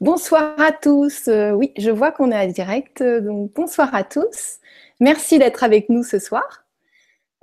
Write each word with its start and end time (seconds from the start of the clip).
Bonsoir 0.00 0.54
à 0.60 0.70
tous. 0.70 1.26
Euh, 1.26 1.50
oui, 1.50 1.72
je 1.76 1.90
vois 1.90 2.12
qu'on 2.12 2.30
est 2.30 2.36
à 2.36 2.46
direct. 2.46 3.00
euh, 3.00 3.20
donc, 3.20 3.52
bonsoir 3.52 3.92
à 3.94 4.04
tous. 4.04 4.58
Merci 5.00 5.38
d'être 5.40 5.64
avec 5.64 5.88
nous 5.88 6.04
ce 6.04 6.20
soir. 6.20 6.64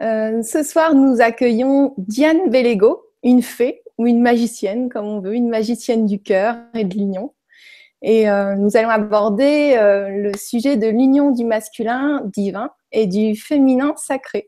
Euh, 0.02 0.42
ce 0.42 0.64
soir, 0.64 0.96
nous 0.96 1.20
accueillons 1.20 1.94
Diane 1.98 2.50
Bellego, 2.50 3.04
une 3.24 3.42
fée 3.42 3.82
ou 3.98 4.08
une 4.08 4.22
magicienne, 4.22 4.88
comme 4.90 5.06
on 5.06 5.20
veut, 5.20 5.34
une 5.34 5.50
magicienne 5.50 6.06
du 6.06 6.22
cœur 6.22 6.56
et 6.74 6.86
de 6.86 6.96
l'union. 6.96 7.34
Et 8.02 8.30
euh, 8.30 8.56
nous 8.56 8.78
allons 8.78 8.90
aborder 8.90 9.76
le 9.78 10.32
sujet 10.38 10.78
de 10.78 10.88
l'union 10.88 11.32
du 11.32 11.44
masculin 11.44 12.22
divin 12.26 12.72
et 12.92 13.08
du 13.08 13.36
féminin 13.36 13.94
sacré. 13.98 14.48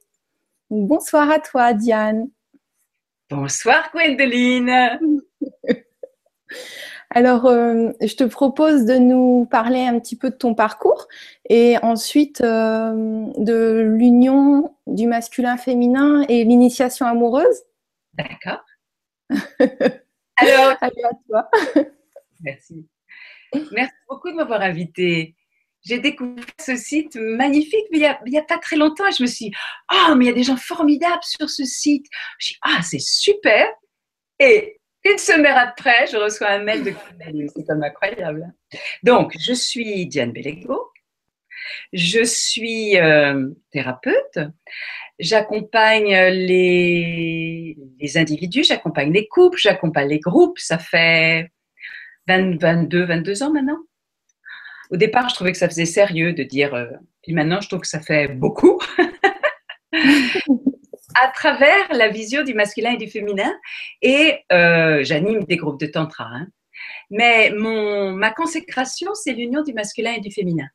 Donc, 0.70 0.88
bonsoir 0.88 1.30
à 1.30 1.40
toi, 1.40 1.74
Diane. 1.74 2.30
Bonsoir 3.30 3.90
Gwendoline. 3.94 5.00
Alors, 7.10 7.46
euh, 7.46 7.92
je 8.02 8.16
te 8.16 8.26
propose 8.26 8.86
de 8.86 8.96
nous 8.96 9.48
parler 9.50 9.82
un 9.82 10.00
petit 10.00 10.18
peu 10.18 10.30
de 10.30 10.36
ton 10.36 10.54
parcours 10.54 11.08
et 11.50 11.78
ensuite 11.82 12.42
euh, 12.42 13.26
de 13.38 13.94
l'union 13.98 14.76
du 14.88 15.08
masculin-féminin 15.08 16.26
et 16.28 16.44
l'initiation 16.44 17.06
amoureuse. 17.06 17.64
D'accord. 18.14 18.66
Alors, 19.30 20.76
Allez, 20.82 21.04
à 21.04 21.12
toi. 21.28 21.50
merci. 22.42 22.86
Merci 23.72 23.94
beaucoup 24.10 24.30
de 24.30 24.36
m'avoir 24.36 24.62
invitée. 24.62 25.36
J'ai 25.84 26.00
découvert 26.00 26.44
ce 26.60 26.76
site 26.76 27.16
magnifique 27.16 27.86
mais 27.92 28.00
il 28.00 28.02
n'y 28.02 28.08
a, 28.08 28.20
il 28.26 28.34
y 28.34 28.38
a 28.38 28.44
pas 28.44 28.58
très 28.58 28.76
longtemps 28.76 29.08
et 29.08 29.14
je 29.14 29.24
me 29.24 29.28
suis 29.28 29.46
dit, 29.46 29.56
ah, 29.88 30.14
mais 30.16 30.26
il 30.26 30.28
y 30.28 30.32
a 30.32 30.36
des 30.36 30.44
gens 30.44 30.58
formidables 30.58 31.24
sur 31.24 31.50
ce 31.50 31.64
site. 31.64 32.06
Je 32.40 32.48
dis, 32.50 32.58
ah, 32.62 32.82
c'est 32.84 33.00
super. 33.00 33.66
Et 34.40 34.82
une 35.12 35.18
semaine 35.18 35.56
après, 35.56 36.08
je 36.08 36.18
reçois 36.18 36.50
un 36.50 36.64
mail 36.64 36.84
de. 36.84 36.94
C'est 37.56 37.66
comme 37.66 37.84
incroyable. 37.84 38.54
Donc, 39.04 39.34
je 39.40 39.54
suis 39.54 40.08
Diane 40.08 40.32
Bellego. 40.32 40.92
Je 41.94 42.24
suis 42.24 42.98
euh, 42.98 43.50
thérapeute. 43.72 44.40
J'accompagne 45.20 46.16
les, 46.30 47.76
individus, 48.16 48.64
j'accompagne 48.64 49.12
les 49.12 49.28
couples, 49.28 49.58
j'accompagne 49.58 50.10
les 50.10 50.20
groupes. 50.20 50.60
Ça 50.60 50.78
fait 50.78 51.52
20, 52.28 52.62
22, 52.62 53.06
22 53.06 53.44
ans 53.44 53.52
maintenant. 53.52 53.80
Au 54.92 54.98
départ, 54.98 55.28
je 55.30 55.36
trouvais 55.36 55.52
que 55.52 55.58
ça 55.58 55.68
faisait 55.68 55.86
sérieux 55.86 56.34
de 56.34 56.44
dire, 56.44 56.74
euh, 56.74 56.86
puis 57.24 57.34
maintenant, 57.34 57.60
je 57.60 57.68
trouve 57.68 57.82
que 57.82 57.88
ça 57.88 58.00
fait 58.00 58.28
beaucoup. 58.30 58.80
à 61.24 61.30
travers 61.30 61.92
la 61.92 62.10
vision 62.10 62.44
du 62.44 62.54
masculin 62.54 62.92
et 62.92 62.98
du 62.98 63.10
féminin. 63.10 63.54
Et 64.02 64.40
euh, 64.52 65.04
j'anime 65.04 65.44
des 65.44 65.58
groupes 65.58 65.80
de 65.80 65.88
tantra. 65.88 66.26
hein. 66.26 66.48
Mais 67.10 67.52
mon, 67.52 68.12
ma 68.12 68.32
consécration, 68.32 69.14
c'est 69.14 69.34
l'union 69.34 69.64
du 69.64 69.74
masculin 69.74 70.14
et 70.14 70.20
du 70.20 70.32
féminin. 70.32 70.68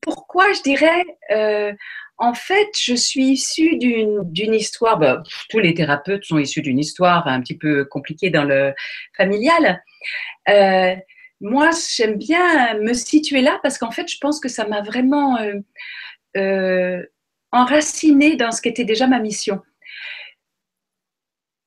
Pourquoi 0.00 0.52
je 0.52 0.62
dirais 0.62 1.04
euh, 1.30 1.72
En 2.18 2.34
fait, 2.34 2.68
je 2.78 2.94
suis 2.94 3.24
issue 3.24 3.76
d'une 3.78 4.54
histoire. 4.54 4.98
bah, 4.98 5.22
tous 5.48 5.58
les 5.58 5.74
thérapeutes 5.74 6.24
sont 6.24 6.38
issus 6.38 6.62
d'une 6.62 6.78
histoire 6.78 7.26
un 7.26 7.40
petit 7.40 7.56
peu 7.56 7.84
compliquée 7.84 8.30
dans 8.30 8.44
le 8.44 8.72
familial. 9.16 9.82
Euh, 10.48 10.94
moi, 11.40 11.70
j'aime 11.96 12.16
bien 12.16 12.74
me 12.78 12.92
situer 12.92 13.40
là 13.40 13.58
parce 13.62 13.78
qu'en 13.78 13.90
fait, 13.90 14.08
je 14.10 14.18
pense 14.20 14.40
que 14.40 14.48
ça 14.48 14.66
m'a 14.66 14.82
vraiment 14.82 15.38
enracinée 17.52 18.36
dans 18.36 18.52
ce 18.52 18.60
qui 18.60 18.68
était 18.68 18.84
déjà 18.84 19.06
ma 19.06 19.20
mission. 19.20 19.62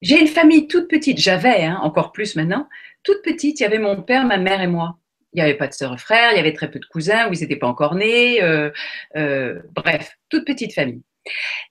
J'ai 0.01 0.19
une 0.19 0.27
famille 0.27 0.67
toute 0.67 0.88
petite, 0.88 1.19
j'avais, 1.19 1.63
hein, 1.63 1.79
encore 1.83 2.11
plus 2.11 2.35
maintenant, 2.35 2.67
toute 3.03 3.21
petite, 3.21 3.59
il 3.59 3.63
y 3.63 3.65
avait 3.65 3.79
mon 3.79 4.01
père, 4.01 4.25
ma 4.25 4.38
mère 4.38 4.61
et 4.61 4.67
moi. 4.67 4.97
Il 5.33 5.38
n'y 5.38 5.43
avait 5.43 5.57
pas 5.57 5.67
de 5.67 5.73
sœurs 5.73 5.99
frères, 5.99 6.31
il 6.33 6.38
y 6.38 6.39
avait 6.39 6.53
très 6.53 6.69
peu 6.69 6.79
de 6.79 6.85
cousins, 6.85 7.29
où 7.29 7.33
ils 7.33 7.39
n'étaient 7.39 7.55
pas 7.55 7.67
encore 7.67 7.95
nés, 7.95 8.41
euh, 8.43 8.71
euh, 9.15 9.61
bref, 9.72 10.17
toute 10.29 10.45
petite 10.45 10.73
famille. 10.73 11.03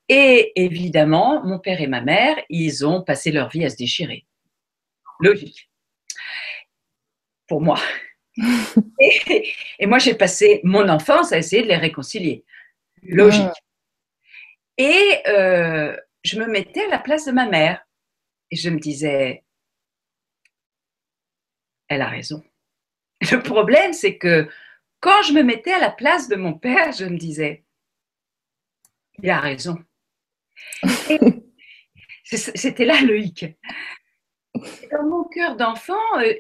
Et 0.08 0.52
évidemment, 0.56 1.44
mon 1.44 1.58
père 1.58 1.80
et 1.80 1.88
ma 1.88 2.00
mère, 2.00 2.36
ils 2.48 2.86
ont 2.86 3.02
passé 3.02 3.32
leur 3.32 3.50
vie 3.50 3.64
à 3.64 3.70
se 3.70 3.76
déchirer. 3.76 4.26
Logique. 5.18 5.68
Pour 7.48 7.60
moi. 7.60 7.78
et, 9.00 9.52
et 9.80 9.86
moi, 9.86 9.98
j'ai 9.98 10.14
passé 10.14 10.60
mon 10.62 10.88
enfance 10.88 11.32
à 11.32 11.38
essayer 11.38 11.62
de 11.62 11.68
les 11.68 11.76
réconcilier. 11.76 12.44
Logique. 13.02 13.50
Et 14.80 15.20
euh, 15.28 15.94
je 16.24 16.41
me 16.41 16.46
mettais 16.46 16.84
à 16.84 16.88
la 16.88 16.98
place 16.98 17.26
de 17.26 17.32
ma 17.32 17.44
mère. 17.44 17.86
Et 18.50 18.56
je 18.56 18.70
me 18.70 18.78
disais, 18.78 19.44
elle 21.88 22.00
a 22.00 22.08
raison. 22.08 22.42
Le 23.30 23.42
problème, 23.42 23.92
c'est 23.92 24.16
que 24.16 24.48
quand 25.00 25.20
je 25.24 25.34
me 25.34 25.42
mettais 25.42 25.74
à 25.74 25.80
la 25.80 25.91
place 25.91 26.28
de 26.28 26.36
mon 26.36 26.54
père, 26.54 26.92
je 26.92 27.04
me 27.04 27.18
disais, 27.18 27.62
il 29.22 29.28
a 29.28 29.38
raison. 29.38 29.76
C'était 32.24 32.86
là 32.86 33.02
le 33.02 33.18
hic. 33.18 33.44
Dans 34.54 35.04
mon 35.06 35.24
cœur 35.24 35.56
d'enfant, 35.56 36.18
euh, 36.20 36.32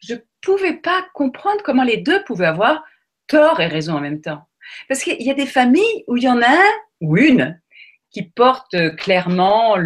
je 0.00 0.14
ne 0.14 0.20
pouvais 0.40 0.74
pas 0.74 1.06
comprendre 1.14 1.62
comment 1.62 1.84
les 1.84 1.98
deux 1.98 2.24
pouvaient 2.24 2.46
avoir 2.46 2.84
tort 3.28 3.60
et 3.60 3.68
raison 3.68 3.94
en 3.94 4.00
même 4.00 4.20
temps. 4.20 4.48
Parce 4.88 5.04
qu'il 5.04 5.22
y 5.22 5.30
a 5.30 5.34
des 5.34 5.46
familles 5.46 6.04
où 6.08 6.16
il 6.16 6.24
y 6.24 6.28
en 6.28 6.42
a 6.42 6.50
un 6.50 6.72
ou 7.00 7.16
une 7.16 7.60
qui 8.16 8.22
porte 8.22 8.72
euh, 8.72 8.88
clairement 8.88 9.76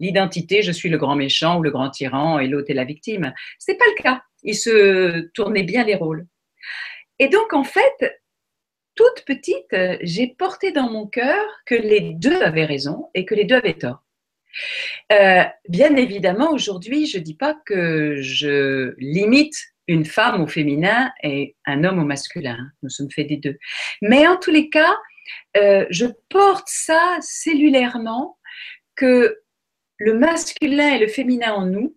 l'identité 0.00 0.62
je 0.62 0.72
suis 0.72 0.88
le 0.88 0.98
grand 0.98 1.14
méchant 1.14 1.60
ou 1.60 1.62
le 1.62 1.70
grand 1.70 1.90
tyran 1.90 2.40
et 2.40 2.48
l'autre 2.48 2.70
est 2.70 2.74
la 2.74 2.82
victime. 2.82 3.32
Ce 3.60 3.70
n'est 3.70 3.78
pas 3.78 3.84
le 3.96 4.02
cas. 4.02 4.22
Ils 4.42 4.56
se 4.56 5.30
tournaient 5.32 5.62
bien 5.62 5.84
les 5.84 5.94
rôles. 5.94 6.26
Et 7.20 7.28
donc, 7.28 7.52
en 7.52 7.62
fait, 7.62 8.20
toute 8.96 9.24
petite, 9.26 9.72
euh, 9.74 9.96
j'ai 10.00 10.26
porté 10.26 10.72
dans 10.72 10.90
mon 10.90 11.06
cœur 11.06 11.40
que 11.64 11.76
les 11.76 12.00
deux 12.00 12.42
avaient 12.42 12.64
raison 12.64 13.10
et 13.14 13.24
que 13.24 13.36
les 13.36 13.44
deux 13.44 13.54
avaient 13.54 13.78
tort. 13.78 14.02
Euh, 15.12 15.44
bien 15.68 15.94
évidemment, 15.94 16.50
aujourd'hui, 16.50 17.06
je 17.06 17.18
ne 17.18 17.22
dis 17.22 17.36
pas 17.36 17.54
que 17.64 18.16
je 18.22 18.96
limite 18.98 19.54
une 19.86 20.04
femme 20.04 20.42
au 20.42 20.48
féminin 20.48 21.12
et 21.22 21.54
un 21.64 21.84
homme 21.84 22.00
au 22.00 22.04
masculin. 22.04 22.58
Nous 22.82 22.88
sommes 22.88 23.10
faits 23.12 23.28
des 23.28 23.36
deux. 23.36 23.58
Mais 24.00 24.26
en 24.26 24.36
tous 24.36 24.50
les 24.50 24.68
cas, 24.68 24.96
euh, 25.56 25.86
je 25.90 26.06
porte 26.28 26.68
ça 26.68 27.18
cellulairement 27.20 28.38
que 28.94 29.38
le 29.98 30.18
masculin 30.18 30.94
et 30.94 30.98
le 30.98 31.08
féminin 31.08 31.52
en 31.52 31.66
nous, 31.66 31.96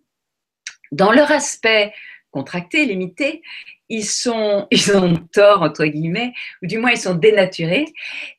dans 0.92 1.12
leur 1.12 1.30
aspect 1.32 1.92
contracté, 2.30 2.84
limité, 2.84 3.42
ils, 3.88 4.04
sont, 4.04 4.66
ils 4.70 4.96
ont 4.96 5.14
tort, 5.32 5.62
entre 5.62 5.84
guillemets, 5.86 6.32
ou 6.62 6.66
du 6.66 6.78
moins 6.78 6.92
ils 6.92 6.98
sont 6.98 7.14
dénaturés, 7.14 7.86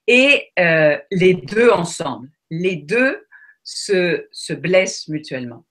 et 0.08 0.52
euh, 0.60 0.98
les 1.12 1.34
deux 1.34 1.70
ensemble, 1.70 2.30
les 2.50 2.76
deux 2.76 3.26
se, 3.64 4.28
se 4.32 4.54
blessent 4.54 5.08
mutuellement. 5.08 5.66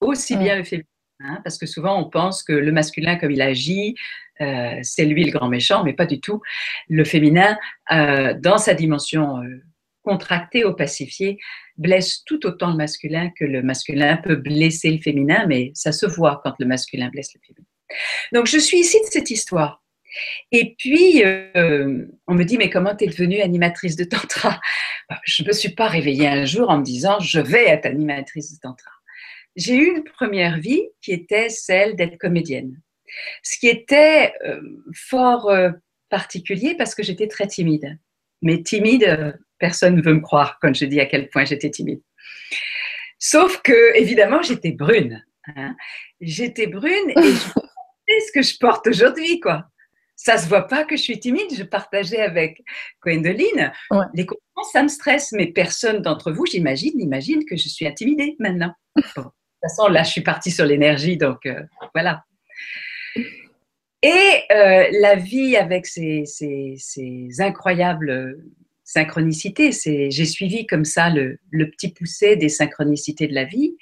Aussi 0.00 0.36
bien 0.36 0.56
le 0.56 0.64
féminin, 0.64 0.86
hein, 1.20 1.40
parce 1.44 1.58
que 1.58 1.66
souvent 1.66 2.00
on 2.00 2.08
pense 2.08 2.42
que 2.42 2.52
le 2.52 2.72
masculin, 2.72 3.16
comme 3.16 3.30
il 3.30 3.42
agit, 3.42 3.94
euh, 4.40 4.78
c'est 4.82 5.04
lui 5.04 5.24
le 5.24 5.32
grand 5.32 5.48
méchant, 5.48 5.84
mais 5.84 5.92
pas 5.92 6.06
du 6.06 6.20
tout. 6.20 6.40
Le 6.88 7.04
féminin, 7.04 7.56
euh, 7.92 8.34
dans 8.38 8.58
sa 8.58 8.74
dimension 8.74 9.42
euh, 9.42 9.62
contractée 10.02 10.64
ou 10.64 10.72
pacifiée, 10.74 11.38
blesse 11.76 12.24
tout 12.24 12.46
autant 12.46 12.70
le 12.70 12.76
masculin 12.76 13.30
que 13.38 13.44
le 13.44 13.62
masculin 13.62 14.16
peut 14.16 14.36
blesser 14.36 14.90
le 14.90 14.98
féminin, 14.98 15.46
mais 15.46 15.70
ça 15.74 15.92
se 15.92 16.06
voit 16.06 16.40
quand 16.42 16.54
le 16.58 16.66
masculin 16.66 17.08
blesse 17.08 17.34
le 17.34 17.40
féminin. 17.46 17.66
Donc 18.32 18.46
je 18.46 18.58
suis 18.58 18.78
ici 18.78 18.98
de 19.00 19.10
cette 19.10 19.30
histoire. 19.30 19.82
Et 20.52 20.74
puis, 20.78 21.22
euh, 21.24 22.06
on 22.26 22.34
me 22.34 22.44
dit, 22.44 22.58
mais 22.58 22.70
comment 22.70 22.94
tu 22.94 23.04
es 23.04 23.08
devenue 23.08 23.40
animatrice 23.40 23.96
de 23.96 24.04
tantra? 24.04 24.60
Bah, 25.08 25.20
Je 25.24 25.42
ne 25.42 25.48
me 25.48 25.52
suis 25.52 25.70
pas 25.70 25.88
réveillée 25.88 26.28
un 26.28 26.44
jour 26.44 26.70
en 26.70 26.78
me 26.78 26.84
disant, 26.84 27.20
je 27.20 27.40
vais 27.40 27.68
être 27.68 27.86
animatrice 27.86 28.52
de 28.54 28.58
tantra. 28.60 28.90
J'ai 29.58 29.74
eu 29.74 29.96
une 29.96 30.04
première 30.04 30.58
vie 30.58 30.88
qui 31.02 31.10
était 31.12 31.48
celle 31.48 31.96
d'être 31.96 32.16
comédienne. 32.16 32.80
Ce 33.42 33.58
qui 33.58 33.66
était 33.66 34.32
euh, 34.46 34.60
fort 34.94 35.50
euh, 35.50 35.70
particulier 36.10 36.76
parce 36.76 36.94
que 36.94 37.02
j'étais 37.02 37.26
très 37.26 37.48
timide. 37.48 37.98
Mais 38.40 38.62
timide, 38.62 39.02
euh, 39.02 39.32
personne 39.58 39.96
ne 39.96 40.02
veut 40.02 40.14
me 40.14 40.20
croire 40.20 40.58
quand 40.62 40.72
je 40.74 40.84
dis 40.84 41.00
à 41.00 41.06
quel 41.06 41.28
point 41.28 41.44
j'étais 41.44 41.70
timide. 41.70 42.00
Sauf 43.18 43.60
que, 43.62 43.96
évidemment, 43.96 44.42
j'étais 44.42 44.70
brune. 44.70 45.24
hein. 45.56 45.74
J'étais 46.20 46.68
brune 46.68 47.10
et 47.10 47.14
je 47.22 47.52
portais 47.52 48.20
ce 48.26 48.32
que 48.32 48.42
je 48.42 48.56
porte 48.60 48.86
aujourd'hui, 48.86 49.40
quoi. 49.40 49.64
Ça 50.14 50.38
se 50.38 50.48
voit 50.48 50.68
pas 50.68 50.84
que 50.84 50.96
je 50.96 51.02
suis 51.02 51.18
timide. 51.18 51.52
Je 51.56 51.64
partageais 51.64 52.20
avec 52.20 52.62
Gwendoline. 53.04 53.72
Ouais. 53.90 54.04
Les 54.14 54.24
compliments, 54.26 54.70
ça 54.72 54.84
me 54.84 54.88
stresse, 54.88 55.32
mais 55.32 55.48
personne 55.48 56.00
d'entre 56.00 56.30
vous, 56.30 56.46
j'imagine, 56.46 56.96
n'imagine 56.96 57.44
que 57.44 57.56
je 57.56 57.68
suis 57.68 57.86
intimidée 57.86 58.36
maintenant. 58.38 58.72
Bon, 59.16 59.30
toute 59.60 59.70
façon, 59.70 59.88
là, 59.88 60.02
je 60.02 60.10
suis 60.10 60.20
partie 60.20 60.50
sur 60.50 60.64
l'énergie, 60.64 61.16
donc 61.16 61.44
euh, 61.46 61.62
voilà. 61.94 62.24
Et 64.02 64.42
euh, 64.52 64.88
la 65.00 65.16
vie 65.16 65.56
avec 65.56 65.86
ces 65.86 66.24
incroyables 67.40 68.10
euh, 68.10 68.34
synchronicités, 68.84 69.72
j'ai 69.72 70.24
suivi 70.24 70.66
comme 70.66 70.84
ça 70.84 71.10
le, 71.10 71.40
petit 71.70 71.92
poussé 71.92 72.36
des 72.36 72.48
synchronicités 72.48 73.26
de 73.26 73.34
la 73.34 73.44
vie, 73.44 73.76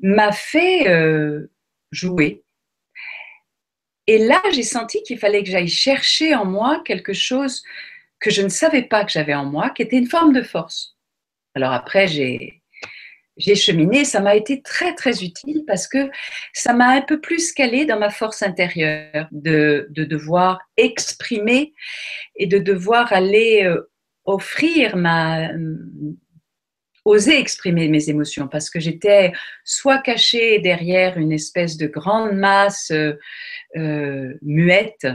m'a 0.00 0.32
fait 0.32 0.84
jouer. 1.90 2.42
Et 4.06 4.18
là, 4.18 4.42
j'ai 4.52 4.62
senti 4.64 5.02
qu'il 5.04 5.18
fallait 5.18 5.42
que 5.42 5.50
j'aille 5.50 5.68
chercher 5.68 6.34
en 6.34 6.44
moi 6.44 6.82
quelque 6.84 7.12
chose 7.12 7.62
que 8.18 8.30
je 8.30 8.42
ne 8.42 8.48
savais 8.48 8.82
pas 8.82 9.04
que 9.04 9.12
j'avais 9.12 9.34
en 9.34 9.46
moi, 9.46 9.70
qui 9.70 9.82
était 9.82 9.96
une 9.96 10.08
forme 10.08 10.32
de 10.32 10.42
force. 10.42 10.98
Alors 11.54 11.72
après, 11.72 12.06
j'ai, 12.08 12.59
j'ai 13.40 13.54
cheminé, 13.54 14.04
ça 14.04 14.20
m'a 14.20 14.36
été 14.36 14.62
très 14.62 14.94
très 14.94 15.24
utile 15.24 15.64
parce 15.66 15.88
que 15.88 16.10
ça 16.52 16.72
m'a 16.72 16.90
un 16.90 17.02
peu 17.02 17.20
plus 17.20 17.52
calé 17.52 17.86
dans 17.86 17.98
ma 17.98 18.10
force 18.10 18.42
intérieure 18.42 19.28
de, 19.32 19.86
de 19.90 20.04
devoir 20.04 20.60
exprimer 20.76 21.72
et 22.36 22.46
de 22.46 22.58
devoir 22.58 23.12
aller 23.12 23.64
euh, 23.64 23.90
offrir 24.24 24.96
ma 24.96 25.50
oser 27.06 27.38
exprimer 27.38 27.88
mes 27.88 28.10
émotions 28.10 28.46
parce 28.46 28.68
que 28.68 28.78
j'étais 28.78 29.32
soit 29.64 30.00
cachée 30.00 30.58
derrière 30.58 31.16
une 31.18 31.32
espèce 31.32 31.78
de 31.78 31.86
grande 31.86 32.32
masse 32.32 32.90
euh, 32.90 33.14
euh, 33.76 34.34
muette 34.42 35.06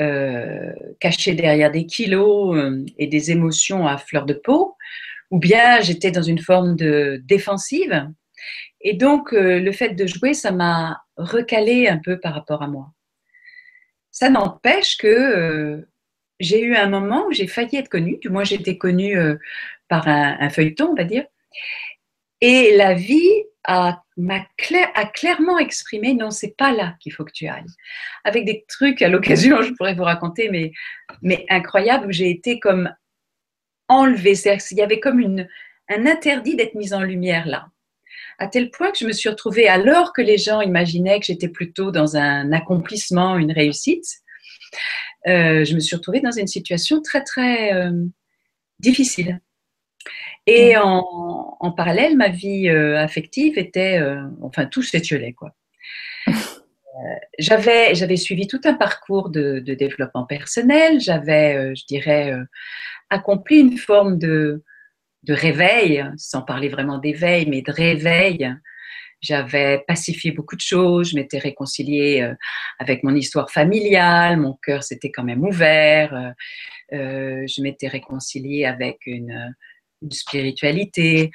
euh, 0.00 0.72
cachée 1.00 1.34
derrière 1.34 1.72
des 1.72 1.86
kilos 1.86 2.56
euh, 2.56 2.84
et 2.98 3.08
des 3.08 3.30
émotions 3.32 3.86
à 3.86 3.98
fleur 3.98 4.26
de 4.26 4.34
peau, 4.34 4.76
ou 5.30 5.38
bien 5.38 5.80
j'étais 5.80 6.10
dans 6.10 6.22
une 6.22 6.38
forme 6.38 6.76
de 6.76 7.20
défensive. 7.24 8.08
Et 8.80 8.94
donc, 8.94 9.32
euh, 9.32 9.58
le 9.60 9.72
fait 9.72 9.90
de 9.90 10.06
jouer, 10.06 10.34
ça 10.34 10.52
m'a 10.52 11.02
recalé 11.16 11.88
un 11.88 11.98
peu 11.98 12.18
par 12.20 12.34
rapport 12.34 12.62
à 12.62 12.68
moi. 12.68 12.92
Ça 14.10 14.30
n'empêche 14.30 14.96
que 14.96 15.86
j'ai 16.40 16.62
eu 16.62 16.76
un 16.76 16.88
moment 16.88 17.26
où 17.26 17.32
j'ai 17.32 17.46
failli 17.46 17.76
être 17.76 17.88
connue, 17.88 18.18
du 18.20 18.28
moins 18.28 18.44
j'étais 18.44 18.78
connue 18.78 19.16
par 19.88 20.06
un, 20.06 20.48
feuilleton, 20.50 20.90
on 20.90 20.94
va 20.94 21.04
dire, 21.04 21.24
et 22.40 22.76
la 22.76 22.94
vie 22.94 23.44
a, 23.64 24.02
clair, 24.56 24.88
a 24.94 25.06
clairement 25.06 25.58
exprimé 25.58 26.14
non, 26.14 26.30
c'est 26.30 26.56
pas 26.56 26.72
là 26.72 26.94
qu'il 27.00 27.12
faut 27.12 27.24
que 27.24 27.32
tu 27.32 27.46
ailles. 27.46 27.66
Avec 28.24 28.44
des 28.44 28.64
trucs 28.68 29.02
à 29.02 29.08
l'occasion, 29.08 29.62
je 29.62 29.72
pourrais 29.72 29.94
vous 29.94 30.04
raconter, 30.04 30.48
mais, 30.48 30.72
mais 31.22 31.44
incroyable, 31.48 32.06
où 32.06 32.12
j'ai 32.12 32.30
été 32.30 32.60
comme 32.60 32.92
enlevée. 33.88 34.34
C'est-à-dire 34.34 34.64
qu'il 34.64 34.78
y 34.78 34.82
avait 34.82 35.00
comme 35.00 35.20
une, 35.20 35.48
un 35.88 36.06
interdit 36.06 36.56
d'être 36.56 36.74
mise 36.74 36.94
en 36.94 37.02
lumière 37.02 37.46
là. 37.46 37.68
À 38.38 38.46
tel 38.46 38.70
point 38.70 38.92
que 38.92 38.98
je 38.98 39.06
me 39.06 39.12
suis 39.12 39.28
retrouvée, 39.28 39.68
alors 39.68 40.12
que 40.12 40.22
les 40.22 40.38
gens 40.38 40.60
imaginaient 40.60 41.18
que 41.18 41.26
j'étais 41.26 41.48
plutôt 41.48 41.90
dans 41.90 42.16
un 42.16 42.52
accomplissement, 42.52 43.36
une 43.36 43.50
réussite, 43.50 44.06
euh, 45.26 45.64
je 45.64 45.74
me 45.74 45.80
suis 45.80 45.96
retrouvée 45.96 46.20
dans 46.20 46.30
une 46.30 46.46
situation 46.46 47.02
très, 47.02 47.24
très 47.24 47.74
euh, 47.74 47.92
difficile. 48.78 49.40
Et 50.46 50.76
mm. 50.76 50.80
en, 50.80 51.72
parallèle, 51.76 52.16
ma 52.16 52.28
vie 52.28 52.68
euh, 52.68 52.96
affective 52.96 53.58
était, 53.58 54.00
enfin, 54.40 54.66
tout 54.66 54.82
s'étiolait, 54.82 55.32
quoi. 55.32 55.54
Euh, 56.28 57.14
j'avais, 57.38 57.94
j'avais 57.94 58.16
suivi 58.16 58.48
tout 58.48 58.60
un 58.64 58.74
parcours 58.74 59.30
de, 59.30 59.60
développement 59.60 60.24
personnel. 60.24 61.00
J'avais, 61.00 61.74
je 61.76 61.84
dirais, 61.86 62.34
accompli 63.10 63.58
une 63.58 63.78
forme 63.78 64.18
de, 64.18 64.62
de 65.24 65.34
réveil, 65.34 66.04
sans 66.16 66.42
parler 66.42 66.68
vraiment 66.68 66.98
d'éveil, 66.98 67.46
mais 67.46 67.62
de 67.62 67.72
réveil. 67.72 68.54
J'avais 69.20 69.84
pacifié 69.86 70.30
beaucoup 70.30 70.54
de 70.54 70.60
choses, 70.60 71.10
je 71.10 71.16
m'étais 71.16 71.38
réconciliée 71.38 72.32
avec 72.78 73.02
mon 73.02 73.14
histoire 73.16 73.50
familiale, 73.50 74.36
mon 74.36 74.54
cœur 74.62 74.84
s'était 74.84 75.10
quand 75.10 75.24
même 75.24 75.42
ouvert, 75.42 76.34
je 76.92 77.62
m'étais 77.62 77.88
réconciliée 77.88 78.64
avec 78.64 78.98
une, 79.06 79.54
spiritualité. 80.12 81.32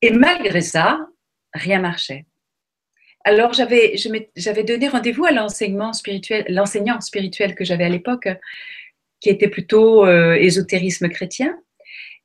Et 0.00 0.12
malgré 0.12 0.62
ça, 0.62 1.06
rien 1.52 1.78
marchait. 1.78 2.24
Alors 3.24 3.52
j'avais, 3.52 3.96
j'avais 4.34 4.64
donné 4.64 4.88
rendez-vous 4.88 5.26
à 5.26 5.32
l'enseignement 5.32 5.92
spirituel, 5.92 6.46
l'enseignant 6.48 7.02
spirituel 7.02 7.54
que 7.54 7.64
j'avais 7.64 7.84
à 7.84 7.90
l'époque, 7.90 8.28
qui 9.20 9.28
était 9.28 9.48
plutôt 9.48 10.06
euh, 10.06 10.34
ésotérisme 10.34 11.08
chrétien. 11.08 11.58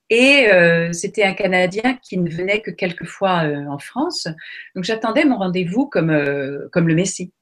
Et 0.10 0.48
euh, 0.52 0.94
c'était 0.94 1.24
un 1.24 1.34
Canadien 1.34 1.98
qui 2.02 2.18
ne 2.18 2.30
venait 2.30 2.62
que 2.62 2.72
quelques 2.72 3.06
fois 3.06 3.44
euh, 3.44 3.66
en 3.66 3.80
France. 3.80 4.28
Donc 4.76 4.84
j'attendais 4.84 5.26
mon 5.26 5.38
rendez-vous 5.38 5.88
comme, 5.88 6.70
comme 6.72 6.88
le 6.88 6.96
Messie. 6.96 7.34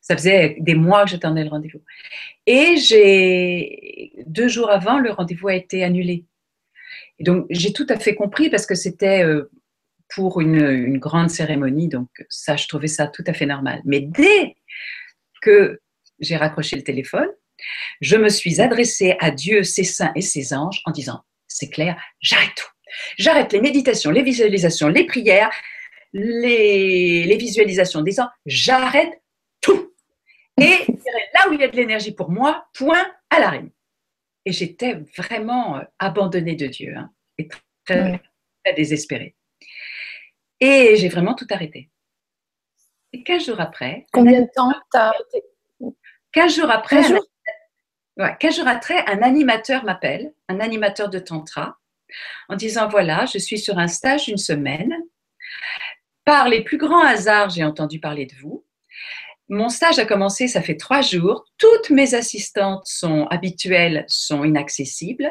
Ça 0.00 0.16
faisait 0.16 0.56
des 0.58 0.74
mois 0.74 1.04
que 1.04 1.10
j'attendais 1.10 1.44
le 1.44 1.50
rendez-vous. 1.50 1.82
Et 2.46 2.76
j'ai 2.76 4.12
deux 4.26 4.48
jours 4.48 4.70
avant, 4.70 4.98
le 4.98 5.12
rendez-vous 5.12 5.48
a 5.48 5.54
été 5.54 5.84
annulé 5.84 6.24
donc, 7.20 7.46
j'ai 7.50 7.72
tout 7.72 7.86
à 7.88 7.98
fait 7.98 8.14
compris 8.14 8.50
parce 8.50 8.66
que 8.66 8.74
c'était 8.74 9.24
pour 10.14 10.40
une, 10.40 10.98
grande 10.98 11.30
cérémonie. 11.30 11.88
Donc, 11.88 12.08
ça, 12.28 12.56
je 12.56 12.66
trouvais 12.68 12.88
ça 12.88 13.06
tout 13.06 13.24
à 13.26 13.32
fait 13.32 13.46
normal. 13.46 13.80
Mais 13.84 14.00
dès 14.00 14.56
que 15.40 15.80
j'ai 16.20 16.36
raccroché 16.36 16.76
le 16.76 16.82
téléphone, 16.82 17.28
je 18.00 18.16
me 18.16 18.28
suis 18.28 18.60
adressée 18.60 19.16
à 19.20 19.30
Dieu, 19.30 19.62
ses 19.62 19.84
saints 19.84 20.12
et 20.14 20.20
ses 20.20 20.54
anges 20.54 20.82
en 20.86 20.90
disant, 20.90 21.22
c'est 21.48 21.70
clair, 21.70 22.00
j'arrête 22.20 22.54
tout. 22.56 22.68
J'arrête 23.18 23.52
les 23.52 23.60
méditations, 23.60 24.10
les 24.10 24.22
visualisations, 24.22 24.88
les 24.88 25.04
prières, 25.04 25.50
les, 26.12 27.36
visualisations 27.38 28.02
des 28.02 28.20
anges. 28.20 28.28
J'arrête 28.44 29.22
tout. 29.60 29.94
Et 30.60 30.86
là 31.34 31.48
où 31.48 31.54
il 31.54 31.60
y 31.60 31.64
a 31.64 31.68
de 31.68 31.76
l'énergie 31.76 32.12
pour 32.12 32.30
moi, 32.30 32.66
point 32.74 33.06
à 33.30 33.40
l'arrêt 33.40 33.64
et 34.44 34.52
j'étais 34.52 34.94
vraiment 35.16 35.76
euh, 35.76 35.82
abandonnée 35.98 36.56
de 36.56 36.66
Dieu 36.66 36.94
hein, 36.96 37.10
et 37.38 37.48
très, 37.84 38.20
désespérée. 38.76 39.36
Et 40.60 40.96
j'ai 40.96 41.08
vraiment 41.08 41.34
tout 41.34 41.46
arrêté. 41.50 41.90
Et 43.12 43.22
15 43.22 43.46
jours 43.46 43.60
après. 43.60 44.06
Combien 44.12 44.42
de 44.42 44.48
temps 44.54 44.72
t'as 44.90 45.08
arrêté? 45.08 45.42
15 46.32 46.56
jours 46.56 46.70
après. 46.70 46.96
15 46.96 47.08
jours, 47.08 47.26
un, 48.22 48.50
jours 48.50 48.68
après, 48.68 49.04
un 49.06 49.22
animateur 49.22 49.84
m'appelle, 49.84 50.32
un 50.48 50.60
animateur 50.60 51.08
de 51.08 51.18
Tantra, 51.18 51.78
en 52.48 52.56
disant 52.56 52.88
Voilà, 52.88 53.26
je 53.26 53.38
suis 53.38 53.58
sur 53.58 53.78
un 53.78 53.88
stage 53.88 54.26
d'une 54.26 54.38
semaine. 54.38 54.94
Par 56.24 56.48
les 56.48 56.62
plus 56.62 56.78
grands 56.78 57.04
hasards, 57.04 57.50
j'ai 57.50 57.64
entendu 57.64 57.98
parler 57.98 58.26
de 58.26 58.34
vous. 58.40 58.64
Mon 59.48 59.68
stage 59.68 59.98
a 59.98 60.06
commencé, 60.06 60.48
ça 60.48 60.62
fait 60.62 60.76
trois 60.76 61.02
jours. 61.02 61.44
Toutes 61.58 61.90
mes 61.90 62.14
assistantes 62.14 62.86
sont 62.86 63.26
habituelles, 63.26 64.04
sont 64.08 64.44
inaccessibles. 64.44 65.30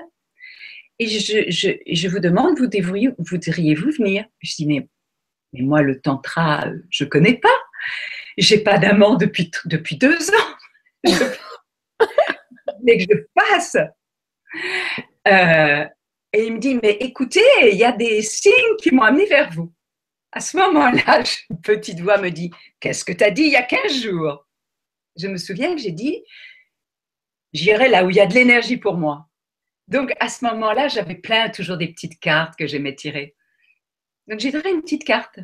Et 1.00 1.08
je, 1.08 2.08
vous 2.08 2.20
demande, 2.20 2.60
vous 2.60 2.70
voudriez-vous 3.18 3.92
venir? 3.92 4.26
Je 4.42 4.56
dis, 4.56 4.68
mais, 4.68 4.88
moi, 5.54 5.82
le 5.82 6.00
tantra, 6.00 6.66
je 6.92 7.04
ne 7.06 7.10
connais 7.10 7.34
pas. 7.34 7.50
J'ai 8.38 8.60
pas 8.60 8.78
d'amant 8.78 9.16
depuis, 9.16 9.50
depuis 9.66 9.98
deux 9.98 10.30
ans. 10.30 11.04
mais 12.83 12.97
que 12.97 13.14
je 13.14 13.19
passe. 13.33 13.78
Euh, 15.28 15.85
et 16.33 16.45
il 16.45 16.54
me 16.54 16.59
dit, 16.59 16.80
mais 16.81 16.97
écoutez, 17.00 17.44
il 17.71 17.78
y 17.78 17.83
a 17.83 17.92
des 17.92 18.21
signes 18.21 18.76
qui 18.81 18.92
m'ont 18.92 19.04
amené 19.04 19.26
vers 19.26 19.52
vous. 19.52 19.71
À 20.31 20.40
ce 20.40 20.57
moment-là, 20.57 21.23
une 21.50 21.61
petite 21.61 22.00
voix 22.00 22.18
me 22.18 22.30
dit 22.30 22.52
Qu'est-ce 22.80 23.04
que 23.04 23.11
tu 23.11 23.23
as 23.23 23.31
dit 23.31 23.44
il 23.44 23.52
y 23.52 23.57
a 23.57 23.64
15 23.64 24.02
jours? 24.02 24.47
Je 25.18 25.28
me 25.28 25.38
souviens 25.38 25.76
que 25.76 25.81
j'ai 25.81 25.92
dit 25.92 26.23
J'irai 27.54 27.90
là 27.90 28.06
où 28.06 28.09
il 28.09 28.16
y 28.16 28.21
a 28.21 28.28
de 28.28 28.33
l'énergie 28.33 28.78
pour 28.78 28.95
moi. 28.95 29.28
Donc 29.88 30.14
à 30.21 30.30
ce 30.30 30.45
moment-là, 30.45 30.88
j'avais 30.88 31.16
plein 31.16 31.50
toujours 31.50 31.78
des 31.78 31.90
petites 31.90 32.19
cartes 32.19 32.57
que 32.57 32.66
j'aimais 32.66 32.95
tirer. 32.95 33.35
Donc 34.28 34.40
j'ai 34.40 34.52
tiré 34.52 34.71
une 34.71 34.81
petite 34.81 35.04
carte. 35.04 35.40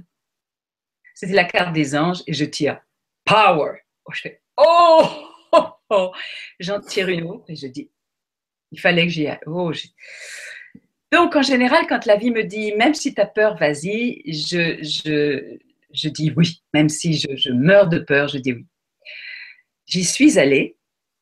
C'était 1.13 1.33
la 1.33 1.43
carte 1.43 1.73
des 1.73 1.97
anges 1.97 2.23
et 2.27 2.33
je 2.33 2.45
tire 2.45 2.79
Power. 3.25 3.79
Oh, 4.05 4.13
Oh, 4.55 5.09
oh. 5.89 6.11
J'en 6.59 6.79
tire 6.79 7.09
une 7.09 7.23
autre 7.23 7.45
et 7.49 7.55
je 7.55 7.67
dis 7.67 7.89
Il 8.71 8.79
fallait 8.79 9.05
que 9.05 9.11
j'y 9.11 9.27
aille. 9.27 9.39
Oh, 9.45 9.71
donc, 11.11 11.35
en 11.37 11.41
général, 11.41 11.85
quand 11.87 12.05
la 12.05 12.17
vie 12.17 12.31
me 12.31 12.43
dit, 12.43 12.73
même 12.73 12.93
si 12.93 13.13
tu 13.13 13.21
as 13.21 13.25
peur, 13.25 13.55
vas-y, 13.55 14.21
je, 14.25 14.77
je, 14.81 15.57
je, 15.93 16.09
dis 16.09 16.33
oui. 16.35 16.61
Même 16.73 16.89
si 16.89 17.13
je, 17.13 17.27
je, 17.35 17.51
meurs 17.51 17.87
de 17.87 17.99
peur, 17.99 18.27
je 18.27 18.39
dis 18.39 18.53
oui. 18.53 18.65
J'y 19.85 20.03
suis 20.03 20.37
allée. 20.37 20.77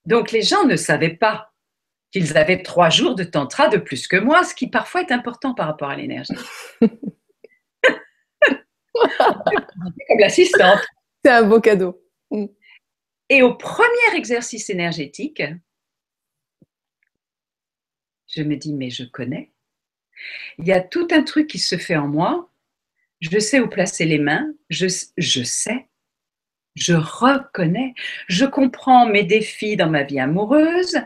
Donc, 0.07 0.31
les 0.31 0.41
gens 0.41 0.65
ne 0.65 0.75
savaient 0.75 1.15
pas 1.15 1.51
qu'ils 2.11 2.35
avaient 2.35 2.63
trois 2.63 2.89
jours 2.89 3.13
de 3.13 3.23
tantra 3.23 3.67
de 3.67 3.77
plus 3.77 4.07
que 4.07 4.17
moi, 4.17 4.43
ce 4.43 4.55
qui 4.55 4.67
parfois 4.67 5.01
est 5.01 5.11
important 5.11 5.53
par 5.53 5.67
rapport 5.67 5.89
à 5.89 5.95
l'énergie. 5.95 6.33
Comme 10.07 10.19
l'assistante. 10.19 10.79
C'est 11.23 11.31
un 11.31 11.43
beau 11.43 11.59
cadeau. 11.59 12.01
Et 13.29 13.41
au 13.41 13.55
premier 13.55 14.15
exercice 14.15 14.69
énergétique, 14.69 15.41
je 18.27 18.43
me 18.43 18.55
dis, 18.55 18.73
mais 18.73 18.89
je 18.89 19.03
connais. 19.03 19.51
Il 20.57 20.67
y 20.67 20.71
a 20.71 20.81
tout 20.81 21.07
un 21.11 21.23
truc 21.23 21.47
qui 21.47 21.59
se 21.59 21.77
fait 21.77 21.95
en 21.95 22.07
moi. 22.07 22.49
Je 23.21 23.39
sais 23.39 23.59
où 23.59 23.67
placer 23.67 24.05
les 24.05 24.19
mains. 24.19 24.53
Je, 24.69 24.87
je 25.17 25.43
sais. 25.43 25.87
Je 26.75 26.93
reconnais. 26.93 27.93
Je 28.27 28.45
comprends 28.45 29.07
mes 29.07 29.23
défis 29.23 29.77
dans 29.77 29.89
ma 29.89 30.03
vie 30.03 30.19
amoureuse. 30.19 30.97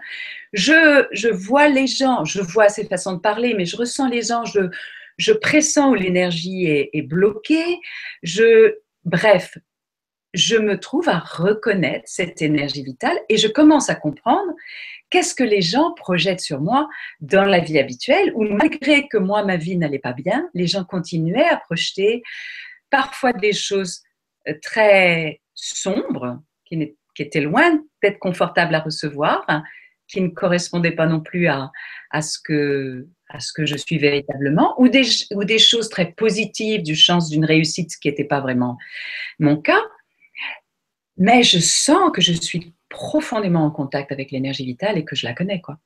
Je, 0.54 1.08
je 1.12 1.30
vois 1.30 1.70
les 1.70 1.88
gens. 1.88 2.26
Je 2.26 2.42
vois 2.42 2.70
ces 2.70 2.86
façons 2.86 3.14
de 3.14 3.20
parler, 3.20 3.54
mais 3.54 3.66
je 3.66 3.78
ressens 3.78 4.10
les 4.10 4.24
gens. 4.24 4.46
Je, 4.46 4.70
je 5.18 5.32
pressens 5.32 5.92
où 5.92 5.96
l'énergie 5.96 6.66
est, 6.66 6.90
est 6.94 7.04
bloquée. 7.04 7.80
Je, 8.24 8.76
bref, 9.06 9.58
je 10.34 10.58
me 10.58 10.80
trouve 10.80 11.10
à 11.10 11.20
reconnaître 11.20 12.06
cette 12.06 12.42
énergie 12.42 12.84
vitale 12.84 13.18
et 13.30 13.38
je 13.38 13.48
commence 13.48 13.90
à 13.90 13.96
comprendre 13.96 14.54
qu'est-ce 15.10 15.34
que 15.34 15.44
les 15.44 15.62
gens 15.62 15.94
projettent 15.94 16.40
sur 16.40 16.62
moi 16.62 16.88
dans 17.20 17.46
la 17.46 17.60
vie 17.60 17.80
habituelle, 17.80 18.32
où 18.36 18.44
malgré 18.44 19.08
que 19.08 19.18
moi, 19.18 19.44
ma 19.44 19.58
vie 19.58 19.78
n'allait 19.78 20.00
pas 20.00 20.14
bien, 20.14 20.50
les 20.54 20.68
gens 20.68 20.84
continuaient 20.84 21.48
à 21.48 21.58
projeter 21.58 22.22
parfois 22.90 23.34
des 23.34 23.54
choses 23.54 24.02
euh, 24.48 24.54
très 24.62 25.42
sombres, 25.54 26.40
qui, 26.66 26.96
étaient 27.18 27.42
loin 27.42 27.84
d'être 28.02 28.20
confortables 28.20 28.74
à 28.76 28.80
recevoir, 28.80 29.46
qui 30.08 30.22
ne 30.22 30.30
correspondaient 30.30 30.96
pas 30.96 31.06
non 31.06 31.20
plus 31.20 31.48
à, 31.48 31.70
ce, 32.22 32.38
que, 32.42 33.08
ce 33.38 33.66
je 33.66 33.76
suis 33.76 33.98
véritablement, 33.98 34.74
ou 34.80 34.88
des, 34.88 35.04
ou 35.32 35.44
des 35.44 35.60
choses 35.60 35.90
très 35.90 36.14
positives, 36.14 36.82
du 36.82 36.96
chance 36.96 37.30
d'une 37.30 37.44
réussite, 37.44 37.98
qui 37.98 38.08
n'était 38.08 38.24
pas 38.24 38.40
vraiment 38.40 38.78
mon 39.38 39.58
cas. 39.58 39.82
Mais 41.20 41.44
je 41.44 41.60
sens 41.60 42.12
que 42.14 42.22
je 42.22 42.34
suis 42.34 42.74
profondément 42.90 43.66
en 43.66 43.72
contact 43.72 44.12
avec 44.12 44.32
l'énergie 44.32 44.66
vitale 44.66 44.98
et 44.98 45.06
que 45.06 45.16
je 45.16 45.28
la 45.28 45.34
connais. 45.34 45.62
Quoi. 45.62 45.78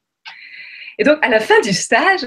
Et 0.98 1.04
donc, 1.04 1.18
à 1.22 1.30
la 1.30 1.40
fin 1.40 1.60
du 1.62 1.74
stage, 1.74 2.26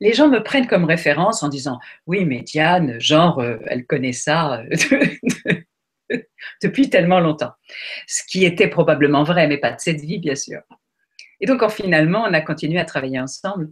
les 0.00 0.12
gens 0.12 0.28
me 0.28 0.42
prennent 0.42 0.66
comme 0.66 0.84
référence 0.84 1.42
en 1.42 1.48
disant 1.48 1.78
Oui, 2.06 2.24
mais 2.24 2.42
Diane, 2.42 3.00
genre, 3.00 3.38
euh, 3.38 3.58
elle 3.66 3.86
connaît 3.86 4.12
ça 4.12 4.62
euh, 4.62 5.60
depuis 6.62 6.90
tellement 6.90 7.20
longtemps. 7.20 7.52
Ce 8.06 8.22
qui 8.26 8.44
était 8.44 8.68
probablement 8.68 9.22
vrai, 9.22 9.46
mais 9.46 9.58
pas 9.58 9.72
de 9.72 9.80
cette 9.80 10.00
vie, 10.00 10.18
bien 10.18 10.34
sûr. 10.34 10.60
Et 11.40 11.46
donc, 11.46 11.68
finalement, 11.70 12.24
on 12.26 12.32
a 12.32 12.40
continué 12.40 12.78
à 12.78 12.84
travailler 12.84 13.20
ensemble. 13.20 13.70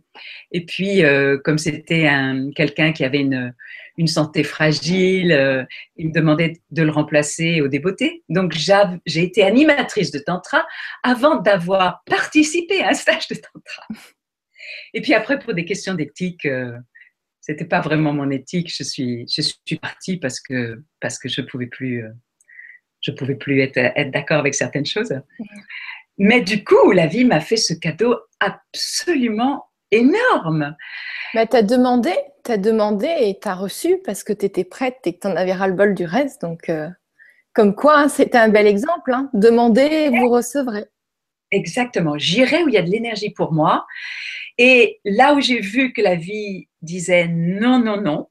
Et 0.51 0.65
puis, 0.65 1.05
euh, 1.05 1.39
comme 1.39 1.59
c'était 1.59 2.09
quelqu'un 2.55 2.93
qui 2.93 3.05
avait 3.05 3.21
une, 3.21 3.55
une 3.99 4.07
santé 4.07 4.43
fragile, 4.43 5.33
euh, 5.33 5.65
il 5.97 6.09
me 6.09 6.13
demandait 6.13 6.61
de 6.71 6.83
le 6.83 6.91
remplacer 6.91 7.61
au 7.61 7.69
débeauté. 7.69 8.23
Donc, 8.29 8.55
j'ai 8.55 9.23
été 9.23 9.43
animatrice 9.43 10.11
de 10.11 10.19
Tantra 10.19 10.67
avant 11.03 11.37
d'avoir 11.37 12.03
participé 12.07 12.83
à 12.83 12.91
un 12.91 12.95
stage 12.95 13.29
de 13.29 13.35
Tantra. 13.35 13.87
Et 14.95 15.01
puis 15.01 15.15
après, 15.15 15.39
pour 15.39 15.55
des 15.55 15.65
questions 15.65 15.95
d'éthique, 15.95 16.47
euh, 16.47 16.77
c'était 17.41 17.65
pas 17.65 17.81
vraiment 17.81 18.13
mon 18.13 18.31
éthique. 18.31 18.73
Je 18.75 18.85
suis, 18.85 19.27
je 19.29 19.43
suis 19.43 19.77
partie 19.77 20.17
parce 20.17 20.41
que, 20.41 20.83
parce 21.01 21.19
que 21.19 21.29
je 21.29 21.41
pouvais 21.41 21.67
plus, 21.67 22.05
je 23.01 23.11
pouvais 23.11 23.35
plus 23.35 23.61
être, 23.61 23.79
être 23.79 24.11
d'accord 24.11 24.39
avec 24.39 24.55
certaines 24.55 24.87
choses. 24.87 25.13
Mais 26.19 26.41
du 26.41 26.63
coup, 26.63 26.93
la 26.93 27.07
vie 27.07 27.25
m'a 27.25 27.41
fait 27.41 27.57
ce 27.57 27.75
cadeau 27.75 28.17
absolument 28.39 29.67
énorme. 29.91 30.77
Mais 31.35 31.47
tu 31.47 31.57
as 31.57 31.63
demandé, 31.63 32.13
tu 32.45 32.53
as 32.53 32.57
demandé 32.57 33.09
et 33.21 33.39
tu 33.41 33.49
as 33.49 33.55
reçu 33.55 33.99
parce 34.05 34.25
que 34.25 34.33
tu 34.33 34.47
étais 34.47 34.65
prête 34.65 34.99
et 35.05 35.15
que 35.15 35.21
tu 35.21 35.27
en 35.27 35.37
avais 35.37 35.53
ras-le-bol 35.53 35.95
du 35.95 36.05
reste. 36.05 36.43
Donc, 36.43 36.69
euh, 36.69 36.89
comme 37.53 37.75
quoi, 37.75 37.99
hein, 37.99 38.09
c'était 38.09 38.39
un 38.39 38.49
bel 38.49 38.67
exemple. 38.67 39.13
Hein. 39.13 39.31
Demandez 39.33 40.09
vous 40.09 40.29
recevrez. 40.29 40.87
Exactement. 41.51 42.17
J'irai 42.19 42.65
où 42.65 42.69
il 42.69 42.75
y 42.75 42.79
a 42.79 42.83
de 42.83 42.91
l'énergie 42.91 43.31
pour 43.31 43.53
moi. 43.53 43.87
Et 44.59 45.01
là 45.05 45.35
où 45.35 45.41
j'ai 45.41 45.61
vu 45.61 45.93
que 45.93 46.01
la 46.01 46.15
vie 46.15 46.69
disait 46.81 47.29
non, 47.29 47.79
non, 47.79 48.01
non, 48.01 48.29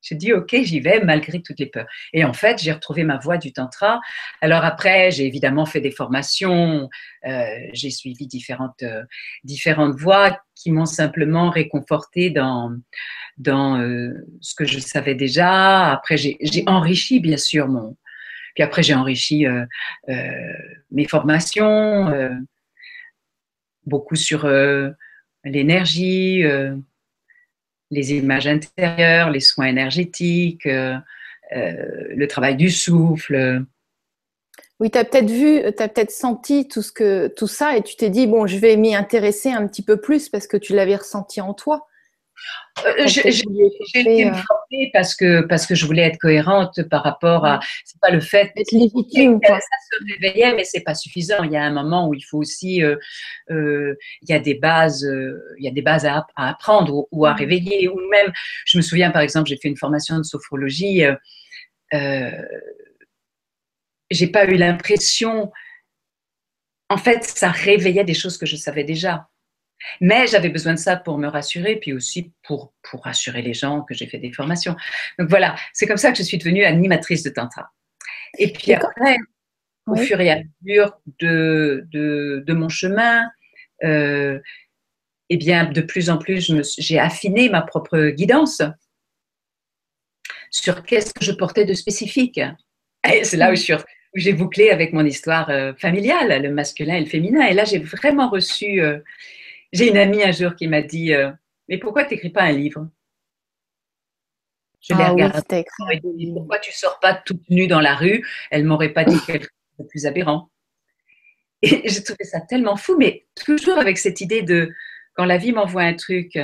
j'ai 0.00 0.14
dit, 0.14 0.32
OK, 0.32 0.54
j'y 0.62 0.80
vais 0.80 1.00
malgré 1.00 1.42
toutes 1.42 1.58
les 1.58 1.66
peurs. 1.66 1.86
Et 2.12 2.24
en 2.24 2.32
fait, 2.32 2.62
j'ai 2.62 2.72
retrouvé 2.72 3.04
ma 3.04 3.18
voie 3.18 3.36
du 3.36 3.52
tantra. 3.52 4.00
Alors 4.40 4.64
après, 4.64 5.10
j'ai 5.10 5.26
évidemment 5.26 5.66
fait 5.66 5.80
des 5.80 5.90
formations, 5.90 6.88
euh, 7.26 7.44
j'ai 7.72 7.90
suivi 7.90 8.26
différentes, 8.26 8.82
euh, 8.82 9.02
différentes 9.44 9.98
voies 9.98 10.38
qui 10.54 10.70
m'ont 10.70 10.86
simplement 10.86 11.50
réconforté 11.50 12.30
dans, 12.30 12.72
dans 13.38 13.80
euh, 13.80 14.12
ce 14.40 14.54
que 14.54 14.64
je 14.64 14.78
savais 14.78 15.14
déjà. 15.14 15.90
Après, 15.90 16.16
j'ai 16.16 16.64
enrichi, 16.66 17.20
bien 17.20 17.36
sûr, 17.36 17.68
mon... 17.68 17.96
Puis 18.54 18.64
après, 18.64 18.82
j'ai 18.82 18.94
enrichi 18.94 19.46
mes 20.90 21.06
formations, 21.06 22.42
beaucoup 23.86 24.16
sur 24.16 24.48
l'énergie 25.44 26.42
les 27.90 28.12
images 28.14 28.46
intérieures, 28.46 29.30
les 29.30 29.40
soins 29.40 29.66
énergétiques, 29.66 30.66
euh, 30.66 30.96
euh, 31.56 32.04
le 32.10 32.26
travail 32.26 32.56
du 32.56 32.70
souffle. 32.70 33.64
Oui, 34.80 34.90
tu 34.90 34.98
as 34.98 35.04
peut-être 35.04 35.30
vu, 35.30 35.62
tu 35.76 35.82
as 35.82 35.88
peut-être 35.88 36.10
senti 36.10 36.68
tout, 36.68 36.82
ce 36.82 36.92
que, 36.92 37.28
tout 37.28 37.48
ça 37.48 37.76
et 37.76 37.82
tu 37.82 37.96
t'es 37.96 38.10
dit, 38.10 38.26
bon, 38.26 38.46
je 38.46 38.58
vais 38.58 38.76
m'y 38.76 38.94
intéresser 38.94 39.50
un 39.50 39.66
petit 39.66 39.82
peu 39.82 40.00
plus 40.00 40.28
parce 40.28 40.46
que 40.46 40.56
tu 40.56 40.74
l'avais 40.74 40.96
ressenti 40.96 41.40
en 41.40 41.54
toi. 41.54 41.88
Euh, 42.86 43.06
j'ai 43.06 43.28
été 43.94 44.24
me 44.24 44.34
former 44.34 44.90
parce 44.92 45.14
que, 45.14 45.40
parce 45.42 45.66
que 45.66 45.74
je 45.74 45.84
voulais 45.86 46.02
être 46.02 46.18
cohérente 46.18 46.82
par 46.88 47.02
rapport 47.02 47.44
à. 47.44 47.60
C'est 47.84 48.00
pas 48.00 48.10
le 48.10 48.20
fait. 48.20 48.52
Être 48.56 48.72
légitime. 48.72 49.40
Ça 49.44 49.58
se 49.58 50.12
réveillait, 50.12 50.54
mais 50.54 50.64
c'est 50.64 50.82
pas 50.82 50.94
suffisant. 50.94 51.42
Il 51.42 51.52
y 51.52 51.56
a 51.56 51.62
un 51.62 51.72
moment 51.72 52.08
où 52.08 52.14
il 52.14 52.22
faut 52.22 52.38
aussi. 52.38 52.82
Euh, 52.82 52.96
euh, 53.50 53.96
il 54.22 54.30
y 54.30 54.34
a 54.34 54.38
des 54.38 54.54
bases, 54.54 55.02
il 55.58 55.64
y 55.64 55.68
a 55.68 55.72
des 55.72 55.82
bases 55.82 56.06
à, 56.06 56.26
apprendre 56.36 57.06
ou, 57.10 57.26
à 57.26 57.32
mm. 57.32 57.36
réveiller. 57.36 57.88
Ou 57.88 57.98
même, 58.10 58.32
je 58.64 58.78
me 58.78 58.82
souviens 58.82 59.10
par 59.10 59.22
exemple, 59.22 59.48
j'ai 59.48 59.56
fait 59.56 59.68
une 59.68 59.76
formation 59.76 60.16
de 60.18 60.22
sophrologie. 60.22 61.04
Euh, 61.94 62.30
j'ai 64.10 64.28
pas 64.28 64.46
eu 64.46 64.56
l'impression. 64.56 65.52
En 66.88 66.96
fait, 66.96 67.24
ça 67.24 67.50
réveillait 67.50 68.04
des 68.04 68.14
choses 68.14 68.38
que 68.38 68.46
je 68.46 68.56
savais 68.56 68.84
déjà. 68.84 69.28
Mais 70.00 70.26
j'avais 70.26 70.48
besoin 70.48 70.74
de 70.74 70.78
ça 70.78 70.96
pour 70.96 71.18
me 71.18 71.28
rassurer, 71.28 71.76
puis 71.76 71.92
aussi 71.92 72.32
pour, 72.42 72.72
pour 72.82 73.04
rassurer 73.04 73.42
les 73.42 73.54
gens 73.54 73.82
que 73.82 73.94
j'ai 73.94 74.06
fait 74.06 74.18
des 74.18 74.32
formations. 74.32 74.76
Donc 75.18 75.28
voilà, 75.28 75.56
c'est 75.72 75.86
comme 75.86 75.96
ça 75.96 76.12
que 76.12 76.18
je 76.18 76.22
suis 76.22 76.38
devenue 76.38 76.64
animatrice 76.64 77.22
de 77.22 77.30
Tantra. 77.30 77.70
Et 78.38 78.52
puis 78.52 78.72
après, 78.72 79.16
au 79.86 79.96
fur 79.96 80.20
et 80.20 80.30
à 80.30 80.40
mesure 80.62 80.98
de, 81.20 81.86
de, 81.92 82.44
de 82.46 82.52
mon 82.52 82.68
chemin, 82.68 83.24
euh, 83.84 84.38
eh 85.30 85.36
bien, 85.36 85.64
de 85.64 85.80
plus 85.80 86.10
en 86.10 86.18
plus, 86.18 86.52
j'ai 86.78 86.98
affiné 86.98 87.48
ma 87.48 87.62
propre 87.62 88.10
guidance 88.10 88.62
sur 90.50 90.82
qu'est-ce 90.84 91.12
que 91.12 91.24
je 91.24 91.32
portais 91.32 91.64
de 91.64 91.74
spécifique. 91.74 92.40
Et 93.10 93.24
c'est 93.24 93.36
là 93.36 93.52
où 93.52 93.54
je 93.54 93.74
j'ai 94.14 94.32
bouclé 94.32 94.70
avec 94.70 94.92
mon 94.92 95.04
histoire 95.04 95.50
euh, 95.50 95.74
familiale, 95.74 96.42
le 96.42 96.50
masculin 96.50 96.94
et 96.94 97.00
le 97.00 97.06
féminin. 97.06 97.46
Et 97.46 97.52
là, 97.52 97.64
j'ai 97.64 97.78
vraiment 97.78 98.30
reçu 98.30 98.80
euh, 98.80 98.98
j'ai 99.72 99.88
une 99.88 99.96
amie 99.96 100.22
un 100.22 100.32
jour 100.32 100.54
qui 100.54 100.66
m'a 100.66 100.82
dit 100.82 101.14
euh, 101.14 101.30
Mais 101.68 101.78
pourquoi 101.78 102.04
tu 102.04 102.14
n'écris 102.14 102.30
pas 102.30 102.42
un 102.42 102.52
livre? 102.52 102.88
Je 104.80 104.94
l'ai 104.94 105.02
ah 105.02 105.10
regardé. 105.10 105.64
pourquoi 106.34 106.58
tu 106.60 106.72
sors 106.72 106.98
pas 107.00 107.14
toute 107.14 107.48
nue 107.50 107.66
dans 107.66 107.80
la 107.80 107.94
rue? 107.94 108.26
Elle 108.50 108.64
m'aurait 108.64 108.92
pas 108.92 109.04
dit 109.04 109.18
quelque 109.26 109.44
chose 109.44 109.78
de 109.80 109.84
plus 109.84 110.06
aberrant. 110.06 110.50
Et 111.62 111.88
j'ai 111.88 112.02
trouvé 112.02 112.24
ça 112.24 112.40
tellement 112.40 112.76
fou, 112.76 112.96
mais 112.96 113.26
toujours 113.34 113.78
avec 113.78 113.98
cette 113.98 114.20
idée 114.20 114.42
de 114.42 114.72
quand 115.14 115.24
la 115.24 115.36
vie 115.36 115.52
m'envoie 115.52 115.82
un 115.82 115.94
truc, 115.94 116.38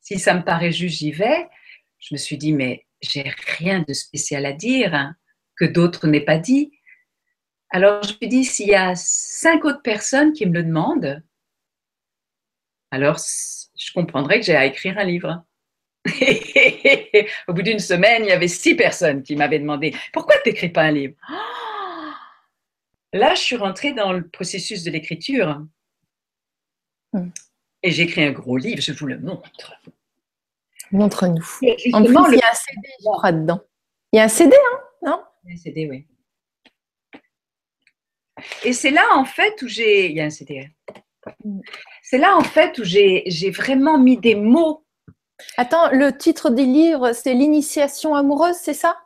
si 0.00 0.18
ça 0.18 0.34
me 0.34 0.42
paraît 0.42 0.72
juste, 0.72 0.98
j'y 0.98 1.12
vais. 1.12 1.48
Je 1.98 2.14
me 2.14 2.18
suis 2.18 2.36
dit, 2.36 2.52
mais 2.52 2.84
j'ai 3.00 3.32
rien 3.58 3.84
de 3.86 3.92
spécial 3.94 4.44
à 4.44 4.52
dire 4.52 4.94
hein, 4.94 5.14
que 5.56 5.64
d'autres 5.64 6.08
n'aient 6.08 6.24
pas 6.24 6.38
dit. 6.38 6.72
Alors 7.70 8.02
je 8.02 8.14
me 8.20 8.28
dis, 8.28 8.44
s'il 8.44 8.68
y 8.68 8.74
a 8.74 8.94
cinq 8.96 9.64
autres 9.64 9.82
personnes 9.82 10.32
qui 10.32 10.46
me 10.46 10.52
le 10.52 10.64
demandent, 10.64 11.22
alors 12.94 13.18
je 13.18 13.92
comprendrais 13.92 14.40
que 14.40 14.46
j'ai 14.46 14.56
à 14.56 14.64
écrire 14.66 14.96
un 14.98 15.04
livre. 15.04 15.44
Au 17.48 17.52
bout 17.52 17.62
d'une 17.62 17.78
semaine, 17.78 18.24
il 18.24 18.28
y 18.28 18.32
avait 18.32 18.48
six 18.48 18.74
personnes 18.74 19.22
qui 19.22 19.36
m'avaient 19.36 19.58
demandé 19.58 19.94
pourquoi 20.12 20.36
tu 20.42 20.50
n'écris 20.50 20.68
pas 20.68 20.82
un 20.82 20.92
livre 20.92 21.14
Là, 23.12 23.34
je 23.34 23.40
suis 23.40 23.56
rentrée 23.56 23.92
dans 23.92 24.12
le 24.12 24.28
processus 24.28 24.82
de 24.82 24.90
l'écriture. 24.90 25.64
Hmm. 27.12 27.30
Et 27.82 27.90
j'ai 27.90 28.02
écrit 28.02 28.24
un 28.24 28.32
gros 28.32 28.56
livre, 28.56 28.80
je 28.80 28.92
vous 28.92 29.06
le 29.06 29.18
montre. 29.18 29.74
Montre-nous. 30.90 31.44
En 31.92 32.02
plus, 32.02 32.14
il 32.32 32.38
y 32.38 32.42
a 32.42 32.50
un 32.50 32.54
CD, 32.54 32.88
je 32.98 33.04
crois, 33.04 33.32
dedans. 33.32 33.60
Il 34.12 34.16
y 34.16 34.20
a 34.20 34.24
un 34.24 34.28
CD, 34.28 34.56
hein 34.56 34.80
non? 35.02 35.22
Il 35.44 35.50
y 35.50 35.52
a 35.52 35.54
un 35.54 35.58
CD, 35.58 35.88
oui. 35.88 36.06
Et 38.64 38.72
c'est 38.72 38.90
là, 38.90 39.06
en 39.14 39.24
fait, 39.24 39.62
où 39.62 39.68
j'ai. 39.68 40.10
Il 40.10 40.16
y 40.16 40.20
a 40.20 40.24
un 40.24 40.30
CD. 40.30 40.70
C'est 42.02 42.18
là, 42.18 42.36
en 42.36 42.42
fait, 42.42 42.78
où 42.78 42.84
j'ai 42.84 43.50
vraiment 43.50 43.98
mis 43.98 44.18
des 44.18 44.34
mots. 44.34 44.84
Attends, 45.56 45.90
le 45.90 46.16
titre 46.16 46.50
du 46.50 46.64
livre, 46.64 47.12
c'est 47.12 47.34
L'initiation 47.34 48.14
amoureuse, 48.14 48.56
c'est 48.56 48.74
ça? 48.74 49.00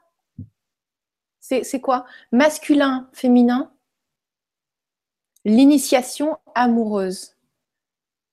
C'est 1.40 1.80
quoi? 1.80 2.04
Masculin, 2.30 3.08
féminin? 3.12 3.72
L'initiation 5.44 6.38
amoureuse. 6.54 7.36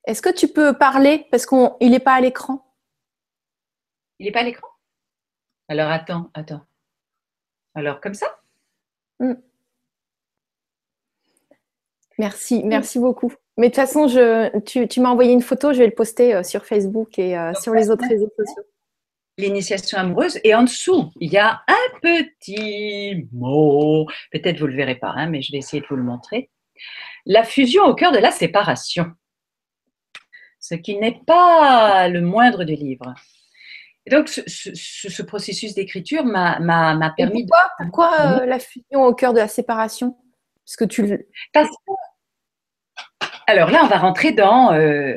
Est-ce 0.06 0.22
que 0.22 0.34
tu 0.34 0.50
peux 0.50 0.78
parler? 0.78 1.26
Parce 1.32 1.46
qu'il 1.46 1.92
n'est 1.92 2.00
pas 2.00 2.16
à 2.16 2.22
l'écran. 2.22 2.66
Il 4.20 4.26
n'est 4.26 4.32
pas 4.32 4.42
à 4.42 4.44
l'écran? 4.44 4.68
Alors 5.68 5.90
attends, 5.90 6.30
attends. 6.34 6.66
Alors 7.74 8.02
comme 8.02 8.14
ça? 8.14 8.28
Hmm. 9.20 9.36
Merci, 12.18 12.64
merci 12.64 13.00
beaucoup. 13.00 13.34
Mais 13.58 13.70
de 13.70 13.74
toute 13.74 13.82
façon, 13.82 14.08
je, 14.08 14.58
tu, 14.60 14.88
tu 14.88 15.00
m'as 15.00 15.10
envoyé 15.10 15.32
une 15.32 15.42
photo, 15.42 15.72
je 15.72 15.80
vais 15.80 15.88
le 15.88 15.94
poster 15.94 16.36
euh, 16.36 16.44
sur 16.44 16.66
Facebook 16.66 17.18
et 17.18 17.38
euh, 17.38 17.54
sur 17.54 17.74
les 17.74 17.90
autres 17.90 18.08
réseaux 18.08 18.30
sociaux. 18.38 18.64
l'initiation 19.38 19.98
amoureuse 19.98 20.40
et 20.44 20.54
en 20.54 20.64
dessous, 20.64 21.12
il 21.22 21.32
y 21.32 21.38
a 21.38 21.62
un 21.68 22.00
petit 22.02 23.28
mot, 23.32 24.08
peut-être 24.32 24.60
vous 24.60 24.66
ne 24.66 24.72
le 24.72 24.78
verrez 24.78 24.96
pas, 24.96 25.14
hein, 25.16 25.28
mais 25.28 25.42
je 25.42 25.54
vais 25.54 25.60
essayer 25.60 25.82
de 25.82 25.88
vous 25.88 25.96
le 25.96 26.04
montrer. 26.04 26.50
La 27.26 27.44
fusion 27.44 27.86
au 27.86 27.96
cœur 27.96 28.12
de 28.12 28.18
la 28.18 28.32
séparation, 28.32 29.14
ce 30.60 30.76
qui 30.76 30.98
n'est 30.98 31.22
pas 31.26 32.10
le 32.10 32.22
moindre 32.22 32.66
du 32.66 32.76
livre. 32.76 33.14
Et 34.06 34.12
donc, 34.12 34.28
ce, 34.30 35.22
processus 35.24 35.74
d'écriture 35.74 36.26
m'a 36.26 37.14
permis 37.18 37.46
pourquoi, 37.46 37.70
de... 37.80 37.86
Pourquoi 37.86 38.42
euh, 38.42 38.46
la 38.46 38.60
fusion 38.60 39.06
au 39.06 39.16
cœur 39.16 39.34
de 39.34 39.40
la 39.40 39.48
séparation? 39.48 40.16
Parce 40.66 40.76
que 40.76 40.86
tu 40.86 41.28
Parce 41.54 41.70
que... 41.70 41.92
Alors 43.48 43.70
là, 43.70 43.84
on 43.84 43.88
va 43.88 43.98
rentrer 43.98 44.32
dans 44.32 44.74
euh, 44.74 45.16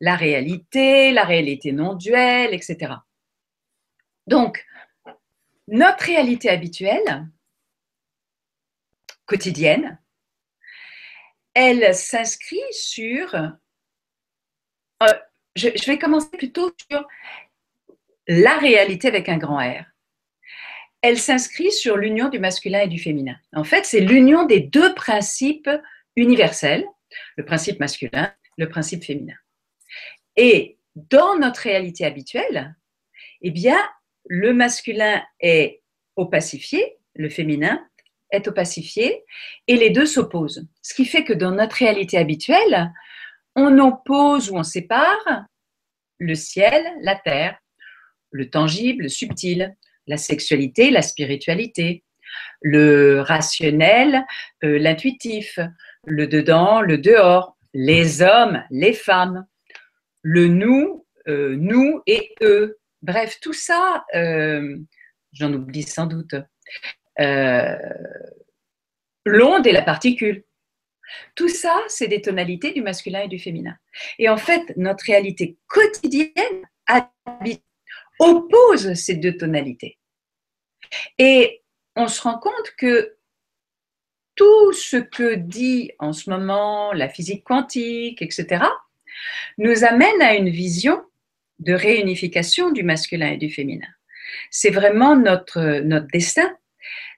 la 0.00 0.16
réalité, 0.16 1.12
la 1.12 1.24
réalité 1.24 1.72
non 1.72 1.94
duelle, 1.94 2.54
etc. 2.54 2.94
Donc, 4.26 4.64
notre 5.66 6.04
réalité 6.04 6.48
habituelle, 6.48 7.28
quotidienne, 9.26 10.00
elle 11.54 11.94
s'inscrit 11.94 12.62
sur... 12.70 13.34
Euh, 15.02 15.12
je, 15.54 15.86
vais 15.86 15.98
commencer 15.98 16.30
plutôt 16.30 16.72
sur 16.90 17.06
la 18.26 18.56
réalité 18.58 19.08
avec 19.08 19.28
un 19.28 19.38
grand 19.38 19.58
R. 19.58 19.84
Elle 21.02 21.18
s'inscrit 21.18 21.72
sur 21.72 21.96
l'union 21.96 22.28
du 22.28 22.38
masculin 22.38 22.80
et 22.80 22.88
du 22.88 22.98
féminin. 22.98 23.36
En 23.54 23.64
fait, 23.64 23.84
c'est 23.84 24.00
l'union 24.00 24.44
des 24.44 24.60
deux 24.60 24.94
principes 24.94 25.70
universels, 26.16 26.86
le 27.36 27.44
principe 27.44 27.80
masculin, 27.80 28.32
le 28.56 28.68
principe 28.68 29.04
féminin. 29.04 29.36
Et 30.36 30.78
dans 30.94 31.38
notre 31.38 31.60
réalité 31.60 32.04
habituelle, 32.04 32.76
eh 33.42 33.50
bien, 33.50 33.78
le 34.26 34.52
masculin 34.52 35.22
est 35.40 35.82
opacifié, 36.16 36.98
le 37.14 37.28
féminin 37.28 37.84
est 38.30 38.46
opacifié, 38.46 39.24
et 39.66 39.76
les 39.76 39.90
deux 39.90 40.06
s'opposent. 40.06 40.66
Ce 40.82 40.94
qui 40.94 41.06
fait 41.06 41.24
que 41.24 41.32
dans 41.32 41.52
notre 41.52 41.76
réalité 41.76 42.18
habituelle, 42.18 42.92
on 43.54 43.78
oppose 43.78 44.50
ou 44.50 44.56
on 44.56 44.62
sépare 44.62 45.46
le 46.18 46.34
ciel, 46.34 46.84
la 47.00 47.16
terre, 47.16 47.58
le 48.30 48.50
tangible, 48.50 49.04
le 49.04 49.08
subtil, 49.08 49.76
la 50.06 50.16
sexualité, 50.16 50.90
la 50.90 51.02
spiritualité, 51.02 52.04
le 52.60 53.20
rationnel, 53.20 54.24
euh, 54.64 54.78
l'intuitif, 54.78 55.58
le 56.06 56.26
dedans, 56.26 56.80
le 56.80 56.98
dehors, 56.98 57.56
les 57.74 58.22
hommes, 58.22 58.62
les 58.70 58.92
femmes, 58.92 59.46
le 60.22 60.48
nous, 60.48 61.06
euh, 61.28 61.56
nous 61.56 62.02
et 62.06 62.34
eux, 62.42 62.78
Bref, 63.02 63.38
tout 63.40 63.52
ça, 63.52 64.04
euh, 64.14 64.76
j'en 65.32 65.52
oublie 65.52 65.84
sans 65.84 66.06
doute. 66.06 66.34
Euh, 67.20 67.76
l'onde 69.24 69.66
et 69.66 69.72
la 69.72 69.82
particule. 69.82 70.44
Tout 71.34 71.48
ça, 71.48 71.80
c'est 71.88 72.08
des 72.08 72.20
tonalités 72.20 72.72
du 72.72 72.82
masculin 72.82 73.20
et 73.20 73.28
du 73.28 73.38
féminin. 73.38 73.76
Et 74.18 74.28
en 74.28 74.36
fait, 74.36 74.76
notre 74.76 75.04
réalité 75.04 75.56
quotidienne 75.68 76.62
oppose 78.18 78.94
ces 78.94 79.14
deux 79.14 79.36
tonalités. 79.36 79.98
Et 81.18 81.62
on 81.96 82.08
se 82.08 82.20
rend 82.20 82.38
compte 82.38 82.72
que 82.76 83.16
tout 84.38 84.72
ce 84.72 84.96
que 84.96 85.34
dit 85.34 85.90
en 85.98 86.12
ce 86.12 86.30
moment 86.30 86.92
la 86.92 87.08
physique 87.08 87.42
quantique, 87.42 88.22
etc., 88.22 88.64
nous 89.58 89.84
amène 89.84 90.22
à 90.22 90.36
une 90.36 90.48
vision 90.48 91.02
de 91.58 91.74
réunification 91.74 92.70
du 92.70 92.84
masculin 92.84 93.32
et 93.32 93.36
du 93.36 93.50
féminin. 93.50 93.88
C'est 94.50 94.70
vraiment 94.70 95.16
notre, 95.16 95.80
notre 95.80 96.06
destin. 96.06 96.48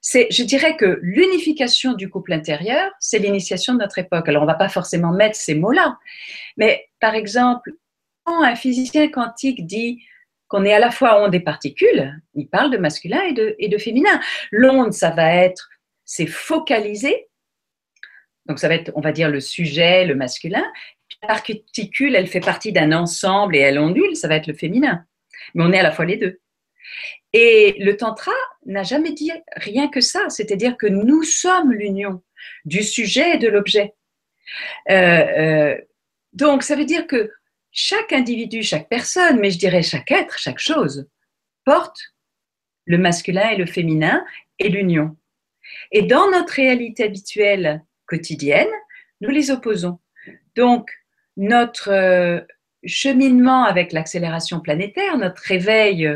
C'est, 0.00 0.28
je 0.30 0.42
dirais 0.44 0.76
que 0.78 0.98
l'unification 1.02 1.92
du 1.92 2.08
couple 2.08 2.32
intérieur, 2.32 2.90
c'est 3.00 3.18
l'initiation 3.18 3.74
de 3.74 3.80
notre 3.80 3.98
époque. 3.98 4.26
Alors, 4.30 4.42
on 4.42 4.46
ne 4.46 4.50
va 4.50 4.56
pas 4.56 4.70
forcément 4.70 5.12
mettre 5.12 5.36
ces 5.36 5.54
mots-là, 5.54 5.98
mais 6.56 6.88
par 7.00 7.14
exemple, 7.14 7.72
quand 8.24 8.42
un 8.42 8.56
physicien 8.56 9.08
quantique 9.08 9.66
dit 9.66 10.02
qu'on 10.48 10.64
est 10.64 10.72
à 10.72 10.78
la 10.78 10.90
fois 10.90 11.22
onde 11.22 11.34
et 11.34 11.40
particules, 11.40 12.18
il 12.34 12.48
parle 12.48 12.70
de 12.70 12.78
masculin 12.78 13.20
et 13.22 13.34
de, 13.34 13.54
et 13.58 13.68
de 13.68 13.76
féminin. 13.76 14.20
L'onde, 14.50 14.94
ça 14.94 15.10
va 15.10 15.34
être, 15.34 15.69
c'est 16.10 16.26
focalisé, 16.26 17.28
donc 18.46 18.58
ça 18.58 18.66
va 18.66 18.74
être, 18.74 18.90
on 18.96 19.00
va 19.00 19.12
dire, 19.12 19.30
le 19.30 19.38
sujet, 19.38 20.04
le 20.04 20.16
masculin, 20.16 20.64
la 21.22 21.28
particule, 21.28 22.16
elle 22.16 22.26
fait 22.26 22.40
partie 22.40 22.72
d'un 22.72 22.90
ensemble 22.90 23.54
et 23.54 23.60
elle 23.60 23.78
ondule, 23.78 24.16
ça 24.16 24.26
va 24.26 24.34
être 24.34 24.48
le 24.48 24.54
féminin. 24.54 25.06
Mais 25.54 25.62
on 25.62 25.70
est 25.70 25.78
à 25.78 25.84
la 25.84 25.92
fois 25.92 26.04
les 26.04 26.16
deux. 26.16 26.40
Et 27.32 27.76
le 27.78 27.96
tantra 27.96 28.32
n'a 28.66 28.82
jamais 28.82 29.12
dit 29.12 29.30
rien 29.54 29.86
que 29.86 30.00
ça, 30.00 30.28
c'est-à-dire 30.30 30.76
que 30.76 30.88
nous 30.88 31.22
sommes 31.22 31.72
l'union 31.72 32.24
du 32.64 32.82
sujet 32.82 33.36
et 33.36 33.38
de 33.38 33.46
l'objet. 33.46 33.94
Euh, 34.90 34.94
euh, 34.94 35.80
donc 36.32 36.64
ça 36.64 36.74
veut 36.74 36.86
dire 36.86 37.06
que 37.06 37.30
chaque 37.70 38.12
individu, 38.12 38.64
chaque 38.64 38.88
personne, 38.88 39.38
mais 39.38 39.52
je 39.52 39.60
dirais 39.60 39.84
chaque 39.84 40.10
être, 40.10 40.40
chaque 40.40 40.58
chose, 40.58 41.08
porte 41.64 42.00
le 42.86 42.98
masculin 42.98 43.50
et 43.50 43.56
le 43.56 43.66
féminin 43.66 44.24
et 44.58 44.70
l'union. 44.70 45.16
Et 45.92 46.02
dans 46.02 46.30
notre 46.30 46.54
réalité 46.54 47.04
habituelle 47.04 47.82
quotidienne, 48.06 48.68
nous 49.20 49.30
les 49.30 49.50
opposons. 49.50 49.98
Donc, 50.56 50.90
notre 51.36 51.90
euh, 51.90 52.40
cheminement 52.84 53.64
avec 53.64 53.92
l'accélération 53.92 54.60
planétaire, 54.60 55.18
notre 55.18 55.42
réveil 55.42 56.06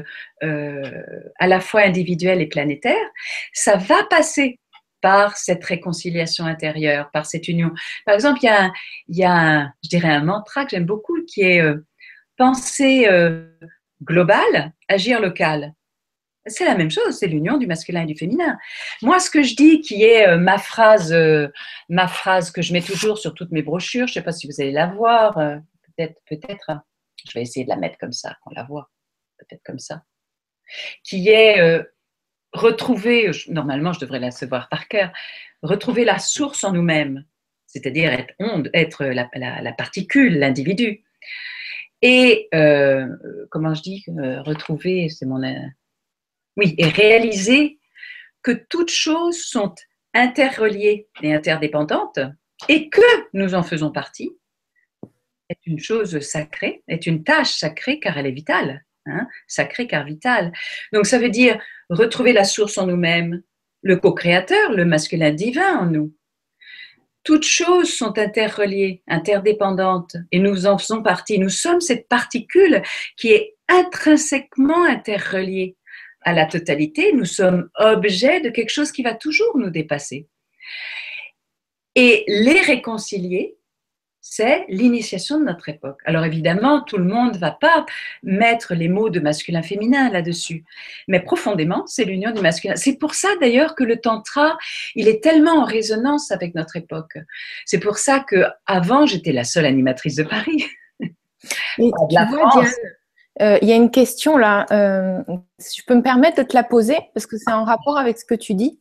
euh, 0.42 1.02
à 1.38 1.46
la 1.46 1.60
fois 1.60 1.82
individuel 1.82 2.40
et 2.40 2.46
planétaire, 2.46 3.06
ça 3.52 3.76
va 3.76 4.04
passer 4.04 4.58
par 5.00 5.36
cette 5.36 5.64
réconciliation 5.64 6.46
intérieure, 6.46 7.10
par 7.12 7.26
cette 7.26 7.48
union. 7.48 7.70
Par 8.06 8.14
exemple, 8.14 8.40
il 8.42 9.16
y 9.16 9.24
a, 9.24 9.60
a 9.60 9.72
je 9.82 9.88
dirais, 9.88 10.08
un 10.08 10.24
mantra 10.24 10.64
que 10.64 10.70
j'aime 10.70 10.86
beaucoup 10.86 11.22
qui 11.26 11.42
est 11.42 11.60
euh, 11.60 11.86
penser 12.36 13.06
global, 14.02 14.72
agir 14.88 15.20
local. 15.20 15.72
C'est 16.46 16.66
la 16.66 16.74
même 16.74 16.90
chose, 16.90 17.16
c'est 17.18 17.26
l'union 17.26 17.56
du 17.56 17.66
masculin 17.66 18.02
et 18.02 18.06
du 18.06 18.16
féminin. 18.16 18.58
Moi, 19.00 19.18
ce 19.18 19.30
que 19.30 19.42
je 19.42 19.56
dis, 19.56 19.80
qui 19.80 20.02
est 20.02 20.28
euh, 20.28 20.36
ma 20.36 20.58
phrase, 20.58 21.10
euh, 21.12 21.48
ma 21.88 22.06
phrase 22.06 22.50
que 22.50 22.60
je 22.60 22.74
mets 22.74 22.82
toujours 22.82 23.16
sur 23.16 23.32
toutes 23.32 23.50
mes 23.50 23.62
brochures, 23.62 24.06
je 24.06 24.12
ne 24.12 24.14
sais 24.14 24.22
pas 24.22 24.32
si 24.32 24.46
vous 24.46 24.60
allez 24.60 24.72
la 24.72 24.86
voir, 24.86 25.38
euh, 25.38 25.56
peut-être, 25.82 26.20
peut-être. 26.28 26.72
Je 27.26 27.32
vais 27.34 27.42
essayer 27.42 27.64
de 27.64 27.70
la 27.70 27.76
mettre 27.76 27.96
comme 27.98 28.12
ça, 28.12 28.36
qu'on 28.42 28.50
la 28.54 28.64
voit, 28.64 28.90
peut-être 29.38 29.62
comme 29.64 29.78
ça. 29.78 30.02
Qui 31.02 31.30
est 31.30 31.82
retrouver, 32.52 33.30
normalement, 33.48 33.94
je 33.94 34.00
devrais 34.00 34.18
la 34.18 34.30
savoir 34.30 34.68
par 34.68 34.88
cœur, 34.88 35.10
retrouver 35.62 36.04
la 36.04 36.18
source 36.18 36.64
en 36.64 36.72
nous-mêmes, 36.72 37.24
c'est-à-dire 37.66 38.12
être 38.12 38.34
onde, 38.38 38.68
être 38.74 39.04
la 39.04 39.72
particule, 39.72 40.38
l'individu. 40.38 41.04
Et 42.02 42.48
comment 43.50 43.72
je 43.74 43.82
dis, 43.82 44.04
retrouver, 44.44 45.08
c'est 45.08 45.26
mon 45.26 45.42
oui, 46.56 46.74
et 46.78 46.88
réaliser 46.88 47.78
que 48.42 48.52
toutes 48.52 48.90
choses 48.90 49.42
sont 49.42 49.74
interreliées 50.12 51.08
et 51.22 51.34
interdépendantes 51.34 52.20
et 52.68 52.88
que 52.88 53.00
nous 53.32 53.54
en 53.54 53.62
faisons 53.62 53.90
partie 53.90 54.30
est 55.50 55.66
une 55.66 55.78
chose 55.78 56.18
sacrée, 56.20 56.82
est 56.88 57.06
une 57.06 57.24
tâche 57.24 57.58
sacrée 57.58 58.00
car 58.00 58.16
elle 58.16 58.26
est 58.26 58.32
vitale, 58.32 58.84
hein, 59.06 59.26
sacrée 59.46 59.86
car 59.86 60.04
vitale. 60.04 60.52
Donc 60.92 61.06
ça 61.06 61.18
veut 61.18 61.28
dire 61.28 61.60
retrouver 61.90 62.32
la 62.32 62.44
source 62.44 62.78
en 62.78 62.86
nous-mêmes, 62.86 63.42
le 63.82 63.96
co-créateur, 63.96 64.72
le 64.72 64.84
masculin 64.84 65.32
divin 65.32 65.78
en 65.78 65.86
nous. 65.86 66.14
Toutes 67.24 67.44
choses 67.44 67.92
sont 67.92 68.18
interreliées, 68.18 69.02
interdépendantes, 69.08 70.16
et 70.30 70.38
nous 70.38 70.66
en 70.66 70.76
faisons 70.76 71.02
partie. 71.02 71.38
Nous 71.38 71.48
sommes 71.48 71.80
cette 71.80 72.06
particule 72.06 72.82
qui 73.16 73.30
est 73.30 73.56
intrinsèquement 73.68 74.84
interreliée 74.84 75.76
à 76.24 76.32
la 76.32 76.46
totalité, 76.46 77.12
nous 77.12 77.24
sommes 77.24 77.68
objets 77.76 78.40
de 78.40 78.50
quelque 78.50 78.70
chose 78.70 78.92
qui 78.92 79.02
va 79.02 79.14
toujours 79.14 79.56
nous 79.56 79.70
dépasser. 79.70 80.28
Et 81.94 82.24
les 82.26 82.60
réconcilier, 82.60 83.56
c'est 84.26 84.64
l'initiation 84.68 85.38
de 85.38 85.44
notre 85.44 85.68
époque. 85.68 86.00
Alors 86.06 86.24
évidemment, 86.24 86.80
tout 86.80 86.96
le 86.96 87.04
monde 87.04 87.34
ne 87.34 87.38
va 87.38 87.52
pas 87.52 87.84
mettre 88.22 88.74
les 88.74 88.88
mots 88.88 89.10
de 89.10 89.20
masculin-féminin 89.20 90.10
là-dessus, 90.10 90.64
mais 91.06 91.20
profondément, 91.20 91.86
c'est 91.86 92.04
l'union 92.04 92.32
du 92.32 92.40
masculin. 92.40 92.74
C'est 92.74 92.96
pour 92.96 93.14
ça 93.14 93.28
d'ailleurs 93.40 93.74
que 93.76 93.84
le 93.84 94.00
tantra, 94.00 94.56
il 94.94 95.08
est 95.08 95.22
tellement 95.22 95.60
en 95.60 95.64
résonance 95.64 96.32
avec 96.32 96.54
notre 96.54 96.76
époque. 96.76 97.18
C'est 97.66 97.78
pour 97.78 97.98
ça 97.98 98.20
que 98.20 98.46
avant, 98.66 99.06
j'étais 99.06 99.32
la 99.32 99.44
seule 99.44 99.66
animatrice 99.66 100.16
de 100.16 100.24
Paris. 100.24 100.64
la 102.10 102.26
France. 102.26 102.64
Euh, 102.64 102.88
il 103.40 103.68
y 103.68 103.72
a 103.72 103.76
une 103.76 103.90
question 103.90 104.36
là, 104.36 104.66
euh, 104.70 105.22
si 105.58 105.80
je 105.80 105.86
peux 105.86 105.94
me 105.94 106.02
permettre 106.02 106.36
de 106.38 106.42
te 106.42 106.54
la 106.54 106.62
poser, 106.62 106.98
parce 107.14 107.26
que 107.26 107.36
c'est 107.36 107.52
en 107.52 107.64
rapport 107.64 107.98
avec 107.98 108.18
ce 108.18 108.24
que 108.24 108.34
tu 108.34 108.54
dis. 108.54 108.80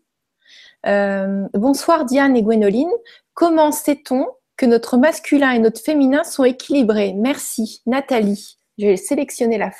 Euh, 0.86 1.48
bonsoir 1.54 2.06
Diane 2.06 2.36
et 2.36 2.44
Gwénoline. 2.44 2.92
Comment 3.34 3.72
sait-on 3.72 4.28
que 4.58 4.66
notre 4.66 4.98
masculin 4.98 5.52
et 5.52 5.60
notre 5.60 5.82
féminin 5.82 6.24
sont 6.24 6.44
équilibrés? 6.44 7.14
Merci. 7.14 7.82
Nathalie. 7.86 8.58
Je 8.78 8.88
vais 8.88 8.98
sélectionner 8.98 9.58
la, 9.58 9.72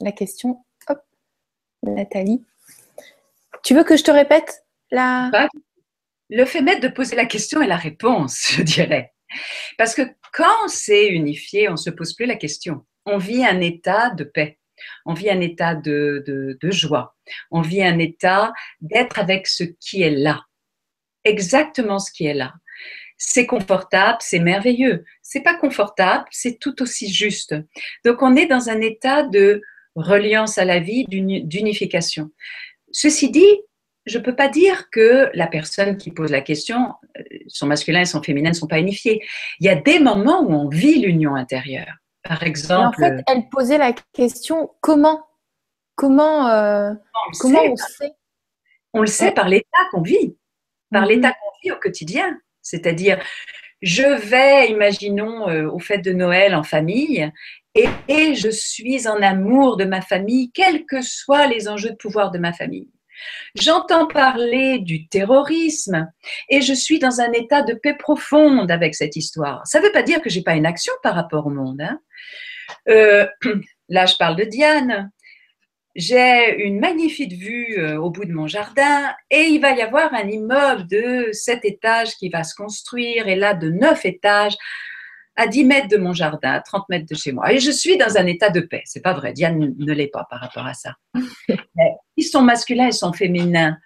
la, 0.00 0.12
question. 0.12 0.64
Hop, 0.88 1.00
Nathalie. 1.82 2.42
Tu 3.62 3.74
veux 3.74 3.84
que 3.84 3.96
je 3.96 4.04
te 4.04 4.10
répète 4.10 4.64
la... 4.90 5.30
Le 6.30 6.44
fait 6.46 6.62
même 6.62 6.80
de 6.80 6.88
poser 6.88 7.16
la 7.16 7.26
question 7.26 7.60
et 7.60 7.66
la 7.66 7.76
réponse, 7.76 8.48
je 8.56 8.62
dirais. 8.62 9.12
Parce 9.78 9.94
que 9.94 10.02
quand 10.32 10.68
c'est 10.68 11.08
unifié, 11.08 11.68
on 11.68 11.72
ne 11.72 11.76
se 11.76 11.90
pose 11.90 12.14
plus 12.14 12.26
la 12.26 12.36
question. 12.36 12.84
On 13.06 13.18
vit 13.18 13.44
un 13.44 13.60
état 13.60 14.10
de 14.10 14.24
paix. 14.24 14.58
On 15.06 15.14
vit 15.14 15.30
un 15.30 15.40
état 15.40 15.74
de, 15.74 16.24
de 16.26 16.70
joie. 16.70 17.16
On 17.50 17.60
vit 17.60 17.82
un 17.82 17.98
état 17.98 18.52
d'être 18.80 19.18
avec 19.18 19.46
ce 19.46 19.64
qui 19.64 20.02
est 20.02 20.10
là. 20.10 20.44
Exactement 21.24 21.98
ce 21.98 22.12
qui 22.12 22.26
est 22.26 22.34
là 22.34 22.54
c'est 23.16 23.46
confortable, 23.46 24.18
c'est 24.20 24.38
merveilleux. 24.38 25.04
C'est 25.22 25.42
pas 25.42 25.54
confortable, 25.54 26.24
c'est 26.30 26.58
tout 26.58 26.82
aussi 26.82 27.12
juste. 27.12 27.54
Donc 28.04 28.22
on 28.22 28.36
est 28.36 28.46
dans 28.46 28.68
un 28.68 28.80
état 28.80 29.22
de 29.22 29.62
reliance 29.94 30.58
à 30.58 30.64
la 30.64 30.80
vie, 30.80 31.06
d'unification. 31.08 32.30
Ceci 32.90 33.30
dit, 33.30 33.60
je 34.06 34.18
ne 34.18 34.22
peux 34.22 34.36
pas 34.36 34.48
dire 34.48 34.90
que 34.90 35.30
la 35.34 35.46
personne 35.46 35.96
qui 35.96 36.10
pose 36.10 36.30
la 36.30 36.42
question, 36.42 36.92
euh, 37.16 37.22
son 37.48 37.66
masculin 37.66 38.02
et 38.02 38.04
son 38.04 38.22
féminin 38.22 38.50
ne 38.50 38.54
sont 38.54 38.66
pas 38.66 38.80
unifiés. 38.80 39.22
Il 39.60 39.66
y 39.66 39.70
a 39.70 39.76
des 39.76 39.98
moments 39.98 40.42
où 40.42 40.52
on 40.52 40.68
vit 40.68 41.00
l'union 41.00 41.34
intérieure. 41.34 42.03
Par 42.24 42.42
exemple. 42.42 43.04
en 43.04 43.16
fait, 43.16 43.22
elle 43.26 43.48
posait 43.48 43.78
la 43.78 43.92
question 44.12 44.70
comment? 44.80 45.26
Comment, 45.96 46.48
euh, 46.48 46.90
on, 46.92 47.38
comment 47.38 47.62
on 47.62 47.76
sait? 47.76 48.12
On 48.94 49.00
le 49.00 49.06
sait 49.06 49.32
par 49.32 49.48
l'état 49.48 49.78
qu'on 49.92 50.02
vit, 50.02 50.36
par 50.90 51.02
mhm. 51.02 51.08
l'état 51.08 51.30
qu'on 51.30 51.50
vit 51.62 51.70
au 51.70 51.76
quotidien. 51.76 52.38
C'est-à-dire, 52.62 53.22
je 53.82 54.02
vais, 54.02 54.70
imaginons, 54.70 55.48
euh, 55.48 55.68
aux 55.68 55.78
fêtes 55.78 56.04
de 56.04 56.12
Noël 56.12 56.54
en 56.54 56.62
famille 56.62 57.30
et, 57.74 58.34
je 58.34 58.50
suis 58.50 59.08
en 59.08 59.20
amour 59.20 59.76
de 59.76 59.84
ma 59.84 60.00
famille, 60.00 60.52
quels 60.52 60.86
que 60.86 61.02
soient 61.02 61.48
les 61.48 61.68
enjeux 61.68 61.90
de 61.90 61.96
pouvoir 61.96 62.30
de 62.30 62.38
ma 62.38 62.52
famille. 62.52 62.88
J'entends 63.54 64.06
parler 64.06 64.78
du 64.78 65.08
terrorisme 65.08 66.10
et 66.48 66.60
je 66.60 66.74
suis 66.74 66.98
dans 66.98 67.20
un 67.20 67.32
état 67.32 67.62
de 67.62 67.74
paix 67.74 67.94
profonde 67.94 68.70
avec 68.70 68.94
cette 68.94 69.16
histoire. 69.16 69.66
Ça 69.66 69.80
ne 69.80 69.86
veut 69.86 69.92
pas 69.92 70.02
dire 70.02 70.20
que 70.20 70.30
j'ai 70.30 70.42
pas 70.42 70.54
une 70.54 70.66
action 70.66 70.92
par 71.02 71.14
rapport 71.14 71.46
au 71.46 71.50
monde. 71.50 71.80
Hein. 71.80 72.00
Euh, 72.88 73.26
là, 73.88 74.06
je 74.06 74.16
parle 74.16 74.36
de 74.36 74.44
Diane 74.44 75.10
j'ai 75.94 76.64
une 76.64 76.80
magnifique 76.80 77.34
vue 77.34 77.78
euh, 77.78 78.00
au 78.00 78.10
bout 78.10 78.24
de 78.24 78.32
mon 78.32 78.46
jardin 78.46 79.14
et 79.30 79.42
il 79.42 79.60
va 79.60 79.70
y 79.72 79.82
avoir 79.82 80.12
un 80.12 80.28
immeuble 80.28 80.86
de 80.88 81.28
7 81.32 81.64
étages 81.64 82.16
qui 82.16 82.28
va 82.28 82.42
se 82.42 82.54
construire 82.54 83.28
et 83.28 83.36
là 83.36 83.54
de 83.54 83.70
9 83.70 84.04
étages 84.04 84.56
à 85.36 85.46
10 85.46 85.64
mètres 85.64 85.88
de 85.88 85.96
mon 85.96 86.12
jardin, 86.12 86.52
à 86.52 86.60
30 86.60 86.88
mètres 86.88 87.06
de 87.08 87.14
chez 87.14 87.32
moi. 87.32 87.52
Et 87.52 87.58
je 87.58 87.70
suis 87.70 87.96
dans 87.96 88.16
un 88.16 88.26
état 88.26 88.50
de 88.50 88.60
paix. 88.60 88.82
C'est 88.84 89.02
pas 89.02 89.14
vrai, 89.14 89.32
Diane 89.32 89.74
ne 89.76 89.92
l'est 89.92 90.08
pas 90.08 90.26
par 90.30 90.40
rapport 90.40 90.66
à 90.66 90.74
ça. 90.74 90.94
Ils 92.16 92.24
sont 92.24 92.42
masculins 92.42 92.88
et 92.88 92.92
sont 92.92 93.12
féminins. 93.12 93.76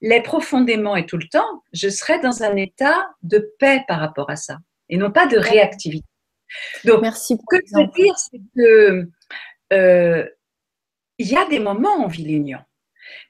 Les 0.00 0.22
profondément 0.22 0.96
et 0.96 1.06
tout 1.06 1.16
le 1.16 1.28
temps, 1.28 1.62
je 1.72 1.88
serai 1.88 2.20
dans 2.20 2.42
un 2.42 2.56
état 2.56 3.08
de 3.22 3.52
paix 3.58 3.82
par 3.88 4.00
rapport 4.00 4.30
à 4.30 4.36
ça 4.36 4.58
et 4.88 4.96
non 4.96 5.10
pas 5.10 5.26
de 5.26 5.38
réactivité. 5.38 6.06
Donc, 6.84 7.02
Merci 7.02 7.36
ce 7.36 7.42
que 7.48 7.62
je 7.66 7.80
veux 7.80 7.88
dire, 7.88 8.14
c'est 8.16 8.40
que 8.56 9.08
euh, 9.72 10.28
il 11.18 11.28
y 11.28 11.36
a 11.36 11.46
des 11.48 11.58
moments 11.58 11.96
où 11.98 12.04
on 12.04 12.08
vit 12.08 12.24
l'union. 12.24 12.60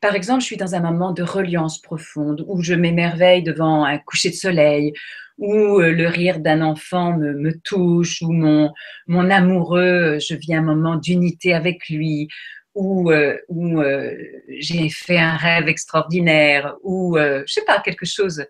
Par 0.00 0.14
exemple, 0.14 0.40
je 0.40 0.46
suis 0.46 0.56
dans 0.56 0.74
un 0.74 0.80
moment 0.80 1.12
de 1.12 1.22
reliance 1.22 1.80
profonde 1.80 2.44
où 2.46 2.62
je 2.62 2.74
m'émerveille 2.74 3.42
devant 3.42 3.84
un 3.84 3.98
coucher 3.98 4.30
de 4.30 4.34
soleil, 4.34 4.92
où 5.38 5.80
euh, 5.80 5.92
le 5.92 6.06
rire 6.08 6.40
d'un 6.40 6.62
enfant 6.62 7.16
me, 7.16 7.52
touche, 7.60 8.22
où 8.22 8.32
mon, 8.32 8.72
mon 9.06 9.30
amoureux, 9.30 10.18
je 10.18 10.34
vis 10.34 10.54
un 10.54 10.62
moment 10.62 10.96
d'unité 10.96 11.54
avec 11.54 11.88
lui, 11.88 12.28
où, 12.74 13.10
euh, 13.10 13.36
où 13.48 13.80
euh, 13.80 14.14
j'ai 14.58 14.88
fait 14.88 15.18
un 15.18 15.36
rêve 15.36 15.68
extraordinaire, 15.68 16.76
ou 16.82 17.16
je 17.18 17.44
sais 17.46 17.64
pas, 17.64 17.80
quelque 17.80 18.06
chose. 18.06 18.44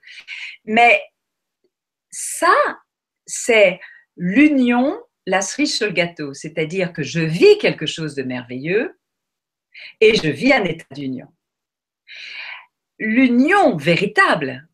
Mais 0.64 1.00
ça, 2.10 2.54
c'est 3.26 3.80
l'union, 4.16 4.98
la 5.26 5.40
cerise 5.40 5.74
sur 5.74 5.86
le 5.86 5.92
gâteau, 5.92 6.34
c'est-à-dire 6.34 6.92
que 6.92 7.02
je 7.02 7.20
vis 7.20 7.58
quelque 7.58 7.86
chose 7.86 8.14
de 8.14 8.22
merveilleux, 8.22 8.96
et 10.00 10.14
je 10.14 10.28
vis 10.28 10.52
un 10.52 10.64
état 10.64 10.86
d'union. 10.94 11.28
L'union 12.98 13.76
véritable, 13.76 14.68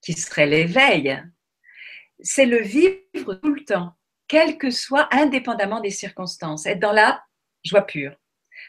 qui 0.00 0.12
serait 0.12 0.46
l'éveil, 0.46 1.22
c'est 2.20 2.46
le 2.46 2.60
vivre 2.60 3.34
tout 3.42 3.54
le 3.54 3.64
temps, 3.64 3.94
quel 4.28 4.58
que 4.58 4.70
soit, 4.70 5.08
indépendamment 5.12 5.80
des 5.80 5.90
circonstances, 5.90 6.66
être 6.66 6.80
dans 6.80 6.92
la 6.92 7.22
joie 7.64 7.82
pure, 7.82 8.16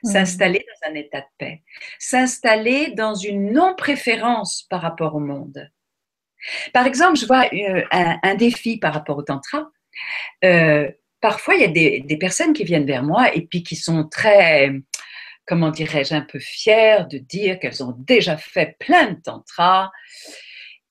mmh. 0.04 0.12
s'installer 0.12 0.66
dans 0.68 0.92
un 0.92 0.96
état 0.96 1.22
de 1.22 1.28
paix, 1.38 1.64
s'installer 2.00 2.92
dans 2.92 3.16
une 3.16 3.54
non-préférence 3.54 4.64
par 4.64 4.82
rapport 4.82 5.16
au 5.16 5.20
monde. 5.20 5.72
Par 6.74 6.86
exemple, 6.86 7.18
je 7.18 7.26
vois 7.26 7.46
euh, 7.54 7.84
un, 7.92 8.36
défi 8.36 8.78
par 8.78 8.94
rapport 8.94 9.18
au 9.18 9.24
tantra. 9.24 9.70
Euh, 10.44 10.92
parfois, 11.20 11.56
il 11.56 11.62
y 11.62 11.66
a 11.66 11.70
des, 11.70 12.02
des, 12.02 12.18
personnes 12.18 12.54
qui 12.54 12.64
viennent 12.64 12.86
vers 12.86 13.04
moi 13.04 13.34
et 13.34 13.42
puis 13.42 13.64
qui 13.64 13.76
sont 13.76 14.08
très 14.08 14.72
comment 15.48 15.72
dirais-je, 15.72 16.14
un 16.14 16.22
peu 16.22 16.40
fière 16.40 17.08
de 17.08 17.18
dire 17.18 17.60
qu'elles 17.60 17.84
ont 17.84 17.96
déjà 17.98 18.38
fait 18.38 18.76
plein 18.80 19.12
de 19.12 19.22
tantras 19.22 19.90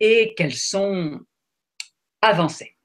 et 0.01 0.35
qu'elles 0.35 0.55
sont 0.55 1.21
avancées. 2.23 2.77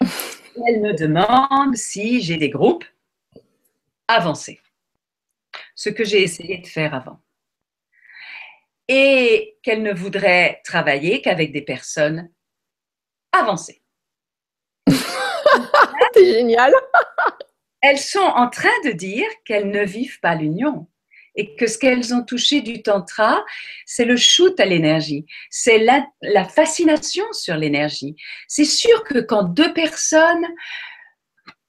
Elles 0.00 0.80
me 0.80 0.96
demandent 0.96 1.76
si 1.76 2.22
j'ai 2.22 2.38
des 2.38 2.48
groupes 2.48 2.84
avancés, 4.08 4.60
ce 5.74 5.90
que 5.90 6.04
j'ai 6.04 6.22
essayé 6.22 6.58
de 6.58 6.66
faire 6.66 6.94
avant. 6.94 7.20
Et 8.88 9.58
qu'elles 9.62 9.82
ne 9.82 9.92
voudraient 9.92 10.60
travailler 10.64 11.20
qu'avec 11.22 11.52
des 11.52 11.62
personnes 11.62 12.30
avancées. 13.32 13.82
C'est 16.14 16.32
génial. 16.32 16.72
Elles 17.80 17.98
sont 17.98 18.20
en 18.20 18.48
train 18.48 18.78
de 18.84 18.92
dire 18.92 19.26
qu'elles 19.44 19.70
ne 19.70 19.84
vivent 19.84 20.20
pas 20.20 20.34
l'union 20.34 20.86
et 21.36 21.56
que 21.56 21.66
ce 21.66 21.78
qu'elles 21.78 22.14
ont 22.14 22.22
touché 22.22 22.60
du 22.60 22.82
tantra, 22.82 23.44
c'est 23.86 24.04
le 24.04 24.16
shoot 24.16 24.58
à 24.60 24.66
l'énergie, 24.66 25.26
c'est 25.50 25.78
la, 25.78 26.44
fascination 26.44 27.24
sur 27.32 27.56
l'énergie. 27.56 28.16
C'est 28.48 28.64
sûr 28.64 29.02
que 29.04 29.18
quand 29.18 29.44
deux 29.44 29.72
personnes 29.72 30.46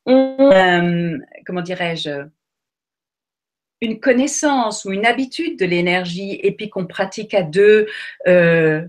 ont, 0.06 0.52
euh, 0.52 1.18
comment 1.46 1.62
dirais-je, 1.62 2.28
une 3.82 4.00
connaissance 4.00 4.86
ou 4.86 4.92
une 4.92 5.06
habitude 5.06 5.60
de 5.60 5.66
l'énergie 5.66 6.40
et 6.42 6.52
puis 6.52 6.70
qu'on 6.70 6.86
pratique 6.86 7.34
à 7.34 7.44
deux 7.44 7.88
euh, 8.28 8.82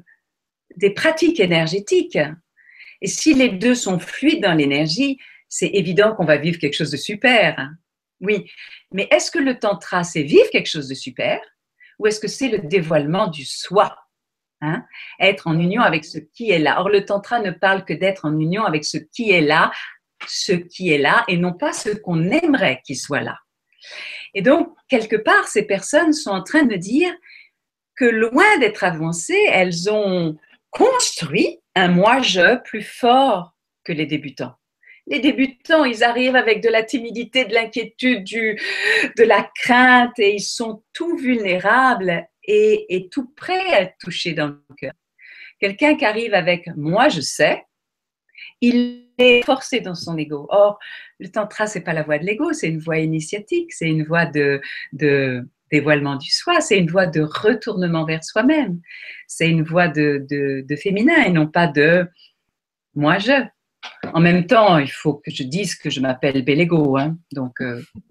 des 0.76 0.90
pratiques 0.90 1.40
énergétiques, 1.40 2.18
et 3.00 3.06
si 3.06 3.34
les 3.34 3.50
deux 3.50 3.74
sont 3.74 3.98
fluides 3.98 4.42
dans 4.42 4.54
l'énergie, 4.54 5.18
c'est 5.48 5.68
évident 5.68 6.14
qu'on 6.14 6.24
va 6.24 6.36
vivre 6.36 6.58
quelque 6.58 6.74
chose 6.74 6.90
de 6.90 6.96
super. 6.96 7.70
Oui, 8.20 8.50
mais 8.92 9.08
est-ce 9.10 9.30
que 9.30 9.38
le 9.38 9.58
tantra, 9.58 10.04
c'est 10.04 10.22
vivre 10.22 10.48
quelque 10.50 10.68
chose 10.68 10.88
de 10.88 10.94
super 10.94 11.40
ou 11.98 12.06
est-ce 12.06 12.20
que 12.20 12.28
c'est 12.28 12.48
le 12.48 12.58
dévoilement 12.58 13.26
du 13.26 13.44
soi 13.44 13.96
hein? 14.60 14.84
Être 15.20 15.46
en 15.46 15.58
union 15.58 15.82
avec 15.82 16.04
ce 16.04 16.18
qui 16.18 16.50
est 16.50 16.58
là. 16.58 16.80
Or, 16.80 16.88
le 16.88 17.04
tantra 17.04 17.40
ne 17.40 17.50
parle 17.50 17.84
que 17.84 17.94
d'être 17.94 18.24
en 18.24 18.38
union 18.38 18.64
avec 18.64 18.84
ce 18.84 18.98
qui 18.98 19.30
est 19.30 19.40
là, 19.40 19.70
ce 20.26 20.52
qui 20.52 20.90
est 20.92 20.98
là, 20.98 21.24
et 21.28 21.36
non 21.36 21.52
pas 21.52 21.72
ce 21.72 21.90
qu'on 21.90 22.30
aimerait 22.30 22.80
qu'il 22.84 22.96
soit 22.96 23.20
là. 23.20 23.38
Et 24.34 24.42
donc, 24.42 24.74
quelque 24.88 25.16
part, 25.16 25.48
ces 25.48 25.62
personnes 25.62 26.12
sont 26.12 26.30
en 26.30 26.42
train 26.42 26.64
de 26.64 26.76
dire 26.76 27.12
que 27.96 28.04
loin 28.04 28.58
d'être 28.58 28.84
avancées, 28.84 29.46
elles 29.50 29.90
ont 29.90 30.36
construit 30.70 31.60
un 31.74 31.88
moi-je 31.88 32.62
plus 32.62 32.82
fort 32.82 33.54
que 33.84 33.92
les 33.92 34.06
débutants 34.06 34.54
les 35.06 35.20
débutants, 35.20 35.84
ils 35.84 36.02
arrivent 36.02 36.36
avec 36.36 36.62
de 36.62 36.68
la 36.68 36.82
timidité, 36.82 37.44
de 37.44 37.54
l'inquiétude, 37.54 38.24
de 38.24 39.22
la 39.22 39.48
crainte 39.54 40.18
et 40.18 40.34
ils 40.34 40.40
sont 40.40 40.82
tout 40.92 41.16
vulnérables 41.16 42.26
et, 42.44 43.08
tout 43.10 43.32
prêts 43.36 43.72
à 43.72 43.82
être 43.82 43.96
touchés 44.00 44.32
dans 44.32 44.48
le 44.48 44.60
cœur. 44.76 44.92
Quelqu'un 45.58 45.96
qui 45.96 46.04
arrive 46.04 46.34
avec 46.34 46.68
moi, 46.76 47.08
je 47.08 47.20
sais, 47.20 47.64
il 48.60 49.10
est 49.18 49.44
forcé 49.44 49.80
dans 49.80 49.94
son 49.94 50.18
ego. 50.18 50.46
Or, 50.50 50.78
le 51.18 51.28
tantra, 51.28 51.66
c'est 51.66 51.80
pas 51.80 51.92
la 51.92 52.02
voie 52.02 52.18
de 52.18 52.24
l'ego, 52.24 52.52
c'est 52.52 52.68
une 52.68 52.78
voie 52.78 52.98
initiatique, 52.98 53.72
c'est 53.72 53.88
une 53.88 54.04
voie 54.04 54.26
de, 54.26 54.60
dévoilement 55.70 56.16
du 56.16 56.30
soi, 56.30 56.60
c'est 56.60 56.78
une 56.78 56.90
voie 56.90 57.06
de 57.06 57.22
retournement 57.22 58.04
vers 58.04 58.22
soi-même, 58.22 58.80
c'est 59.26 59.48
une 59.48 59.62
voie 59.62 59.88
de 59.88 60.76
féminin 60.76 61.24
et 61.24 61.30
non 61.30 61.46
pas 61.46 61.68
de 61.68 62.06
moi 62.94 63.18
je. 63.18 63.46
En 64.12 64.20
même 64.20 64.46
temps, 64.46 64.78
il 64.78 64.90
faut 64.90 65.14
que 65.14 65.30
je 65.30 65.42
dise 65.42 65.74
que 65.74 65.90
je 65.90 66.00
m'appelle 66.00 66.44
Bellego. 66.44 66.96
Hein, 66.96 67.16
donc, 67.32 67.60
euh. 67.60 67.82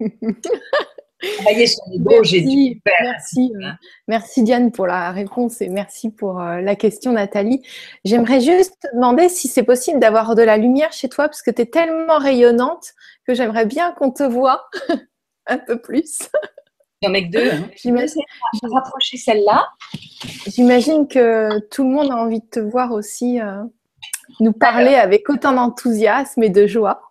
merci, 1.44 1.80
merci, 2.84 3.52
euh, 3.56 3.70
merci, 4.08 4.42
Diane 4.42 4.70
pour 4.70 4.86
la 4.86 5.12
réponse 5.12 5.60
et 5.60 5.68
merci 5.68 6.10
pour 6.10 6.40
euh, 6.40 6.60
la 6.60 6.76
question 6.76 7.12
Nathalie. 7.12 7.62
J'aimerais 8.04 8.40
juste 8.40 8.74
te 8.80 8.94
demander 8.94 9.28
si 9.28 9.48
c'est 9.48 9.62
possible 9.62 9.98
d'avoir 9.98 10.34
de 10.34 10.42
la 10.42 10.56
lumière 10.56 10.92
chez 10.92 11.08
toi 11.08 11.28
parce 11.28 11.42
que 11.42 11.50
tu 11.50 11.62
es 11.62 11.66
tellement 11.66 12.18
rayonnante 12.18 12.94
que 13.26 13.34
j'aimerais 13.34 13.66
bien 13.66 13.92
qu'on 13.92 14.10
te 14.10 14.22
voit 14.22 14.68
un 15.46 15.58
peu 15.58 15.80
plus. 15.80 16.28
J'en 17.02 17.12
ai 17.12 17.28
que 17.28 17.32
deux. 17.32 17.50
Hein. 17.50 17.68
J'imagine 17.76 18.22
rapprocher 18.62 19.16
celle-là. 19.16 19.68
J'imagine 20.46 21.06
que 21.08 21.58
tout 21.68 21.84
le 21.84 21.90
monde 21.90 22.10
a 22.10 22.16
envie 22.16 22.40
de 22.40 22.46
te 22.46 22.60
voir 22.60 22.92
aussi 22.92 23.40
euh, 23.40 23.62
nous 24.40 24.52
parler 24.52 24.94
avec 24.94 25.28
autant 25.28 25.52
d'enthousiasme 25.52 26.42
et 26.42 26.50
de 26.50 26.66
joie. 26.66 27.02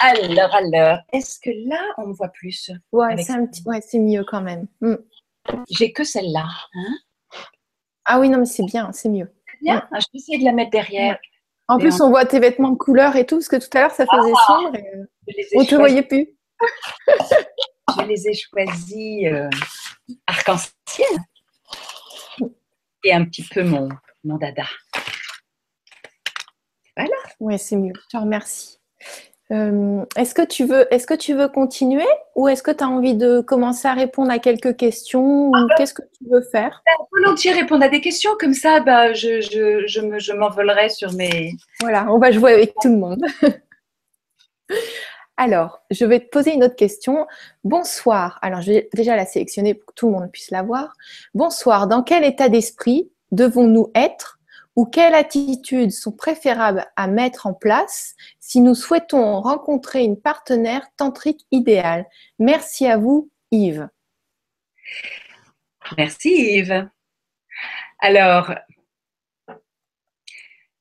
Alors, 0.00 0.54
alors, 0.54 0.98
est-ce 1.12 1.38
que 1.38 1.50
là, 1.68 1.80
on 1.98 2.08
me 2.08 2.14
voit 2.14 2.28
plus? 2.28 2.70
Ouais, 2.92 3.16
c'est 3.16 3.98
mieux 3.98 4.24
quand 4.24 4.40
même. 4.40 4.66
Hmm. 4.80 4.96
J'ai 5.70 5.92
que 5.92 6.04
celle-là. 6.04 6.46
Hein. 6.74 6.94
ah 8.04 8.20
oui, 8.20 8.28
non, 8.28 8.38
mais 8.38 8.46
c'est 8.46 8.64
bien, 8.64 8.90
c'est 8.92 9.08
mieux. 9.08 9.30
Bien, 9.60 9.78
hmm. 9.90 9.96
je 10.00 10.06
vais 10.12 10.18
essayer 10.18 10.38
de 10.38 10.44
la 10.44 10.52
mettre 10.52 10.70
derrière. 10.70 11.18
En 11.68 11.78
plus, 11.78 12.00
on... 12.00 12.10
voit 12.10 12.24
tes 12.24 12.40
vêtements 12.40 12.70
de 12.70 12.76
couleur 12.76 13.16
et 13.16 13.26
tout, 13.26 13.36
parce 13.36 13.48
que 13.48 13.56
tout 13.56 13.76
à 13.76 13.82
l'heure, 13.82 13.90
ça 13.90 14.06
faisait 14.06 14.32
ah, 14.34 14.46
sombre 14.46 14.76
et 14.76 15.56
on 15.56 15.60
ne 15.60 15.66
te 15.66 15.74
voyait 15.74 16.02
plus. 16.02 16.28
je 17.08 18.06
les 18.06 18.28
ai 18.28 18.34
choisis 18.34 19.26
euh, 19.26 19.48
arc-en-ciel 20.26 21.06
et 23.04 23.12
un 23.12 23.24
petit 23.24 23.42
peu 23.42 23.62
mon, 23.62 23.88
mon 24.24 24.36
dada. 24.36 24.64
Voilà. 26.96 27.16
Oui, 27.40 27.58
c'est 27.58 27.76
mieux. 27.76 27.92
Je 27.94 28.16
te 28.16 28.20
remercie. 28.20 28.78
Euh, 29.50 30.04
est-ce 30.16 30.34
que 30.34 30.42
tu 30.46 30.64
veux, 30.64 30.92
est-ce 30.92 31.06
que 31.06 31.14
tu 31.14 31.34
veux 31.34 31.48
continuer 31.48 32.06
ou 32.36 32.48
est-ce 32.48 32.62
que 32.62 32.70
tu 32.70 32.82
as 32.82 32.88
envie 32.88 33.14
de 33.14 33.40
commencer 33.40 33.86
à 33.86 33.92
répondre 33.92 34.30
à 34.30 34.38
quelques 34.38 34.76
questions 34.76 35.50
ou 35.50 35.54
ah, 35.54 35.66
qu'est-ce 35.76 35.92
que 35.92 36.02
tu 36.16 36.24
veux 36.30 36.40
faire? 36.40 36.82
Ben, 36.86 36.92
Volontiers 37.12 37.52
répondre 37.52 37.84
à 37.84 37.88
des 37.88 38.00
questions 38.00 38.30
comme 38.40 38.54
ça, 38.54 38.80
bah, 38.80 39.12
je, 39.12 39.42
je, 39.42 39.84
je 39.86 40.32
m'envolerai 40.32 40.88
sur 40.88 41.12
mes. 41.12 41.52
Voilà, 41.80 42.06
on 42.10 42.18
va 42.18 42.30
jouer 42.30 42.54
avec 42.54 42.72
tout 42.80 42.88
le 42.88 42.96
monde. 42.96 43.22
Alors, 45.36 45.82
je 45.90 46.04
vais 46.04 46.20
te 46.20 46.28
poser 46.28 46.54
une 46.54 46.64
autre 46.64 46.76
question. 46.76 47.26
Bonsoir. 47.64 48.38
Alors, 48.42 48.62
je 48.62 48.72
vais 48.72 48.88
déjà 48.94 49.16
la 49.16 49.26
sélectionner 49.26 49.74
pour 49.74 49.86
que 49.86 49.94
tout 49.94 50.06
le 50.06 50.12
monde 50.12 50.30
puisse 50.30 50.50
la 50.50 50.62
voir. 50.62 50.94
Bonsoir. 51.34 51.88
Dans 51.88 52.02
quel 52.02 52.24
état 52.24 52.48
d'esprit 52.48 53.10
devons-nous 53.32 53.90
être 53.94 54.38
ou 54.76 54.86
quelles 54.86 55.14
attitudes 55.14 55.90
sont 55.90 56.12
préférables 56.12 56.86
à 56.96 57.06
mettre 57.06 57.46
en 57.46 57.54
place 57.54 58.14
si 58.40 58.60
nous 58.60 58.74
souhaitons 58.74 59.40
rencontrer 59.40 60.02
une 60.02 60.20
partenaire 60.20 60.86
tantrique 60.96 61.46
idéale? 61.50 62.06
Merci 62.38 62.86
à 62.86 62.96
vous, 62.96 63.30
Yves. 63.50 63.88
Merci, 65.96 66.30
Yves. 66.30 66.88
Alors, 67.98 68.54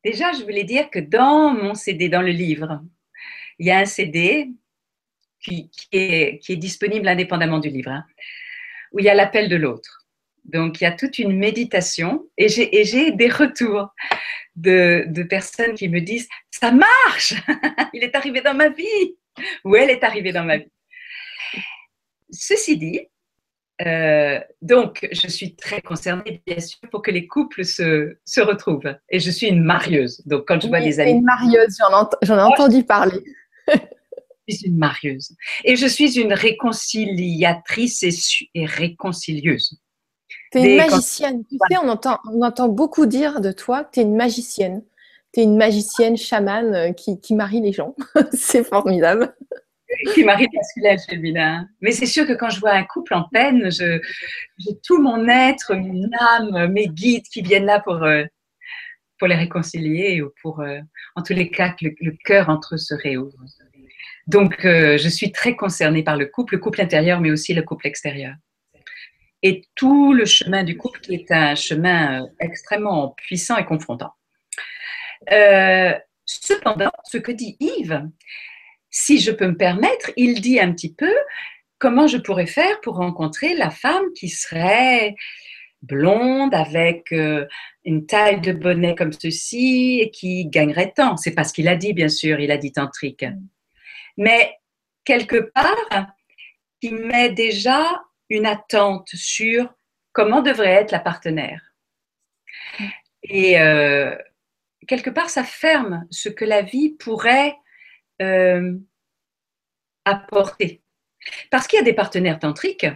déjà, 0.03 0.31
je 0.33 0.43
voulais 0.43 0.63
dire 0.63 0.89
que 0.89 0.99
dans 0.99 1.53
mon 1.53 1.75
CD, 1.75 2.09
dans 2.09 2.21
le 2.21 2.31
livre, 2.31 2.81
il 3.59 3.67
y 3.67 3.71
a 3.71 3.79
un 3.79 3.85
CD 3.85 4.51
qui, 5.39 5.69
est, 5.91 6.55
disponible 6.55 7.07
indépendamment 7.07 7.59
du 7.59 7.69
livre, 7.69 7.91
hein, 7.91 8.05
où 8.91 8.99
il 8.99 9.05
y 9.05 9.09
a 9.09 9.13
l'appel 9.13 9.49
de 9.49 9.55
l'autre. 9.55 10.00
Donc, 10.45 10.81
il 10.81 10.85
y 10.85 10.87
a 10.87 10.91
toute 10.91 11.19
une 11.19 11.37
méditation 11.37 12.27
et 12.37 12.47
j'ai 12.49 13.11
des 13.11 13.29
retours 13.29 13.89
de, 14.55 15.23
personnes 15.23 15.75
qui 15.75 15.87
me 15.87 16.01
disent 16.01 16.27
Ça 16.49 16.71
marche 16.71 17.33
Il 17.93 18.03
est 18.03 18.15
arrivé 18.15 18.41
dans 18.41 18.53
ma 18.53 18.69
vie 18.69 19.15
ou 19.63 19.75
elle 19.75 19.89
est 19.89 20.03
arrivée 20.03 20.31
dans 20.31 20.43
ma 20.43 20.57
vie. 20.57 20.71
Ceci 22.31 22.77
dit, 22.77 23.01
euh, 23.85 24.39
donc, 24.61 25.07
je 25.11 25.27
suis 25.27 25.55
très 25.55 25.81
concernée, 25.81 26.41
bien 26.45 26.59
sûr, 26.59 26.79
pour 26.91 27.01
que 27.01 27.11
les 27.11 27.27
couples 27.27 27.65
se, 27.65 28.15
retrouvent. 28.39 28.95
Et 29.09 29.19
je 29.19 29.31
suis 29.31 29.47
une 29.47 29.63
marieuse. 29.63 30.21
Donc, 30.25 30.47
quand 30.47 30.61
je 30.61 30.67
vois 30.67 30.81
des 30.81 30.99
amis. 30.99 31.11
Une 31.11 31.23
marieuse, 31.23 31.77
j'en 32.21 32.37
ai 32.37 32.41
entendu 32.41 32.83
parler 32.83 33.19
je 34.47 34.55
suis 34.55 34.67
une 34.67 34.77
marieuse. 34.77 35.35
Et 35.63 35.75
je 35.75 35.87
suis 35.87 36.19
une 36.19 36.33
réconciliatrice 36.33 38.03
et, 38.53 38.65
réconcilieuse. 38.65 39.79
Tu 40.51 40.59
es 40.59 40.71
une 40.71 40.77
magicienne. 40.77 41.43
Tu 41.45 41.57
sais, 41.69 41.77
on 41.77 41.87
entend, 41.87 42.19
on 42.31 42.41
entend 42.41 42.67
beaucoup 42.67 43.05
dire 43.05 43.41
de 43.41 43.51
toi 43.51 43.83
que 43.83 43.91
tu 43.93 43.99
es 44.01 44.03
une 44.03 44.15
magicienne. 44.15 44.83
Tu 45.33 45.39
es 45.39 45.43
une 45.43 45.57
magicienne 45.57 46.17
chamane 46.17 46.75
euh, 46.75 46.91
qui, 46.91 47.19
qui 47.19 47.35
marie 47.35 47.61
les 47.61 47.71
gens. 47.71 47.95
c'est 48.33 48.63
formidable. 48.63 49.33
Qui 50.13 50.23
marie 50.23 50.47
et 50.83 50.97
féminin. 51.09 51.67
Mais 51.81 51.91
c'est 51.91 52.05
sûr 52.05 52.25
que 52.25 52.33
quand 52.33 52.49
je 52.49 52.59
vois 52.59 52.71
un 52.71 52.83
couple 52.83 53.13
en 53.13 53.23
peine, 53.23 53.69
j'ai 53.71 54.01
tout 54.85 55.01
mon 55.01 55.27
être, 55.27 55.73
mon 55.73 56.09
âme, 56.19 56.71
mes 56.71 56.87
guides 56.87 57.27
qui 57.31 57.41
viennent 57.41 57.65
là 57.65 57.79
pour, 57.79 58.03
euh, 58.03 58.23
pour 59.19 59.27
les 59.27 59.35
réconcilier 59.35 60.21
ou 60.21 60.31
pour, 60.41 60.61
euh, 60.61 60.79
en 61.15 61.23
tous 61.23 61.33
les 61.33 61.49
cas, 61.49 61.69
que 61.69 61.85
le, 61.85 61.95
le 61.99 62.17
cœur 62.23 62.49
entre 62.49 62.75
eux 62.75 62.77
se 62.77 62.93
réouvre. 62.93 63.37
Donc, 64.27 64.65
euh, 64.65 64.97
je 64.97 65.09
suis 65.09 65.31
très 65.31 65.55
concernée 65.55 66.03
par 66.03 66.17
le 66.17 66.25
couple, 66.25 66.55
le 66.55 66.59
couple 66.59 66.81
intérieur, 66.81 67.19
mais 67.19 67.31
aussi 67.31 67.53
le 67.53 67.63
couple 67.63 67.87
extérieur. 67.87 68.33
Et 69.43 69.63
tout 69.75 70.13
le 70.13 70.25
chemin 70.25 70.63
du 70.63 70.77
couple 70.77 70.99
qui 70.99 71.15
est 71.15 71.31
un 71.31 71.55
chemin 71.55 72.23
euh, 72.23 72.27
extrêmement 72.39 73.15
puissant 73.17 73.57
et 73.57 73.65
confrontant. 73.65 74.13
Euh, 75.31 75.93
cependant, 76.25 76.91
ce 77.05 77.17
que 77.17 77.31
dit 77.31 77.57
Yves, 77.59 78.07
si 78.89 79.19
je 79.19 79.31
peux 79.31 79.47
me 79.47 79.57
permettre, 79.57 80.11
il 80.17 80.41
dit 80.41 80.59
un 80.59 80.71
petit 80.71 80.93
peu 80.93 81.13
comment 81.79 82.07
je 82.07 82.17
pourrais 82.17 82.47
faire 82.47 82.79
pour 82.81 82.95
rencontrer 82.97 83.55
la 83.55 83.69
femme 83.69 84.05
qui 84.15 84.29
serait 84.29 85.15
blonde 85.81 86.53
avec 86.53 87.11
une 87.11 88.05
taille 88.05 88.41
de 88.41 88.51
bonnet 88.51 88.93
comme 88.93 89.13
ceci 89.13 89.99
et 90.01 90.11
qui 90.11 90.45
gagnerait 90.45 90.93
tant. 90.95 91.17
C'est 91.17 91.33
pas 91.33 91.43
ce 91.43 91.53
qu'il 91.53 91.67
a 91.67 91.75
dit, 91.75 91.93
bien 91.93 92.09
sûr, 92.09 92.39
il 92.39 92.51
a 92.51 92.57
dit 92.57 92.71
tantrique 92.71 93.25
mais 94.17 94.57
quelque 95.03 95.51
part, 95.53 96.13
qui 96.79 96.91
met 96.91 97.31
déjà 97.31 98.01
une 98.31 98.45
attente 98.45 99.09
sur 99.13 99.71
comment 100.13 100.41
devrait 100.41 100.73
être 100.73 100.91
la 100.91 100.99
partenaire. 100.99 101.61
Et 103.23 103.59
euh, 103.59 104.15
quelque 104.87 105.09
part, 105.09 105.29
ça 105.29 105.43
ferme 105.43 106.07
ce 106.09 106.29
que 106.29 106.45
la 106.45 106.61
vie 106.61 106.95
pourrait 106.97 107.55
euh, 108.21 108.73
apporter. 110.05 110.81
Parce 111.51 111.67
qu'il 111.67 111.77
y 111.77 111.81
a 111.81 111.85
des 111.85 111.93
partenaires 111.93 112.39
tantriques 112.39 112.87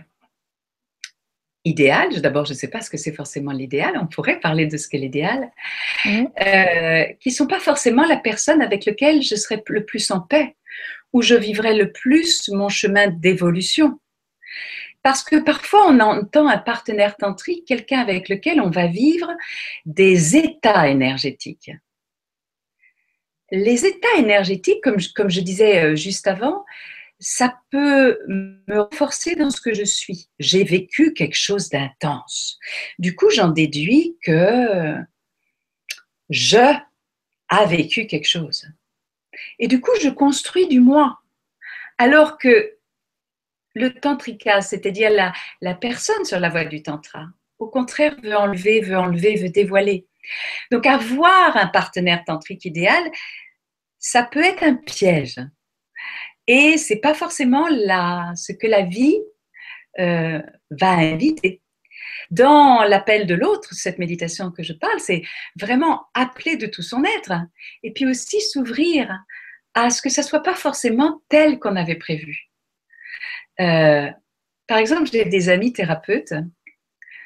idéal. 1.65 2.21
D'abord, 2.21 2.45
je 2.45 2.54
ne 2.54 2.58
sais 2.58 2.69
pas 2.69 2.82
ce 2.82 2.89
que 2.89 2.98
c'est 2.98 3.12
forcément 3.12 3.52
l'idéal. 3.52 3.98
On 4.00 4.06
pourrait 4.06 4.39
parler 4.39 4.67
de 4.67 4.78
ce 4.78 4.88
qu'est 4.88 5.00
l'idéal, 5.00 5.52
mmh. 6.06 6.26
euh, 6.45 7.04
qui 7.19 7.30
ne 7.30 7.34
sont 7.34 7.48
pas 7.48 7.60
forcément 7.60 8.06
la 8.06 8.17
personne 8.17 8.62
avec 8.62 8.86
laquelle 8.86 9.24
je 9.24 9.36
serais 9.36 9.62
le 9.67 9.84
plus 9.84 10.12
en 10.12 10.21
paix, 10.21 10.56
où 11.12 11.24
je 11.24 11.34
vivrais 11.34 11.76
le 11.76 11.91
plus 11.91 12.50
mon 12.50 12.69
chemin 12.69 13.08
d'évolution. 13.08 14.00
Parce 15.06 15.24
que 15.24 15.36
parfois, 15.36 15.86
on 15.88 16.00
entend 16.00 16.48
un 16.48 16.58
partenaire 16.58 17.15
tantrique, 17.15 17.65
quelqu'un 17.68 18.00
avec 18.00 18.28
lequel 18.28 18.60
on 18.60 18.72
va 18.72 18.88
vivre 18.88 19.32
des 19.86 20.36
états 20.36 20.88
énergétiques. 20.88 21.70
Les 23.52 23.86
états 23.86 24.15
énergétiques, 24.18 24.84
comme 24.84 25.30
je 25.30 25.41
disais 25.41 25.84
euh, 25.84 25.96
juste 25.96 26.26
avant, 26.26 26.65
ça 27.20 27.56
peut 27.70 28.18
me 28.28 28.82
renforcer 28.82 29.36
dans 29.36 29.52
ce 29.52 29.62
que 29.62 29.76
je 29.76 29.84
suis. 29.84 30.28
J'ai 30.39 30.63
vécu 30.63 31.13
quelque 31.13 31.38
chose 31.38 31.70
d'intense. 31.70 32.58
Du 32.98 33.15
coup, 33.15 33.30
j'en 33.30 33.50
déduis 33.50 34.18
que 34.24 34.96
je 36.32 36.74
a 37.50 37.65
vécu 37.68 38.08
quelque 38.08 38.28
chose. 38.28 38.65
Et 39.60 39.68
du 39.68 39.80
coup, 39.82 39.91
je 40.02 40.10
construis 40.10 40.68
du 40.68 40.80
moi. 40.80 41.20
Alors 42.00 42.39
que 42.39 42.75
le 43.76 43.94
tantrika, 43.94 44.62
c'est-à-dire 44.62 45.12
la, 45.62 45.74
personne 45.76 46.24
sur 46.26 46.40
la 46.40 46.50
voie 46.50 46.66
du 46.66 46.82
tantra, 46.82 47.26
au 47.60 47.68
contraire, 47.68 48.16
veut 48.24 48.36
enlever, 48.36 48.82
veut 48.82 48.98
enlever, 48.98 49.36
veut 49.36 49.50
dévoiler. 49.50 50.08
Donc, 50.72 50.86
avoir 50.86 51.56
un 51.56 51.68
partenaire 51.68 52.24
tantrique 52.26 52.66
idéal, 52.66 53.04
ça 54.00 54.24
peut 54.24 54.44
être 54.44 54.64
un 54.64 54.76
piège. 54.76 55.40
Et 56.48 56.78
c'est 56.78 56.98
pas 57.00 57.14
forcément 57.14 57.68
la, 57.70 58.32
ce 58.36 58.52
que 58.54 58.68
la 58.68 58.82
vie 58.82 59.20
euh, 60.00 60.42
va 60.72 60.92
inviter. 60.92 61.62
Dans 62.32 62.84
l'appel 62.84 63.28
de 63.28 63.36
l'autre, 63.36 63.74
cette 63.74 64.00
méditation 64.00 64.52
que 64.52 64.64
je 64.64 64.74
parle, 64.74 65.00
c'est 65.00 65.24
vraiment 65.60 66.08
appeler 66.14 66.58
de 66.58 66.66
tout 66.66 66.82
son 66.82 67.04
être 67.04 67.34
et 67.84 67.94
puis 67.94 68.06
aussi 68.06 68.42
s'ouvrir 68.42 69.20
à 69.74 69.90
ce 69.90 70.02
que 70.02 70.10
ça 70.10 70.24
soit 70.24 70.42
pas 70.42 70.56
forcément 70.56 71.22
tel 71.30 71.60
qu'on 71.60 71.76
avait 71.76 71.96
prévu. 71.96 72.50
Euh, 73.60 74.10
par 74.68 74.78
exemple, 74.78 75.10
j'ai 75.12 75.26
des 75.26 75.50
amis 75.50 75.74
thérapeutes, 75.74 76.34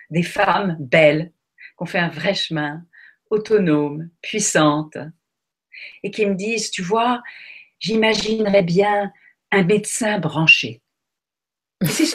des 0.10 0.24
femmes 0.24 0.78
belles, 0.80 1.32
qui 1.58 1.84
ont 1.84 1.86
fait 1.86 2.00
un 2.00 2.10
vrai 2.10 2.34
chemin, 2.34 2.86
autonomes, 3.30 4.10
puissantes, 4.22 4.98
et 6.04 6.12
qui 6.12 6.26
me 6.26 6.36
disent, 6.36 6.72
tu 6.72 6.82
vois, 6.82 7.22
j'imaginerais 7.80 8.63
bien 8.63 9.12
un 9.52 9.63
médecin 9.63 10.20
branché. 10.20 10.82
C'est 11.86 12.06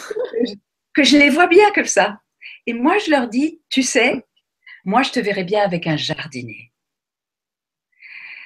que 0.94 1.03
je 1.03 1.16
les 1.16 1.31
vois 1.31 1.46
bien 1.46 1.70
comme 1.72 1.87
ça. 1.87 2.20
Et 2.66 2.74
moi, 2.74 2.98
je 2.98 3.11
leur 3.11 3.29
dis, 3.29 3.62
tu 3.70 3.83
sais, 3.83 4.24
moi, 4.85 5.03
je 5.03 5.11
te 5.11 5.20
verrais 5.20 5.44
bien 5.44 5.62
avec 5.62 5.87
un 5.87 5.96
jardinier. 5.96 6.70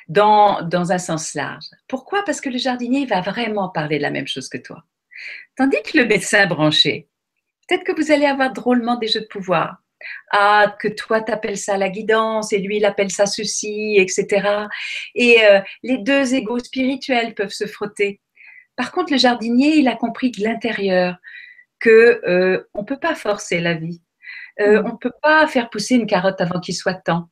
Dans, 0.09 0.63
dans 0.63 0.91
un 0.93 0.99
sens 0.99 1.35
large. 1.35 1.67
Pourquoi? 1.87 2.25
Parce 2.25 2.41
que 2.41 2.49
le 2.49 2.57
jardinier 2.57 3.05
va 3.05 3.21
vraiment 3.21 3.69
parler 3.69 3.99
de 3.99 4.03
la 4.03 4.11
même 4.11 4.27
chose 4.27 4.49
que 4.49 4.57
toi. 4.57 4.85
Tandis 5.57 5.83
que 5.83 5.99
le 5.99 6.07
médecin 6.07 6.47
branché, 6.47 7.09
peut-être 7.69 7.85
que 7.85 8.01
vous 8.01 8.13
allez 8.13 8.27
avoir 8.27 8.53
drôlement 8.53 8.97
des 8.97 9.09
jeux 9.09 9.21
de 9.21 9.27
pouvoir. 9.27 9.79
Ah, 10.31 10.77
que 10.79 10.89
toi 10.89 11.21
t'appelles 11.21 11.59
ça 11.59 11.77
la 11.77 11.89
guidance 11.89 12.53
et 12.53 12.59
lui 12.59 12.77
il 12.77 12.85
appelle 12.85 13.11
ça 13.11 13.27
ceci, 13.27 13.97
etc. 13.99 14.67
Et 15.15 15.45
euh, 15.45 15.61
les 15.83 15.99
deux 15.99 16.35
égaux 16.35 16.61
spirituels 16.61 17.35
peuvent 17.35 17.51
se 17.51 17.67
frotter. 17.67 18.21
Par 18.77 18.93
contre, 18.93 19.13
le 19.13 19.19
jardinier, 19.19 19.77
il 19.77 19.89
a 19.89 19.97
compris 19.97 20.31
de 20.31 20.45
l'intérieur 20.45 21.17
que 21.81 22.21
euh, 22.29 22.63
on 22.75 22.85
peut 22.85 22.99
pas 22.99 23.17
forcer 23.17 23.61
la 23.61 23.75
vie. 23.75 24.01
Euh, 24.61 24.83
mm. 24.83 24.87
on 24.87 24.93
ne 24.93 24.99
peut 24.99 25.13
pas 25.23 25.47
faire 25.47 25.71
pousser 25.71 25.95
une 25.95 26.07
carotte 26.07 26.41
avant 26.41 26.61
qu'il 26.61 26.75
soit 26.75 26.95
temps. 26.95 27.29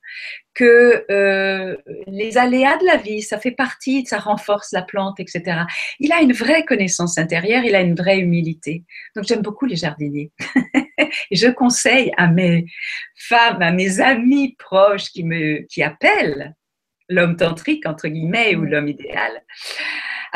Que 0.53 1.05
euh, 1.11 1.77
les 2.07 2.37
aléas 2.37 2.77
de 2.77 2.85
la 2.85 2.97
vie, 2.97 3.21
ça 3.21 3.37
fait 3.37 3.51
partie, 3.51 4.05
ça 4.05 4.17
renforce 4.17 4.71
la 4.71 4.81
plante, 4.81 5.19
etc. 5.19 5.61
Il 5.99 6.11
a 6.11 6.21
une 6.21 6.33
vraie 6.33 6.65
connaissance 6.65 7.17
intérieure, 7.17 7.63
il 7.63 7.75
a 7.75 7.81
une 7.81 7.95
vraie 7.95 8.19
humilité. 8.19 8.83
Donc 9.15 9.25
j'aime 9.25 9.41
beaucoup 9.41 9.65
les 9.65 9.75
jardiniers. 9.75 10.31
Et 11.31 11.35
je 11.35 11.47
conseille 11.47 12.11
à 12.17 12.27
mes 12.27 12.65
femmes, 13.15 13.61
à 13.61 13.71
mes 13.71 13.99
amis 13.99 14.55
proches 14.57 15.09
qui 15.11 15.23
me 15.23 15.59
qui 15.67 15.83
appellent 15.83 16.55
l'homme 17.09 17.37
tantrique 17.37 17.85
entre 17.85 18.07
guillemets 18.07 18.55
ou 18.55 18.61
mm. 18.61 18.69
l'homme 18.69 18.87
idéal 18.87 19.43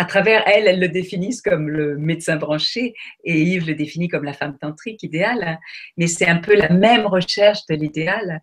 à 0.02 0.06
travers 0.06 0.42
elle, 0.48 0.68
elles 0.68 0.80
le 0.80 0.88
définissent 0.88 1.44
comme 1.44 1.70
le 1.70 1.96
médecin 1.96 2.36
branché 2.36 2.96
et 3.24 3.40
Yves 3.40 3.68
le 3.68 3.76
définit 3.76 4.08
comme 4.08 4.24
la 4.24 4.34
femme 4.34 4.58
tantrique 4.58 5.04
idéale. 5.04 5.60
Mais 5.96 6.08
c'est 6.08 6.26
un 6.26 6.38
peu 6.38 6.56
la 6.56 6.70
même 6.70 7.06
recherche 7.06 7.60
de 7.70 7.76
l'idéal, 7.76 8.42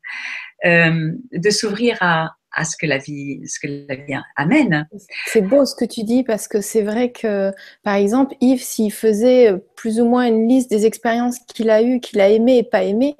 euh, 0.64 1.10
de 1.32 1.50
s'ouvrir 1.50 1.96
à, 2.00 2.30
ce 2.64 2.76
que 2.76 2.86
la 2.86 2.98
vie, 2.98 3.40
ce 3.48 3.58
que 3.58 3.86
la 3.88 3.96
vie 3.96 4.14
amène. 4.36 4.88
C'est 5.26 5.40
beau 5.40 5.64
ce 5.64 5.74
que 5.74 5.84
tu 5.84 6.04
dis 6.04 6.22
parce 6.22 6.46
que 6.46 6.60
c'est 6.60 6.82
vrai 6.82 7.10
que, 7.10 7.50
par 7.82 7.96
exemple, 7.96 8.36
Yves, 8.40 8.62
s'il 8.62 8.92
faisait 8.92 9.52
plus 9.74 10.00
ou 10.00 10.04
moins 10.04 10.28
une 10.28 10.46
liste 10.48 10.70
des 10.70 10.86
expériences 10.86 11.40
qu'il 11.40 11.70
a 11.70 11.82
eues, 11.82 11.98
qu'il 11.98 12.20
a 12.20 12.28
aimées 12.28 12.58
et 12.58 12.64
pas 12.64 12.84
aimées, 12.84 13.16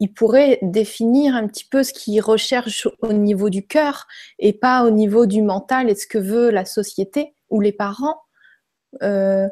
il 0.00 0.12
pourrait 0.12 0.58
définir 0.62 1.34
un 1.34 1.46
petit 1.46 1.64
peu 1.64 1.82
ce 1.82 1.92
qu'il 1.92 2.20
recherche 2.20 2.88
au 3.00 3.12
niveau 3.12 3.50
du 3.50 3.66
cœur 3.66 4.06
et 4.38 4.54
pas 4.54 4.84
au 4.84 4.90
niveau 4.90 5.26
du 5.26 5.42
mental 5.42 5.90
et 5.90 5.94
ce 5.94 6.06
que 6.06 6.18
veut 6.18 6.50
la 6.50 6.64
société 6.64 7.34
ou 7.50 7.60
les 7.60 7.72
parents. 7.72 8.20
Euh, 9.02 9.46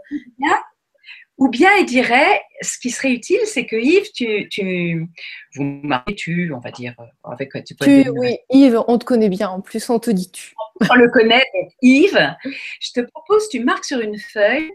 ou 1.37 1.49
bien 1.49 1.71
il 1.77 1.87
dirait, 1.87 2.41
ce 2.63 2.79
qui 2.79 2.91
serait 2.91 3.13
utile, 3.13 3.41
c'est 3.45 3.67
que 3.67 3.77
Yves, 3.77 4.11
tu, 4.13 4.49
tu 4.49 5.07
vous 5.55 5.63
mariez, 5.63 6.17
tu, 6.17 6.53
on 6.53 6.59
va 6.59 6.73
dire, 6.73 6.97
avec 7.23 7.53
tu, 7.65 7.77
tu 7.77 8.11
oui, 8.11 8.39
Yves, 8.51 8.83
on 8.89 8.99
te 8.99 9.05
connaît 9.05 9.29
bien, 9.29 9.49
en 9.49 9.61
plus 9.61 9.89
on 9.91 10.01
te 10.01 10.11
dit 10.11 10.31
tu. 10.33 10.55
On 10.91 10.95
le 10.95 11.09
connaît, 11.11 11.45
Yves, 11.83 12.35
je 12.81 12.93
te 12.93 13.01
propose, 13.01 13.49
tu 13.49 13.61
marques 13.61 13.85
sur 13.85 14.01
une 14.01 14.19
feuille, 14.19 14.73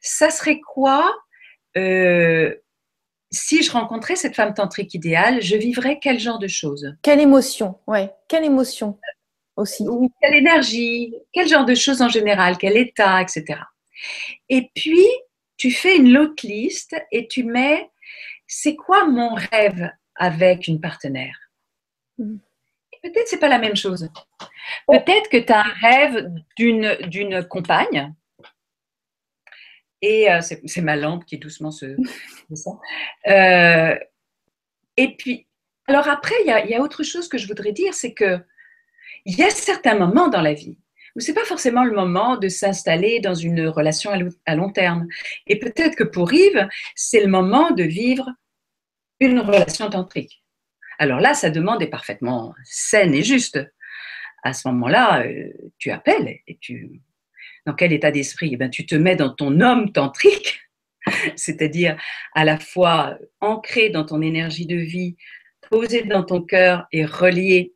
ça 0.00 0.30
serait 0.30 0.60
quoi 0.60 1.14
euh, 1.76 2.54
si 3.32 3.62
je 3.62 3.72
rencontrais 3.72 4.14
cette 4.14 4.36
femme 4.36 4.54
tantrique 4.54 4.94
idéale, 4.94 5.40
je 5.42 5.56
vivrais 5.56 5.98
quel 5.98 6.20
genre 6.20 6.38
de 6.38 6.46
choses? 6.46 6.94
Quelle 7.02 7.20
émotion, 7.20 7.78
ouais, 7.86 8.10
quelle 8.28 8.44
émotion 8.44 8.98
aussi. 9.56 9.86
quelle 10.20 10.34
énergie, 10.34 11.14
quel 11.32 11.48
genre 11.48 11.64
de 11.64 11.74
choses 11.74 12.02
en 12.02 12.08
général, 12.08 12.58
quel 12.58 12.76
état, 12.76 13.20
etc. 13.20 13.60
Et 14.48 14.70
puis, 14.74 15.06
tu 15.56 15.70
fais 15.70 15.96
une 15.96 16.16
autre 16.16 16.46
liste 16.46 16.94
et 17.10 17.26
tu 17.26 17.44
mets, 17.44 17.90
c'est 18.46 18.76
quoi 18.76 19.06
mon 19.06 19.34
rêve 19.34 19.90
avec 20.14 20.68
une 20.68 20.80
partenaire? 20.80 21.38
Mm. 22.18 22.36
Peut-être 23.02 23.26
c'est 23.26 23.38
pas 23.38 23.48
la 23.48 23.58
même 23.58 23.74
chose. 23.74 24.08
Peut-être 24.86 25.28
que 25.28 25.38
tu 25.38 25.52
as 25.52 25.60
un 25.60 25.72
rêve 25.80 26.32
d'une 26.56 27.44
compagne 27.48 28.14
et 30.02 30.30
euh, 30.30 30.40
c'est 30.40 30.80
ma 30.82 30.96
lampe 30.96 31.24
qui 31.24 31.38
doucement 31.38 31.70
se. 31.70 31.86
euh, 33.28 33.98
et 34.96 35.16
puis, 35.16 35.46
alors 35.86 36.08
après, 36.08 36.34
il 36.44 36.48
y, 36.68 36.74
a, 36.74 36.80
autre 36.80 37.04
chose 37.04 37.28
que 37.28 37.38
je 37.38 37.46
voudrais 37.46 37.72
dire, 37.72 37.94
c'est 37.94 38.12
que 38.12 38.38
il 39.24 39.36
y 39.38 39.42
a 39.42 39.50
certains 39.50 39.94
moments 39.94 40.28
dans 40.28 40.42
la 40.42 40.52
vie 40.52 40.78
où 41.14 41.20
c'est 41.20 41.34
pas 41.34 41.44
forcément 41.44 41.84
le 41.84 41.94
moment 41.94 42.36
de 42.36 42.48
s'installer 42.48 43.20
dans 43.20 43.34
une 43.34 43.68
relation 43.68 44.10
à 44.46 44.56
long 44.56 44.70
terme. 44.70 45.06
Et 45.46 45.58
peut-être 45.58 45.94
que 45.94 46.04
pour 46.04 46.32
Yves, 46.32 46.68
c'est 46.96 47.20
le 47.20 47.28
moment 47.28 47.70
de 47.70 47.82
vivre 47.82 48.26
une 49.20 49.38
relation 49.40 49.90
tantrique. 49.90 50.42
Alors 50.98 51.20
là, 51.20 51.34
sa 51.34 51.50
demande 51.50 51.82
est 51.82 51.88
parfaitement 51.88 52.54
saine 52.64 53.14
et 53.14 53.22
juste. 53.22 53.60
À 54.42 54.52
ce 54.54 54.66
moment-là, 54.68 55.24
euh, 55.24 55.52
tu 55.78 55.90
appelles 55.90 56.40
et 56.46 56.58
tu 56.60 57.02
dans 57.66 57.74
quel 57.74 57.92
état 57.92 58.10
d'esprit? 58.10 58.50
Eh 58.52 58.56
ben, 58.56 58.70
Tu 58.70 58.86
te 58.86 58.94
mets 58.94 59.16
dans 59.16 59.30
ton 59.30 59.60
homme 59.60 59.92
tantrique, 59.92 60.60
c'est-à-dire 61.36 61.96
à 62.34 62.44
la 62.44 62.58
fois 62.58 63.18
ancré 63.40 63.90
dans 63.90 64.04
ton 64.04 64.22
énergie 64.22 64.66
de 64.66 64.76
vie, 64.76 65.16
posé 65.70 66.02
dans 66.02 66.22
ton 66.22 66.42
cœur 66.42 66.86
et 66.92 67.04
relié 67.04 67.74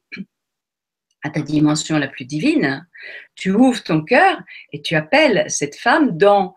à 1.22 1.31
ta 1.31 1.40
dimension 1.40 1.99
la 1.99 2.09
plus 2.09 2.25
divine. 2.25 2.87
Tu 3.35 3.51
ouvres 3.51 3.83
ton 3.83 4.03
cœur 4.03 4.38
et 4.72 4.83
tu 4.83 4.94
appelles 4.94 5.44
cette 5.49 5.77
femme 5.77 6.16
dans 6.16 6.55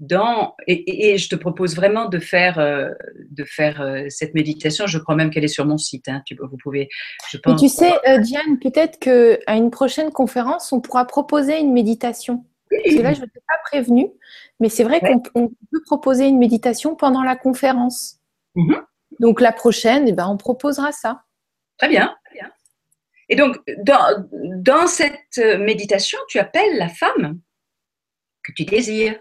dans, 0.00 0.54
et, 0.66 1.18
je 1.18 1.28
te 1.28 1.36
propose 1.36 1.76
vraiment 1.76 2.08
de 2.08 2.18
faire, 2.18 2.58
euh, 2.58 2.88
de 3.30 3.44
faire 3.44 3.82
euh, 3.82 4.06
cette 4.08 4.34
méditation. 4.34 4.86
Je 4.86 4.98
crois 4.98 5.14
même 5.14 5.28
qu'elle 5.28 5.44
est 5.44 5.48
sur 5.48 5.66
mon 5.66 5.76
site. 5.76 6.08
Hein. 6.08 6.22
Tu, 6.24 6.36
vous 6.40 6.56
pouvez, 6.56 6.88
je 7.30 7.36
pense. 7.36 7.60
tu 7.60 7.68
sais, 7.68 7.92
euh, 8.08 8.18
Diane, 8.18 8.58
peut-être 8.60 8.98
qu'à 8.98 9.54
une 9.54 9.70
prochaine 9.70 10.10
conférence, 10.10 10.72
on 10.72 10.80
pourra 10.80 11.04
proposer 11.04 11.58
une 11.58 11.74
méditation. 11.74 12.44
C'est 12.70 13.02
là, 13.02 13.12
je 13.12 13.20
ne 13.20 13.26
t'ai 13.26 13.40
pas 13.46 13.58
prévenu, 13.64 14.10
mais 14.60 14.68
c'est 14.68 14.84
vrai 14.84 15.00
qu'on 15.00 15.48
peut 15.48 15.82
proposer 15.84 16.26
une 16.26 16.38
méditation 16.38 16.94
pendant 16.94 17.22
la 17.22 17.36
conférence. 17.36 18.20
Mhm. 18.54 18.82
Donc 19.18 19.40
la 19.40 19.52
prochaine, 19.52 20.06
eh 20.06 20.12
ben, 20.12 20.28
on 20.28 20.36
proposera 20.36 20.92
ça. 20.92 21.24
Très 21.78 21.88
bien. 21.88 22.16
Et 23.32 23.36
donc, 23.36 23.58
dans, 23.84 24.28
dans, 24.32 24.88
cette 24.88 25.38
méditation, 25.38 26.18
tu 26.28 26.40
appelles 26.40 26.76
la 26.78 26.88
femme 26.88 27.38
que 28.42 28.50
tu 28.52 28.64
désires 28.64 29.20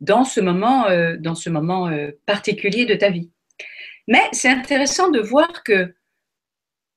dans 0.00 0.24
ce 0.24 0.40
moment, 0.40 0.86
euh, 0.86 1.16
dans 1.18 1.34
ce 1.34 1.50
moment 1.50 1.88
euh, 1.88 2.10
particulier 2.24 2.86
de 2.86 2.94
ta 2.94 3.10
vie. 3.10 3.30
Mais 4.08 4.22
c'est 4.32 4.48
intéressant 4.48 5.10
de 5.10 5.20
voir 5.20 5.62
que 5.62 5.94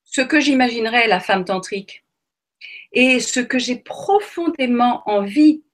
ce 0.06 0.22
que 0.22 0.40
j'imaginerais 0.40 1.08
la 1.08 1.20
femme 1.20 1.44
tantrique 1.44 2.06
et 2.94 3.20
ce 3.20 3.42
que 3.42 3.60
j'ai 3.60 3.76
profondément 3.76 5.04
envie 5.08 5.65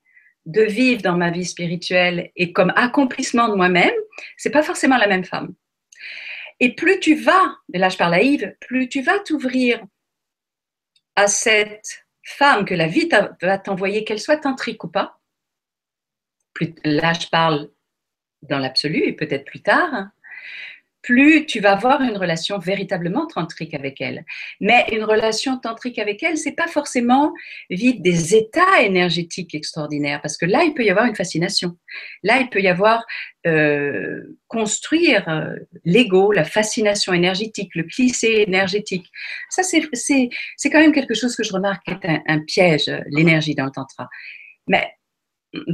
de 0.46 0.64
vivre 0.64 1.02
dans 1.02 1.18
ma 1.18 1.32
vie 1.32 1.46
spirituelle 1.46 2.32
et 2.36 2.52
comme 2.54 2.74
accomplissement 2.76 3.48
de 3.50 3.56
moi-même, 3.56 3.94
c'est 4.38 4.50
pas 4.50 4.64
forcément 4.64 4.98
la 4.98 5.08
même 5.08 5.24
femme. 5.24 5.54
Et 6.60 6.76
plus 6.76 7.00
tu 7.00 7.16
vas, 7.16 7.56
et 7.74 7.78
là 7.78 7.90
je 7.90 7.98
parle 7.98 8.16
à 8.16 8.22
Yves, 8.22 8.56
plus 8.60 8.90
tu 8.90 9.02
vas 9.02 9.20
t'ouvrir 9.20 9.84
à 11.16 11.28
cette 11.28 12.06
femme 12.24 12.66
que 12.66 12.74
la 12.74 12.88
vie 12.88 13.10
va 13.42 13.58
t'envoyer, 13.58 14.04
qu'elle 14.04 14.20
soit 14.20 14.38
tantrique 14.38 14.84
ou 14.84 14.88
pas, 14.88 15.20
plus, 16.54 16.74
là 16.84 17.14
je 17.14 17.28
parle 17.28 17.70
dans 18.44 18.60
l'absolu 18.60 19.04
et 19.04 19.14
peut-être 19.14 19.46
plus 19.46 19.62
tard, 19.62 20.10
plus 21.02 21.46
tu 21.46 21.60
vas 21.60 21.74
avoir 21.74 22.02
une 22.02 22.18
relation 22.18 22.60
véritablement 22.60 23.26
tantrique 23.26 23.74
avec 23.74 24.02
elle. 24.02 24.26
Mais 24.60 24.86
une 24.92 25.04
relation 25.04 25.58
tantrique 25.58 26.00
avec 26.00 26.22
elle, 26.24 26.38
c'est 26.38 26.52
pas 26.52 26.68
forcément 26.68 27.34
vivre 27.70 28.00
des 28.02 28.36
états 28.36 28.82
énergétiques 28.82 29.56
extraordinaires, 29.56 30.22
parce 30.22 30.38
que 30.38 30.46
là, 30.46 30.64
il 30.64 30.74
peut 30.74 30.84
y 30.84 30.90
avoir 30.90 31.06
une 31.06 31.16
fascination. 31.16 31.78
Là, 32.24 32.40
il 32.40 32.50
peut 32.50 32.62
y 32.62 32.68
avoir 32.68 33.04
euh, 33.48 34.38
construire 34.48 35.28
euh, 35.28 35.56
l'ego, 35.86 36.32
la 36.32 36.44
fascination 36.44 37.14
énergétique, 37.14 37.74
le 37.76 37.84
cliché 37.84 38.44
énergétique. 38.44 39.08
Ça, 39.50 39.64
c'est 39.64 40.30
quand 40.66 40.80
même 40.80 40.94
quelque 40.94 41.16
chose 41.16 41.36
que 41.36 41.44
je 41.44 41.54
remarque 41.54 41.88
est 41.88 42.06
un, 42.06 42.22
un 42.28 42.40
piège, 42.40 42.92
l'énergie 43.08 43.56
dans 43.56 43.66
le 43.66 43.72
tantra. 43.72 44.08
Mais 44.68 44.88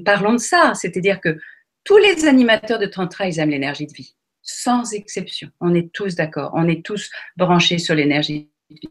parlons 0.05 0.33
de 0.33 0.39
ça, 0.39 0.73
c'est-à-dire 0.75 1.19
que 1.19 1.37
tous 1.83 1.97
les 1.97 2.25
animateurs 2.25 2.79
de 2.79 2.85
tantra, 2.85 3.27
ils 3.27 3.39
aiment 3.39 3.49
l'énergie 3.49 3.87
de 3.87 3.93
vie 3.93 4.16
sans 4.47 4.93
exception. 4.93 5.49
On 5.59 5.75
est 5.75 5.91
tous 5.91 6.15
d'accord. 6.15 6.51
On 6.55 6.67
est 6.67 6.83
tous 6.83 7.11
branchés 7.35 7.77
sur 7.77 7.93
l'énergie 7.93 8.49
de 8.71 8.75
vie. 8.75 8.89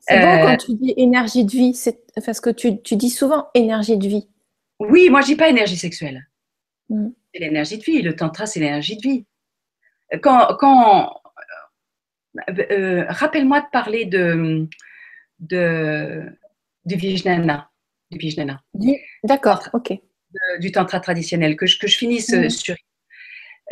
C'est 0.00 0.20
bon 0.20 0.46
quand 0.46 0.52
euh, 0.54 0.56
tu 0.56 0.74
dis 0.74 0.94
énergie 0.96 1.44
de 1.44 1.50
vie, 1.50 1.74
c'est 1.74 2.00
parce 2.24 2.40
que 2.40 2.50
tu, 2.50 2.96
dis 2.96 3.10
souvent 3.10 3.48
énergie 3.54 3.98
de 3.98 4.08
vie. 4.08 4.28
Oui, 4.78 5.10
moi 5.10 5.20
je 5.20 5.26
dis 5.26 5.36
pas 5.36 5.50
énergie 5.50 5.76
sexuelle. 5.76 6.26
Mm. 6.88 7.08
C'est 7.34 7.40
l'énergie 7.40 7.78
de 7.78 7.84
vie. 7.84 8.00
Le 8.00 8.16
tantra, 8.16 8.46
c'est 8.46 8.60
l'énergie 8.60 8.96
de 8.96 9.02
vie. 9.02 9.26
Quand, 10.22 10.56
quand 10.58 11.20
euh, 12.48 12.64
euh, 12.70 13.04
rappelle-moi 13.08 13.60
de 13.60 13.66
parler 13.70 14.06
de, 14.06 14.68
de 15.40 16.24
du 16.84 16.96
Vijnana. 16.96 17.68
Du 18.10 18.96
D'accord, 19.22 19.68
ok. 19.72 19.92
du 20.58 20.72
tantra 20.72 20.98
traditionnel, 20.98 21.56
que 21.56 21.66
je, 21.66 21.78
que 21.78 21.86
je 21.86 21.96
finisse 21.96 22.32
mm. 22.32 22.50
sur 22.50 22.76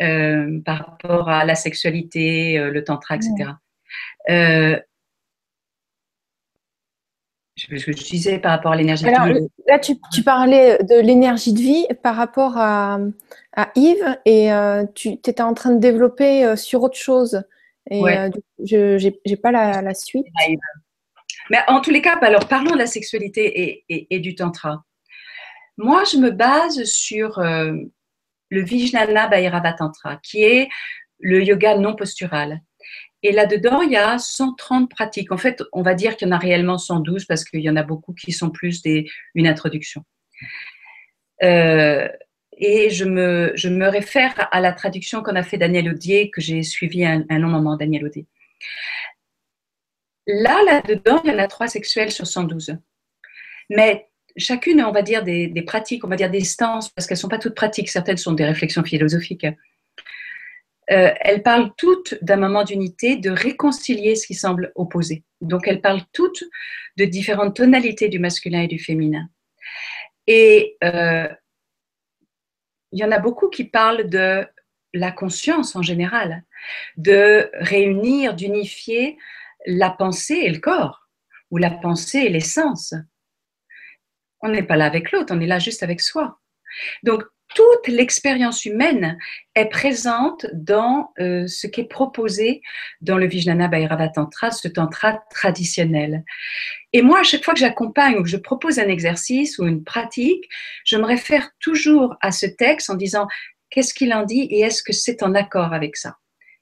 euh, 0.01 0.61
par 0.63 0.77
rapport 0.77 1.27
à 1.27 1.43
la 1.43 1.55
sexualité, 1.55 2.57
euh, 2.57 2.71
le 2.71 2.85
tantra, 2.85 3.17
etc. 3.17 3.51
Euh, 4.29 4.79
ce 7.57 7.67
que 7.67 7.75
je 7.75 7.91
disais 7.91 8.39
par 8.39 8.51
rapport 8.51 8.71
à 8.71 8.77
l'énergie 8.77 9.03
de 9.03 9.09
vie. 9.09 9.47
Là, 9.67 9.77
tu, 9.77 10.23
parlais 10.23 10.77
de 10.77 11.01
l'énergie 11.01 11.51
de 11.51 11.59
vie 11.59 11.85
par 12.01 12.15
rapport 12.15 12.53
à, 12.55 12.99
Yves 13.75 14.17
et 14.23 14.49
tu 14.95 15.09
étais 15.09 15.41
en 15.41 15.53
train 15.53 15.71
de 15.71 15.79
développer 15.79 16.55
sur 16.55 16.81
autre 16.83 16.97
chose. 16.97 17.43
Et 17.91 18.01
je 18.63 19.05
n'ai 19.27 19.35
pas 19.35 19.51
la, 19.51 19.93
suite. 19.93 20.25
Mais 21.49 21.57
en 21.67 21.81
tous 21.81 21.91
les 21.91 22.01
cas, 22.01 22.15
alors 22.21 22.47
parlons 22.47 22.71
de 22.71 22.77
la 22.77 22.87
sexualité 22.87 23.83
et, 23.89 24.19
du 24.19 24.35
tantra. 24.35 24.85
Moi, 25.77 26.05
je 26.09 26.15
me 26.15 26.31
base 26.31 26.85
sur 26.85 27.41
le 28.49 28.63
Vijnana 28.63 29.27
Bhairava 29.27 29.73
Tantra, 29.73 30.17
qui 30.17 30.43
est 30.43 30.69
le 31.19 31.43
yoga 31.43 31.77
non 31.77 31.95
postural. 31.95 32.61
Et 33.21 33.31
là-dedans, 33.31 33.81
il 33.81 33.91
y 33.91 33.97
a 33.97 34.17
130 34.17 34.89
pratiques. 34.89 35.31
En 35.31 35.37
fait, 35.37 35.61
on 35.73 35.81
va 35.81 35.93
dire 35.93 36.15
qu'il 36.15 36.27
y 36.27 36.31
en 36.31 36.35
a 36.35 36.37
réellement 36.37 36.77
112 36.77 37.25
parce 37.25 37.43
qu'il 37.43 37.59
y 37.59 37.69
en 37.69 37.75
a 37.75 37.83
beaucoup 37.83 38.13
qui 38.13 38.31
sont 38.31 38.49
plus 38.49 38.81
des, 38.81 39.09
une 39.35 39.47
introduction. 39.47 40.05
Euh, 41.43 42.07
et 42.57 42.89
je 42.89 43.05
me, 43.05 43.89
réfère 43.89 44.47
à 44.51 44.61
la 44.61 44.73
traduction 44.73 45.21
qu'on 45.21 45.35
a 45.35 45.43
fait 45.43 45.57
Daniel 45.57 45.89
Audier, 45.89 46.29
que 46.29 46.41
j'ai 46.41 46.63
suivi 46.63 47.05
un, 47.05 47.25
un 47.29 47.39
long 47.39 47.49
moment, 47.49 47.75
Daniel 47.75 48.05
Audier. 48.05 48.25
Là, 50.27 50.61
là-dedans, 50.65 51.21
il 51.23 51.31
y 51.31 51.33
en 51.33 51.39
a 51.39 51.47
trois 51.47 51.67
sexuels 51.67 52.11
sur 52.11 52.27
112. 52.27 52.77
Mais 53.69 54.08
chacune, 54.37 54.81
on 54.81 54.91
va 54.91 55.01
dire, 55.01 55.23
des, 55.23 55.63
pratiques, 55.65 56.03
on 56.03 56.07
va 56.07 56.15
dire 56.15 56.29
des 56.29 56.43
stances, 56.43 56.89
parce 56.89 57.07
qu'elles 57.07 57.17
ne 57.17 57.21
sont 57.21 57.27
pas 57.27 57.37
toutes 57.37 57.55
pratiques, 57.55 57.89
certaines 57.89 58.17
sont 58.17 58.33
des 58.33 58.45
réflexions 58.45 58.83
philosophiques. 58.83 59.45
Euh, 60.91 61.13
elles 61.19 61.43
parlent 61.43 61.71
toutes 61.77 62.15
d'un 62.23 62.37
moment 62.37 62.63
d'unité, 62.63 63.15
de 63.15 63.29
réconcilier 63.29 64.15
ce 64.15 64.25
qui 64.25 64.33
semble 64.33 64.71
opposé. 64.75 65.23
Donc 65.39 65.67
elles 65.67 65.81
parlent 65.81 66.05
toutes 66.13 66.43
de 66.97 67.05
différentes 67.05 67.55
tonalités 67.55 68.09
du 68.09 68.17
masculin 68.17 68.61
et 68.61 68.67
du 68.67 68.79
féminin. 68.79 69.29
Et 70.25 70.77
euh, 70.83 71.27
il 72.91 72.99
y 72.99 73.03
en 73.03 73.11
a 73.11 73.19
beaucoup 73.19 73.49
qui 73.49 73.65
parlent 73.65 74.09
de 74.09 74.47
la 74.93 75.11
conscience 75.11 75.75
en 75.75 75.83
général, 75.83 76.43
de 76.97 77.49
réunir, 77.53 78.33
d'unifier 78.33 79.17
la 79.67 79.91
pensée 79.91 80.41
et 80.43 80.49
le 80.49 80.59
corps, 80.59 81.07
ou 81.51 81.57
la 81.57 81.69
pensée 81.69 82.19
et 82.19 82.29
l'essence. 82.29 82.93
On 84.41 84.49
n'est 84.49 84.63
pas 84.63 84.77
là 84.77 84.85
avec 84.85 85.11
l'autre, 85.11 85.33
on 85.35 85.41
est 85.41 85.47
là 85.47 85.59
juste 85.59 85.83
avec 85.83 86.01
soi. 86.01 86.39
Donc, 87.03 87.23
toute 87.55 87.87
l'expérience 87.87 88.65
humaine 88.65 89.17
est 89.55 89.69
présente 89.69 90.45
dans 90.53 91.11
euh, 91.19 91.47
ce 91.47 91.65
qui 91.65 91.81
est 91.81 91.89
proposé 91.89 92.61
dans 93.01 93.17
le 93.17 93.25
Vijnana 93.25 93.67
Bhairava 93.67 94.09
Tantra, 94.09 94.51
ce 94.51 94.67
tantra 94.67 95.19
traditionnel. 95.31 96.23
Et 96.93 97.01
moi, 97.01 97.21
à 97.21 97.23
chaque 97.23 97.43
fois 97.43 97.55
que 97.55 97.59
j'accompagne 97.59 98.17
ou 98.17 98.23
que 98.23 98.29
je 98.29 98.37
propose 98.37 98.77
un 98.77 98.87
exercice 98.87 99.57
ou 99.57 99.65
une 99.65 99.83
pratique, 99.83 100.45
je 100.85 100.97
me 100.97 101.05
réfère 101.05 101.49
toujours 101.59 102.15
à 102.21 102.31
ce 102.31 102.45
texte 102.45 102.89
en 102.89 102.95
disant 102.95 103.27
qu'est-ce 103.71 103.93
qu'il 103.93 104.13
en 104.13 104.23
dit 104.23 104.47
et 104.51 104.61
est-ce 104.61 104.83
que 104.83 104.93
c'est 104.93 105.23
en 105.23 105.33
accord 105.35 105.73
avec 105.73 105.97
ça? 105.97 106.17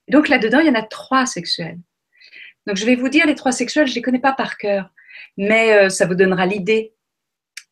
donc 0.09 0.30
là-dedans, 0.30 0.59
il 0.59 0.67
y 0.67 0.69
en 0.69 0.75
a 0.75 0.84
trois 0.84 1.25
sexuels. 1.25 1.80
Donc 2.65 2.78
je 2.78 2.86
vais 2.86 2.95
vous 2.95 3.09
dire 3.09 3.25
les 3.25 3.36
trois 3.36 3.51
sexuels, 3.51 3.88
je 3.88 3.91
ne 3.91 3.95
les 3.95 4.01
connais 4.01 4.19
pas 4.19 4.32
par 4.32 4.57
cœur, 4.57 4.89
mais 5.36 5.73
euh, 5.73 5.89
ça 5.89 6.05
vous 6.05 6.15
donnera 6.15 6.45
l'idée 6.45 6.93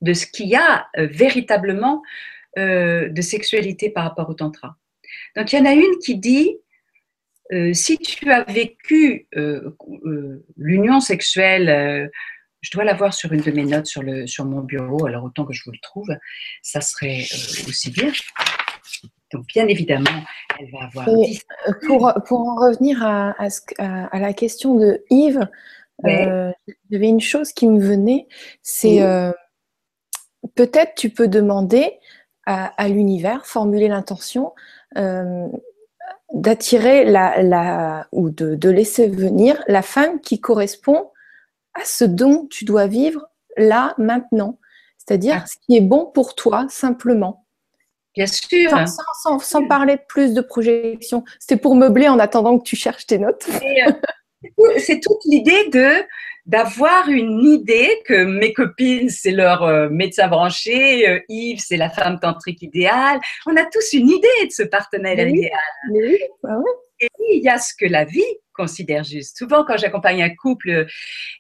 de 0.02 0.14
ce 0.14 0.26
qu'il 0.26 0.48
y 0.48 0.56
a 0.56 0.88
euh, 0.98 1.08
véritablement 1.08 2.02
euh, 2.58 3.10
de 3.10 3.22
sexualité 3.22 3.90
par 3.90 4.04
rapport 4.04 4.30
au 4.30 4.34
tantra. 4.34 4.76
Donc 5.36 5.52
il 5.52 5.60
y 5.60 5.62
en 5.62 5.66
a 5.66 5.74
une 5.74 5.98
qui 6.04 6.16
dit, 6.16 6.58
euh, 7.54 7.74
si 7.74 7.98
tu 7.98 8.32
as 8.32 8.44
vécu 8.44 9.28
l'union 10.58 11.00
sexuelle, 11.00 12.10
je 12.62 12.72
dois 12.72 12.84
l'avoir 12.84 13.14
sur 13.14 13.32
une 13.34 13.42
de 13.42 13.52
mes 13.52 13.66
notes 13.66 13.86
sur, 13.86 14.02
le, 14.02 14.26
sur 14.26 14.46
mon 14.46 14.62
bureau, 14.62 15.06
alors 15.06 15.26
autant 15.26 15.46
que 15.46 15.54
je 15.54 15.64
vous 15.66 15.72
le 15.72 15.80
trouve, 15.82 16.10
ça 16.64 16.82
serait 16.82 17.24
aussi 17.68 17.92
bien. 17.92 18.12
Donc, 19.32 19.46
bien 19.48 19.68
évidemment, 19.68 20.24
elle 20.60 20.72
va 20.72 20.86
avoir. 20.86 21.06
pour, 21.86 22.14
pour, 22.26 22.40
en 22.40 22.56
revenir 22.56 23.04
à, 23.04 23.36
à, 23.78 24.20
la 24.20 24.34
question 24.34 24.76
de 24.76 25.04
Yves, 25.10 25.48
il 26.04 26.54
y 26.90 26.96
avait 26.96 27.10
une 27.10 27.22
chose 27.22 27.52
qui 27.52 27.68
me 27.68 27.80
venait, 27.80 28.28
c'est 28.64 29.02
peut-être 30.56 30.96
tu 30.96 31.10
peux 31.10 31.28
demander 31.28 32.00
à, 32.48 32.88
l'univers, 32.88 33.46
formuler 33.46 33.88
l'intention 33.88 34.54
euh, 34.98 35.48
d'attirer 36.34 37.04
la, 37.06 38.08
ou 38.12 38.30
de, 38.30 38.70
laisser 38.70 39.08
venir 39.08 39.64
la 39.68 39.82
femme 39.82 40.20
qui 40.22 40.40
correspond 40.40 41.10
à 41.74 41.84
ce 41.84 42.06
dont 42.06 42.48
tu 42.50 42.66
dois 42.66 42.88
vivre 42.88 43.28
là, 43.58 43.96
maintenant. 43.98 44.60
C'est-à-dire 44.98 45.42
ah. 45.44 45.46
ce 45.46 45.56
qui 45.66 45.78
est 45.78 45.82
bon 45.82 46.06
pour 46.06 46.36
toi, 46.36 46.68
simplement. 46.70 47.46
Bien 48.16 48.28
sûr. 48.28 48.72
Sans, 49.42 49.68
parler 49.68 49.98
plus 50.08 50.34
de 50.34 50.42
projection. 50.42 51.24
C'était 51.40 51.60
pour 51.60 51.76
meubler 51.76 52.08
en 52.08 52.18
attendant 52.20 52.58
que 52.58 52.64
tu 52.64 52.76
cherches 52.76 53.06
tes 53.08 53.18
notes. 53.18 53.46
Euh, 53.50 53.92
c'est 54.78 55.00
toute 55.00 55.24
l'idée 55.26 55.70
de 55.70 56.04
d'avoir 56.46 57.10
une 57.10 57.44
idée 57.44 57.90
que 58.06 58.24
mes 58.24 58.54
copines, 58.54 59.10
c'est 59.10 59.32
leur 59.32 59.64
euh, 59.64 59.90
médecin 59.90 60.28
branché, 60.28 61.10
euh, 61.10 61.20
Yves, 61.28 61.60
c'est 61.60 61.78
la 61.78 61.90
femme 61.90 62.20
tantrique 62.20 62.62
idéale. 62.62 63.20
On 63.48 63.58
a 63.58 63.66
tous 63.66 63.94
une 63.94 64.10
idée 64.10 64.46
de 64.46 64.52
ce 64.52 64.62
partenaire 64.62 65.28
idéal. 65.28 65.52
Bah 66.44 66.52
et 67.00 67.10
il 67.34 67.44
y 67.44 67.50
a 67.50 67.58
ce 67.58 67.74
que 67.78 67.86
la 67.86 68.06
vie 68.06 68.22
considère 68.54 69.04
juste. 69.04 69.38
Souvent, 69.38 69.66
quand 69.66 69.78
j'accompagne 69.78 70.24
un 70.24 70.34
couple 70.34 70.70
euh, 70.70 70.86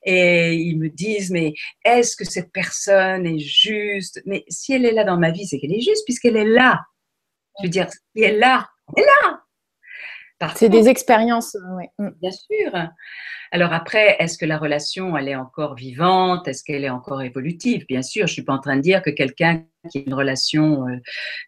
et 0.03 0.53
ils 0.53 0.77
me 0.77 0.89
disent, 0.89 1.31
mais 1.31 1.53
est-ce 1.83 2.15
que 2.15 2.25
cette 2.25 2.51
personne 2.51 3.25
est 3.25 3.39
juste? 3.39 4.21
Mais 4.25 4.43
si 4.49 4.73
elle 4.73 4.85
est 4.85 4.91
là 4.91 5.03
dans 5.03 5.17
ma 5.17 5.31
vie, 5.31 5.45
c'est 5.45 5.59
qu'elle 5.59 5.73
est 5.73 5.81
juste 5.81 6.03
puisqu'elle 6.05 6.35
est 6.35 6.45
là. 6.45 6.81
Je 7.59 7.67
veux 7.67 7.69
dire, 7.69 7.89
si 7.89 7.99
elle 8.23 8.35
est 8.35 8.39
là, 8.39 8.67
elle 8.97 9.03
est 9.03 9.05
là. 9.05 9.44
C'est 10.55 10.69
des 10.69 10.89
expériences, 10.89 11.57
oui. 11.77 11.85
Mm. 11.97 12.09
Bien 12.21 12.31
sûr. 12.31 12.71
Alors 13.51 13.73
après, 13.73 14.17
est-ce 14.19 14.37
que 14.37 14.45
la 14.45 14.57
relation, 14.57 15.15
elle 15.15 15.29
est 15.29 15.35
encore 15.35 15.75
vivante? 15.75 16.47
Est-ce 16.47 16.63
qu'elle 16.63 16.83
est 16.83 16.89
encore 16.89 17.21
évolutive? 17.21 17.85
Bien 17.87 18.01
sûr, 18.01 18.27
je 18.27 18.31
ne 18.31 18.33
suis 18.33 18.43
pas 18.43 18.53
en 18.53 18.59
train 18.59 18.75
de 18.75 18.81
dire 18.81 19.01
que 19.01 19.09
quelqu'un 19.09 19.65
qui 19.89 19.99
a 19.99 20.01
une 20.05 20.13
relation 20.13 20.87
euh, 20.87 20.97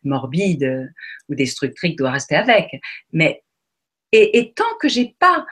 morbide 0.04 0.64
euh, 0.64 0.86
ou 1.30 1.36
destructrice 1.36 1.96
doit 1.96 2.12
rester 2.12 2.36
avec. 2.36 2.70
Mais, 3.12 3.44
et, 4.14 4.54
tant 4.56 4.64
que 4.80 4.88
j'ai 4.88 5.16
pas 5.20 5.46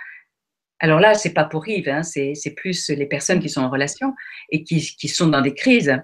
alors 0.80 1.00
là, 1.00 1.14
c'est 1.14 1.34
pas 1.34 1.46
pour 1.46 1.68
Yves, 1.68 1.88
hein, 1.88 2.04
c'est 2.04 2.54
plus 2.56 2.90
les 2.90 3.06
personnes 3.06 3.40
qui 3.40 3.50
sont 3.50 3.62
en 3.62 3.70
relation 3.70 4.14
et 4.52 4.64
qui, 4.64 4.82
sont 5.08 5.28
dans 5.28 5.42
des 5.42 5.54
crises. 5.54 5.98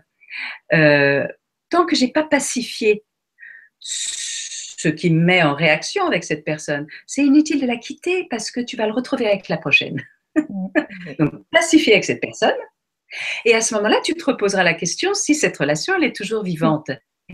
Euh, 0.74 1.28
tant 1.70 1.86
que 1.86 1.96
j'ai 1.96 2.08
pas 2.08 2.24
pacifié 2.24 3.04
ce 4.82 4.88
qui 4.88 5.12
me 5.12 5.24
met 5.24 5.44
en 5.44 5.54
réaction 5.54 6.08
avec 6.08 6.24
cette 6.24 6.44
personne, 6.44 6.88
c'est 7.06 7.22
inutile 7.22 7.62
de 7.62 7.68
la 7.68 7.78
quitter 7.78 8.26
parce 8.32 8.50
que 8.50 8.60
tu 8.60 8.78
vas 8.78 8.88
le 8.88 8.94
retrouver 8.94 9.28
avec 9.28 9.48
la 9.48 9.58
prochaine. 9.58 10.02
Donc, 11.20 11.34
pacifier 11.52 11.94
avec 11.94 12.06
cette 12.06 12.20
personne. 12.20 12.56
Et 13.46 13.54
à 13.54 13.62
ce 13.62 13.76
moment-là, 13.76 13.98
tu 14.04 14.16
te 14.16 14.24
reposeras 14.24 14.64
la 14.64 14.74
question 14.74 15.14
si 15.14 15.36
cette 15.36 15.56
relation, 15.58 15.94
elle 15.96 16.06
est 16.06 16.16
toujours 16.16 16.44
vivante. 16.44 16.90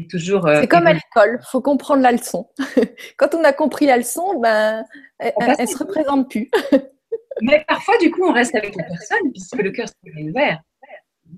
toujours. 0.09 0.45
Euh, 0.45 0.61
c'est 0.61 0.67
comme 0.67 0.87
à 0.87 0.93
l'école, 0.93 1.39
il 1.41 1.49
faut 1.49 1.61
comprendre 1.61 2.01
la 2.01 2.11
leçon. 2.11 2.49
Quand 3.17 3.33
on 3.33 3.43
a 3.45 3.53
compris 3.53 3.85
la 3.85 3.95
leçon, 3.95 4.39
ben, 4.41 4.83
elle 5.19 5.33
ne 5.57 5.65
se 5.65 5.77
représente 5.77 6.29
plus. 6.29 6.51
Mais 7.41 7.63
parfois, 7.65 7.97
du 7.99 8.11
coup, 8.11 8.25
on 8.25 8.33
reste 8.33 8.55
avec 8.55 8.75
la 8.75 8.83
personne 8.83 9.31
puisque 9.31 9.55
le 9.55 9.71
cœur 9.71 9.87
s'est 9.87 10.21
ouvert. 10.21 10.59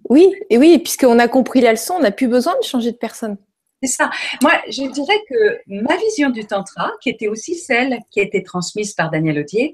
Oui, 0.10 0.34
et 0.50 0.58
oui, 0.58 0.80
puisqu'on 0.80 1.20
a 1.20 1.28
compris 1.28 1.62
la 1.62 1.72
leçon, 1.72 1.96
on 1.98 2.02
n'a 2.02 2.12
plus 2.12 2.28
besoin 2.28 2.58
de 2.58 2.64
changer 2.64 2.92
de 2.94 2.98
personne. 2.98 3.38
C'est 3.82 3.90
ça. 3.90 4.10
Moi, 4.42 4.52
je 4.68 4.92
dirais 4.92 5.22
que 5.30 5.60
ma 5.68 5.96
vision 5.96 6.30
du 6.30 6.46
Tantra, 6.46 6.92
qui 7.02 7.10
était 7.10 7.30
aussi 7.30 7.56
celle 7.56 8.00
qui 8.12 8.20
a 8.20 8.24
été 8.24 8.44
transmise 8.44 8.94
par 8.94 9.10
Daniel 9.10 9.40
Audier, 9.40 9.72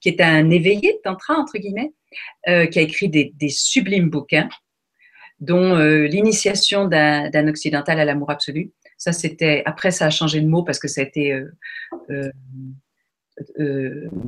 qui 0.00 0.08
est 0.08 0.20
un 0.20 0.50
éveillé 0.50 0.92
de 0.92 0.98
Tantra, 1.02 1.34
entre 1.34 1.58
guillemets, 1.58 1.92
euh, 2.48 2.66
qui 2.66 2.78
a 2.78 2.82
écrit 2.82 3.08
des, 3.08 3.48
sublimes 3.48 4.08
bouquins, 4.08 4.48
dont 5.40 5.76
euh, 5.76 6.06
L'initiation 6.06 6.86
d'un 6.86 7.48
occidental 7.48 7.98
à 7.98 8.04
l'amour 8.04 8.30
absolu. 8.30 8.70
Ça, 8.98 9.12
c'était. 9.12 9.62
Après, 9.66 9.90
ça 9.90 10.06
a 10.06 10.10
changé 10.10 10.40
de 10.40 10.46
mot 10.46 10.62
parce 10.62 10.78
que 10.78 10.86
ça 10.86 11.00
a 11.00 11.04
été 11.04 11.32
euh, 12.10 12.30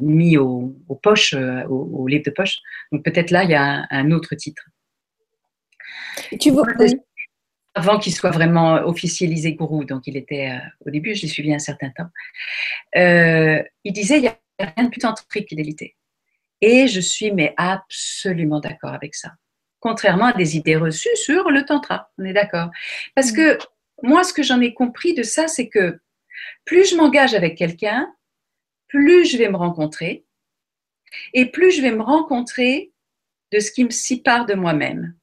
mis 0.01 0.37
aux 0.37 0.75
poches, 1.01 1.35
au, 1.69 2.07
livre 2.09 2.25
de 2.25 2.31
poche. 2.31 2.59
Donc, 2.91 3.05
peut-être 3.05 3.31
là, 3.31 3.45
il 3.45 3.51
y 3.51 3.55
a 3.55 3.87
un, 3.89 4.11
autre 4.11 4.35
titre. 4.35 4.65
Tu 6.41 6.51
vois, 6.51 6.67
avant 7.77 7.99
qu'il 7.99 8.15
soit 8.15 8.31
vraiment 8.31 8.77
officialisé 8.87 9.53
gourou, 9.53 9.85
donc 9.85 10.07
il 10.07 10.17
était 10.17 10.51
euh, 10.51 10.87
au 10.87 10.91
début, 10.91 11.15
je 11.15 11.23
l'ai 11.23 11.29
suivi 11.29 11.53
un 11.55 11.59
certain 11.59 11.91
temps. 11.91 12.09
Euh, 12.97 13.63
il 13.85 13.93
disait 13.93 14.17
il 14.17 14.23
n'y 14.23 14.29
a 14.29 14.39
rien 14.59 14.87
de 14.87 14.89
plus 14.89 15.01
tantrique 15.01 15.49
fidélité. 15.49 15.95
Et 16.63 16.89
je 16.89 17.01
suis 17.01 17.33
mais 17.33 17.53
absolument 17.59 18.61
d'accord 18.61 18.95
avec 18.95 19.15
ça. 19.15 19.33
Contrairement 19.79 20.25
à 20.25 20.33
des 20.33 20.57
idées 20.57 20.77
reçues 20.77 21.15
sur 21.17 21.51
le 21.51 21.67
tantra, 21.67 22.11
on 22.17 22.25
est 22.25 22.33
d'accord. 22.33 22.71
Parce 23.15 23.33
mm. 23.33 23.37
que 23.37 23.59
moi, 24.03 24.25
ce 24.25 24.33
que 24.33 24.43
j'en 24.43 24.61
ai 24.63 24.73
compris 24.73 25.13
de 25.13 25.23
ça, 25.23 25.47
c'est 25.47 25.69
que 25.69 26.01
plus 26.65 26.91
je 26.91 26.97
m'engage 26.97 27.35
avec 27.35 27.59
quelqu'un, 27.59 28.11
plus 28.89 29.27
je 29.27 29.37
vais 29.37 29.51
me 29.51 29.57
rencontrer 29.57 30.25
et 31.35 31.45
plus 31.45 31.73
je 31.73 31.83
vais 31.83 31.93
me 31.93 32.03
rencontrer 32.03 32.91
de 33.53 33.61
ce 33.61 33.71
qui 33.71 33.85
me 33.85 33.91
sépare 33.91 34.47
de 34.47 34.55
moi-même 34.55 35.15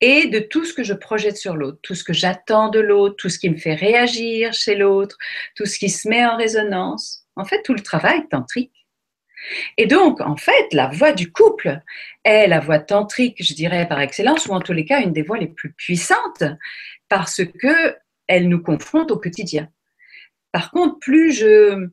et 0.00 0.26
de 0.26 0.38
tout 0.38 0.64
ce 0.64 0.72
que 0.72 0.84
je 0.84 0.94
projette 0.94 1.36
sur 1.36 1.56
l'autre, 1.56 1.78
tout 1.82 1.94
ce 1.94 2.04
que 2.04 2.12
j'attends 2.12 2.68
de 2.68 2.80
l'autre, 2.80 3.16
tout 3.16 3.28
ce 3.28 3.38
qui 3.38 3.50
me 3.50 3.56
fait 3.56 3.74
réagir 3.74 4.52
chez 4.52 4.76
l'autre, 4.76 5.16
tout 5.56 5.66
ce 5.66 5.78
qui 5.78 5.88
se 5.88 6.08
met 6.08 6.24
en 6.24 6.36
résonance. 6.36 7.24
En 7.36 7.44
fait, 7.44 7.62
tout 7.62 7.74
le 7.74 7.82
travail 7.82 8.26
tantrique. 8.28 8.72
Et 9.76 9.86
donc, 9.86 10.20
en 10.20 10.36
fait, 10.36 10.72
la 10.72 10.88
voix 10.88 11.12
du 11.12 11.32
couple 11.32 11.80
est 12.24 12.48
la 12.48 12.60
voix 12.60 12.78
tantrique, 12.78 13.42
je 13.42 13.54
dirais 13.54 13.86
par 13.88 14.00
excellence, 14.00 14.46
ou 14.46 14.52
en 14.52 14.60
tous 14.60 14.72
les 14.72 14.84
cas 14.84 15.00
une 15.00 15.12
des 15.12 15.22
voix 15.22 15.38
les 15.38 15.46
plus 15.46 15.72
puissantes, 15.72 16.44
parce 17.08 17.42
que 17.44 17.96
elle 18.26 18.48
nous 18.48 18.60
confronte 18.60 19.10
au 19.10 19.18
quotidien. 19.18 19.68
Par 20.52 20.70
contre, 20.70 20.98
plus 20.98 21.32
je, 21.32 21.88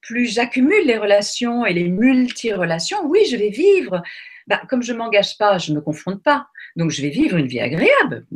plus 0.00 0.26
j'accumule 0.26 0.86
les 0.86 0.98
relations 0.98 1.64
et 1.64 1.72
les 1.72 1.88
multi-relations, 1.88 3.06
oui, 3.06 3.20
je 3.30 3.36
vais 3.36 3.50
vivre. 3.50 4.02
Bah, 4.48 4.62
comme 4.66 4.82
je 4.82 4.94
ne 4.94 4.98
m'engage 4.98 5.36
pas, 5.36 5.58
je 5.58 5.72
ne 5.72 5.76
me 5.76 5.82
confronte 5.82 6.22
pas. 6.22 6.46
Donc, 6.74 6.90
je 6.90 7.02
vais 7.02 7.10
vivre 7.10 7.36
une 7.36 7.46
vie 7.46 7.60
agréable. 7.60 8.26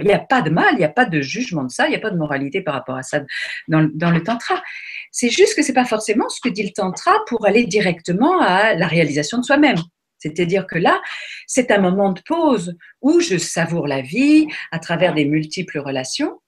il 0.00 0.06
n'y 0.06 0.12
a 0.14 0.18
pas 0.18 0.40
de 0.40 0.48
mal, 0.48 0.72
il 0.72 0.78
n'y 0.78 0.84
a 0.84 0.88
pas 0.88 1.04
de 1.04 1.20
jugement 1.20 1.62
de 1.62 1.70
ça, 1.70 1.86
il 1.86 1.90
n'y 1.90 1.96
a 1.96 2.00
pas 2.00 2.10
de 2.10 2.16
moralité 2.16 2.62
par 2.62 2.72
rapport 2.72 2.96
à 2.96 3.02
ça 3.02 3.20
dans, 3.68 3.80
le 3.80 4.22
tantra. 4.22 4.62
C'est 5.12 5.28
juste 5.28 5.54
que 5.54 5.62
ce 5.62 5.68
n'est 5.68 5.74
pas 5.74 5.84
forcément 5.84 6.26
ce 6.30 6.40
que 6.40 6.48
dit 6.48 6.62
le 6.62 6.72
tantra 6.72 7.12
pour 7.26 7.46
aller 7.46 7.66
directement 7.66 8.40
à 8.40 8.74
la 8.74 8.86
réalisation 8.86 9.36
de 9.36 9.42
soi-même. 9.44 9.76
C'est-à-dire 10.16 10.66
que 10.66 10.78
là, 10.78 11.02
c'est 11.46 11.70
un 11.70 11.80
moment 11.80 12.12
de 12.12 12.22
pause 12.22 12.74
où 13.02 13.20
je 13.20 13.36
savoure 13.36 13.86
la 13.86 14.00
vie 14.00 14.48
à 14.72 14.78
travers 14.78 15.12
des 15.12 15.26
multiples 15.26 15.80
relations, 15.80 16.40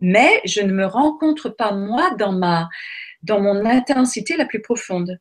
mais 0.00 0.40
je 0.46 0.62
ne 0.62 0.72
me 0.72 0.86
rencontre 0.86 1.50
pas 1.50 1.72
moi 1.72 2.14
dans 2.18 2.32
ma 2.32 2.68
dans 3.22 3.40
mon 3.40 3.66
intensité 3.66 4.36
la 4.36 4.46
plus 4.46 4.62
profonde. 4.62 5.18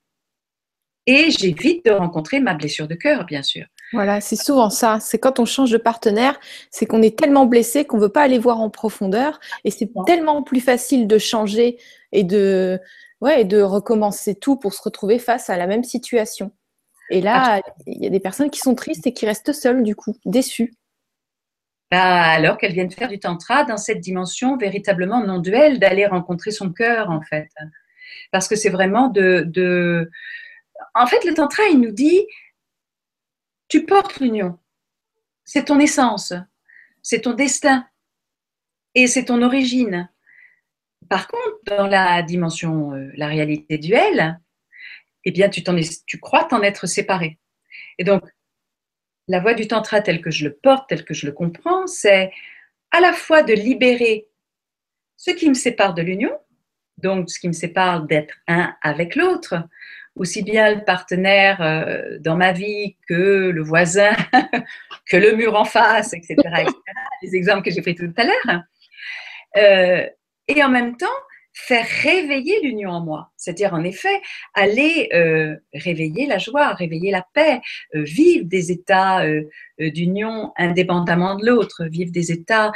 Et 1.07 1.29
j'évite 1.29 1.85
de 1.85 1.91
rencontrer 1.91 2.39
ma 2.39 2.55
blessure 2.55 2.87
de 2.87 2.95
cœur, 2.95 3.25
bien 3.25 3.43
sûr. 3.43 3.65
Voilà, 3.93 4.21
c'est 4.21 4.35
souvent 4.35 4.71
ça. 4.71 4.99
C'est 4.99 5.19
quand 5.19 5.39
on 5.39 5.45
change 5.45 5.71
de 5.71 5.77
partenaire, 5.77 6.39
c'est 6.71 6.87
qu'on 6.87 7.03
est 7.03 7.17
tellement 7.17 7.45
blessé 7.45 7.85
qu'on 7.85 7.97
ne 7.97 8.01
veut 8.01 8.09
pas 8.09 8.23
aller 8.23 8.39
voir 8.39 8.59
en 8.59 8.71
profondeur. 8.71 9.39
Et 9.63 9.71
c'est 9.71 9.91
tellement 10.07 10.41
plus 10.41 10.61
facile 10.61 11.07
de 11.07 11.17
changer 11.19 11.77
et 12.11 12.23
de, 12.23 12.79
ouais, 13.21 13.41
et 13.41 13.45
de 13.45 13.61
recommencer 13.61 14.33
tout 14.33 14.57
pour 14.57 14.73
se 14.73 14.81
retrouver 14.81 15.19
face 15.19 15.49
à 15.49 15.57
la 15.57 15.67
même 15.67 15.83
situation. 15.83 16.51
Et 17.11 17.21
là, 17.21 17.61
il 17.85 18.03
y 18.03 18.07
a 18.07 18.09
des 18.09 18.19
personnes 18.19 18.49
qui 18.49 18.59
sont 18.59 18.73
tristes 18.73 19.05
et 19.05 19.13
qui 19.13 19.27
restent 19.27 19.53
seules, 19.53 19.83
du 19.83 19.95
coup, 19.95 20.15
déçues. 20.25 20.73
Bah, 21.91 22.01
alors 22.01 22.57
qu'elles 22.57 22.73
viennent 22.73 22.89
faire 22.89 23.09
du 23.09 23.19
tantra 23.19 23.63
dans 23.63 23.77
cette 23.77 23.99
dimension 23.99 24.57
véritablement 24.57 25.23
non 25.23 25.37
duelle, 25.37 25.77
d'aller 25.77 26.07
rencontrer 26.07 26.49
son 26.49 26.73
cœur, 26.73 27.11
en 27.11 27.21
fait 27.21 27.47
parce 28.31 28.47
que 28.47 28.55
c'est 28.55 28.69
vraiment 28.69 29.09
de, 29.09 30.09
En 30.95 31.05
fait, 31.07 31.25
le 31.25 31.33
tantra, 31.33 31.63
il 31.65 31.81
nous 31.81 31.91
dit, 31.91 32.25
tu 33.67 33.85
portes 33.85 34.19
l'union. 34.19 34.57
C'est 35.43 35.65
ton 35.65 35.79
essence, 35.79 36.33
c'est 37.03 37.21
ton 37.21 37.33
destin 37.33 37.87
et 38.95 39.07
c'est 39.07 39.25
ton 39.25 39.41
origine. 39.41 40.09
Par 41.09 41.27
contre, 41.27 41.59
dans 41.65 41.87
la 41.87 42.23
dimension, 42.23 42.93
euh, 42.93 43.11
la 43.15 43.27
réalité 43.27 43.77
duelle, 43.77 44.39
eh 45.25 45.31
bien, 45.31 45.49
tu, 45.49 45.63
tu 46.07 46.19
crois 46.19 46.45
t'en 46.45 46.63
être 46.63 46.87
séparé. 46.87 47.39
Et 47.99 48.03
donc, 48.03 48.23
la 49.27 49.39
voie 49.39 49.53
du 49.53 49.67
tantra 49.67 50.01
telle 50.01 50.21
que 50.21 50.31
je 50.31 50.45
le 50.45 50.55
porte, 50.55 50.87
telle 50.87 51.03
que 51.03 51.13
je 51.13 51.25
le 51.25 51.31
comprends, 51.31 51.87
c'est 51.87 52.31
à 52.91 53.01
la 53.01 53.11
fois 53.11 53.43
de 53.43 53.53
libérer 53.53 54.27
ce 55.17 55.31
qui 55.31 55.49
me 55.49 55.55
sépare 55.55 55.93
de 55.93 56.01
l'union, 56.01 56.31
donc 56.97 57.29
ce 57.29 57.39
qui 57.39 57.47
me 57.47 57.53
sépare 57.53 58.03
d'être 58.03 58.35
un 58.47 58.75
avec 58.81 59.15
l'autre, 59.15 59.55
aussi 60.15 60.43
bien 60.43 60.75
le 60.75 60.83
partenaire 60.83 61.61
euh, 61.61 62.17
dans 62.19 62.35
ma 62.35 62.51
vie 62.51 62.95
que 63.07 63.49
le 63.49 63.63
voisin, 63.63 64.11
que 65.09 65.17
le 65.17 65.35
mur 65.35 65.55
en 65.55 65.65
face, 65.65 66.13
etc. 66.13 66.35
les 67.21 67.35
exemples 67.35 67.63
que 67.63 67.71
j'ai 67.71 67.81
pris 67.81 67.95
tout 67.95 68.11
à 68.17 68.23
l'heure. 68.23 68.61
Euh, 69.57 70.07
et 70.47 70.63
en 70.63 70.69
même 70.69 70.95
temps, 70.95 71.07
faire 71.53 71.85
réveiller 72.03 72.61
l'union 72.61 72.91
en 72.91 73.01
moi, 73.01 73.31
c'est-à-dire 73.37 73.73
en 73.73 73.83
effet 73.83 74.21
aller 74.53 75.09
euh, 75.13 75.55
réveiller 75.73 76.27
la 76.27 76.37
joie, 76.37 76.73
réveiller 76.73 77.11
la 77.11 77.25
paix, 77.33 77.61
vivre 77.93 78.45
des 78.45 78.73
états 78.73 79.25
d'union 79.79 80.51
indépendamment 80.57 81.35
de 81.35 81.45
l'autre, 81.45 81.85
vivre 81.85 82.11
des 82.11 82.33
états 82.33 82.73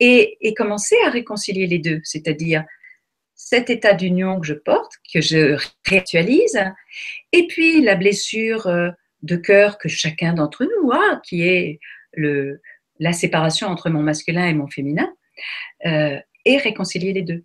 et, 0.00 0.38
et 0.40 0.54
commencer 0.54 0.96
à 1.06 1.10
réconcilier 1.10 1.66
les 1.66 1.78
deux, 1.78 2.00
c'est-à-dire 2.04 2.64
cet 3.44 3.70
état 3.70 3.92
d'union 3.92 4.40
que 4.40 4.46
je 4.46 4.54
porte, 4.54 4.92
que 5.12 5.20
je 5.20 5.56
réactualise, 5.86 6.62
et 7.32 7.46
puis 7.48 7.82
la 7.82 7.96
blessure 7.96 8.66
euh, 8.66 8.90
de 9.22 9.36
cœur 9.36 9.78
que 9.78 9.88
chacun 9.88 10.32
d'entre 10.32 10.64
nous 10.64 10.92
a, 10.92 11.20
qui 11.24 11.42
est 11.42 11.80
le, 12.12 12.60
la 12.98 13.12
séparation 13.12 13.66
entre 13.66 13.90
mon 13.90 14.02
masculin 14.02 14.46
et 14.46 14.54
mon 14.54 14.68
féminin, 14.68 15.12
euh, 15.86 16.18
et 16.44 16.56
réconcilier 16.58 17.12
les 17.12 17.22
deux. 17.22 17.44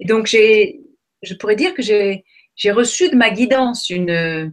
Et 0.00 0.06
donc, 0.06 0.26
je 0.26 1.34
pourrais 1.34 1.56
dire 1.56 1.74
que 1.74 1.82
j'ai 1.82 2.70
reçu 2.70 3.08
de 3.10 3.16
ma 3.16 3.30
guidance 3.30 3.90
une, 3.90 4.52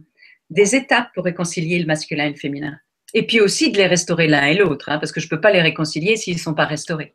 des 0.50 0.76
étapes 0.76 1.08
pour 1.14 1.24
réconcilier 1.24 1.78
le 1.78 1.86
masculin 1.86 2.26
et 2.26 2.30
le 2.30 2.36
féminin. 2.36 2.78
Et 3.12 3.26
puis 3.26 3.40
aussi 3.40 3.72
de 3.72 3.78
les 3.78 3.86
restaurer 3.86 4.28
l'un 4.28 4.46
et 4.46 4.54
l'autre, 4.54 4.88
hein, 4.88 4.98
parce 4.98 5.10
que 5.10 5.20
je 5.20 5.26
ne 5.26 5.30
peux 5.30 5.40
pas 5.40 5.50
les 5.50 5.62
réconcilier 5.62 6.16
s'ils 6.16 6.36
ne 6.36 6.40
sont 6.40 6.54
pas 6.54 6.66
restaurés. 6.66 7.14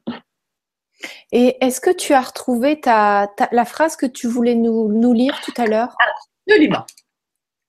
Et 1.31 1.57
est-ce 1.61 1.81
que 1.81 1.89
tu 1.95 2.13
as 2.13 2.21
retrouvé 2.21 2.79
ta, 2.79 3.31
la 3.51 3.65
phrase 3.65 3.95
que 3.95 4.05
tu 4.05 4.27
voulais 4.27 4.55
nous, 4.55 5.13
lire 5.13 5.39
tout 5.41 5.53
à 5.57 5.65
l'heure? 5.65 5.95
Absolument. 6.47 6.85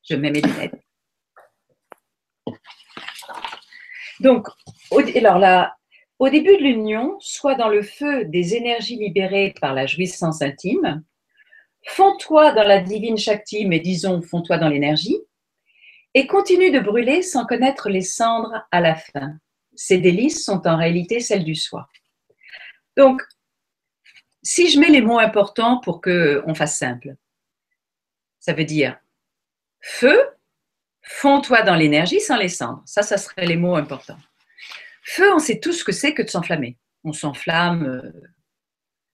Je 0.09 0.17
mets 0.17 0.31
mes 0.31 0.41
lunettes. 0.41 0.75
Donc, 4.21 4.49
au 4.91 5.03
début 5.03 6.57
de 6.57 6.63
l'union, 6.63 7.17
soit 7.21 7.55
dans 7.55 7.69
le 7.69 7.83
feu 7.83 8.25
des 8.25 8.55
énergies 8.55 8.97
libérées 8.97 9.55
par 9.61 9.75
la 9.75 9.87
jouissance 9.87 10.43
intime, 10.43 11.03
fonds-toi 11.89 12.53
dans 12.53 12.63
la 12.63 12.81
divine 12.81 13.19
Shakti, 13.19 13.67
mais 13.67 13.81
disons 13.81 14.23
fonds-toi 14.23 14.59
dans 14.59 14.69
l'énergie, 14.69 15.19
et 16.15 16.27
continue 16.27 16.71
de 16.71 16.81
brûler 16.81 17.21
sans 17.23 17.45
connaître 17.45 17.91
les 17.91 18.01
cendres 18.01 18.67
à 18.71 18.81
la 18.81 18.95
fin. 18.95 19.35
Ces 19.75 19.99
délices 19.99 20.45
sont 20.45 20.67
en 20.67 20.79
réalité 20.79 21.21
celles 21.21 21.45
du 21.45 21.55
soi. 21.55 21.87
Donc, 22.97 23.23
si 24.43 24.71
je 24.71 24.79
mets 24.79 24.89
les 24.89 25.01
mots 25.01 25.19
importants 25.19 25.81
pour 25.81 26.01
qu'on 26.01 26.55
fasse 26.55 26.79
simple, 26.79 27.17
ça 28.39 28.53
veut 28.53 28.65
dire 28.65 28.99
feu, 29.81 30.19
fonds-toi 31.03 31.63
dans 31.63 31.75
l'énergie 31.75 32.21
sans 32.21 32.37
les 32.37 32.49
cendres. 32.49 32.83
Ça, 32.87 33.03
ça 33.03 33.19
serait 33.19 33.47
les 33.47 33.57
mots 33.57 33.77
importants. 33.77 34.19
Feu, 35.03 35.33
on 35.33 35.39
sait 35.39 35.61
tout 35.61 35.73
ce 35.73 35.85
que 35.85 35.93
c'est 35.93 36.15
que 36.15 36.23
de 36.23 36.29
s'enflammer. 36.29 36.79
On 37.05 37.13
s'enflamme 37.13 37.85
euh, 37.85 38.13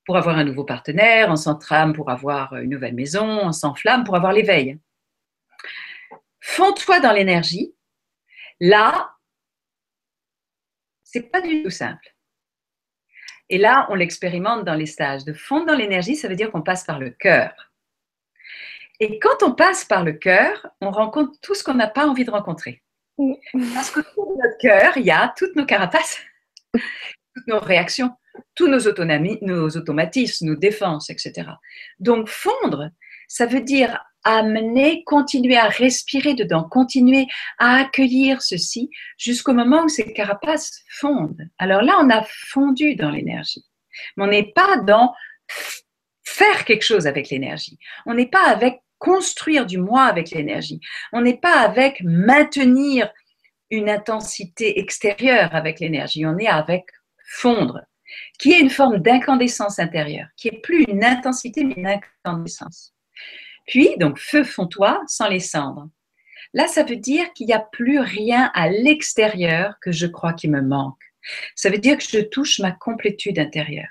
pour 0.05 0.17
avoir 0.17 0.37
un 0.39 0.45
nouveau 0.45 0.65
partenaire, 0.65 1.29
on 1.31 1.37
s'entrame 1.37 1.93
pour 1.93 2.11
avoir 2.11 2.57
une 2.57 2.71
nouvelle 2.71 2.95
maison, 2.95 3.27
on 3.27 3.53
s'enflamme 3.53 4.05
pour 4.05 4.17
avoir 4.17 4.33
l'éveil. 4.33 4.79
Fonds-toi 6.41 7.01
dans 7.01 7.13
l'énergie. 7.13 7.75
Là, 8.61 9.15
c'est 11.05 11.31
pas 11.31 11.41
du 11.41 11.63
tout 11.63 11.71
simple. 11.71 12.12
Et 13.53 13.59
là, 13.59 13.87
on 13.91 13.95
l'expérimente 13.95 14.65
dans 14.65 14.75
les 14.75 14.87
stages. 14.87 15.27
De 15.27 15.35
fondre 15.35 15.67
dans 15.67 15.75
l'énergie, 15.75 16.17
ça 16.17 16.27
veut 16.27 16.37
dire 16.37 16.51
qu'on 16.51 16.63
passe 16.63 16.85
par 16.85 16.99
le 16.99 17.11
cœur. 17.11 17.53
Et 18.99 19.19
quand 19.19 19.43
on 19.43 19.53
passe 19.53 19.85
par 19.85 20.05
le 20.05 20.15
cœur, 20.15 20.69
on 20.81 20.91
rencontre 20.91 21.39
tout 21.43 21.55
ce 21.55 21.63
qu'on 21.63 21.75
n'a 21.75 21.87
pas 21.87 22.07
envie 22.07 22.25
de 22.25 22.31
rencontrer. 22.31 22.83
Parce 23.75 23.91
que 23.91 24.01
dans 24.17 24.43
notre 24.43 24.57
cœur, 24.59 24.97
il 24.97 25.05
y 25.05 25.11
a 25.11 25.35
toutes 25.37 25.55
nos 25.55 25.67
carapaces, 25.67 26.19
toutes 26.73 27.47
nos 27.47 27.61
réactions, 27.61 28.17
tous 28.55 28.69
nos, 28.69 28.87
autonomies, 28.87 29.39
nos 29.43 29.69
automatismes, 29.77 30.47
nos 30.47 30.57
défenses, 30.57 31.11
etc. 31.11 31.51
Donc 31.99 32.29
fondre, 32.29 32.89
ça 33.29 33.45
veut 33.45 33.61
dire 33.61 34.03
amener, 34.25 35.05
continuer 35.05 35.57
à 35.57 35.69
respirer 35.69 36.35
dedans, 36.35 36.65
continuer 36.65 37.27
à 37.59 37.81
accueillir 37.81 38.43
ceci 38.43 38.91
jusqu'au 39.19 39.53
moment 39.53 39.85
où 39.85 39.89
ces 39.89 40.13
carapaces 40.13 40.83
fondent. 40.89 41.49
Alors 41.59 41.83
là, 41.83 41.99
on 42.01 42.11
a 42.11 42.23
fondu 42.25 42.95
dans 42.95 43.11
l'énergie. 43.11 43.65
Mais 44.17 44.25
on 44.25 44.29
n'est 44.29 44.53
pas 44.53 44.79
dans 44.79 45.15
faire 46.25 46.65
quelque 46.65 46.85
chose 46.85 47.07
avec 47.07 47.31
l'énergie. 47.31 47.79
On 48.07 48.15
n'est 48.15 48.27
pas 48.27 48.47
avec 48.49 48.81
construire 48.99 49.67
du 49.67 49.79
moi 49.79 50.05
avec 50.05 50.31
l'énergie. 50.31 50.81
On 51.13 51.21
n'est 51.21 51.37
pas 51.37 51.61
avec 51.61 52.01
maintenir 52.03 53.11
une 53.71 53.89
intensité 53.89 54.79
extérieure 54.79 55.55
avec 55.55 55.81
l'énergie. 55.81 56.25
On 56.25 56.39
est 56.39 56.47
avec 56.47 56.85
fondre, 57.27 57.81
qui 58.39 58.53
est 58.53 58.61
une 58.61 58.71
forme 58.71 58.99
d'incandescence 58.99 59.79
intérieure, 59.79 60.29
qui 60.37 60.49
est 60.49 60.61
plus 60.63 60.85
une 60.85 61.05
intensité, 61.05 61.65
mais 61.65 61.75
une 61.77 62.01
incandescence. 62.25 62.95
Puis, 63.67 63.97
donc, 63.99 64.19
feu 64.19 64.45
fond-toi 64.45 65.03
sans 65.07 65.29
les 65.29 65.41
cendres. 65.41 65.89
Là, 66.55 66.67
ça 66.67 66.83
veut 66.83 66.97
dire 66.97 67.33
qu'il 67.33 67.47
n'y 67.47 67.53
a 67.53 67.67
plus 67.73 67.99
rien 67.99 68.51
à 68.55 68.69
l'extérieur 68.69 69.77
que 69.81 69.93
je 69.93 70.07
crois 70.07 70.35
qui 70.35 70.49
me 70.49 70.61
manque. 70.61 71.01
Ça 71.55 71.71
veut 71.71 71.79
dire 71.79 71.97
que 71.97 72.05
je 72.05 72.21
touche 72.21 72.59
ma 72.59 72.73
complétude 72.73 73.39
intérieure. 73.39 73.89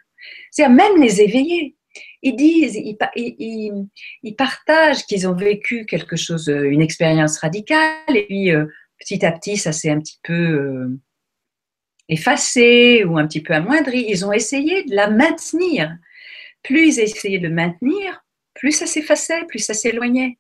C'est-à-dire 0.52 0.76
même 0.76 1.02
les 1.02 1.22
éveillés. 1.22 1.76
ils 2.22 2.36
disent, 2.36 2.76
ils, 2.76 4.36
partagent 4.38 5.06
qu'ils 5.06 5.28
ont 5.28 5.36
vécu 5.36 5.86
quelque 5.86 6.16
chose, 6.16 6.48
une 6.48 6.82
expérience 6.82 7.40
radicale, 7.40 7.94
et 8.10 8.26
puis 8.26 8.52
petit 9.00 9.26
à 9.26 9.32
petit, 9.32 9.58
ça 9.58 9.72
s'est 9.72 9.90
un 9.90 10.00
petit 10.00 10.20
peu 10.24 10.90
effacé 12.10 13.04
ou 13.06 13.18
un 13.18 13.26
petit 13.26 13.42
peu 13.42 13.54
amoindri. 13.54 14.06
Ils 14.08 14.26
ont 14.26 14.34
essayé 14.34 14.84
de 14.84 14.94
la 14.94 15.10
maintenir. 15.10 15.98
Plus 16.62 16.98
ils 16.98 17.00
essayaient 17.00 17.40
de 17.40 17.48
maintenir, 17.48 18.24
plus 18.54 18.72
ça 18.72 18.86
s'effaçait, 18.86 19.46
plus 19.48 19.60
ça 19.60 19.74
s'éloignait. 19.74 20.38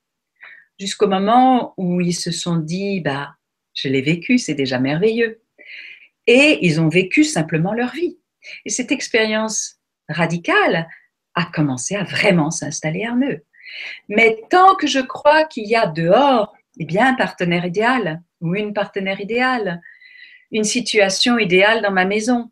Jusqu'au 0.80 1.07
moment 1.07 1.74
où 1.78 2.01
ils 2.01 2.16
se 2.16 2.32
sont 2.32 2.57
dit, 2.57 3.01
bah, 3.01 3.36
je 3.74 3.88
l'ai 3.88 4.01
vécu, 4.01 4.38
c'est 4.38 4.53
déjà 4.53 4.80
merveilleux. 4.80 5.41
Et 6.28 6.59
ils 6.62 6.82
ont 6.82 6.89
vécu 6.89 7.24
simplement 7.24 7.74
leur 7.74 7.91
vie. 7.91 8.18
Et 8.66 8.70
cette 8.70 8.91
expérience 8.91 9.78
radicale 10.09 10.88
a 11.36 11.45
commencé 11.45 11.95
à 11.95 12.03
vraiment 12.03 12.51
s'installer 12.51 13.07
en 13.07 13.20
eux. 13.22 13.41
Mais 14.09 14.41
tant 14.49 14.76
que 14.76 14.88
je 14.88 14.99
crois 14.99 15.45
qu'il 15.45 15.68
y 15.68 15.76
a 15.76 15.88
dehors, 15.88 16.53
eh 16.80 16.86
bien, 16.86 17.07
un 17.07 17.16
partenaire 17.16 17.66
idéal 17.66 18.22
ou 18.41 18.55
une 18.55 18.74
partenaire 18.74 19.22
idéale, 19.22 19.82
une 20.51 20.64
situation 20.64 21.38
idéale 21.38 21.82
dans 21.82 21.91
ma 21.91 22.05
maison, 22.05 22.51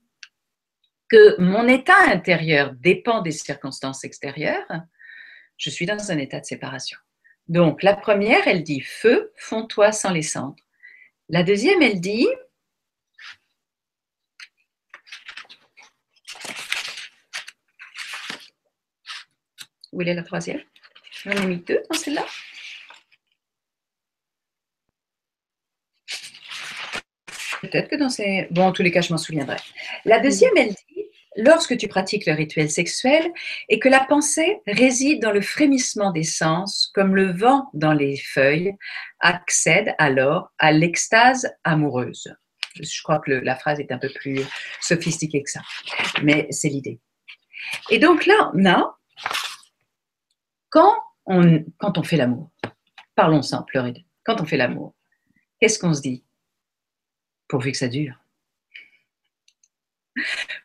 que 1.10 1.42
mon 1.42 1.68
état 1.68 2.00
intérieur 2.08 2.74
dépend 2.76 3.22
des 3.22 3.32
circonstances 3.32 4.04
extérieures, 4.04 4.68
je 5.60 5.70
suis 5.70 5.86
dans 5.86 6.12
un 6.12 6.18
état 6.18 6.40
de 6.40 6.46
séparation. 6.46 6.98
Donc, 7.48 7.84
la 7.84 7.96
première, 7.96 8.48
elle 8.48 8.64
dit 8.64 8.82
feu, 8.82 9.32
fonds-toi 9.36 9.92
sans 9.92 10.12
les 10.12 10.24
cendres. 10.24 10.56
La 11.28 11.44
deuxième, 11.44 11.82
elle 11.82 12.00
dit 12.00 12.28
Où 19.92 20.02
est 20.02 20.14
la 20.14 20.24
troisième? 20.24 20.62
J'en 21.24 21.32
ai 21.32 21.46
mis 21.48 21.58
deux 21.58 21.82
dans 21.90 21.98
celle-là. 21.98 22.26
Peut-être 27.62 27.90
que 27.90 27.96
dans 27.96 28.10
ces... 28.10 28.48
Bon, 28.52 28.68
en 28.68 28.72
tous 28.72 28.84
les 28.84 28.92
cas, 28.92 29.02
je 29.02 29.12
m'en 29.12 29.18
souviendrai. 29.18 29.58
La 30.06 30.20
deuxième, 30.20 30.56
elle 30.56 30.70
dit, 30.70 30.89
lorsque 31.36 31.78
tu 31.78 31.88
pratiques 31.88 32.26
le 32.26 32.34
rituel 32.34 32.70
sexuel 32.70 33.32
et 33.70 33.80
que 33.80 33.90
la 33.90 34.04
pensée 34.04 34.62
réside 34.68 35.22
dans 35.22 35.32
le 35.32 35.42
frémissement 35.42 36.12
des 36.12 36.24
sens, 36.24 36.92
comme 36.94 37.16
le 37.16 37.32
vent 37.32 37.70
dans 37.74 37.94
les 37.94 38.18
feuilles, 38.18 38.74
accède 39.20 39.94
alors 39.98 40.52
à 40.58 40.72
l'extase 40.72 41.52
amoureuse. 41.64 42.34
Je 42.80 43.02
crois 43.02 43.20
que 43.20 43.32
la 43.32 43.56
phrase 43.56 43.80
est 43.80 43.92
un 43.92 43.98
peu 43.98 44.10
plus 44.10 44.42
sophistiquée 44.82 45.44
que 45.44 45.50
ça, 45.50 45.62
mais 46.24 46.48
c'est 46.52 46.70
l'idée. 46.70 47.00
Et 47.90 48.00
donc 48.00 48.26
là, 48.26 48.52
on 48.54 48.66
a, 48.66 48.98
quand 50.70 50.96
on, 51.26 51.66
quand 51.78 51.98
on 51.98 52.04
fait 52.04 52.18
l'amour, 52.18 52.52
parlons 53.16 53.42
pleurer, 53.68 54.06
quand 54.24 54.40
on 54.40 54.46
fait 54.46 54.58
l'amour, 54.58 54.96
qu'est-ce 55.60 55.80
qu'on 55.80 55.94
se 55.94 56.02
dit? 56.02 56.24
Pourvu 57.48 57.72
que 57.72 57.78
ça 57.78 57.88
dure. 57.88 58.16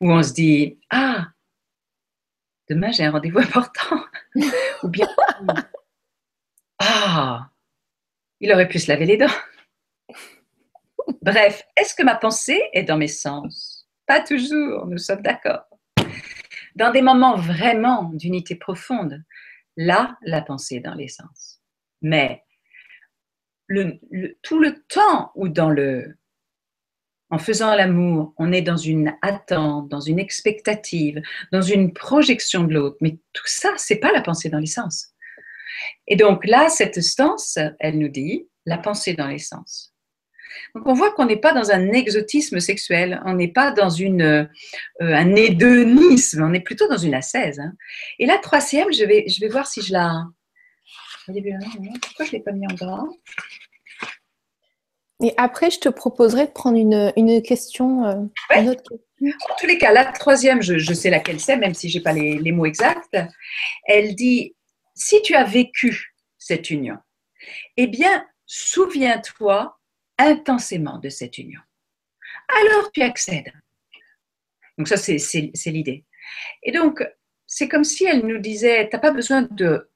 Ou 0.00 0.12
on 0.12 0.22
se 0.22 0.32
dit, 0.32 0.78
ah, 0.90 1.28
demain 2.68 2.92
j'ai 2.92 3.04
un 3.04 3.10
rendez-vous 3.10 3.38
important. 3.38 4.04
Ou 4.82 4.88
bien, 4.88 5.08
ah, 6.78 7.50
il 8.40 8.52
aurait 8.52 8.68
pu 8.68 8.78
se 8.78 8.90
laver 8.90 9.06
les 9.06 9.16
dents. 9.16 9.26
Bref, 11.22 11.64
est-ce 11.76 11.94
que 11.94 12.02
ma 12.02 12.16
pensée 12.16 12.62
est 12.72 12.82
dans 12.82 12.96
mes 12.96 13.08
sens? 13.08 13.88
Pas 14.06 14.20
toujours, 14.20 14.86
nous 14.86 14.98
sommes 14.98 15.22
d'accord. 15.22 15.64
Dans 16.76 16.90
des 16.90 17.02
moments 17.02 17.36
vraiment 17.36 18.10
d'unité 18.14 18.56
profonde, 18.56 19.22
là, 19.76 20.18
la 20.22 20.42
pensée 20.42 20.76
est 20.76 20.80
dans 20.80 20.94
les 20.94 21.08
sens. 21.08 21.60
Mais 22.02 22.44
tout 24.42 24.58
le 24.58 24.84
temps 24.88 25.32
ou 25.34 25.48
dans 25.48 25.70
le, 25.70 26.16
en 27.34 27.38
faisant 27.38 27.74
l'amour, 27.74 28.32
on 28.38 28.52
est 28.52 28.62
dans 28.62 28.76
une 28.76 29.12
attente, 29.20 29.88
dans 29.88 29.98
une 29.98 30.20
expectative, 30.20 31.20
dans 31.50 31.62
une 31.62 31.92
projection 31.92 32.62
de 32.62 32.74
l'autre. 32.74 32.96
Mais 33.00 33.18
tout 33.32 33.46
ça, 33.46 33.72
c'est 33.76 33.96
pas 33.96 34.12
la 34.12 34.20
pensée 34.20 34.50
dans 34.50 34.60
l'essence. 34.60 35.08
Et 36.06 36.14
donc 36.14 36.46
là, 36.46 36.68
cette 36.68 37.02
stance, 37.02 37.58
elle 37.80 37.98
nous 37.98 38.08
dit 38.08 38.46
la 38.66 38.78
pensée 38.78 39.14
dans 39.14 39.26
l'essence. 39.26 39.92
Donc 40.76 40.86
on 40.86 40.94
voit 40.94 41.10
qu'on 41.10 41.26
n'est 41.26 41.40
pas 41.40 41.52
dans 41.52 41.72
un 41.72 41.90
exotisme 41.90 42.60
sexuel, 42.60 43.20
on 43.26 43.34
n'est 43.34 43.52
pas 43.52 43.72
dans 43.72 43.90
une, 43.90 44.22
euh, 44.22 44.44
un 45.00 45.34
hédonisme, 45.34 46.44
on 46.44 46.54
est 46.54 46.60
plutôt 46.60 46.86
dans 46.86 46.98
une 46.98 47.14
ascèse. 47.14 47.58
Hein. 47.58 47.72
Et 48.20 48.26
la 48.26 48.38
troisième, 48.38 48.92
je 48.92 49.04
vais, 49.04 49.24
je 49.26 49.40
vais 49.40 49.48
voir 49.48 49.66
si 49.66 49.82
je 49.82 49.92
la... 49.92 50.24
Pourquoi 51.26 52.26
je 52.26 52.30
ne 52.30 52.36
l'ai 52.36 52.42
pas 52.44 52.52
mis 52.52 52.66
en 52.70 52.74
gras 52.76 53.02
et 55.24 55.32
après, 55.38 55.70
je 55.70 55.80
te 55.80 55.88
proposerai 55.88 56.48
de 56.48 56.50
prendre 56.50 56.76
une, 56.76 57.10
une 57.16 57.40
question, 57.40 58.04
euh, 58.04 58.14
une 58.54 58.68
autre 58.68 58.82
question. 58.82 59.38
En 59.48 59.54
tous 59.58 59.66
les 59.66 59.78
cas, 59.78 59.90
la 59.90 60.04
troisième, 60.04 60.60
je, 60.60 60.76
je 60.76 60.92
sais 60.92 61.08
laquelle 61.08 61.40
c'est, 61.40 61.56
même 61.56 61.72
si 61.72 61.88
je 61.88 61.96
n'ai 61.96 62.02
pas 62.02 62.12
les, 62.12 62.36
les, 62.36 62.52
mots 62.52 62.66
exacts. 62.66 63.16
Elle 63.86 64.14
dit, 64.14 64.54
si 64.94 65.22
tu 65.22 65.34
as 65.34 65.44
vécu 65.44 66.14
cette 66.36 66.68
union, 66.68 66.98
eh 67.78 67.86
bien, 67.86 68.26
souviens-toi 68.44 69.78
intensément 70.18 70.98
de 70.98 71.08
cette 71.08 71.38
union. 71.38 71.60
Alors 72.66 72.92
tu 72.92 73.00
accèdes. 73.00 73.52
Donc 74.76 74.88
ça, 74.88 74.98
c'est 74.98 75.16
l'idée. 75.68 76.04
Et 76.62 76.72
donc, 76.72 77.02
c'est 77.46 77.66
comme 77.68 77.84
si 77.84 78.04
elle 78.04 78.26
nous 78.26 78.40
disait, 78.40 78.90
tu 78.90 78.94
n'as 78.94 79.00
pas 79.00 79.10
besoin 79.10 79.48
de 79.50 79.90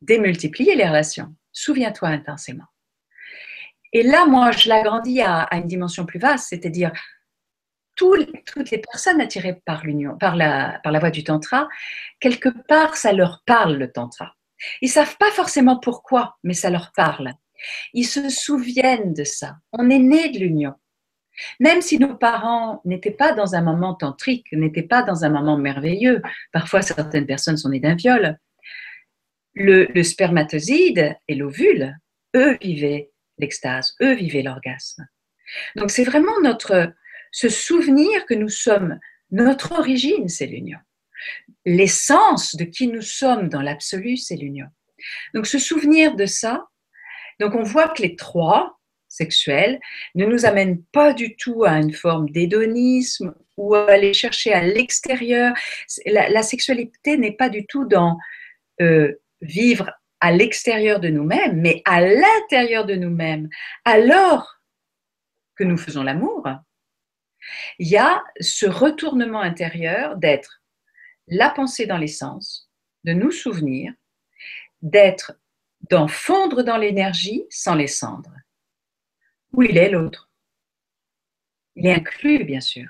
démultiplier 0.00 0.74
les 0.74 0.88
relations. 0.88 1.32
Souviens-toi 1.52 2.08
intensément. 2.08 2.64
Et 3.92 4.02
là, 4.02 4.26
moi, 4.26 4.50
je 4.52 4.68
l'agrandis 4.68 5.20
à, 5.20 5.48
une 5.52 5.66
dimension 5.66 6.06
plus 6.06 6.18
vaste, 6.18 6.48
c'est-à-dire 6.48 6.92
toutes 7.94 8.70
les 8.70 8.78
personnes 8.78 9.20
attirées 9.20 9.60
par 9.64 9.84
l'union, 9.84 10.16
par 10.16 10.34
la, 10.34 10.80
par 10.82 10.98
voie 10.98 11.10
du 11.10 11.24
tantra, 11.24 11.68
quelque 12.20 12.48
part, 12.66 12.96
ça 12.96 13.12
leur 13.12 13.42
parle 13.46 13.76
le 13.76 13.92
tantra. 13.92 14.34
Ils 14.80 14.88
savent 14.88 15.16
pas 15.18 15.30
forcément 15.30 15.78
pourquoi, 15.78 16.36
mais 16.42 16.54
ça 16.54 16.70
leur 16.70 16.92
parle. 16.96 17.32
Ils 17.92 18.06
se 18.06 18.28
souviennent 18.28 19.12
de 19.12 19.24
ça. 19.24 19.56
On 19.72 19.90
est 19.90 19.98
né 19.98 20.30
de 20.30 20.38
l'union. 20.38 20.74
Même 21.60 21.80
si 21.80 21.98
nos 21.98 22.14
parents 22.14 22.80
n'étaient 22.84 23.10
pas 23.10 23.32
dans 23.32 23.54
un 23.54 23.62
moment 23.62 23.94
tantrique, 23.94 24.46
n'étaient 24.52 24.82
pas 24.82 25.02
dans 25.02 25.24
un 25.24 25.30
moment 25.30 25.56
merveilleux, 25.56 26.22
parfois 26.52 26.82
certaines 26.82 27.26
personnes 27.26 27.56
sont 27.56 27.70
nées 27.70 27.80
d'un 27.80 27.94
viol, 27.94 28.38
le, 29.54 29.84
le 29.84 30.02
spermatozoïde 30.02 31.16
et 31.28 31.34
l'ovule, 31.34 31.96
eux, 32.34 32.56
vivaient 32.60 33.11
l'extase, 33.42 33.94
eux 34.02 34.14
vivaient 34.14 34.42
l'orgasme. 34.42 35.06
Donc 35.76 35.90
c'est 35.90 36.04
vraiment 36.04 36.40
notre, 36.42 36.92
ce 37.30 37.48
souvenir 37.48 38.26
que 38.26 38.34
nous 38.34 38.48
sommes, 38.48 38.98
notre 39.30 39.72
origine, 39.72 40.28
c'est 40.28 40.46
l'union. 40.46 40.78
L'essence 41.64 42.56
de 42.56 42.64
qui 42.64 42.88
nous 42.88 43.02
sommes 43.02 43.48
dans 43.48 43.62
l'absolu, 43.62 44.16
c'est 44.16 44.36
l'union. 44.36 44.66
Donc 45.34 45.46
ce 45.46 45.58
souvenir 45.58 46.16
de 46.16 46.26
ça, 46.26 46.66
donc 47.40 47.54
on 47.54 47.62
voit 47.62 47.88
que 47.88 48.02
les 48.02 48.16
trois 48.16 48.78
sexuels 49.08 49.78
ne 50.14 50.24
nous 50.24 50.46
amènent 50.46 50.82
pas 50.92 51.12
du 51.12 51.36
tout 51.36 51.64
à 51.64 51.72
une 51.72 51.92
forme 51.92 52.30
d'hédonisme 52.30 53.34
ou 53.56 53.74
à 53.74 53.90
aller 53.90 54.14
chercher 54.14 54.52
à 54.52 54.62
l'extérieur. 54.62 55.54
La, 56.06 56.42
sexualité 56.42 57.18
n'est 57.18 57.36
pas 57.36 57.50
du 57.50 57.66
tout 57.66 57.84
dans 57.84 58.16
euh, 58.80 59.12
vivre 59.42 59.90
à 60.22 60.30
l'extérieur 60.30 61.00
de 61.00 61.08
nous-mêmes, 61.08 61.60
mais 61.60 61.82
à 61.84 62.00
l'intérieur 62.00 62.86
de 62.86 62.94
nous-mêmes, 62.94 63.48
alors 63.84 64.60
que 65.56 65.64
nous 65.64 65.76
faisons 65.76 66.04
l'amour, 66.04 66.48
il 67.80 67.88
y 67.88 67.96
a 67.96 68.22
ce 68.40 68.66
retournement 68.66 69.40
intérieur 69.40 70.16
d'être 70.16 70.62
la 71.26 71.50
pensée 71.50 71.86
dans 71.86 71.98
l'essence, 71.98 72.70
de 73.02 73.12
nous 73.12 73.32
souvenir, 73.32 73.92
d'être, 74.80 75.32
d'en 75.90 76.06
fondre 76.06 76.62
dans 76.62 76.76
l'énergie 76.76 77.44
sans 77.50 77.74
les 77.74 77.88
cendres. 77.88 78.36
Où 79.52 79.62
il 79.64 79.76
est 79.76 79.90
l'autre? 79.90 80.30
Il 81.74 81.84
est 81.84 81.94
inclus, 81.94 82.44
bien 82.44 82.60
sûr. 82.60 82.88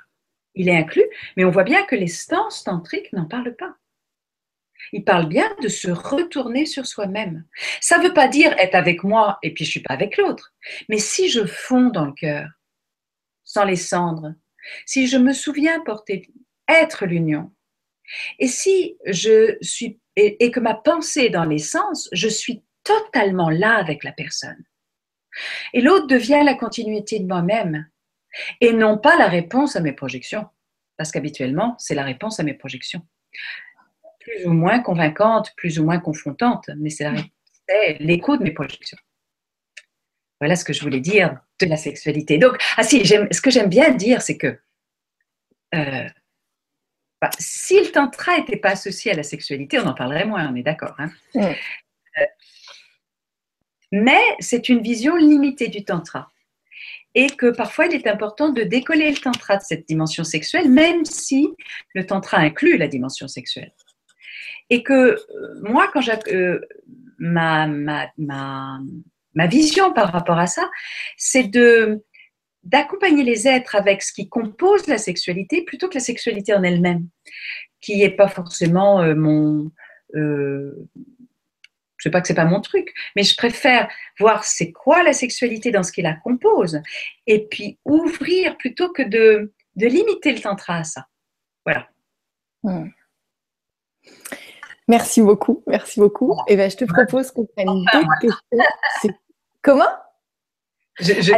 Il 0.55 0.69
est 0.69 0.77
inclus, 0.77 1.09
mais 1.39 1.45
on 1.45 1.51
voit 1.51 1.65
bien 1.65 1.83
que 1.87 1.97
les 1.97 2.09
stances 2.09 2.63
tantriques 2.63 3.11
n'en 3.15 3.25
parlent 3.25 3.57
pas. 3.57 3.75
Il 4.93 5.05
parle 5.05 5.29
bien 5.29 5.49
de 5.63 5.69
se 5.69 5.91
retourner 5.91 6.67
sur 6.67 6.87
soi-même. 6.87 7.45
Ça 7.81 7.99
ne 7.99 8.05
veut 8.05 8.15
pas 8.15 8.29
dire 8.29 8.55
être 8.59 8.75
avec 8.75 9.05
moi 9.05 9.39
et 9.43 9.55
puis 9.55 9.65
je 9.65 9.71
suis 9.71 9.83
pas 9.83 9.95
avec 9.95 10.17
l'autre. 10.17 10.55
Mais 10.89 10.99
si 10.99 11.29
je 11.29 11.47
fonds 11.47 11.89
dans 11.89 12.07
le 12.07 12.13
cœur, 12.13 12.49
sans 13.45 13.65
les 13.65 13.77
cendres, 13.77 14.35
si 14.87 15.07
je 15.07 15.17
me 15.17 15.33
souviens 15.33 15.81
porter, 15.81 16.29
être 16.69 17.07
l'union, 17.07 17.53
et 18.39 18.49
si 18.49 18.97
je 19.07 19.57
suis, 19.61 20.01
et, 20.17 20.51
que 20.51 20.61
ma 20.61 20.75
pensée 20.75 21.23
est 21.23 21.31
dans 21.31 21.45
l'essence, 21.45 22.09
je 22.13 22.29
suis 22.29 22.63
totalement 22.85 23.51
là 23.51 23.77
avec 23.77 24.05
la 24.05 24.13
personne. 24.13 24.63
Et 25.73 25.81
l'autre 25.81 26.07
devient 26.07 26.43
la 26.45 26.55
continuité 26.55 27.19
de 27.19 27.27
moi-même 27.27 27.89
et 28.61 28.73
non 28.73 28.99
pas 28.99 29.17
la 29.17 29.29
réponse 29.29 29.77
à 29.77 29.81
mes 29.81 29.93
projections. 29.93 30.47
Parce 30.99 31.11
qu'habituellement, 31.11 31.75
c'est 31.79 31.95
la 31.95 32.05
réponse 32.05 32.39
à 32.39 32.43
mes 32.43 32.55
projections 32.55 33.07
plus 34.23 34.47
ou 34.47 34.53
moins 34.53 34.81
convaincantes, 34.81 35.53
plus 35.57 35.79
ou 35.79 35.85
moins 35.85 35.99
confrontantes, 35.99 36.71
mais 36.77 36.91
c'est 36.91 37.11
l'écho 38.01 38.37
de 38.37 38.43
mes 38.43 38.53
projections. 38.53 38.99
Voilà 40.41 40.57
ce 40.57 40.65
que 40.65 40.73
je 40.73 40.83
voulais 40.83 41.01
dire 41.01 41.39
de 41.61 41.67
la 41.67 41.77
sexualité. 41.77 42.39
Donc, 42.39 42.57
ah 42.77 42.83
si, 42.83 43.07
ce 43.07 43.41
que 43.41 43.51
j'aime 43.51 43.69
bien 43.69 43.91
dire, 43.91 44.23
c'est 44.23 44.37
que 44.37 44.59
euh, 45.75 46.09
bah, 47.21 47.31
si 47.39 47.79
le 47.79 47.93
tantra 47.93 48.37
n'était 48.39 48.57
pas 48.57 48.71
associé 48.71 49.13
à 49.13 49.15
la 49.15 49.23
sexualité, 49.23 49.79
on 49.79 49.87
en 49.87 49.95
parlerait 49.95 50.25
moins, 50.25 50.51
on 50.51 50.57
est 50.57 50.65
d'accord. 50.65 50.95
Hein. 50.99 51.11
Euh, 51.37 51.55
mais 53.93 54.23
c'est 54.41 54.69
une 54.69 54.83
vision 54.83 55.15
limitée 55.17 55.69
du 55.69 55.85
tantra. 55.85 56.29
Et 57.15 57.29
que 57.29 57.51
parfois 57.51 57.87
il 57.87 57.95
est 57.95 58.07
important 58.07 58.49
de 58.49 58.63
décoller 58.63 59.11
le 59.11 59.19
tantra 59.19 59.59
de 59.59 59.63
cette 59.63 59.87
dimension 59.87 60.25
sexuelle, 60.25 60.71
même 60.71 61.05
si 61.05 61.49
le 61.95 62.07
tantra 62.07 62.39
inclut 62.39 62.79
la 62.79 62.89
dimension 62.89 63.29
sexuelle. 63.29 63.73
Et 64.73 64.83
que 64.83 64.93
euh, 64.93 65.17
moi, 65.63 65.85
quand 65.93 66.01
j'ai 66.01 66.15
ma, 67.19 67.67
ma, 67.67 68.11
ma, 68.17 68.81
ma 69.35 69.47
vision 69.47 69.93
par 69.93 70.11
rapport 70.13 70.39
à 70.39 70.47
ça, 70.47 70.65
c'est 71.17 71.45
de 71.45 72.03
d'accompagner 72.63 73.25
les 73.25 73.49
êtres 73.49 73.75
avec 73.75 74.03
ce 74.03 74.13
qui 74.13 74.29
compose 74.29 74.87
la 74.87 74.97
sexualité 74.97 75.63
plutôt 75.63 75.89
que 75.89 75.95
la 75.95 76.01
sexualité 76.01 76.55
en 76.55 76.63
elle-même, 76.63 77.09
qui 77.81 77.99
n'est 77.99 78.17
pas 78.17 78.29
forcément 78.29 79.03
euh, 79.03 79.15
mon... 79.15 79.71
Euh, 80.15 80.73
je 81.97 82.09
sais 82.09 82.11
pas 82.11 82.21
que 82.21 82.29
c'est 82.29 82.35
pas 82.35 82.45
mon 82.45 82.61
truc, 82.61 82.95
mais 83.15 83.25
je 83.25 83.37
préfère 83.37 83.89
voir 84.19 84.45
c'est 84.45 84.73
quoi 84.73 85.03
la 85.03 85.13
sexualité 85.13 85.71
dans 85.71 85.83
ce 85.83 85.93
qui 85.93 86.03
la 86.03 86.15
compose, 86.15 86.81
et 87.27 87.47
puis 87.47 87.79
ouvrir 87.85 88.57
plutôt 88.57 88.91
que 88.91 89.03
de, 89.03 89.53
de 89.77 89.87
limiter 89.87 90.33
le 90.33 90.41
tantra 90.41 90.79
à 90.79 90.85
ça. 90.85 91.07
Voilà. 91.65 91.89
Hmm. 92.63 92.89
Merci 94.93 95.23
beaucoup, 95.23 95.63
merci 95.67 96.01
beaucoup. 96.01 96.35
Et 96.47 96.53
eh 96.53 96.57
ben, 96.57 96.71
je 96.71 96.77
te 96.77 96.85
propose 96.85 97.31
qu'on 97.31 97.47
prenne 97.47 97.83
deux 97.95 98.05
questions. 98.21 99.15
Comment? 99.63 99.89
Je, 101.01 101.33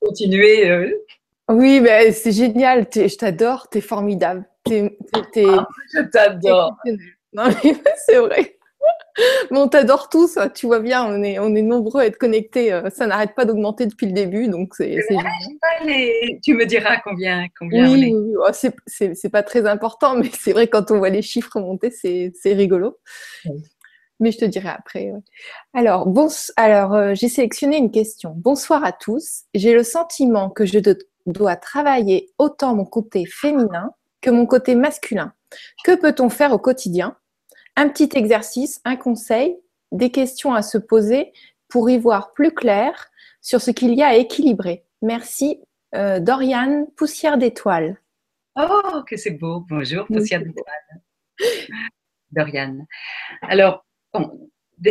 continuer. 0.00 0.70
Euh. 0.70 1.04
Oui, 1.48 1.80
mais 1.80 2.12
c'est 2.12 2.30
génial. 2.30 2.86
je 2.94 3.16
t'adore. 3.16 3.68
Tu 3.68 3.78
es 3.78 3.80
formidable. 3.80 4.44
Ah, 4.68 5.66
je 5.92 6.00
t'adore. 6.12 6.76
c'est 8.06 8.18
vrai. 8.18 8.56
Mais 9.50 9.58
on 9.58 9.68
t'adore 9.68 10.08
tous, 10.08 10.38
tu 10.54 10.66
vois 10.66 10.80
bien, 10.80 11.04
on 11.04 11.22
est, 11.22 11.38
on 11.38 11.54
est 11.54 11.62
nombreux 11.62 12.02
à 12.02 12.06
être 12.06 12.18
connectés, 12.18 12.72
euh, 12.72 12.88
ça 12.90 13.06
n'arrête 13.06 13.34
pas 13.34 13.44
d'augmenter 13.44 13.86
depuis 13.86 14.06
le 14.06 14.12
début, 14.12 14.48
donc 14.48 14.74
c'est 14.74 14.96
Tu 16.42 16.54
me 16.54 16.64
diras 16.64 16.96
combien, 17.04 17.46
combien 17.58 17.90
oui, 17.90 17.90
on 17.90 18.02
est. 18.02 18.14
Oui, 18.14 18.34
oh, 18.38 18.70
c'est 18.86 19.28
pas 19.30 19.42
très 19.42 19.66
important, 19.66 20.16
mais 20.18 20.30
c'est 20.32 20.52
vrai 20.52 20.68
quand 20.68 20.90
on 20.90 20.98
voit 20.98 21.10
les 21.10 21.22
chiffres 21.22 21.60
monter, 21.60 21.90
c'est 21.90 22.32
rigolo 22.52 22.98
mais 24.22 24.30
je 24.30 24.38
te 24.38 24.44
dirai 24.44 24.68
après. 24.68 25.12
Alors, 25.74 26.06
bon, 26.06 26.28
alors 26.56 26.94
euh, 26.94 27.12
j'ai 27.14 27.28
sélectionné 27.28 27.76
une 27.76 27.90
question. 27.90 28.34
Bonsoir 28.36 28.84
à 28.84 28.92
tous. 28.92 29.42
J'ai 29.52 29.74
le 29.74 29.82
sentiment 29.82 30.48
que 30.48 30.64
je 30.64 30.78
dois 31.26 31.56
travailler 31.56 32.30
autant 32.38 32.74
mon 32.74 32.84
côté 32.84 33.24
féminin 33.26 33.90
que 34.22 34.30
mon 34.30 34.46
côté 34.46 34.74
masculin. 34.74 35.34
Que 35.84 35.96
peut-on 35.96 36.30
faire 36.30 36.52
au 36.52 36.58
quotidien 36.58 37.16
Un 37.76 37.88
petit 37.88 38.10
exercice, 38.14 38.80
un 38.84 38.96
conseil, 38.96 39.56
des 39.92 40.10
questions 40.10 40.54
à 40.54 40.62
se 40.62 40.78
poser 40.78 41.32
pour 41.68 41.88
y 41.88 41.98
voir 41.98 42.32
plus 42.32 42.52
clair 42.52 43.10
sur 43.40 43.60
ce 43.60 43.70
qu'il 43.70 43.94
y 43.94 44.02
a 44.02 44.08
à 44.08 44.14
équilibrer. 44.14 44.84
Merci, 45.00 45.60
euh, 45.94 46.20
Doriane, 46.20 46.86
poussière 46.96 47.38
d'étoiles. 47.38 47.98
Oh, 48.56 49.02
que 49.06 49.16
c'est 49.16 49.32
beau. 49.32 49.64
Bonjour, 49.68 50.06
poussière 50.06 50.42
d'étoiles. 50.42 51.00
Doriane. 52.30 52.86
Alors, 53.42 53.84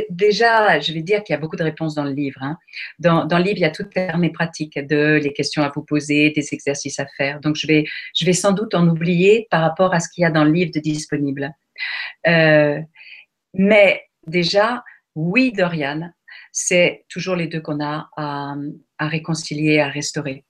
déjà, 0.09 0.79
je 0.79 0.93
vais 0.93 1.01
dire 1.01 1.23
qu'il 1.23 1.33
y 1.33 1.37
a 1.37 1.39
beaucoup 1.39 1.55
de 1.55 1.63
réponses 1.63 1.95
dans 1.95 2.03
le 2.03 2.11
livre. 2.11 2.41
Hein. 2.41 2.57
Dans, 2.99 3.25
le 3.25 3.43
livre, 3.43 3.57
il 3.57 3.61
y 3.61 3.65
a 3.65 3.71
toutes 3.71 3.93
les 3.95 4.29
pratiques 4.31 4.79
de 4.79 5.19
les 5.21 5.33
questions 5.33 5.63
à 5.63 5.71
vous 5.73 5.83
poser, 5.83 6.31
des 6.31 6.47
exercices 6.53 6.99
à 6.99 7.05
faire. 7.17 7.39
Donc, 7.39 7.55
je 7.55 7.67
vais, 7.67 7.85
je 8.15 8.25
vais 8.25 8.33
sans 8.33 8.51
doute 8.51 8.73
en 8.73 8.87
oublier 8.87 9.47
par 9.51 9.61
rapport 9.61 9.93
à 9.93 9.99
ce 9.99 10.09
qu'il 10.09 10.23
y 10.23 10.25
a 10.25 10.31
dans 10.31 10.43
le 10.43 10.51
livre 10.51 10.71
de 10.73 10.79
disponible. 10.79 11.53
Euh, 12.27 12.79
mais 13.53 14.03
déjà, 14.27 14.83
oui, 15.15 15.51
Dorian, 15.51 16.11
c'est 16.51 17.05
toujours 17.09 17.35
les 17.35 17.47
deux 17.47 17.61
qu'on 17.61 17.83
a 17.83 18.09
à, 18.17 18.55
à, 18.97 19.07
réconcilier, 19.07 19.79
à 19.79 19.89
restaurer. 19.89 20.45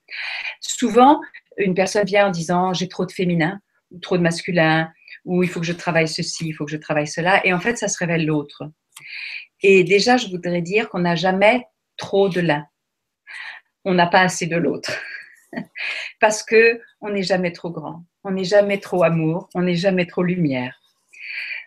Souvent, 0.59 1.21
une 1.57 1.73
personne 1.73 2.05
vient 2.05 2.27
en 2.27 2.31
disant 2.31 2.73
j'ai 2.73 2.87
trop 2.87 3.05
de 3.05 3.11
féminin 3.11 3.59
ou 3.91 3.99
trop 3.99 4.17
de 4.17 4.23
masculin 4.23 4.91
ou 5.25 5.43
il 5.43 5.49
faut 5.49 5.59
que 5.59 5.65
je 5.65 5.73
travaille 5.73 6.07
ceci, 6.07 6.47
il 6.47 6.53
faut 6.53 6.65
que 6.65 6.71
je 6.71 6.77
travaille 6.77 7.07
cela, 7.07 7.45
et 7.45 7.53
en 7.53 7.59
fait, 7.59 7.77
ça 7.77 7.87
se 7.87 7.97
révèle 7.97 8.25
l'autre. 8.25 8.63
Et 9.61 9.83
déjà, 9.83 10.17
je 10.17 10.27
voudrais 10.27 10.61
dire 10.61 10.89
qu'on 10.89 10.99
n'a 10.99 11.15
jamais 11.15 11.67
trop 11.97 12.29
de 12.29 12.41
l'un. 12.41 12.65
On 13.85 13.93
n'a 13.93 14.07
pas 14.07 14.21
assez 14.21 14.47
de 14.47 14.57
l'autre. 14.57 14.91
Parce 16.19 16.43
que 16.43 16.81
on 17.01 17.09
n'est 17.09 17.23
jamais 17.23 17.51
trop 17.51 17.71
grand, 17.71 18.05
on 18.23 18.31
n'est 18.31 18.43
jamais 18.43 18.79
trop 18.79 19.03
amour, 19.03 19.49
on 19.53 19.63
n'est 19.63 19.75
jamais 19.75 20.05
trop 20.05 20.23
lumière, 20.23 20.80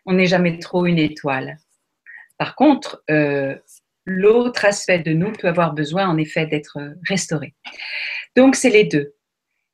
on 0.07 0.15
n'est 0.15 0.27
jamais 0.27 0.59
trop 0.59 0.87
une 0.87 0.99
étoile. 0.99 1.59
Par 2.39 2.55
contre, 2.57 3.03
euh, 3.11 3.57
l'autre 4.05 4.65
aspect 4.65 4.99
de 4.99 5.13
nous 5.13 5.33
peut 5.33 5.49
avoir 5.49 5.73
besoin 5.73 6.09
en 6.09 6.19
effet 6.19 6.47
d'être 6.47 6.79
restauré. 7.09 7.55
Donc, 8.37 8.57
c'est 8.57 8.71
les 8.71 8.85
deux. 8.85 9.15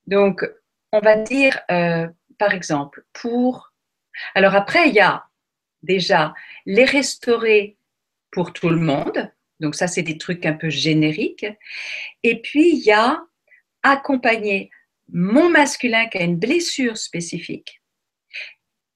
Donc, 0.06 0.44
on 0.92 1.00
va 1.00 1.16
dire, 1.16 1.60
euh, 1.70 2.06
par 2.38 2.52
exemple, 2.52 3.04
pour 3.12 3.70
alors 4.34 4.54
après, 4.54 4.88
il 4.88 4.94
y 4.94 5.00
a 5.00 5.24
déjà 5.82 6.34
les 6.66 6.84
restaurer 6.84 7.76
pour 8.30 8.52
tout 8.52 8.68
le 8.68 8.80
monde. 8.80 9.32
Donc 9.60 9.74
ça, 9.74 9.86
c'est 9.86 10.02
des 10.02 10.18
trucs 10.18 10.46
un 10.46 10.54
peu 10.54 10.70
génériques. 10.70 11.46
Et 12.22 12.40
puis, 12.40 12.70
il 12.70 12.80
y 12.80 12.92
a 12.92 13.22
accompagner 13.82 14.70
mon 15.12 15.48
masculin 15.48 16.06
qui 16.06 16.18
a 16.18 16.22
une 16.22 16.38
blessure 16.38 16.96
spécifique 16.96 17.82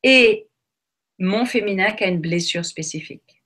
et 0.02 0.46
mon 1.18 1.44
féminin 1.44 1.94
a 1.98 2.06
une 2.06 2.20
blessure 2.20 2.64
spécifique. 2.64 3.42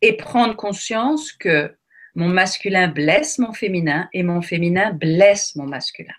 Et 0.00 0.16
prendre 0.16 0.56
conscience 0.56 1.32
que 1.32 1.74
mon 2.14 2.28
masculin 2.28 2.88
blesse 2.88 3.38
mon 3.38 3.52
féminin 3.52 4.08
et 4.12 4.22
mon 4.22 4.42
féminin 4.42 4.92
blesse 4.92 5.54
mon 5.56 5.66
masculin. 5.66 6.14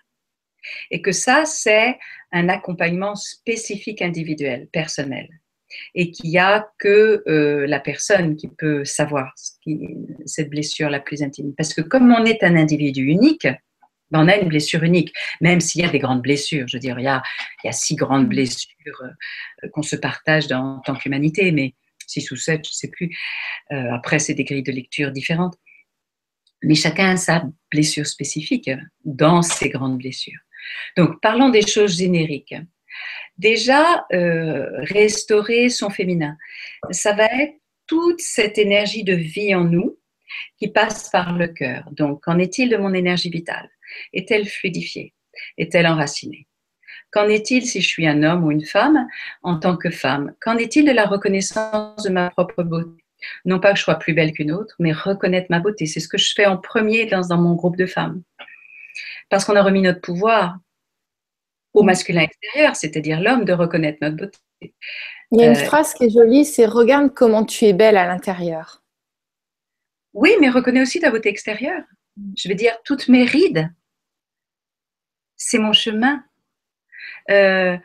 Et 0.90 1.02
que 1.02 1.12
ça, 1.12 1.44
c'est 1.44 1.98
un 2.30 2.48
accompagnement 2.48 3.16
spécifique 3.16 4.00
individuel, 4.00 4.68
personnel. 4.72 5.28
Et 5.94 6.10
qu'il 6.10 6.30
n'y 6.30 6.38
a 6.38 6.68
que 6.78 7.22
euh, 7.26 7.66
la 7.66 7.80
personne 7.80 8.36
qui 8.36 8.46
peut 8.46 8.84
savoir 8.84 9.32
cette 10.26 10.50
blessure 10.50 10.90
la 10.90 11.00
plus 11.00 11.22
intime. 11.22 11.54
Parce 11.56 11.74
que 11.74 11.80
comme 11.80 12.12
on 12.12 12.24
est 12.24 12.44
un 12.44 12.56
individu 12.56 13.04
unique, 13.04 13.48
on 14.12 14.28
a 14.28 14.36
une 14.36 14.48
blessure 14.48 14.82
unique, 14.82 15.12
même 15.40 15.60
s'il 15.60 15.82
y 15.82 15.84
a 15.84 15.88
des 15.88 15.98
grandes 15.98 16.22
blessures. 16.22 16.66
Je 16.68 16.76
veux 16.76 16.80
dire, 16.80 16.98
il 16.98 17.04
y 17.04 17.08
a, 17.08 17.22
il 17.62 17.66
y 17.66 17.70
a 17.70 17.72
six 17.72 17.96
grandes 17.96 18.28
blessures 18.28 19.02
euh, 19.02 19.68
qu'on 19.72 19.82
se 19.82 19.96
partage 19.96 20.46
dans, 20.46 20.76
en 20.76 20.80
tant 20.80 20.94
qu'humanité, 20.94 21.52
mais 21.52 21.74
six 22.06 22.30
ou 22.30 22.36
sept, 22.36 22.64
je 22.64 22.70
ne 22.70 22.74
sais 22.74 22.90
plus. 22.90 23.16
Euh, 23.72 23.92
après, 23.92 24.18
c'est 24.18 24.34
des 24.34 24.44
grilles 24.44 24.62
de 24.62 24.72
lecture 24.72 25.10
différentes. 25.10 25.56
Mais 26.62 26.74
chacun 26.74 27.10
a 27.10 27.16
sa 27.16 27.44
blessure 27.70 28.06
spécifique 28.06 28.70
dans 29.04 29.42
ces 29.42 29.68
grandes 29.68 29.98
blessures. 29.98 30.40
Donc, 30.96 31.20
parlons 31.20 31.48
des 31.48 31.66
choses 31.66 31.98
génériques. 31.98 32.54
Déjà, 33.36 34.06
euh, 34.12 34.68
restaurer 34.84 35.68
son 35.70 35.90
féminin, 35.90 36.36
ça 36.90 37.14
va 37.14 37.24
être 37.24 37.54
toute 37.86 38.20
cette 38.20 38.58
énergie 38.58 39.02
de 39.02 39.14
vie 39.14 39.54
en 39.54 39.64
nous 39.64 39.98
qui 40.58 40.68
passe 40.68 41.10
par 41.10 41.36
le 41.36 41.48
cœur. 41.48 41.88
Donc, 41.92 42.22
qu'en 42.22 42.38
est-il 42.38 42.70
de 42.70 42.76
mon 42.76 42.94
énergie 42.94 43.30
vitale? 43.30 43.68
Est-elle 44.12 44.46
fluidifiée? 44.46 45.14
Est-elle 45.58 45.86
enracinée? 45.86 46.46
Qu'en 47.10 47.28
est-il 47.28 47.66
si 47.66 47.80
je 47.80 47.86
suis 47.86 48.06
un 48.06 48.22
homme 48.22 48.44
ou 48.44 48.50
une 48.50 48.64
femme? 48.64 49.06
En 49.42 49.58
tant 49.58 49.76
que 49.76 49.90
femme 49.90 50.34
Qu'en 50.40 50.56
est-il 50.56 50.86
de 50.86 50.92
la 50.92 51.06
reconnaissance 51.06 52.02
de 52.02 52.10
ma 52.10 52.30
propre 52.30 52.62
beauté? 52.62 53.04
Non 53.44 53.60
pas 53.60 53.72
que 53.72 53.78
je 53.78 53.84
sois 53.84 53.96
plus 53.96 54.14
belle 54.14 54.32
qu'une 54.32 54.50
autre, 54.50 54.74
mais 54.78 54.92
reconnaître 54.92 55.46
ma 55.50 55.60
beauté. 55.60 55.86
C'est 55.86 56.00
ce 56.00 56.08
que 56.08 56.18
je 56.18 56.32
fais 56.34 56.46
en 56.46 56.56
premier 56.56 57.06
dans 57.06 57.38
mon 57.38 57.54
groupe 57.54 57.76
de 57.76 57.86
femmes 57.86 58.22
parce 59.32 59.46
qu'on 59.46 59.56
a 59.56 59.62
remis 59.62 59.80
notre 59.80 60.02
pouvoir 60.02 60.58
au 61.72 61.82
masculin 61.82 62.20
extérieur, 62.20 62.76
c'est-à-dire 62.76 63.18
l'homme, 63.18 63.46
de 63.46 63.54
reconnaître 63.54 63.96
notre 64.02 64.16
beauté. 64.16 64.38
Il 64.60 65.40
y 65.40 65.42
a 65.42 65.46
une 65.46 65.56
euh, 65.56 65.64
phrase 65.64 65.94
qui 65.94 66.04
est 66.04 66.10
jolie, 66.10 66.44
c'est 66.44 66.66
regarde 66.66 67.14
comment 67.14 67.42
tu 67.42 67.64
es 67.64 67.72
belle 67.72 67.96
à 67.96 68.06
l'intérieur. 68.06 68.82
Oui, 70.12 70.32
mais 70.38 70.50
reconnais 70.50 70.82
aussi 70.82 71.00
ta 71.00 71.10
beauté 71.10 71.30
extérieure. 71.30 71.82
Je 72.36 72.46
veux 72.46 72.54
dire, 72.54 72.76
toutes 72.84 73.08
mes 73.08 73.24
rides, 73.24 73.72
c'est 75.46 75.58
mon 75.58 75.72
chemin. 75.72 76.24
Euh, 77.30 77.76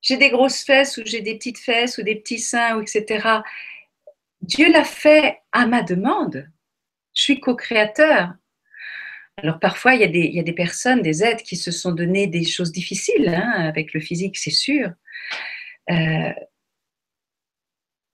j'ai 0.00 0.16
des 0.16 0.30
grosses 0.30 0.62
fesses 0.62 0.96
ou 0.98 1.02
j'ai 1.04 1.20
des 1.20 1.36
petites 1.36 1.58
fesses 1.58 1.98
ou 1.98 2.02
des 2.02 2.16
petits 2.16 2.38
seins, 2.38 2.76
ou 2.76 2.82
etc. 2.82 3.40
Dieu 4.40 4.70
l'a 4.70 4.84
fait 4.84 5.40
à 5.52 5.66
ma 5.66 5.82
demande. 5.82 6.48
Je 7.14 7.22
suis 7.22 7.40
co-créateur. 7.40 8.34
Alors 9.36 9.60
parfois, 9.60 9.94
il 9.94 10.00
y, 10.00 10.38
a 10.40 10.42
des, 10.42 10.52
personnes, 10.52 11.00
des 11.00 11.22
êtres 11.22 11.44
qui 11.44 11.56
se 11.56 11.70
sont 11.70 11.92
donné 11.92 12.26
des 12.26 12.44
choses 12.44 12.72
difficiles 12.72 13.28
hein, 13.28 13.52
avec 13.68 13.92
le 13.92 14.00
physique, 14.00 14.36
c'est 14.36 14.50
sûr. 14.50 14.90
Euh, 15.90 16.32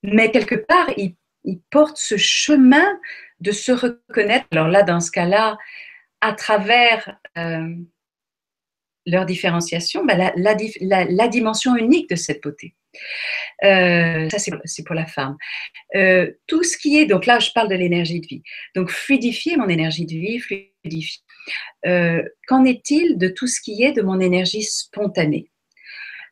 mais 0.02 0.30
quelque 0.30 0.54
part, 0.54 0.90
ils, 0.96 1.16
portent 1.70 1.98
ce 1.98 2.16
chemin 2.16 2.98
de 3.40 3.52
se 3.52 3.72
reconnaître. 3.72 4.46
Alors 4.52 4.68
là, 4.68 4.82
dans 4.82 5.00
ce 5.00 5.10
cas-là, 5.10 5.56
à 6.20 6.32
travers 6.32 7.18
euh, 7.36 7.74
leur 9.06 9.26
différenciation, 9.26 10.04
bah, 10.04 10.32
la, 10.36 11.28
dimension 11.28 11.76
unique 11.76 12.10
de 12.10 12.16
cette 12.16 12.42
beauté. 12.42 12.74
Euh, 13.64 14.28
ça, 14.30 14.38
c'est 14.64 14.84
pour 14.84 14.94
la 14.94 15.06
femme. 15.06 15.36
Euh, 15.94 16.32
tout 16.46 16.62
ce 16.62 16.76
qui 16.76 16.98
est, 16.98 17.06
donc 17.06 17.26
là, 17.26 17.38
je 17.38 17.50
parle 17.50 17.68
de 17.68 17.74
l'énergie 17.74 18.20
de 18.20 18.26
vie. 18.26 18.42
Donc, 18.74 18.90
fluidifier 18.90 19.56
mon 19.56 19.68
énergie 19.68 20.06
de 20.06 20.14
vie, 20.14 20.38
fluidifier. 20.38 21.22
Qu'en 21.82 22.64
est-il 22.64 23.18
de 23.18 23.28
tout 23.28 23.46
ce 23.46 23.60
qui 23.60 23.82
est 23.82 23.92
de 23.92 24.02
mon 24.02 24.20
énergie 24.20 24.62
spontanée? 24.62 25.50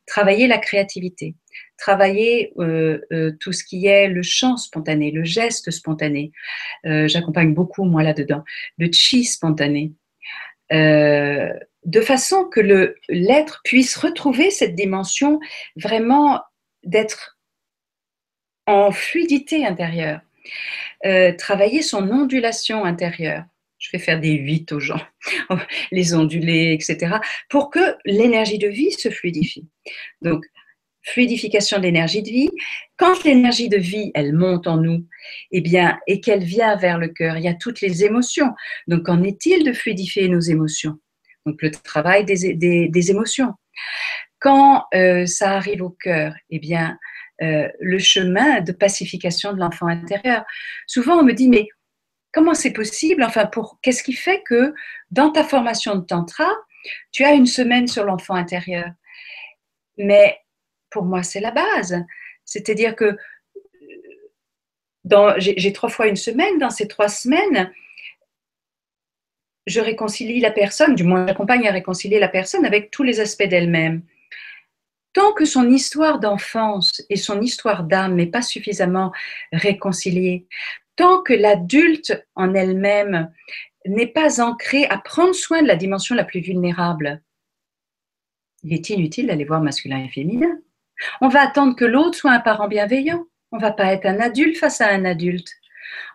Travailler 0.06 0.46
la 0.46 0.58
créativité, 0.58 1.36
travailler 1.82 2.52
euh, 2.58 3.00
euh, 3.12 3.32
tout 3.40 3.52
ce 3.52 3.64
qui 3.64 3.86
est 3.86 4.08
le 4.08 4.22
chant 4.22 4.56
spontané, 4.56 5.10
le 5.10 5.24
geste 5.24 5.70
spontané. 5.70 6.32
Euh, 6.86 7.08
j'accompagne 7.08 7.54
beaucoup, 7.54 7.84
moi, 7.84 8.02
là-dedans. 8.02 8.44
Le 8.78 8.88
chi 8.92 9.24
spontané. 9.24 9.92
De 11.84 12.00
façon 12.00 12.44
que 12.44 12.94
l'être 13.08 13.60
puisse 13.64 13.96
retrouver 13.96 14.50
cette 14.50 14.74
dimension 14.74 15.40
vraiment 15.76 16.40
d'être 16.84 17.38
en 18.66 18.92
fluidité 18.92 19.66
intérieure. 19.66 20.20
travailler 21.38 21.82
son 21.82 22.08
ondulation 22.10 22.84
intérieure. 22.84 23.44
Je 23.78 23.90
vais 23.92 23.98
faire 23.98 24.20
des 24.20 24.34
huit 24.34 24.70
aux 24.70 24.78
gens, 24.78 25.00
les 25.90 26.14
ondulés, 26.14 26.72
etc., 26.72 27.16
pour 27.50 27.68
que 27.68 27.96
l'énergie 28.04 28.58
de 28.58 28.68
vie 28.68 28.92
se 28.92 29.10
fluidifie. 29.10 29.66
Donc, 30.20 30.44
fluidification 31.02 31.78
de 31.78 31.82
l'énergie 31.82 32.22
de 32.22 32.28
vie. 32.28 32.50
Quand 32.96 33.24
l'énergie 33.24 33.68
de 33.68 33.76
vie, 33.76 34.12
elle 34.14 34.34
monte 34.34 34.68
en 34.68 34.76
nous, 34.76 35.04
eh 35.50 35.60
bien, 35.60 35.98
et 36.06 36.20
qu'elle 36.20 36.44
vient 36.44 36.76
vers 36.76 36.98
le 36.98 37.08
cœur, 37.08 37.36
il 37.36 37.44
y 37.44 37.48
a 37.48 37.54
toutes 37.54 37.80
les 37.80 38.04
émotions. 38.04 38.52
Donc, 38.86 39.06
qu'en 39.06 39.22
est-il 39.24 39.64
de 39.64 39.72
fluidifier 39.72 40.28
nos 40.28 40.40
émotions? 40.40 40.98
Donc, 41.46 41.60
le 41.62 41.70
travail 41.70 42.24
des, 42.24 43.10
émotions. 43.10 43.54
Quand 44.38 44.86
euh, 44.94 45.26
ça 45.26 45.52
arrive 45.52 45.82
au 45.82 45.90
cœur, 45.90 46.34
eh 46.50 46.58
bien, 46.58 46.98
euh, 47.42 47.68
le 47.80 47.98
chemin 47.98 48.60
de 48.60 48.70
pacification 48.72 49.52
de 49.52 49.58
l'enfant 49.58 49.88
intérieur. 49.88 50.44
Souvent, 50.86 51.18
on 51.18 51.24
me 51.24 51.32
dit, 51.32 51.48
mais 51.48 51.68
comment 52.32 52.54
c'est 52.54 52.72
possible? 52.72 53.24
Enfin, 53.24 53.46
pour 53.46 53.78
qu'est-ce 53.82 54.04
qui 54.04 54.12
fait 54.12 54.42
que 54.46 54.74
dans 55.10 55.30
ta 55.30 55.42
formation 55.42 55.96
de 55.96 56.04
tantra, 56.04 56.48
tu 57.10 57.24
as 57.24 57.32
une 57.32 57.46
semaine 57.46 57.88
sur 57.88 58.04
l'enfant 58.04 58.34
intérieur? 58.34 58.90
Mais 59.98 60.38
pour 60.90 61.04
moi, 61.04 61.24
c'est 61.24 61.40
la 61.40 61.50
base. 61.50 62.04
C'est-à-dire 62.44 62.94
que 62.94 63.16
j'ai 65.38 65.72
trois 65.72 65.88
fois 65.88 66.06
une 66.06 66.16
semaine, 66.16 66.58
dans 66.58 66.70
ces 66.70 66.86
trois 66.86 67.08
semaines, 67.08 67.72
je 69.66 69.80
réconcilie 69.80 70.40
la 70.40 70.50
personne, 70.50 70.94
du 70.94 71.04
moins 71.04 71.26
j'accompagne 71.26 71.68
à 71.68 71.72
réconcilier 71.72 72.18
la 72.18 72.28
personne 72.28 72.64
avec 72.64 72.90
tous 72.90 73.02
les 73.02 73.20
aspects 73.20 73.44
d'elle-même. 73.44 74.02
Tant 75.12 75.32
que 75.32 75.44
son 75.44 75.68
histoire 75.70 76.20
d'enfance 76.20 77.02
et 77.10 77.16
son 77.16 77.40
histoire 77.40 77.84
d'âme 77.84 78.14
n'est 78.14 78.26
pas 78.26 78.42
suffisamment 78.42 79.12
réconciliée, 79.52 80.46
tant 80.96 81.22
que 81.22 81.34
l'adulte 81.34 82.24
en 82.34 82.54
elle-même 82.54 83.30
n'est 83.86 84.06
pas 84.06 84.40
ancré 84.40 84.86
à 84.86 84.98
prendre 84.98 85.34
soin 85.34 85.62
de 85.62 85.66
la 85.66 85.76
dimension 85.76 86.14
la 86.14 86.24
plus 86.24 86.40
vulnérable, 86.40 87.22
il 88.64 88.74
est 88.74 88.90
inutile 88.90 89.26
d'aller 89.26 89.44
voir 89.44 89.60
masculin 89.60 90.04
et 90.04 90.08
féminin. 90.08 90.58
On 91.20 91.28
va 91.28 91.42
attendre 91.42 91.74
que 91.74 91.84
l'autre 91.84 92.16
soit 92.16 92.30
un 92.30 92.40
parent 92.40 92.68
bienveillant. 92.68 93.24
On 93.50 93.58
va 93.58 93.72
pas 93.72 93.92
être 93.92 94.06
un 94.06 94.20
adulte 94.20 94.56
face 94.56 94.80
à 94.80 94.88
un 94.88 95.04
adulte. 95.04 95.52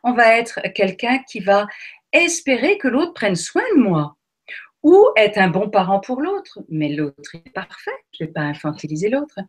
On 0.04 0.14
va 0.14 0.38
être 0.38 0.62
quelqu'un 0.74 1.20
qui 1.30 1.40
va 1.40 1.68
espérer 2.24 2.78
que 2.78 2.88
l'autre 2.88 3.14
prenne 3.14 3.36
soin 3.36 3.64
de 3.76 3.82
moi 3.82 4.18
ou 4.84 5.06
être 5.18 5.38
un 5.38 5.50
bon 5.50 5.70
parent 5.70 6.00
pour 6.00 6.22
l'autre. 6.22 6.60
Mais 6.70 6.90
l'autre 6.90 7.36
est 7.36 7.54
parfait. 7.54 7.92
Je 8.18 8.24
ne 8.24 8.28
vais 8.28 8.34
pas 8.34 8.42
infantiliser 8.42 9.10
l'autre. 9.10 9.40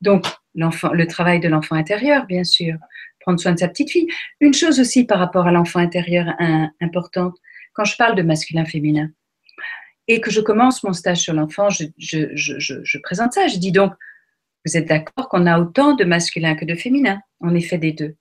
Donc, 0.00 0.26
le 0.54 1.04
travail 1.06 1.40
de 1.40 1.48
l'enfant 1.48 1.74
intérieur, 1.74 2.26
bien 2.26 2.44
sûr. 2.44 2.76
Prendre 3.20 3.40
soin 3.40 3.52
de 3.52 3.58
sa 3.58 3.68
petite 3.68 3.90
fille. 3.90 4.06
Une 4.40 4.54
chose 4.54 4.78
aussi 4.78 5.04
par 5.04 5.18
rapport 5.18 5.46
à 5.46 5.52
l'enfant 5.52 5.80
intérieur 5.80 6.26
importante, 6.80 7.36
quand 7.72 7.84
je 7.84 7.96
parle 7.96 8.14
de 8.14 8.22
masculin-féminin 8.22 9.10
et 10.08 10.20
que 10.20 10.30
je 10.30 10.40
commence 10.40 10.84
mon 10.84 10.92
stage 10.92 11.18
sur 11.18 11.34
l'enfant, 11.34 11.68
je, 11.68 11.86
je, 11.98 12.98
présente 12.98 13.32
ça. 13.32 13.48
Je 13.48 13.58
dis 13.58 13.72
donc, 13.72 13.92
vous 14.64 14.76
êtes 14.76 14.86
d'accord 14.86 15.28
qu'on 15.28 15.46
a 15.46 15.58
autant 15.58 15.94
de 15.94 16.04
masculin 16.04 16.54
que 16.54 16.64
de 16.64 16.74
féminin? 16.74 17.20
Est 17.44 17.60
fait 17.60 17.78
des 17.78 17.92
deux. 17.92 18.16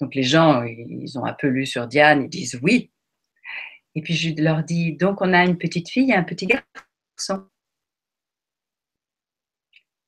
Donc 0.00 0.14
les 0.14 0.22
gens, 0.22 0.62
ils 0.62 1.18
ont 1.18 1.24
un 1.24 1.32
peu 1.32 1.48
lu 1.48 1.66
sur 1.66 1.86
Diane, 1.86 2.22
ils 2.22 2.28
disent 2.28 2.58
oui. 2.62 2.90
Et 3.94 4.02
puis 4.02 4.14
je 4.14 4.40
leur 4.40 4.62
dis, 4.62 4.92
donc 4.92 5.20
on 5.20 5.32
a 5.32 5.44
une 5.44 5.58
petite 5.58 5.88
fille 5.88 6.10
et 6.10 6.14
un 6.14 6.22
petit 6.22 6.46
garçon. 6.46 7.48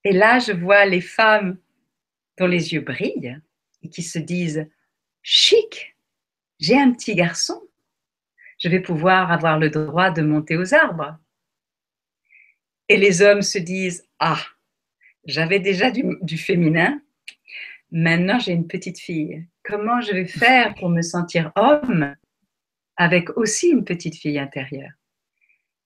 Et 0.05 0.13
là, 0.13 0.39
je 0.39 0.53
vois 0.53 0.87
les 0.87 1.01
femmes 1.01 1.59
dont 2.39 2.47
les 2.47 2.73
yeux 2.73 2.81
brillent 2.81 3.41
et 3.83 3.89
qui 3.89 4.03
se 4.03 4.19
disent, 4.19 4.67
chic, 5.23 5.97
j'ai 6.59 6.79
un 6.79 6.93
petit 6.93 7.15
garçon, 7.15 7.63
je 8.59 8.69
vais 8.69 8.81
pouvoir 8.81 9.33
avoir 9.33 9.59
le 9.59 9.71
droit 9.71 10.11
de 10.11 10.23
monter 10.23 10.57
aux 10.57 10.75
arbres. 10.75 11.19
Et 12.89 12.97
les 12.97 13.23
hommes 13.23 13.43
se 13.43 13.59
disent, 13.59 14.07
ah, 14.19 14.43
j'avais 15.25 15.61
déjà 15.61 15.91
du, 15.91 16.39
féminin. 16.39 17.01
Maintenant, 17.91 18.39
j'ai 18.39 18.53
une 18.53 18.67
petite 18.67 18.99
fille. 18.99 19.47
Comment 19.65 20.01
je 20.01 20.13
vais 20.13 20.27
faire 20.27 20.75
pour 20.75 20.89
me 20.89 21.03
sentir 21.03 21.53
homme? 21.57 22.15
Avec 23.01 23.35
aussi 23.39 23.71
une 23.71 23.83
petite 23.83 24.15
fille 24.15 24.39
intérieure 24.39 24.93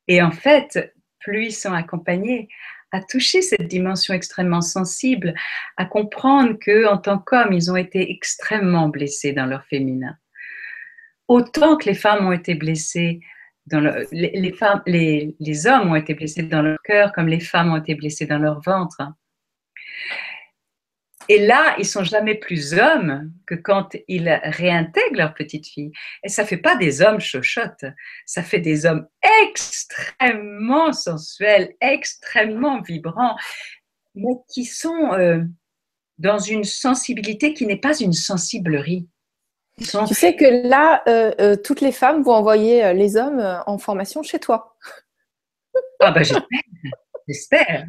Et 0.08 0.20
en 0.20 0.32
fait, 0.32 0.92
plus 1.20 1.46
ils 1.46 1.52
sont 1.52 1.72
accompagnés 1.72 2.48
à 2.90 3.00
toucher 3.00 3.40
cette 3.40 3.68
dimension 3.68 4.14
extrêmement 4.14 4.60
sensible, 4.60 5.32
à 5.76 5.84
comprendre 5.84 6.58
que 6.58 6.86
en 6.86 6.98
tant 6.98 7.18
qu'hommes, 7.18 7.52
ils 7.52 7.70
ont 7.70 7.76
été 7.76 8.10
extrêmement 8.10 8.88
blessés 8.88 9.32
dans 9.32 9.46
leur 9.46 9.64
féminin. 9.66 10.16
Autant 11.28 11.76
que 11.76 11.86
les 11.86 11.94
femmes 11.94 12.26
ont 12.26 12.32
été 12.32 12.54
blessées 12.54 13.20
dans 13.66 13.80
les, 14.10 15.34
les, 15.38 15.66
hommes 15.68 15.90
ont 15.90 15.94
été 15.94 16.14
blessés 16.14 16.42
dans 16.42 16.62
leur 16.62 16.78
cœur 16.82 17.12
comme 17.12 17.28
les 17.28 17.40
femmes 17.40 17.72
ont 17.72 17.76
été 17.76 17.94
blessées 17.94 18.26
dans 18.26 18.38
leur 18.38 18.60
ventre. 18.60 19.00
Et 21.28 21.46
là, 21.46 21.74
ils 21.78 21.86
sont 21.86 22.04
jamais 22.04 22.34
plus 22.34 22.74
hommes 22.74 23.32
que 23.46 23.54
quand 23.54 23.96
ils 24.08 24.28
réintègrent 24.44 25.16
leur 25.16 25.34
petite 25.34 25.66
fille. 25.66 25.92
Et 26.22 26.28
ça 26.28 26.44
fait 26.44 26.58
pas 26.58 26.76
des 26.76 27.02
hommes 27.02 27.20
chochottes, 27.20 27.84
ça 28.26 28.42
fait 28.42 28.60
des 28.60 28.86
hommes 28.86 29.06
extrêmement 29.42 30.92
sensuels, 30.92 31.74
extrêmement 31.80 32.80
vibrants, 32.82 33.36
mais 34.14 34.34
qui 34.48 34.64
sont 34.64 35.12
euh, 35.12 35.42
dans 36.18 36.38
une 36.38 36.64
sensibilité 36.64 37.54
qui 37.54 37.66
n'est 37.66 37.80
pas 37.80 37.98
une 37.98 38.12
sensiblerie. 38.12 39.08
Tu 39.78 40.14
sais 40.14 40.36
que 40.36 40.68
là, 40.68 41.02
euh, 41.08 41.32
euh, 41.40 41.56
toutes 41.56 41.80
les 41.80 41.90
femmes 41.90 42.22
vont 42.22 42.34
envoyer 42.34 42.94
les 42.94 43.16
hommes 43.16 43.42
en 43.66 43.78
formation 43.78 44.22
chez 44.22 44.38
toi. 44.38 44.76
Ah 45.98 46.12
ben 46.12 46.22
j'espère, 46.22 46.60
j'espère. 47.26 47.86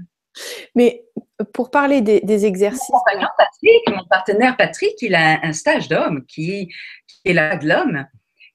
Mais 0.76 1.06
pour 1.54 1.72
parler 1.72 2.02
des, 2.02 2.46
exercices. 2.46 2.90
Mon 2.90 3.28
Patrick, 3.38 3.90
mon 3.90 4.06
partenaire 4.06 4.58
Patrick, 4.58 5.02
il 5.02 5.16
a 5.16 5.40
un 5.44 5.54
stage 5.54 5.88
d'homme 5.88 6.26
qui, 6.26 6.74
est 7.26 7.34
là 7.34 7.58
de 7.58 7.68
l'homme, 7.68 8.06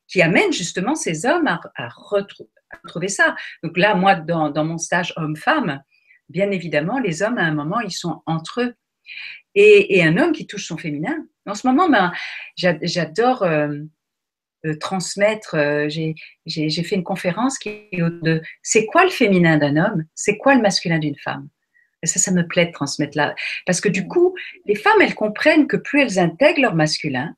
qui 0.09 0.23
amène 0.23 0.53
justement 0.53 0.95
ces 0.95 1.27
hommes 1.27 1.47
à, 1.47 1.89
retrouver 1.89 3.09
ça. 3.09 3.35
Donc 3.63 3.77
là, 3.77 3.95
moi, 3.95 4.15
dans, 4.15 4.65
mon 4.65 4.79
stage 4.79 5.13
homme-femme, 5.17 5.83
bien 6.29 6.51
évidemment, 6.51 6.99
les 6.99 7.23
hommes, 7.23 7.39
à 7.39 7.43
un 7.43 7.55
moment, 7.55 7.81
ils 7.81 7.93
sont 7.93 8.23
entre 8.27 8.63
eux. 8.63 8.75
Et, 9.55 10.03
un 10.03 10.17
homme 10.17 10.33
qui 10.33 10.47
touche 10.47 10.67
son 10.67 10.79
féminin. 10.79 11.17
En 11.47 11.55
ce 11.55 11.67
moment, 11.67 11.89
ben, 11.89 12.13
j'adore 12.57 13.43
euh, 13.43 13.81
euh, 14.65 14.77
transmettre. 14.79 15.57
Euh, 15.57 15.89
j'ai 15.89 16.83
fait 16.85 16.95
une 16.95 17.03
conférence 17.03 17.59
qui 17.59 17.71
est 17.71 17.99
de 17.99 18.41
c'est 18.63 18.87
quoi 18.87 19.05
le 19.05 19.11
féminin 19.11 19.59
d'un 19.59 19.77
homme? 19.77 20.05
C'est 20.15 20.39
quoi 20.39 20.55
le 20.55 20.63
masculin 20.63 20.99
d'une 20.99 21.17
femme? 21.17 21.49
Et 22.03 22.07
ça, 22.07 22.19
ça 22.19 22.31
me 22.31 22.47
plaît 22.47 22.67
de 22.67 22.73
transmettre 22.73 23.17
là. 23.17 23.35
Parce 23.67 23.81
que 23.81 23.89
du 23.89 24.07
coup, 24.09 24.35
les 24.67 24.75
femmes, 24.75 25.01
elles 25.01 25.15
comprennent 25.15 25.67
que 25.67 25.77
plus 25.77 26.01
elles 26.01 26.19
intègrent 26.19 26.63
leur 26.63 26.75
masculin, 26.75 27.35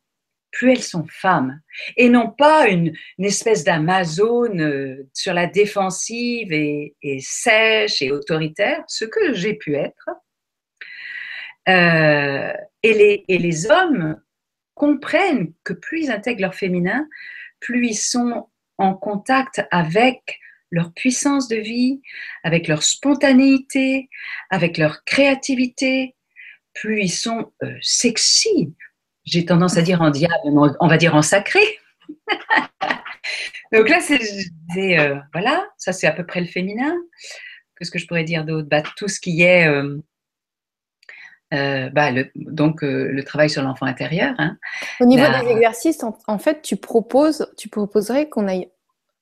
plus 0.53 0.73
elles 0.73 0.83
sont 0.83 1.07
femmes. 1.09 1.61
Et 1.97 2.09
non 2.09 2.31
pas 2.31 2.69
une, 2.69 2.95
espèce 3.19 3.65
d'amazone 3.65 4.61
euh, 4.61 5.09
sur 5.15 5.35
la 5.35 5.47
défensive 5.47 6.53
et, 6.53 6.95
sèche 7.21 8.03
et 8.03 8.13
autoritaire, 8.13 8.85
ce 8.87 9.05
que 9.05 9.33
j'ai 9.35 9.55
pu 9.55 9.75
être. 9.75 10.11
Euh, 11.69 12.53
et, 12.83 12.95
les, 12.95 13.25
et 13.29 13.39
les 13.39 13.71
hommes 13.71 14.21
comprennent 14.75 15.53
que 15.65 15.73
plus 15.73 16.05
ils 16.05 16.11
intègrent 16.11 16.43
leur 16.43 16.55
féminin, 16.55 17.09
plus 17.61 17.87
ils 17.89 17.95
sont 17.95 18.49
en 18.79 18.95
contact 18.95 19.63
avec 19.71 20.41
leur 20.73 20.93
puissance 20.93 21.47
de 21.47 21.57
vie, 21.57 22.01
avec 22.43 22.66
leur 22.66 22.83
spontanéité, 22.83 24.09
avec 24.51 24.79
leur 24.79 25.05
créativité, 25.05 26.16
plus 26.75 27.03
ils 27.03 27.12
sont 27.12 27.53
euh, 27.62 27.77
sexy. 27.83 28.75
J'ai 29.25 29.45
tendance 29.45 29.77
à 29.77 29.83
dire 29.83 30.01
en 30.01 30.11
diable, 30.11 30.35
on 30.45 30.89
va 30.89 30.97
dire 30.97 31.14
en 31.14 31.23
sacré. 31.23 31.61
Donc 33.73 33.89
là, 33.89 34.01
c'est, 34.01 34.99
euh, 34.99 35.16
voilà, 35.33 35.66
ça 35.77 35.93
c'est 35.93 36.07
à 36.07 36.12
peu 36.12 36.27
près 36.27 36.41
le 36.41 36.47
féminin. 36.47 36.97
Qu'est-ce 37.77 37.91
que 37.91 37.99
je 37.99 38.07
pourrais 38.07 38.25
dire 38.25 38.45
d'autre? 38.45 38.68
Bah, 38.68 38.83
Tout 38.97 39.09
ce 39.09 39.20
qui 39.20 39.43
est 39.43 39.68
euh, 39.68 40.01
bah, 41.91 42.11
le, 42.11 42.31
donc 42.35 42.81
le 42.83 43.23
travail 43.25 43.51
sur 43.51 43.62
l'enfant 43.62 43.87
intérieur. 43.87 44.35
Hein. 44.39 44.57
Au 45.01 45.05
niveau 45.05 45.25
des 45.43 45.51
exercices, 45.51 46.03
en, 46.03 46.39
fait, 46.39 46.62
tu 46.62 46.77
proposes, 46.77 47.53
tu 47.57 47.68
proposerais 47.68 48.29
qu'on 48.29 48.49
aille 48.49 48.72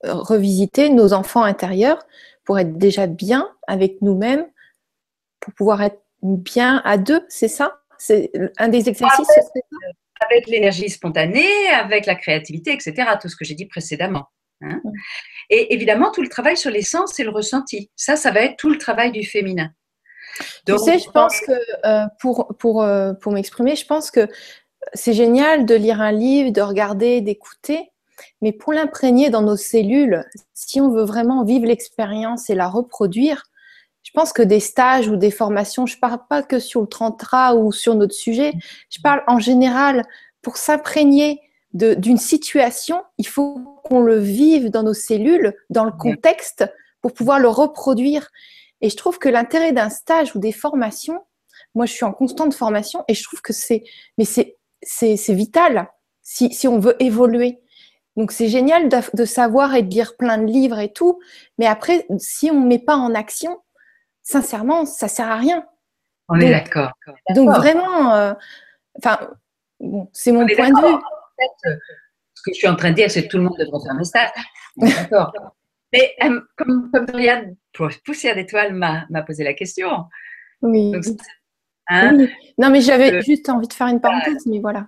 revisiter 0.04 0.88
nos 0.90 1.12
enfants 1.12 1.42
intérieurs 1.42 2.06
pour 2.44 2.58
être 2.58 2.78
déjà 2.78 3.06
bien 3.06 3.48
avec 3.66 4.00
nous-mêmes, 4.02 4.46
pour 5.40 5.54
pouvoir 5.54 5.82
être 5.82 6.02
bien 6.22 6.82
à 6.84 6.98
deux, 6.98 7.24
c'est 7.28 7.48
ça? 7.48 7.80
C'est 7.98 8.30
un 8.58 8.68
des 8.68 8.88
exercices 8.88 9.28
Avec, 10.20 10.46
l'énergie 10.46 10.88
spontanée, 10.88 11.68
avec 11.68 12.06
la 12.06 12.14
créativité, 12.14 12.72
etc. 12.72 12.94
Tout 13.20 13.28
ce 13.28 13.36
que 13.36 13.44
j'ai 13.44 13.54
dit 13.54 13.66
précédemment. 13.66 14.26
Hein. 14.62 14.80
Et 15.48 15.74
évidemment, 15.74 16.10
tout 16.10 16.22
le 16.22 16.28
travail 16.28 16.56
sur 16.56 16.70
les 16.70 16.82
sens 16.82 17.18
et 17.18 17.24
le 17.24 17.30
ressenti. 17.30 17.90
Ça, 17.96 18.16
ça 18.16 18.30
va 18.30 18.40
être 18.40 18.56
tout 18.56 18.70
le 18.70 18.78
travail 18.78 19.12
du 19.12 19.24
féminin. 19.24 19.70
tu 20.66 20.78
sais, 20.78 20.98
je 20.98 21.10
pense 21.10 21.40
que 21.40 21.52
euh, 21.86 22.06
pour, 22.20 22.54
pour, 22.58 22.82
euh, 22.82 23.12
pour 23.14 23.32
m'exprimer, 23.32 23.76
je 23.76 23.86
pense 23.86 24.10
que 24.10 24.28
c'est 24.94 25.12
génial 25.12 25.66
de 25.66 25.74
lire 25.74 26.00
un 26.00 26.12
livre, 26.12 26.50
de 26.50 26.60
regarder, 26.60 27.20
d'écouter, 27.20 27.90
mais 28.40 28.52
pour 28.52 28.72
l'imprégner 28.72 29.30
dans 29.30 29.42
nos 29.42 29.56
cellules, 29.56 30.24
si 30.54 30.80
on 30.80 30.90
veut 30.90 31.04
vraiment 31.04 31.44
vivre 31.44 31.66
l'expérience 31.66 32.50
et 32.50 32.54
la 32.54 32.68
reproduire, 32.68 33.50
je 34.02 34.10
pense 34.12 34.32
que 34.32 34.42
des 34.42 34.60
stages 34.60 35.08
ou 35.08 35.16
des 35.16 35.30
formations, 35.30 35.86
je 35.86 35.96
ne 35.96 36.00
parle 36.00 36.20
pas 36.28 36.42
que 36.42 36.58
sur 36.58 36.80
le 36.80 36.86
tantra 36.86 37.54
ou 37.54 37.70
sur 37.70 37.94
notre 37.94 38.14
sujet, 38.14 38.52
je 38.88 39.00
parle 39.00 39.22
en 39.26 39.38
général 39.38 40.04
pour 40.42 40.56
s'imprégner 40.56 41.40
d'une 41.72 42.16
situation, 42.16 43.02
il 43.18 43.28
faut 43.28 43.60
qu'on 43.84 44.00
le 44.00 44.18
vive 44.18 44.70
dans 44.70 44.82
nos 44.82 44.94
cellules, 44.94 45.54
dans 45.68 45.84
le 45.84 45.92
contexte, 45.92 46.64
pour 47.00 47.12
pouvoir 47.12 47.38
le 47.38 47.48
reproduire. 47.48 48.28
Et 48.80 48.90
je 48.90 48.96
trouve 48.96 49.18
que 49.18 49.28
l'intérêt 49.28 49.72
d'un 49.72 49.90
stage 49.90 50.34
ou 50.34 50.40
des 50.40 50.52
formations, 50.52 51.20
moi 51.74 51.86
je 51.86 51.92
suis 51.92 52.04
en 52.04 52.12
constante 52.12 52.54
formation 52.54 53.04
et 53.06 53.14
je 53.14 53.22
trouve 53.22 53.40
que 53.40 53.52
c'est, 53.52 53.84
vital 55.28 55.88
si, 56.22 56.52
si 56.52 56.66
on 56.66 56.80
veut 56.80 56.96
évoluer. 56.98 57.60
Donc 58.16 58.32
c'est 58.32 58.48
génial 58.48 58.88
de, 58.88 58.98
de, 59.16 59.24
savoir 59.24 59.74
et 59.74 59.82
de 59.82 59.90
lire 59.90 60.16
plein 60.16 60.38
de 60.38 60.46
livres 60.46 60.78
et 60.78 60.92
tout, 60.92 61.20
mais 61.58 61.66
après, 61.66 62.06
si 62.18 62.50
on 62.50 62.60
ne 62.60 62.66
met 62.66 62.78
pas 62.78 62.96
en 62.96 63.14
action, 63.14 63.60
sincèrement, 64.22 64.84
ça 64.84 65.08
sert 65.08 65.28
à 65.28 65.36
rien. 65.36 65.64
On 66.28 66.38
est 66.38 66.50
d'accord. 66.50 66.92
Donc 67.34 67.50
vraiment, 67.50 68.14
euh, 68.14 68.34
enfin, 68.98 69.18
c'est 70.12 70.32
mon 70.32 70.46
point 70.46 70.70
de 70.70 70.86
vue. 70.86 70.94
Euh, 71.66 71.76
ce 72.34 72.42
que 72.42 72.52
je 72.52 72.58
suis 72.58 72.68
en 72.68 72.76
train 72.76 72.90
de 72.90 72.96
dire, 72.96 73.10
c'est 73.10 73.24
que 73.24 73.28
tout 73.28 73.38
le 73.38 73.44
monde 73.44 73.56
devrait 73.58 73.80
faire 73.82 73.96
un 73.98 74.04
stage. 74.04 74.30
D'accord. 74.76 75.32
Mais 75.92 76.14
euh, 76.22 76.40
comme, 76.56 76.88
comme 76.92 77.06
Dorian, 77.06 77.52
Poussière 78.04 78.36
d'étoile 78.36 78.74
m'a 78.74 79.22
posé 79.26 79.42
la 79.42 79.54
question. 79.54 80.04
Oui. 80.62 80.92
Hein, 81.88 82.14
oui. 82.16 82.30
Non, 82.58 82.70
mais 82.70 82.80
j'avais 82.80 83.20
juste 83.22 83.48
envie 83.48 83.66
de 83.66 83.72
faire 83.72 83.88
une 83.88 84.00
parenthèse, 84.00 84.46
mais 84.46 84.60
voilà. 84.60 84.86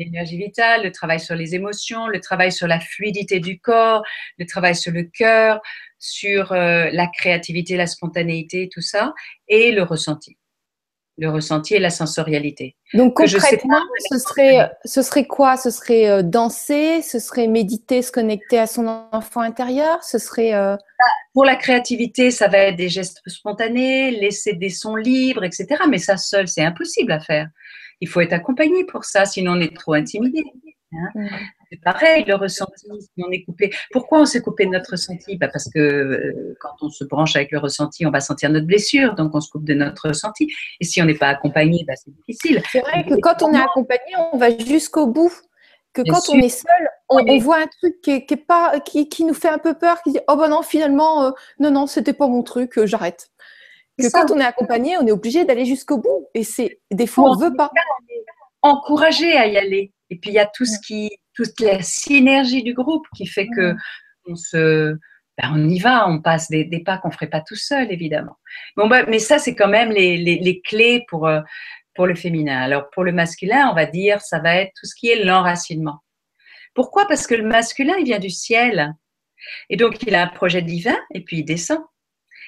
L'énergie 0.00 0.38
vitale, 0.38 0.84
le 0.84 0.92
travail 0.92 1.20
sur 1.20 1.34
les 1.34 1.54
émotions, 1.54 2.06
le 2.06 2.20
travail 2.20 2.52
sur 2.52 2.66
la 2.66 2.80
fluidité 2.80 3.38
du 3.38 3.60
corps, 3.60 4.02
le 4.38 4.46
travail 4.46 4.74
sur 4.74 4.92
le 4.92 5.02
cœur, 5.02 5.60
sur 5.98 6.52
euh, 6.52 6.88
la 6.90 7.06
créativité, 7.06 7.76
la 7.76 7.86
spontanéité, 7.86 8.70
tout 8.72 8.80
ça, 8.80 9.12
et 9.46 9.72
le 9.72 9.82
ressenti. 9.82 10.38
Le 11.18 11.28
ressenti 11.28 11.74
et 11.74 11.78
la 11.78 11.90
sensorialité. 11.90 12.76
Donc 12.94 13.14
concrètement, 13.14 13.82
ce, 14.10 14.18
serait, 14.18 14.70
ce 14.86 15.02
serait 15.02 15.26
quoi? 15.26 15.58
Ce 15.58 15.68
serait 15.68 16.08
euh, 16.08 16.22
danser, 16.22 17.02
ce 17.02 17.18
serait 17.18 17.46
méditer, 17.46 18.00
se 18.00 18.10
connecter 18.10 18.58
à 18.58 18.66
son 18.66 18.86
enfant 19.12 19.42
intérieur, 19.42 20.02
ce 20.02 20.16
serait... 20.16 20.54
Euh, 20.54 20.76
Pour 21.34 21.44
la 21.44 21.56
créativité, 21.56 22.30
ça 22.30 22.48
va 22.48 22.56
être 22.56 22.76
des 22.76 22.88
gestes 22.88 23.20
spontanés, 23.26 24.12
laisser 24.12 24.54
des 24.54 24.70
sons 24.70 24.96
libres, 24.96 25.44
etc. 25.44 25.66
Mais 25.90 25.98
ça 25.98 26.16
seul, 26.16 26.48
c'est 26.48 26.64
impossible 26.64 27.12
à 27.12 27.20
faire. 27.20 27.48
Il 28.00 28.08
faut 28.08 28.20
être 28.20 28.32
accompagné 28.32 28.84
pour 28.84 29.04
ça, 29.04 29.24
sinon 29.24 29.52
on 29.52 29.60
est 29.60 29.74
trop 29.76 29.94
intimidé. 29.94 30.42
Hein. 30.92 31.28
C'est 31.70 31.80
pareil, 31.82 32.24
le 32.26 32.34
ressenti, 32.34 32.86
si 33.00 33.24
on 33.24 33.30
est 33.30 33.44
coupé. 33.44 33.70
Pourquoi 33.92 34.20
on 34.20 34.24
s'est 34.24 34.40
coupé 34.40 34.66
de 34.66 34.70
notre 34.70 34.90
ressenti? 34.92 35.36
Bah 35.36 35.48
Parce 35.48 35.70
que 35.72 35.78
euh, 35.78 36.56
quand 36.60 36.74
on 36.80 36.88
se 36.88 37.04
branche 37.04 37.36
avec 37.36 37.52
le 37.52 37.58
ressenti, 37.58 38.04
on 38.06 38.10
va 38.10 38.20
sentir 38.20 38.50
notre 38.50 38.66
blessure, 38.66 39.14
donc 39.14 39.34
on 39.34 39.40
se 39.40 39.50
coupe 39.50 39.64
de 39.64 39.74
notre 39.74 40.08
ressenti. 40.08 40.48
Et 40.80 40.84
si 40.84 41.00
on 41.00 41.04
n'est 41.04 41.14
pas 41.14 41.28
accompagné, 41.28 41.84
bah, 41.86 41.94
c'est 41.94 42.12
difficile. 42.12 42.60
C'est 42.72 42.80
vrai 42.80 43.04
que 43.04 43.14
quand 43.20 43.42
on 43.42 43.52
est 43.52 43.60
accompagné, 43.60 44.16
on 44.32 44.38
va 44.38 44.56
jusqu'au 44.58 45.06
bout. 45.06 45.32
Que 45.92 46.02
quand 46.02 46.28
on 46.28 46.38
est 46.38 46.48
seul, 46.48 46.88
on, 47.08 47.38
voit 47.38 47.58
un 47.58 47.66
truc 47.66 48.00
qui, 48.00 48.12
est, 48.12 48.46
pas, 48.46 48.78
qui, 48.78 49.08
qui, 49.08 49.24
nous 49.24 49.34
fait 49.34 49.48
un 49.48 49.58
peu 49.58 49.74
peur, 49.74 50.00
qui 50.02 50.12
dit 50.12 50.20
Oh 50.28 50.36
ben 50.36 50.48
non, 50.48 50.62
finalement, 50.62 51.24
euh, 51.24 51.30
non, 51.58 51.72
non, 51.72 51.88
c'était 51.88 52.12
pas 52.12 52.28
mon 52.28 52.44
truc, 52.44 52.78
euh, 52.78 52.86
j'arrête. 52.86 53.28
Que 54.00 54.12
quand 54.12 54.30
on 54.30 54.38
est 54.38 54.44
accompagné, 54.44 54.96
on 54.98 55.06
est 55.06 55.12
obligé 55.12 55.44
d'aller 55.44 55.64
jusqu'au 55.64 55.98
bout. 55.98 56.28
Et 56.34 56.44
c'est 56.44 56.80
des 56.90 57.06
fois, 57.06 57.30
on 57.30 57.36
ne 57.36 57.44
veut 57.44 57.56
pas. 57.56 57.70
Encourager 58.62 59.36
à 59.36 59.46
y 59.46 59.56
aller. 59.56 59.92
Et 60.10 60.16
puis 60.16 60.30
il 60.30 60.34
y 60.34 60.38
a 60.38 60.46
tout 60.46 60.64
ce 60.64 60.78
qui, 60.86 61.10
toute 61.34 61.58
la 61.60 61.82
synergie 61.82 62.62
du 62.62 62.74
groupe 62.74 63.06
qui 63.16 63.26
fait 63.26 63.46
que 63.46 63.74
on 64.26 64.34
se, 64.36 64.96
ben, 65.38 65.52
on 65.54 65.68
y 65.68 65.78
va, 65.78 66.08
on 66.08 66.20
passe 66.20 66.48
des, 66.50 66.68
pas 66.84 66.98
qu'on 66.98 67.10
ferait 67.10 67.30
pas 67.30 67.40
tout 67.40 67.56
seul 67.56 67.90
évidemment. 67.92 68.36
Bon 68.76 68.88
bah, 68.88 69.04
mais 69.06 69.18
ça 69.18 69.38
c'est 69.38 69.54
quand 69.54 69.68
même 69.68 69.90
les, 69.90 70.16
les, 70.16 70.60
clés 70.60 71.04
pour 71.08 71.26
euh, 71.26 71.40
pour 71.94 72.06
le 72.06 72.14
féminin. 72.14 72.60
Alors 72.60 72.90
pour 72.90 73.04
le 73.04 73.12
masculin, 73.12 73.68
on 73.70 73.74
va 73.74 73.86
dire 73.86 74.20
ça 74.20 74.40
va 74.40 74.56
être 74.56 74.72
tout 74.78 74.86
ce 74.86 74.94
qui 74.94 75.08
est 75.08 75.24
l'enracinement. 75.24 76.00
Pourquoi? 76.74 77.06
Parce 77.06 77.26
que 77.26 77.34
le 77.34 77.46
masculin 77.46 77.94
il 77.98 78.04
vient 78.04 78.18
du 78.18 78.30
ciel 78.30 78.94
et 79.70 79.76
donc 79.76 80.02
il 80.02 80.14
a 80.14 80.22
un 80.22 80.28
projet 80.28 80.62
divin 80.62 80.98
et 81.14 81.22
puis 81.22 81.38
il 81.38 81.44
descend. 81.44 81.80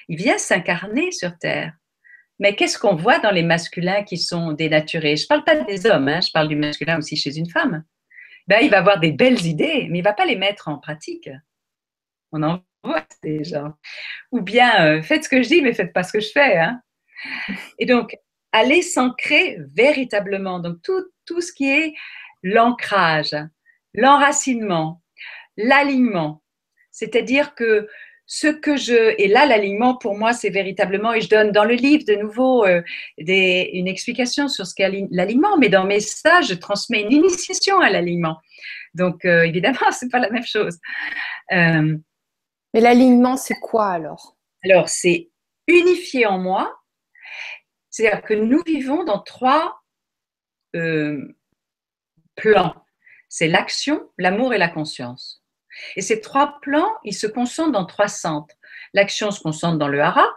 Il 0.09 0.17
vient 0.17 0.37
s'incarner 0.37 1.11
sur 1.11 1.37
terre. 1.37 1.73
Mais 2.39 2.55
qu'est-ce 2.55 2.77
qu'on 2.77 2.95
voit 2.95 3.19
dans 3.19 3.31
les 3.31 3.43
masculins 3.43 4.03
qui 4.03 4.17
sont 4.17 4.53
dénaturés? 4.53 5.15
Je 5.15 5.23
ne 5.23 5.27
parle 5.27 5.43
pas 5.43 5.55
des 5.55 5.85
hommes, 5.85 6.07
hein, 6.07 6.19
je 6.21 6.31
parle 6.31 6.47
du 6.47 6.55
masculin 6.55 6.97
aussi 6.97 7.15
chez 7.15 7.37
une 7.37 7.49
femme. 7.49 7.83
Ben, 8.47 8.59
il 8.61 8.69
va 8.69 8.79
avoir 8.79 8.99
des 8.99 9.11
belles 9.11 9.45
idées, 9.45 9.87
mais 9.89 9.99
il 9.99 10.01
ne 10.01 10.03
va 10.03 10.13
pas 10.13 10.25
les 10.25 10.35
mettre 10.35 10.67
en 10.67 10.77
pratique. 10.77 11.29
On 12.31 12.43
en 12.43 12.61
voit 12.83 13.05
ces 13.23 13.43
gens. 13.43 13.73
Ou 14.31 14.41
bien, 14.41 14.85
euh, 14.85 15.01
faites 15.01 15.23
ce 15.23 15.29
que 15.29 15.41
je 15.41 15.47
dis, 15.47 15.61
mais 15.61 15.73
faites 15.73 15.93
pas 15.93 16.03
ce 16.03 16.11
que 16.11 16.19
je 16.19 16.31
fais. 16.31 16.57
Hein. 16.57 16.81
Et 17.79 17.85
donc, 17.85 18.17
aller 18.51 18.81
s'ancrer 18.81 19.57
véritablement. 19.73 20.59
Donc, 20.59 20.81
tout, 20.83 21.05
tout 21.25 21.39
ce 21.39 21.53
qui 21.53 21.69
est 21.69 21.93
l'ancrage, 22.41 23.35
l'enracinement, 23.93 25.01
l'alignement. 25.55 26.43
C'est-à-dire 26.91 27.55
que 27.55 27.87
ce 28.25 28.47
que 28.47 28.77
je 28.77 29.19
et 29.21 29.27
là 29.27 29.45
l'alignement 29.45 29.97
pour 29.97 30.17
moi 30.17 30.33
c'est 30.33 30.49
véritablement 30.49 31.13
et 31.13 31.21
je 31.21 31.29
donne 31.29 31.51
dans 31.51 31.65
le 31.65 31.73
livre 31.73 32.05
de 32.07 32.15
nouveau 32.15 32.65
euh, 32.65 32.81
des, 33.17 33.69
une 33.73 33.87
explication 33.87 34.47
sur 34.47 34.65
ce 34.65 34.73
qu'est 34.73 34.89
l'alignement 35.11 35.57
mais 35.57 35.69
dans 35.69 35.85
mes 35.85 35.99
stages 35.99 36.47
je 36.47 36.53
transmets 36.53 37.01
une 37.01 37.11
initiation 37.11 37.79
à 37.79 37.89
l'alignement. 37.89 38.39
Donc 38.93 39.25
euh, 39.25 39.43
évidemment 39.45 39.91
c'est 39.91 40.09
pas 40.09 40.19
la 40.19 40.29
même 40.29 40.45
chose. 40.45 40.77
Euh, 41.51 41.97
mais 42.73 42.81
l'alignement 42.81 43.35
c'est 43.35 43.59
quoi 43.59 43.87
alors? 43.87 44.37
Alors 44.63 44.87
c'est 44.89 45.29
unifié 45.67 46.25
en 46.25 46.39
moi. 46.39 46.79
C'est-à-dire 47.89 48.23
que 48.23 48.33
nous 48.33 48.63
vivons 48.65 49.03
dans 49.03 49.19
trois 49.19 49.79
plans. 52.35 52.73
C'est 53.29 53.47
l'action 53.47 54.09
l'amour 54.17 54.55
et 54.55 54.57
la 54.57 54.69
conscience 54.69 55.42
et 55.95 56.01
ces 56.01 56.21
trois 56.21 56.59
plans, 56.61 56.91
ils 57.03 57.15
se 57.15 57.27
concentrent 57.27 57.71
dans 57.71 57.85
trois 57.85 58.07
centres. 58.07 58.55
L'action 58.93 59.31
se 59.31 59.41
concentre 59.41 59.77
dans 59.77 59.87
le 59.87 60.01
hara, 60.01 60.27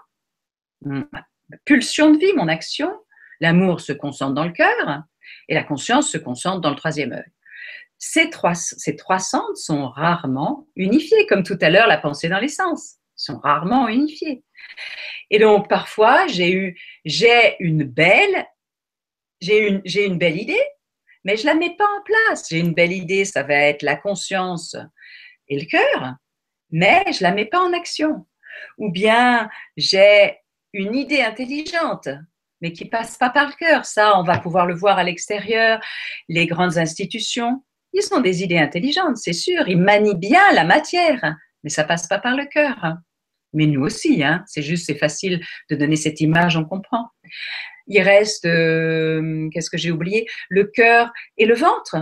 pulsion 1.65 2.11
de 2.11 2.19
vie, 2.19 2.33
mon 2.35 2.49
action. 2.49 2.93
L'amour 3.41 3.81
se 3.81 3.93
concentre 3.93 4.35
dans 4.35 4.45
le 4.45 4.53
cœur 4.53 5.03
et 5.49 5.55
la 5.55 5.63
conscience 5.63 6.11
se 6.11 6.19
concentre 6.19 6.61
dans 6.61 6.71
le 6.71 6.77
troisième 6.77 7.13
œil. 7.13 7.33
Ces 7.99 8.31
trois, 8.31 8.55
ces 8.55 8.97
trois 8.97 9.19
centres 9.19 9.57
sont 9.57 9.89
rarement 9.89 10.67
unifiés, 10.77 11.27
comme 11.27 11.43
tout 11.43 11.59
à 11.61 11.71
l'heure 11.71 11.87
la 11.87 11.99
pensée 11.99 12.29
dans 12.29 12.39
les 12.39 12.49
sens, 12.49 12.97
sont 13.15 13.39
rarement 13.39 13.89
unifiés. 13.89 14.45
Et 15.31 15.39
donc 15.39 15.69
parfois 15.69 16.27
j'ai 16.27 16.53
eu, 16.53 16.79
j'ai 17.05 17.57
une 17.61 17.85
belle, 17.85 18.47
j'ai 19.41 19.69
une, 19.69 19.83
j'ai 19.85 20.05
une 20.05 20.19
belle 20.19 20.39
idée, 20.39 20.63
mais 21.25 21.37
je 21.37 21.47
la 21.47 21.55
mets 21.55 21.75
pas 21.77 21.89
en 21.99 22.03
place. 22.03 22.49
J'ai 22.49 22.61
une 22.61 22.75
belle 22.75 22.93
idée, 22.93 23.25
ça 23.25 23.43
va 23.43 23.55
être 23.55 23.83
la 23.83 23.97
conscience 23.97 24.77
et 25.49 25.59
le 25.59 25.67
cœur, 25.67 26.15
mais 26.71 27.05
je 27.13 27.23
la 27.23 27.33
mets 27.33 27.47
pas 27.47 27.61
en 27.61 27.73
action. 27.73 28.27
Ou 28.79 28.91
bien 28.91 29.49
j'ai 29.77 30.37
une 30.73 30.95
idée 30.95 31.23
intelligente, 31.23 32.09
mais 32.61 32.73
qui 32.73 32.87
passe 32.87 33.17
pas 33.17 33.31
par 33.31 33.49
le 33.49 33.53
cœur. 33.55 33.85
Ça, 33.85 34.19
on 34.19 34.23
va 34.23 34.39
pouvoir 34.39 34.67
le 34.67 34.75
voir 34.75 34.99
à 34.99 35.05
l'extérieur. 35.05 35.81
Les 36.29 36.47
grandes 36.47 36.79
institutions, 36.79 37.63
ils 37.93 38.13
ont 38.13 38.21
des 38.21 38.43
idées 38.43 38.59
intelligentes, 38.59 39.17
c'est 39.17 39.33
sûr. 39.33 39.69
Ils 39.69 39.81
manient 39.81 40.15
bien 40.15 40.53
la 40.53 40.65
matière, 40.65 41.37
mais 41.63 41.71
ça 41.71 41.85
passe 41.85 42.07
pas 42.07 42.19
par 42.19 42.37
le 42.37 42.47
cœur. 42.47 42.97
mais 43.53 43.67
nous 43.67 43.83
aussi, 43.83 44.23
hein. 44.23 44.45
c'est 44.47 44.63
juste, 44.63 44.87
c'est 44.87 44.99
facile 44.99 45.41
de 45.71 45.77
donner 45.77 45.97
cette 45.97 46.21
image, 46.21 46.57
on 46.57 46.65
comprend. 46.65 47.09
Il 47.87 48.03
reste, 48.03 48.45
euh, 48.45 49.49
qu'est-ce 49.53 49.71
que 49.71 49.79
j'ai 49.79 49.91
oublié? 49.91 50.27
Le 50.49 50.65
cœur 50.65 51.13
et 51.39 51.47
le 51.47 51.55
ventre. 51.55 51.97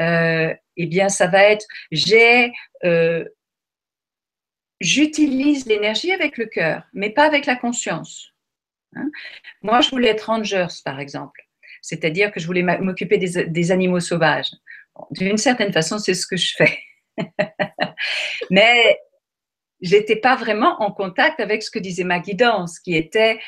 Euh, 0.00 0.54
eh 0.78 0.86
bien, 0.86 1.08
ça 1.08 1.26
va 1.26 1.42
être, 1.42 1.66
j'ai, 1.90 2.52
euh, 2.84 3.24
j'utilise 4.80 5.66
l'énergie 5.66 6.12
avec 6.12 6.38
le 6.38 6.46
cœur, 6.46 6.84
mais 6.92 7.10
pas 7.10 7.24
avec 7.24 7.46
la 7.46 7.56
conscience. 7.56 8.32
Hein. 8.96 9.10
Moi, 9.62 9.80
je 9.80 9.90
voulais 9.90 10.08
être 10.08 10.26
rangers, 10.26 10.68
par 10.84 11.00
exemple, 11.00 11.42
c'est-à-dire 11.82 12.32
que 12.32 12.40
je 12.40 12.46
voulais 12.46 12.62
m'occuper 12.62 13.18
des, 13.18 13.70
animaux 13.72 14.00
sauvages. 14.00 14.50
D'une 15.12 15.36
certaine 15.36 15.72
façon, 15.72 15.98
c'est 15.98 16.14
ce 16.14 16.26
que 16.26 16.36
je 16.36 16.54
fais. 16.56 16.78
mais 18.50 18.98
j'étais 19.80 20.16
pas 20.16 20.36
vraiment 20.36 20.80
en 20.80 20.92
contact 20.92 21.40
avec 21.40 21.62
ce 21.62 21.70
que 21.70 21.78
disait 21.78 22.04
ma 22.04 22.20
guidance, 22.20 22.78
qui 22.78 22.96
était 22.96 23.40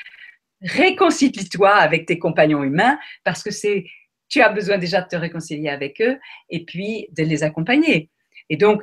réconcilie-toi 0.62 1.74
avec 1.74 2.07
tes 2.07 2.18
compagnons 2.18 2.62
humains 2.62 2.99
parce 3.24 3.43
que 3.43 3.51
c'est 3.51 3.87
tu 4.31 4.41
as 4.41 4.49
besoin 4.49 4.78
déjà 4.78 5.03
de 5.03 5.09
te 5.09 5.16
réconcilier 5.16 5.68
avec 5.68 6.01
eux 6.01 6.18
et 6.49 6.64
puis 6.64 7.09
de 7.11 7.24
les 7.24 7.43
accompagner. 7.43 8.09
Et 8.49 8.57
donc, 8.57 8.83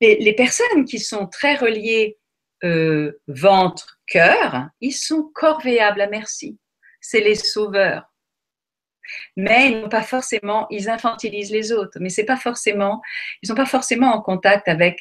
les, 0.00 0.34
personnes 0.34 0.84
qui 0.84 0.98
sont 0.98 1.26
très 1.26 1.54
reliées 1.54 2.18
euh, 2.64 3.12
ventre, 3.28 3.98
cœur, 4.06 4.68
ils 4.80 4.92
sont 4.92 5.30
corvéables 5.34 6.00
à 6.00 6.08
merci. 6.08 6.58
C'est 7.00 7.20
les 7.20 7.34
sauveurs. 7.34 8.12
Mais 9.36 9.70
ils 9.70 9.80
n'ont 9.80 9.88
pas 9.88 10.02
forcément, 10.02 10.66
ils 10.70 10.90
infantilisent 10.90 11.52
les 11.52 11.72
autres, 11.72 11.98
mais 12.00 12.08
c'est 12.08 12.24
pas 12.24 12.36
forcément, 12.36 13.00
ils 13.40 13.46
sont 13.46 13.54
pas 13.54 13.66
forcément 13.66 14.12
en 14.12 14.20
contact 14.20 14.66
avec 14.66 15.00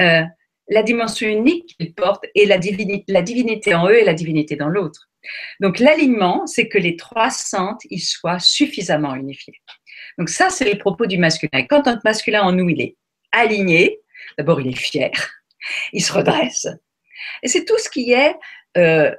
euh, 0.00 0.22
la 0.68 0.82
dimension 0.82 1.28
unique 1.28 1.76
qu'ils 1.76 1.94
portent 1.94 2.26
et 2.34 2.44
la 2.44 2.58
divinité, 2.58 3.04
la 3.06 3.22
divinité 3.22 3.74
en 3.74 3.86
eux 3.88 3.98
et 3.98 4.04
la 4.04 4.14
divinité 4.14 4.56
dans 4.56 4.68
l'autre. 4.68 5.08
Donc 5.60 5.78
l'alignement, 5.78 6.46
c'est 6.46 6.68
que 6.68 6.78
les 6.78 6.96
trois 6.96 7.30
centres, 7.30 7.84
ils 7.90 8.00
soient 8.00 8.38
suffisamment 8.38 9.14
unifiés. 9.14 9.60
Donc 10.18 10.28
ça, 10.28 10.50
c'est 10.50 10.64
les 10.64 10.76
propos 10.76 11.06
du 11.06 11.18
masculin. 11.18 11.64
quand 11.68 11.86
un 11.86 12.00
masculin 12.04 12.42
en 12.42 12.52
nous, 12.52 12.68
il 12.68 12.80
est 12.80 12.96
aligné, 13.32 14.00
d'abord 14.38 14.60
il 14.60 14.68
est 14.68 14.78
fier, 14.78 15.10
il 15.92 16.02
se 16.02 16.12
redresse. 16.12 16.66
Et 17.42 17.48
c'est 17.48 17.64
tout 17.64 17.78
ce 17.78 17.88
qui 17.88 18.12
est 18.12 18.34
euh, 18.76 19.14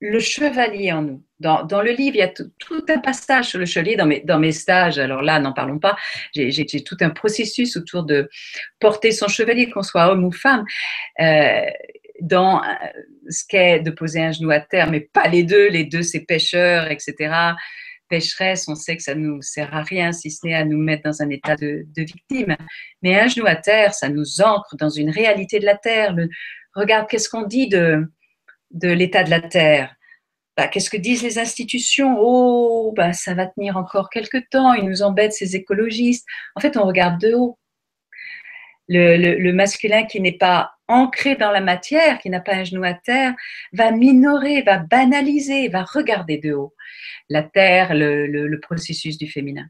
le 0.00 0.20
chevalier 0.20 0.92
en 0.92 1.02
nous. 1.02 1.24
Dans, 1.40 1.82
le 1.82 1.92
livre, 1.92 2.16
il 2.16 2.18
y 2.18 2.22
a 2.22 2.28
tout, 2.28 2.84
un 2.88 2.98
passage 2.98 3.46
sur 3.46 3.60
le 3.60 3.66
chevalier 3.66 3.94
dans 3.94 4.06
mes, 4.06 4.20
dans 4.20 4.40
mes 4.40 4.50
stages. 4.50 4.98
Alors 4.98 5.22
là, 5.22 5.38
n'en 5.38 5.52
parlons 5.52 5.78
pas. 5.78 5.96
J'ai 6.34 6.82
tout 6.82 6.96
un 7.00 7.10
processus 7.10 7.76
autour 7.76 8.02
de 8.02 8.28
porter 8.80 9.12
son 9.12 9.28
chevalier, 9.28 9.70
qu'on 9.70 9.84
soit 9.84 10.10
homme 10.10 10.24
ou 10.24 10.32
femme, 10.32 10.64
euh, 11.20 11.62
dans 12.20 12.62
euh, 12.62 12.66
ce 13.28 13.44
qu'est 13.48 13.80
de 13.80 13.90
poser 13.90 14.20
un 14.20 14.32
genou 14.32 14.50
à 14.50 14.60
terre, 14.60 14.90
mais 14.90 15.00
pas 15.00 15.28
les 15.28 15.42
deux. 15.42 15.68
Les 15.68 15.84
deux, 15.84 16.02
c'est 16.02 16.20
pêcheurs, 16.20 16.90
etc. 16.90 17.54
Pécheresse, 18.08 18.68
on 18.68 18.74
sait 18.74 18.96
que 18.96 19.02
ça 19.02 19.14
ne 19.14 19.20
nous 19.20 19.42
sert 19.42 19.74
à 19.74 19.82
rien, 19.82 20.12
si 20.12 20.30
ce 20.30 20.46
n'est 20.46 20.54
à 20.54 20.64
nous 20.64 20.78
mettre 20.78 21.02
dans 21.04 21.22
un 21.22 21.30
état 21.30 21.56
de, 21.56 21.84
victime. 21.96 22.56
Mais 23.02 23.18
un 23.20 23.28
genou 23.28 23.46
à 23.46 23.56
terre, 23.56 23.94
ça 23.94 24.08
nous 24.08 24.40
ancre 24.40 24.76
dans 24.76 24.88
une 24.88 25.10
réalité 25.10 25.58
de 25.58 25.66
la 25.66 25.76
terre. 25.76 26.14
regarde, 26.74 27.06
qu'est-ce 27.08 27.28
qu'on 27.28 27.42
dit 27.42 27.68
de, 27.68 28.04
de 28.70 28.88
l'état 28.88 29.24
de 29.24 29.30
la 29.30 29.40
terre? 29.40 29.94
Bah, 30.56 30.66
qu'est-ce 30.66 30.90
que 30.90 30.96
disent 30.96 31.22
les 31.22 31.38
institutions? 31.38 32.16
Oh, 32.18 32.92
bah, 32.96 33.12
ça 33.12 33.34
va 33.34 33.46
tenir 33.46 33.76
encore 33.76 34.10
quelques 34.10 34.48
temps, 34.50 34.74
ils 34.74 34.88
nous 34.88 35.02
embêtent 35.02 35.32
ces 35.32 35.54
écologistes. 35.54 36.26
En 36.56 36.60
fait, 36.60 36.76
on 36.76 36.84
regarde 36.84 37.20
de 37.20 37.34
haut. 37.34 37.58
Le, 38.88 39.52
masculin 39.52 40.04
qui 40.04 40.20
n'est 40.20 40.38
pas 40.38 40.72
ancré 40.88 41.36
dans 41.36 41.50
la 41.50 41.60
matière, 41.60 42.18
qui 42.18 42.30
n'a 42.30 42.40
pas 42.40 42.54
un 42.54 42.64
genou 42.64 42.84
à 42.84 42.94
terre, 42.94 43.34
va 43.72 43.90
minorer, 43.90 44.62
va 44.62 44.78
banaliser, 44.78 45.68
va 45.68 45.84
regarder 45.84 46.38
de 46.38 46.54
haut 46.54 46.74
la 47.28 47.42
terre, 47.42 47.94
le, 47.94 48.58
processus 48.60 49.18
du 49.18 49.28
féminin. 49.28 49.66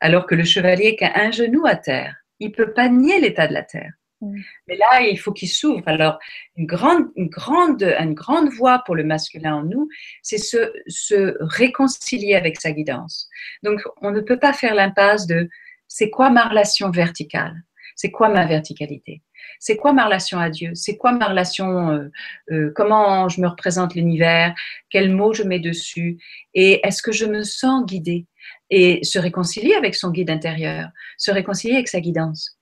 Alors 0.00 0.26
que 0.26 0.34
le 0.34 0.44
chevalier 0.44 0.96
qui 0.96 1.04
a 1.04 1.18
un 1.18 1.30
genou 1.30 1.66
à 1.66 1.76
terre, 1.76 2.16
il 2.40 2.52
peut 2.52 2.72
pas 2.72 2.88
nier 2.88 3.20
l'état 3.20 3.46
de 3.46 3.54
la 3.54 3.62
terre. 3.62 3.92
Mm. 4.20 4.40
Mais 4.68 4.76
là, 4.76 5.02
il 5.02 5.18
faut 5.18 5.32
qu'il 5.32 5.48
s'ouvre. 5.48 5.86
Alors, 5.86 6.18
une 6.56 6.66
grande, 6.66 7.06
une, 7.16 7.28
grande, 7.28 7.82
une 7.82 8.14
grande 8.14 8.50
voie 8.50 8.82
pour 8.84 8.94
le 8.94 9.04
masculin 9.04 9.56
en 9.56 9.62
nous, 9.62 9.88
c'est 10.22 10.38
se, 10.38 10.72
se 10.86 11.36
réconcilier 11.40 12.34
avec 12.34 12.60
sa 12.60 12.72
guidance. 12.72 13.28
Donc, 13.62 13.80
on 14.02 14.10
ne 14.10 14.20
peut 14.20 14.38
pas 14.38 14.52
faire 14.52 14.74
l'impasse 14.74 15.26
de 15.26 15.48
c'est 15.88 16.10
quoi 16.10 16.30
ma 16.30 16.48
relation 16.48 16.90
verticale? 16.90 17.62
C'est 17.96 18.10
quoi 18.10 18.28
ma 18.28 18.44
verticalité? 18.44 19.22
C'est 19.58 19.76
quoi 19.76 19.94
ma 19.94 20.04
relation 20.04 20.38
à 20.38 20.50
Dieu? 20.50 20.72
C'est 20.74 20.98
quoi 20.98 21.12
ma 21.12 21.28
relation 21.28 21.90
euh, 21.90 22.10
euh, 22.52 22.72
Comment 22.76 23.28
je 23.28 23.40
me 23.40 23.48
représente 23.48 23.94
l'univers? 23.94 24.54
Quels 24.90 25.10
mots 25.10 25.32
je 25.32 25.42
mets 25.42 25.60
dessus? 25.60 26.18
Et 26.52 26.86
est-ce 26.86 27.02
que 27.02 27.10
je 27.12 27.24
me 27.24 27.42
sens 27.42 27.86
guidée? 27.86 28.26
Et 28.68 29.02
se 29.02 29.18
réconcilier 29.18 29.74
avec 29.74 29.94
son 29.94 30.10
guide 30.10 30.30
intérieur, 30.30 30.90
se 31.16 31.30
réconcilier 31.30 31.74
avec 31.74 31.88
sa 31.88 32.00
guidance. 32.00 32.58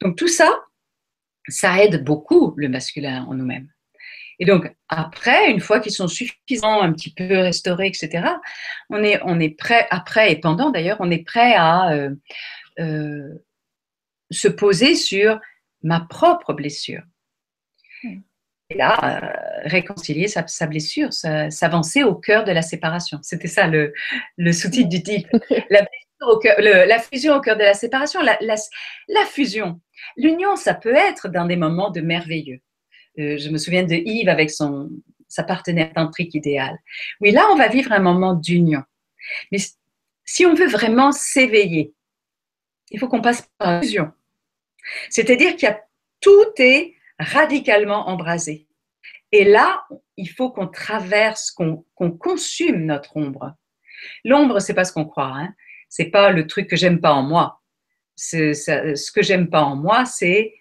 Donc 0.00 0.16
tout 0.16 0.28
ça, 0.28 0.50
ça 1.46 1.82
aide 1.82 2.04
beaucoup 2.04 2.54
le 2.56 2.68
masculin 2.68 3.24
en 3.28 3.34
nous-mêmes. 3.34 3.68
Et 4.40 4.44
donc 4.44 4.74
après, 4.88 5.52
une 5.52 5.60
fois 5.60 5.78
qu'ils 5.78 5.92
sont 5.92 6.08
suffisamment 6.08 6.82
un 6.82 6.92
petit 6.92 7.14
peu 7.14 7.38
restaurés, 7.38 7.86
etc., 7.86 8.26
on 8.90 9.04
est, 9.04 9.20
on 9.24 9.38
est 9.38 9.56
prêt, 9.56 9.86
après 9.90 10.32
et 10.32 10.36
pendant 10.36 10.70
d'ailleurs, 10.70 10.96
on 10.98 11.12
est 11.12 11.24
prêt 11.24 11.54
à 11.54 11.92
euh, 11.92 13.28
se 14.32 14.48
poser 14.48 14.94
sur 14.94 15.40
ma 15.82 16.00
propre 16.00 16.52
blessure. 16.52 17.02
Et 18.70 18.74
là, 18.74 18.98
euh, 19.04 19.68
réconcilier 19.68 20.28
sa, 20.28 20.66
blessure, 20.66 21.12
s'avancer 21.12 22.04
au 22.04 22.14
cœur 22.14 22.44
de 22.44 22.52
la 22.52 22.62
séparation. 22.62 23.18
C'était 23.22 23.48
ça 23.48 23.66
le, 23.66 23.92
le 24.38 24.52
sous-titre 24.52 24.88
du 24.88 25.02
titre. 25.02 25.28
La, 25.70 25.86
la, 26.86 27.00
fusion 27.00 27.34
au 27.34 27.40
cœur 27.40 27.56
de 27.56 27.64
la 27.64 27.74
séparation, 27.74 28.20
la, 28.22 28.38
la 28.40 29.24
fusion, 29.26 29.80
L'union, 30.16 30.56
ça 30.56 30.74
peut 30.74 30.94
être 30.94 31.28
dans 31.28 31.46
des 31.46 31.56
moments 31.56 31.90
de 31.90 32.00
merveilleux. 32.00 32.60
Euh, 33.18 33.36
je 33.38 33.48
me 33.50 33.58
souviens 33.58 33.84
de 33.84 33.94
Yves 33.94 34.28
avec 34.28 34.50
son, 34.50 34.90
sa 35.28 35.42
partenaire 35.42 35.92
tantrique 35.92 36.34
idéale. 36.34 36.78
Oui, 37.20 37.30
là, 37.30 37.46
on 37.50 37.56
va 37.56 37.68
vivre 37.68 37.92
un 37.92 38.00
moment 38.00 38.34
d'union. 38.34 38.82
Mais 39.50 39.58
si 40.24 40.46
on 40.46 40.54
veut 40.54 40.68
vraiment 40.68 41.12
s'éveiller, 41.12 41.94
il 42.90 42.98
faut 42.98 43.08
qu'on 43.08 43.22
passe 43.22 43.48
par 43.58 43.72
la 43.72 43.82
fusion. 43.82 44.12
C'est-à-dire 45.10 45.56
qu'il 45.56 45.68
y 45.68 45.72
a 45.72 45.80
tout 46.20 46.52
est 46.58 46.94
radicalement 47.18 48.08
embrasé. 48.08 48.68
Et 49.32 49.44
là, 49.44 49.84
il 50.16 50.28
faut 50.28 50.50
qu'on 50.50 50.68
traverse, 50.68 51.50
qu'on 51.50 51.84
consume 52.18 52.84
notre 52.84 53.16
ombre. 53.16 53.54
L'ombre, 54.24 54.60
c'est 54.60 54.74
pas 54.74 54.84
ce 54.84 54.92
qu'on 54.92 55.06
croit. 55.06 55.32
Hein. 55.34 55.54
C'est 55.88 56.10
pas 56.10 56.30
le 56.30 56.46
truc 56.46 56.68
que 56.68 56.76
j'aime 56.76 57.00
pas 57.00 57.12
en 57.12 57.22
moi 57.22 57.62
ce 58.16 59.12
que 59.12 59.22
j'aime 59.22 59.48
pas 59.48 59.62
en 59.62 59.76
moi, 59.76 60.04
c'est 60.04 60.54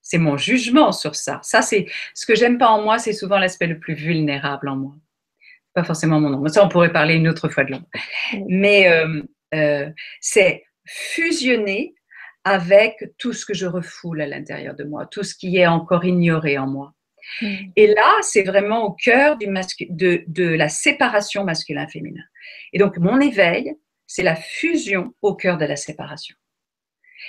c'est 0.00 0.18
mon 0.18 0.38
jugement 0.38 0.92
sur 0.92 1.14
ça. 1.14 1.38
Ça, 1.42 1.60
c'est 1.60 1.86
ce 2.14 2.24
que 2.24 2.34
j'aime 2.34 2.56
pas 2.56 2.68
en 2.68 2.82
moi, 2.82 2.98
c'est 2.98 3.12
souvent 3.12 3.38
l'aspect 3.38 3.66
le 3.66 3.78
plus 3.78 3.94
vulnérable 3.94 4.68
en 4.68 4.76
moi. 4.76 4.94
Pas 5.74 5.84
forcément 5.84 6.18
mon 6.18 6.32
ombre. 6.32 6.48
Ça, 6.48 6.64
on 6.64 6.68
pourrait 6.68 6.92
parler 6.92 7.14
une 7.14 7.28
autre 7.28 7.50
fois 7.50 7.64
de 7.64 7.72
l'ombre. 7.72 7.88
Mais 8.48 8.88
euh, 8.88 9.22
euh, 9.54 9.90
c'est 10.20 10.64
fusionner 10.86 11.94
avec 12.48 13.12
tout 13.18 13.32
ce 13.32 13.44
que 13.44 13.54
je 13.54 13.66
refoule 13.66 14.20
à 14.20 14.26
l'intérieur 14.26 14.74
de 14.74 14.84
moi, 14.84 15.06
tout 15.06 15.22
ce 15.22 15.34
qui 15.34 15.56
est 15.56 15.66
encore 15.66 16.04
ignoré 16.04 16.58
en 16.58 16.66
moi. 16.66 16.94
Mm. 17.42 17.56
Et 17.76 17.86
là, 17.88 18.16
c'est 18.22 18.42
vraiment 18.42 18.84
au 18.84 18.92
cœur 18.92 19.36
du 19.36 19.46
de, 19.90 20.24
de 20.26 20.44
la 20.44 20.68
séparation 20.68 21.44
masculin-féminin. 21.44 22.22
Et 22.72 22.78
donc, 22.78 22.98
mon 22.98 23.20
éveil, 23.20 23.74
c'est 24.06 24.22
la 24.22 24.36
fusion 24.36 25.14
au 25.22 25.34
cœur 25.34 25.58
de 25.58 25.66
la 25.66 25.76
séparation. 25.76 26.34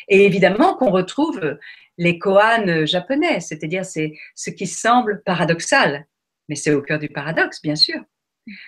Et 0.08 0.26
évidemment 0.26 0.76
qu'on 0.76 0.92
retrouve 0.92 1.58
les 1.98 2.18
koans 2.20 2.86
japonais, 2.86 3.42
c'est-à-dire 3.42 3.84
c'est 3.84 4.14
ce 4.36 4.50
qui 4.50 4.68
semble 4.68 5.22
paradoxal, 5.24 6.08
mais 6.48 6.56
c'est 6.56 6.74
au 6.74 6.82
cœur 6.82 7.00
du 7.00 7.10
paradoxe, 7.10 7.62
bien 7.62 7.76
sûr, 7.76 8.00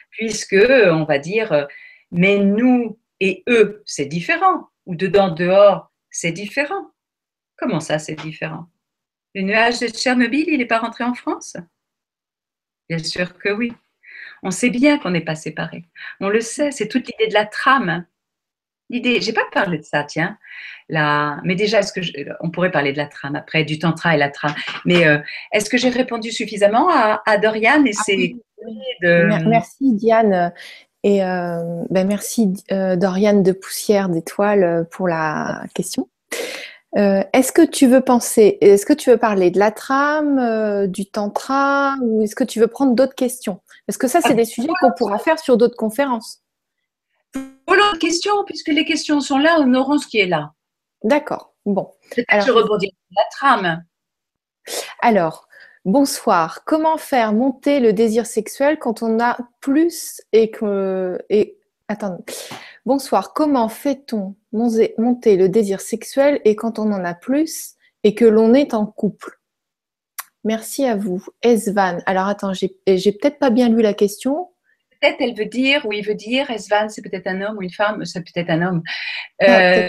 puisque 0.09 0.57
on 0.67 1.05
va 1.05 1.19
dire, 1.19 1.67
mais 2.11 2.37
nous 2.39 2.99
et 3.21 3.43
eux, 3.47 3.83
c'est 3.85 4.07
différent, 4.07 4.67
ou 4.85 4.95
dedans, 4.95 5.29
dehors, 5.29 5.90
c'est 6.11 6.31
différent. 6.31 6.91
Comment 7.57 7.79
ça, 7.79 7.97
c'est 7.97 8.15
différent? 8.15 8.67
Le 9.33 9.41
nuage 9.41 9.79
de 9.79 9.87
Tchernobyl, 9.87 10.45
il 10.47 10.57
n'est 10.57 10.65
pas 10.65 10.79
rentré 10.79 11.03
en 11.03 11.13
France? 11.13 11.55
Bien 12.89 12.99
sûr 12.99 13.37
que 13.37 13.49
oui. 13.49 13.71
On 14.43 14.51
sait 14.51 14.69
bien 14.69 14.97
qu'on 14.97 15.11
n'est 15.11 15.23
pas 15.23 15.35
séparés. 15.35 15.85
On 16.19 16.29
le 16.29 16.41
sait, 16.41 16.71
c'est 16.71 16.87
toute 16.87 17.07
l'idée 17.07 17.27
de 17.27 17.33
la 17.33 17.45
trame. 17.45 18.05
L'idée, 18.89 19.21
j'ai 19.21 19.31
pas 19.31 19.45
parlé 19.53 19.77
de 19.77 19.83
ça, 19.83 20.03
tiens. 20.03 20.37
La, 20.89 21.39
mais 21.45 21.55
déjà, 21.55 21.79
est-ce 21.79 21.93
que 21.93 22.01
on 22.41 22.51
pourrait 22.51 22.71
parler 22.71 22.91
de 22.91 22.97
la 22.97 23.05
trame 23.05 23.37
après, 23.37 23.63
du 23.63 23.79
tantra 23.79 24.15
et 24.15 24.17
la 24.17 24.29
trame. 24.29 24.53
Mais 24.83 25.07
euh, 25.07 25.19
est-ce 25.53 25.69
que 25.69 25.77
j'ai 25.77 25.89
répondu 25.89 26.31
suffisamment 26.31 26.89
à, 26.89 27.21
à 27.25 27.37
Dorian 27.37 27.85
et 27.85 27.91
ah 27.97 29.39
Merci 29.47 29.93
Diane. 29.93 30.51
Et 31.03 31.23
euh, 31.23 31.83
ben 31.89 32.07
merci 32.07 32.53
euh, 32.71 32.95
Doriane 32.95 33.43
de 33.43 33.51
Poussière 33.51 34.09
d'étoiles 34.09 34.87
pour 34.91 35.07
la 35.07 35.63
question. 35.73 36.07
Euh, 36.97 37.23
est-ce 37.31 37.53
que 37.53 37.61
tu 37.61 37.87
veux 37.87 38.01
penser, 38.01 38.57
est-ce 38.59 38.85
que 38.85 38.91
tu 38.93 39.11
veux 39.11 39.17
parler 39.17 39.49
de 39.49 39.59
la 39.59 39.71
trame, 39.71 40.37
euh, 40.39 40.87
du 40.87 41.05
tantra, 41.05 41.95
ou 42.01 42.21
est-ce 42.21 42.35
que 42.35 42.43
tu 42.43 42.59
veux 42.59 42.67
prendre 42.67 42.95
d'autres 42.95 43.15
questions? 43.15 43.61
Parce 43.87 43.97
que 43.97 44.07
ça, 44.07 44.19
c'est 44.19 44.33
des 44.33 44.45
sujets 44.45 44.67
qu'on 44.81 44.91
pourra 44.91 45.17
faire 45.17 45.39
sur 45.39 45.55
d'autres 45.55 45.77
conférences. 45.77 46.41
Voilà, 47.65 47.83
questions, 48.01 48.43
puisque 48.45 48.67
les 48.67 48.83
questions 48.83 49.21
sont 49.21 49.37
là, 49.37 49.63
nous 49.63 49.79
aurons 49.79 49.99
ce 49.99 50.07
qui 50.07 50.19
est 50.19 50.27
là. 50.27 50.51
D'accord. 51.03 51.53
Bon. 51.65 51.91
Alors, 52.27 52.45
je 52.45 52.51
rebondis 52.51 52.93
la 53.15 53.23
trame. 53.31 53.83
Alors, 55.01 55.47
bonsoir. 55.85 56.63
Comment 56.65 56.97
faire 56.97 57.33
monter 57.33 57.79
le 57.79 57.93
désir 57.93 58.25
sexuel 58.25 58.77
quand 58.79 59.03
on 59.03 59.19
a 59.19 59.37
plus 59.59 60.21
et 60.31 60.51
que 60.51 61.19
et 61.29 61.57
attends. 61.87 62.23
Bonsoir. 62.85 63.33
Comment 63.33 63.69
fait-on 63.69 64.35
monter 64.51 65.35
le 65.35 65.49
désir 65.49 65.81
sexuel 65.81 66.41
et 66.45 66.55
quand 66.55 66.79
on 66.79 66.91
en 66.91 67.03
a 67.05 67.13
plus 67.13 67.75
et 68.03 68.15
que 68.15 68.25
l'on 68.25 68.53
est 68.53 68.73
en 68.73 68.85
couple? 68.85 69.39
Merci 70.43 70.85
à 70.85 70.95
vous. 70.95 71.23
Esvan. 71.43 71.99
Alors 72.05 72.27
attends, 72.27 72.53
j'ai 72.53 72.69
peut-être 72.87 73.37
pas 73.37 73.51
bien 73.51 73.69
lu 73.69 73.81
la 73.81 73.93
question. 73.93 74.49
Peut-être 74.99 75.17
elle 75.19 75.35
veut 75.35 75.45
dire, 75.45 75.85
ou 75.85 75.93
il 75.93 76.05
veut 76.05 76.15
dire, 76.15 76.49
Esvan, 76.51 76.89
c'est 76.89 77.01
peut-être 77.01 77.27
un 77.27 77.41
homme 77.41 77.57
ou 77.57 77.61
une 77.63 77.71
femme, 77.71 78.05
c'est 78.05 78.21
peut-être 78.21 78.49
un 78.51 78.61
homme. 78.61 78.83
Euh, 79.41 79.87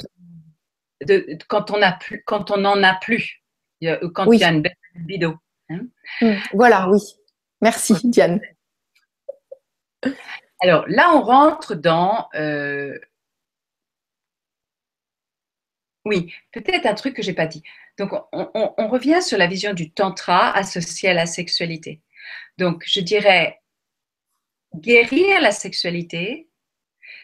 de, 1.06 1.38
quand 1.48 1.70
on 1.70 1.82
a 1.82 1.92
plus, 1.92 2.22
quand 2.24 2.50
on 2.50 2.58
n'en 2.58 2.82
a 2.82 2.94
plus, 2.94 3.42
quand 4.14 4.30
il 4.32 4.40
y 4.40 4.44
a 4.44 4.50
une 4.50 4.62
belle 4.62 4.76
vidéo. 5.06 5.36
Hein. 5.72 5.86
Mmh. 6.20 6.40
Voilà, 6.54 6.88
oui. 6.90 7.00
Merci, 7.60 7.94
Diane. 8.04 8.40
Alors 10.60 10.84
là, 10.88 11.14
on 11.14 11.22
rentre 11.22 11.74
dans. 11.74 12.28
Euh, 12.34 12.98
oui, 16.04 16.32
peut-être 16.52 16.86
un 16.86 16.94
truc 16.94 17.14
que 17.14 17.22
j'ai 17.22 17.32
pas 17.32 17.46
dit. 17.46 17.62
Donc, 17.98 18.10
on, 18.32 18.88
revient 18.88 19.22
sur 19.22 19.38
la 19.38 19.46
vision 19.46 19.74
du 19.74 19.92
tantra 19.92 20.50
associé 20.56 21.10
à 21.10 21.14
la 21.14 21.26
sexualité. 21.26 22.00
Donc, 22.58 22.82
je 22.86 23.00
dirais 23.00 23.60
guérir 24.74 25.40
la 25.40 25.52
sexualité, 25.52 26.48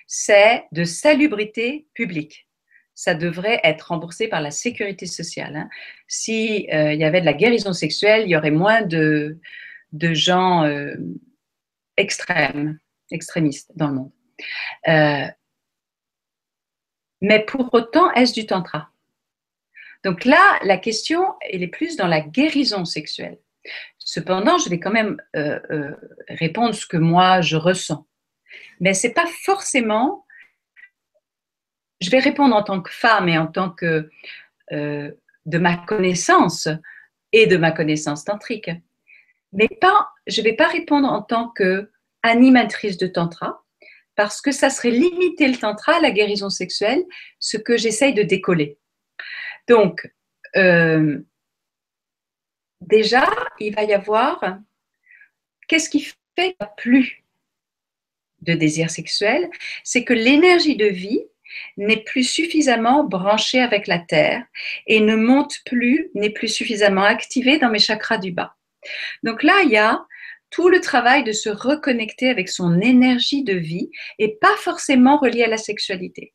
c'est 0.06 0.66
de 0.72 0.84
salubrité 0.84 1.88
publique. 1.94 2.47
Ça 2.98 3.14
devrait 3.14 3.60
être 3.62 3.92
remboursé 3.92 4.26
par 4.26 4.40
la 4.40 4.50
sécurité 4.50 5.06
sociale. 5.06 5.54
Hein. 5.54 5.68
Si 6.08 6.68
euh, 6.72 6.92
y 6.94 7.04
avait 7.04 7.20
de 7.20 7.26
la 7.26 7.32
guérison 7.32 7.72
sexuelle, 7.72 8.22
il 8.24 8.30
y 8.30 8.36
aurait 8.36 8.50
moins 8.50 8.82
de, 8.82 9.38
gens 9.92 10.64
euh, 10.64 10.96
extrêmes 11.96 12.80
extrémistes 13.12 13.70
dans 13.76 13.86
le 13.86 13.94
monde. 13.94 14.10
Euh, 14.88 15.28
mais 17.20 17.44
pour 17.44 17.72
autant, 17.72 18.10
est-ce 18.14 18.34
du 18.34 18.46
tantra? 18.46 18.90
Donc 20.02 20.24
là, 20.24 20.58
la 20.64 20.76
question, 20.76 21.22
elle 21.52 21.62
est 21.62 21.68
plus 21.68 21.94
dans 21.94 22.08
la 22.08 22.20
guérison 22.20 22.84
sexuelle. 22.84 23.38
Cependant, 24.00 24.58
je 24.58 24.70
vais 24.70 24.80
quand 24.80 24.90
même 24.90 25.22
euh, 25.36 25.94
répondre 26.30 26.74
ce 26.74 26.84
que 26.84 26.96
moi 26.96 27.42
je 27.42 27.54
ressens. 27.54 28.08
Mais 28.80 28.92
c'est 28.92 29.12
pas 29.12 29.26
forcément. 29.44 30.24
Je 32.00 32.10
vais 32.10 32.20
répondre 32.20 32.54
en 32.54 32.62
tant 32.62 32.80
que 32.80 32.92
femme 32.92 33.28
et 33.28 33.38
en 33.38 33.46
tant 33.46 33.70
que 33.70 34.08
de 34.70 35.58
ma 35.58 35.76
connaissance 35.76 36.68
et 37.32 37.46
de 37.46 37.56
ma 37.56 37.72
connaissance 37.72 38.24
tantrique. 38.24 38.70
Mais 39.52 39.68
pas, 39.68 40.10
je 40.26 40.40
ne 40.40 40.44
vais 40.44 40.52
pas 40.54 40.68
répondre 40.68 41.08
en 41.08 41.22
tant 41.22 41.48
que 41.48 41.90
animatrice 42.22 42.98
de 42.98 43.06
tantra, 43.06 43.64
parce 44.14 44.40
que 44.40 44.52
ça 44.52 44.68
serait 44.68 44.90
limiter 44.90 45.48
le 45.48 45.56
tantra 45.56 46.00
la 46.00 46.10
guérison 46.10 46.50
sexuelle, 46.50 47.04
ce 47.38 47.56
que 47.56 47.76
j'essaye 47.76 48.14
de 48.14 48.22
décoller. 48.22 48.78
Donc, 49.68 50.12
euh, 50.56 51.18
déjà, 52.80 53.28
il 53.60 53.74
va 53.74 53.84
y 53.84 53.94
avoir, 53.94 54.58
qu'est-ce 55.68 55.88
qui 55.88 56.12
fait 56.36 56.56
plus 56.76 57.24
de 58.42 58.54
désir 58.54 58.90
sexuel? 58.90 59.48
C'est 59.84 60.04
que 60.04 60.14
l'énergie 60.14 60.76
de 60.76 60.86
vie 60.86 61.22
n'est 61.76 62.02
plus 62.02 62.24
suffisamment 62.24 63.04
branchée 63.04 63.60
avec 63.60 63.86
la 63.86 63.98
terre 63.98 64.44
et 64.86 65.00
ne 65.00 65.16
monte 65.16 65.58
plus, 65.64 66.10
n'est 66.14 66.30
plus 66.30 66.48
suffisamment 66.48 67.04
activée 67.04 67.58
dans 67.58 67.70
mes 67.70 67.78
chakras 67.78 68.18
du 68.18 68.32
bas. 68.32 68.54
Donc 69.22 69.42
là, 69.42 69.54
il 69.64 69.70
y 69.70 69.76
a 69.76 70.04
tout 70.50 70.68
le 70.68 70.80
travail 70.80 71.24
de 71.24 71.32
se 71.32 71.50
reconnecter 71.50 72.30
avec 72.30 72.48
son 72.48 72.80
énergie 72.80 73.44
de 73.44 73.54
vie 73.54 73.90
et 74.18 74.38
pas 74.40 74.56
forcément 74.58 75.18
relié 75.18 75.44
à 75.44 75.48
la 75.48 75.58
sexualité. 75.58 76.32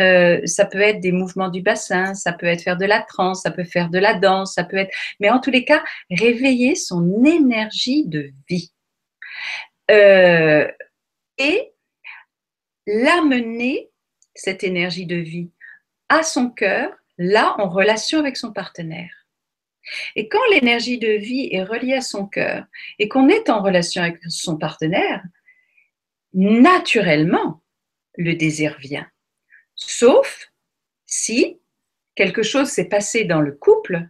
Euh, 0.00 0.40
ça 0.44 0.66
peut 0.66 0.80
être 0.80 1.00
des 1.00 1.12
mouvements 1.12 1.48
du 1.48 1.62
bassin, 1.62 2.14
ça 2.14 2.32
peut 2.32 2.46
être 2.46 2.62
faire 2.62 2.76
de 2.76 2.84
la 2.84 3.02
transe, 3.02 3.42
ça 3.42 3.50
peut 3.50 3.64
faire 3.64 3.90
de 3.90 3.98
la 3.98 4.14
danse, 4.14 4.54
ça 4.54 4.64
peut 4.64 4.76
être, 4.76 4.94
mais 5.20 5.30
en 5.30 5.40
tous 5.40 5.50
les 5.50 5.64
cas, 5.64 5.82
réveiller 6.10 6.74
son 6.74 7.24
énergie 7.24 8.06
de 8.06 8.30
vie 8.48 8.72
euh, 9.90 10.68
et 11.38 11.72
l'amener 12.86 13.87
cette 14.38 14.64
énergie 14.64 15.06
de 15.06 15.16
vie 15.16 15.50
à 16.08 16.22
son 16.22 16.48
cœur, 16.50 16.90
là 17.18 17.56
en 17.58 17.68
relation 17.68 18.18
avec 18.18 18.36
son 18.36 18.52
partenaire. 18.52 19.26
Et 20.16 20.28
quand 20.28 20.44
l'énergie 20.50 20.98
de 20.98 21.08
vie 21.08 21.48
est 21.50 21.64
reliée 21.64 21.94
à 21.94 22.00
son 22.00 22.26
cœur 22.26 22.64
et 22.98 23.08
qu'on 23.08 23.28
est 23.28 23.50
en 23.50 23.62
relation 23.62 24.02
avec 24.02 24.18
son 24.28 24.56
partenaire, 24.56 25.22
naturellement, 26.34 27.62
le 28.16 28.34
désir 28.34 28.76
vient. 28.78 29.08
Sauf 29.74 30.52
si 31.06 31.60
quelque 32.14 32.42
chose 32.42 32.68
s'est 32.68 32.88
passé 32.88 33.24
dans 33.24 33.40
le 33.40 33.52
couple 33.52 34.08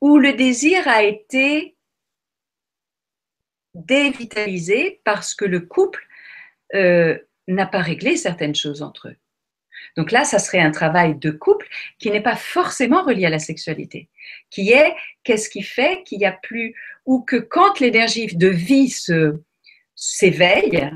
où 0.00 0.18
le 0.18 0.32
désir 0.34 0.86
a 0.88 1.02
été 1.04 1.76
dévitalisé 3.74 5.00
parce 5.04 5.34
que 5.34 5.44
le 5.44 5.60
couple 5.60 6.06
euh, 6.74 7.18
n'a 7.48 7.66
pas 7.66 7.80
réglé 7.80 8.16
certaines 8.16 8.54
choses 8.54 8.82
entre 8.82 9.08
eux. 9.08 9.16
Donc 9.96 10.10
là, 10.10 10.24
ça 10.24 10.38
serait 10.38 10.60
un 10.60 10.70
travail 10.70 11.16
de 11.16 11.30
couple 11.30 11.66
qui 11.98 12.10
n'est 12.10 12.22
pas 12.22 12.36
forcément 12.36 13.02
relié 13.02 13.26
à 13.26 13.30
la 13.30 13.38
sexualité, 13.38 14.08
qui 14.50 14.72
est 14.72 14.94
qu'est-ce 15.24 15.48
qui 15.48 15.62
fait 15.62 16.02
qu'il 16.04 16.18
n'y 16.18 16.26
a 16.26 16.32
plus, 16.32 16.74
ou 17.04 17.22
que 17.22 17.36
quand 17.36 17.80
l'énergie 17.80 18.26
de 18.26 18.48
vie 18.48 18.88
se, 18.88 19.40
s'éveille, 19.94 20.90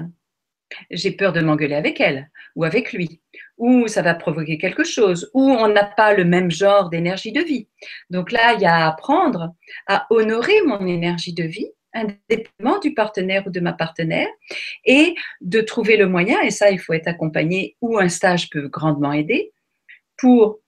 j'ai 0.91 1.13
peur 1.13 1.33
de 1.33 1.41
m'engueuler 1.41 1.75
avec 1.75 2.01
elle 2.01 2.31
ou 2.57 2.65
avec 2.65 2.93
lui, 2.93 3.21
ou 3.59 3.87
ça 3.87 4.03
va 4.03 4.15
provoquer 4.15 4.57
quelque 4.59 4.83
chose, 4.83 5.31
ou 5.35 5.43
on 5.43 5.69
n'a 5.69 5.85
pas 5.85 6.15
le 6.15 6.25
même 6.25 6.51
genre 6.51 6.89
d'énergie 6.89 7.33
de 7.33 7.43
vie. 7.43 7.69
Donc 8.09 8.33
là, 8.33 8.55
il 8.55 8.63
y 8.63 8.67
a 8.67 8.75
à 8.75 8.89
apprendre 8.89 9.55
à 9.87 10.07
honorer 10.11 10.63
mon 10.63 10.87
énergie 10.87 11.35
de 11.35 11.45
vie 11.45 11.71
indépendamment 11.97 12.79
du 12.79 12.95
partenaire 12.95 13.47
ou 13.47 13.51
de 13.51 13.61
ma 13.61 13.73
partenaire, 13.73 14.29
et 14.85 15.15
de 15.41 15.61
trouver 15.61 15.97
le 15.97 16.07
moyen, 16.07 16.41
et 16.43 16.51
ça, 16.51 16.71
il 16.71 16.79
faut 16.79 16.93
être 16.93 17.09
accompagné, 17.09 17.77
ou 17.81 17.99
un 17.99 18.09
stage 18.09 18.51
peut 18.51 18.69
grandement 18.69 19.13
aider, 19.13 19.53
pour 20.17 20.61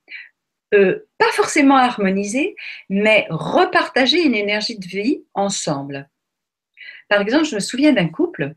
euh, 0.74 1.06
pas 1.16 1.30
forcément 1.32 1.76
harmoniser, 1.76 2.56
mais 2.88 3.26
repartager 3.30 4.22
une 4.22 4.34
énergie 4.34 4.78
de 4.78 4.86
vie 4.86 5.24
ensemble. 5.34 6.08
Par 7.08 7.20
exemple, 7.20 7.46
je 7.46 7.54
me 7.54 7.60
souviens 7.60 7.92
d'un 7.92 8.08
couple, 8.08 8.54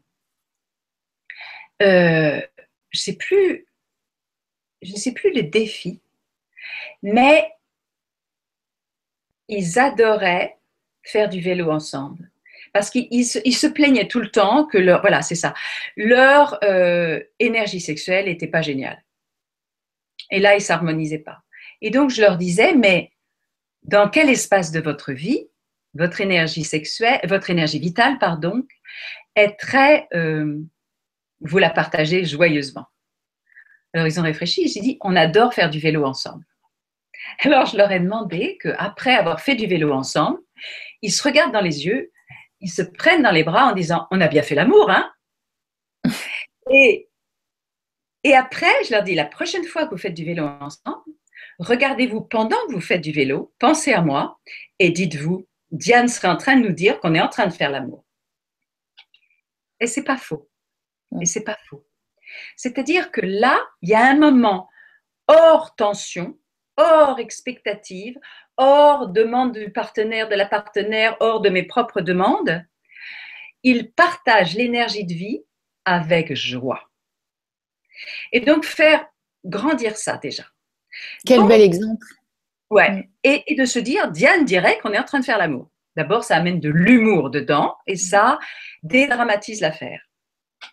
euh, 1.82 2.42
je 2.90 3.00
sais 3.00 3.16
plus, 3.16 3.66
je 4.82 4.92
ne 4.92 4.98
sais 4.98 5.14
plus 5.14 5.34
le 5.34 5.44
défi, 5.44 6.02
mais 7.02 7.50
ils 9.48 9.80
adoraient 9.80 10.58
faire 11.04 11.30
du 11.30 11.40
vélo 11.40 11.72
ensemble 11.72 12.31
parce 12.74 12.90
qu'ils 12.90 13.26
se, 13.26 13.68
plaignaient 13.68 14.08
tout 14.08 14.20
le 14.20 14.30
temps 14.30 14.66
que 14.66 14.78
leur, 14.78 15.02
voilà, 15.02 15.22
c'est 15.22 15.36
ça, 15.36 15.54
leur 15.98 16.58
euh, 16.64 17.22
énergie 17.40 17.82
sexuelle 17.82 18.26
n'était 18.26 18.48
pas 18.48 18.62
géniale. 18.62 19.04
Et 20.30 20.40
là, 20.40 20.56
ils 20.56 20.62
s'harmonisaient 20.62 21.20
pas. 21.20 21.40
Et 21.82 21.90
donc, 21.90 22.10
je 22.10 22.22
leur 22.22 22.38
disais, 22.38 22.74
mais 22.74 23.12
dans 23.84 24.10
quel 24.10 24.30
espace 24.30 24.72
de 24.72 24.80
votre 24.80 25.12
vie, 25.12 25.48
votre 25.94 26.22
énergie 26.22 26.64
sexuelle, 26.64 27.20
votre 27.26 27.50
énergie 27.50 27.80
vitale, 27.80 28.18
pardon, 28.20 28.66
est 29.36 29.58
très, 29.60 30.08
euh, 30.14 30.58
vous 31.42 31.58
la 31.58 31.70
partagez 31.70 32.24
joyeusement? 32.24 32.86
Alors, 33.94 34.08
ils 34.08 34.20
ont 34.20 34.24
réfléchi, 34.24 34.62
ont 34.78 34.82
dit, 34.82 34.98
on 35.02 35.16
adore 35.18 35.54
faire 35.54 35.70
du 35.70 35.80
vélo 35.80 36.06
ensemble. 36.06 36.46
Alors, 37.40 37.66
je 37.66 37.76
leur 37.76 37.92
ai 37.92 38.00
demandé 38.00 38.58
qu'après 38.62 39.16
avoir 39.16 39.42
fait 39.42 39.56
du 39.56 39.68
vélo 39.68 39.92
ensemble, 39.92 40.40
ils 41.02 41.12
se 41.12 41.24
regardent 41.24 41.52
dans 41.52 41.62
les 41.62 41.86
yeux 41.86 42.11
ils 42.62 42.70
se 42.70 42.82
prennent 42.82 43.24
dans 43.24 43.32
les 43.32 43.44
bras 43.44 43.66
en 43.66 43.74
disant 43.74 44.08
On 44.12 44.22
a 44.22 44.28
bien 44.28 44.44
fait 44.44 44.56
l'amour, 44.56 44.90
hein 44.90 45.12
et, 46.72 47.10
et 48.24 48.36
après, 48.36 48.84
je 48.86 48.92
leur 48.92 49.04
dis 49.04 49.16
La 49.16 49.26
prochaine 49.26 49.66
fois 49.66 49.86
que 49.86 49.92
vous 49.92 49.98
faites 49.98 50.14
du 50.14 50.26
vélo 50.26 50.46
ensemble, 50.46 51.04
regardez-vous 51.60 52.22
pendant 52.22 52.58
que 52.68 52.74
vous 52.74 52.82
faites 52.82 53.02
du 53.02 53.12
vélo, 53.12 53.54
pensez 53.60 53.94
à 53.94 54.02
moi 54.02 54.40
et 54.80 54.90
dites-vous 54.90 55.48
Diane 55.72 56.10
serait 56.10 56.28
en 56.28 56.38
train 56.38 56.58
de 56.58 56.68
nous 56.68 56.74
dire 56.74 57.00
qu'on 57.00 57.16
est 57.16 57.22
en 57.22 57.30
train 57.30 57.48
de 57.48 57.54
faire 57.54 57.72
l'amour. 57.72 58.06
Et 59.80 59.88
c'est 59.88 60.04
pas 60.04 60.18
faux. 60.18 60.50
Et 61.22 61.26
c'est 61.26 61.44
pas 61.44 61.58
faux. 61.70 61.86
C'est-à-dire 62.56 63.12
que 63.12 63.22
là, 63.22 63.60
il 63.82 63.90
y 63.90 63.96
a 63.96 64.06
un 64.06 64.18
moment 64.18 64.70
hors 65.28 65.76
tension, 65.76 66.38
hors 66.78 67.20
expectative, 67.20 68.18
hors 68.62 69.08
demande 69.08 69.54
du 69.58 69.72
partenaire, 69.72 70.30
de 70.30 70.36
la 70.36 70.46
partenaire, 70.46 71.18
hors 71.20 71.42
de 71.42 71.50
mes 71.50 71.64
propres 71.64 72.00
demandes, 72.00 72.64
il 73.64 73.92
partage 73.92 74.54
l'énergie 74.54 75.04
de 75.04 75.14
vie 75.14 75.44
avec 75.84 76.36
joie. 76.36 76.92
Et 78.32 78.40
donc 78.40 78.64
faire 78.64 79.06
grandir 79.44 79.98
ça 79.98 80.18
déjà. 80.18 80.44
Quel 81.26 81.46
bel 81.48 81.62
exemple. 81.62 82.06
Ouais. 82.70 82.92
Mm. 82.92 83.04
Et, 83.24 83.56
de 83.56 83.66
se 83.66 83.80
dire, 83.80 84.12
Diane 84.12 84.46
dirait 84.46 84.78
qu'on 84.80 84.94
est 84.94 85.00
en 85.00 85.04
train 85.04 85.20
de 85.20 85.26
faire 85.26 85.40
l'amour. 85.40 85.72
D'abord, 85.96 86.24
ça 86.24 86.38
amène 86.38 86.60
de 86.60 86.70
l'humour 86.70 87.32
dedans 87.32 87.76
et 87.88 87.96
ça 87.96 88.40
dédramatise 88.84 89.60
l'affaire. 89.60 90.02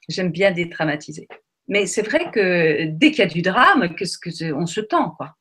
J'aime 0.08 0.30
bien 0.30 0.52
dédramatiser. 0.52 1.26
Mais 1.66 1.86
c'est 1.86 2.02
vrai 2.02 2.30
que 2.30 2.84
dès 2.84 3.10
qu'il 3.10 3.20
y 3.20 3.22
a 3.22 3.26
du 3.26 3.42
drame, 3.42 3.94
que 3.94 4.04
on 4.52 4.66
se 4.66 4.80
tend, 4.80 5.10
quoi. 5.12 5.36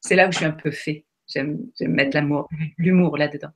C'est 0.00 0.16
là 0.16 0.28
où 0.28 0.32
je 0.32 0.36
suis 0.36 0.46
un 0.46 0.52
peu 0.52 0.70
fait. 0.70 1.06
J'aime 1.26 1.66
mettre 1.80 2.16
l'amour, 2.16 2.48
l'humour 2.78 3.16
là-dedans. 3.16 3.50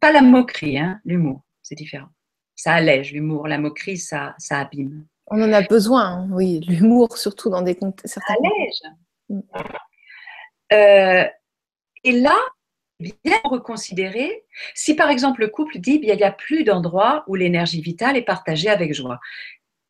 Pas 0.00 0.12
la 0.12 0.22
moquerie, 0.22 0.78
hein, 0.78 1.00
l'humour, 1.04 1.42
c'est 1.62 1.74
différent. 1.74 2.08
Ça 2.54 2.74
allège 2.74 3.12
l'humour, 3.12 3.48
la 3.48 3.58
moquerie, 3.58 3.98
ça, 3.98 4.34
ça 4.38 4.60
abîme. 4.60 5.06
On 5.26 5.40
en 5.42 5.52
a 5.52 5.62
besoin, 5.62 6.04
hein, 6.04 6.28
oui, 6.32 6.60
l'humour, 6.68 7.16
surtout 7.16 7.50
dans 7.50 7.62
des 7.62 7.74
contextes. 7.74 8.14
Ça 8.14 8.20
allège. 8.28 8.80
Euh, 10.72 11.24
et 12.04 12.12
là, 12.12 12.36
bien 13.00 13.38
reconsidérer, 13.44 14.44
si 14.74 14.94
par 14.94 15.10
exemple 15.10 15.40
le 15.40 15.48
couple 15.48 15.78
dit 15.78 16.00
il 16.02 16.14
n'y 16.14 16.22
a 16.22 16.32
plus 16.32 16.64
d'endroit 16.64 17.24
où 17.26 17.34
l'énergie 17.34 17.80
vitale 17.80 18.16
est 18.16 18.22
partagée 18.22 18.68
avec 18.68 18.92
joie. 18.94 19.20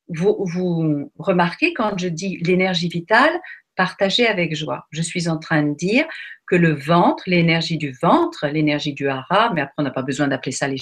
Vous, 0.08 0.36
vous 0.40 1.10
remarquez 1.18 1.72
quand 1.72 1.96
je 1.98 2.08
dis 2.08 2.38
l'énergie 2.38 2.88
vitale 2.88 3.40
partagée 3.81 4.27
avec 4.27 4.55
joie, 4.55 4.86
je 4.90 5.01
suis 5.01 5.27
en 5.27 5.39
train 5.39 5.62
de 5.62 5.74
dire 5.74 6.07
que 6.47 6.55
le 6.55 6.74
ventre, 6.74 7.23
l'énergie 7.27 7.78
du 7.78 7.93
ventre, 7.93 8.47
l'énergie 8.47 8.93
du 8.93 9.09
hara, 9.09 9.55
mais 9.55 9.62
après 9.62 9.77
on 9.78 9.82
n'a 9.82 9.90
pas 9.90 10.02
besoin 10.02 10.28
d'appeler 10.28 10.52
ça 10.52 10.69
les 10.69 10.77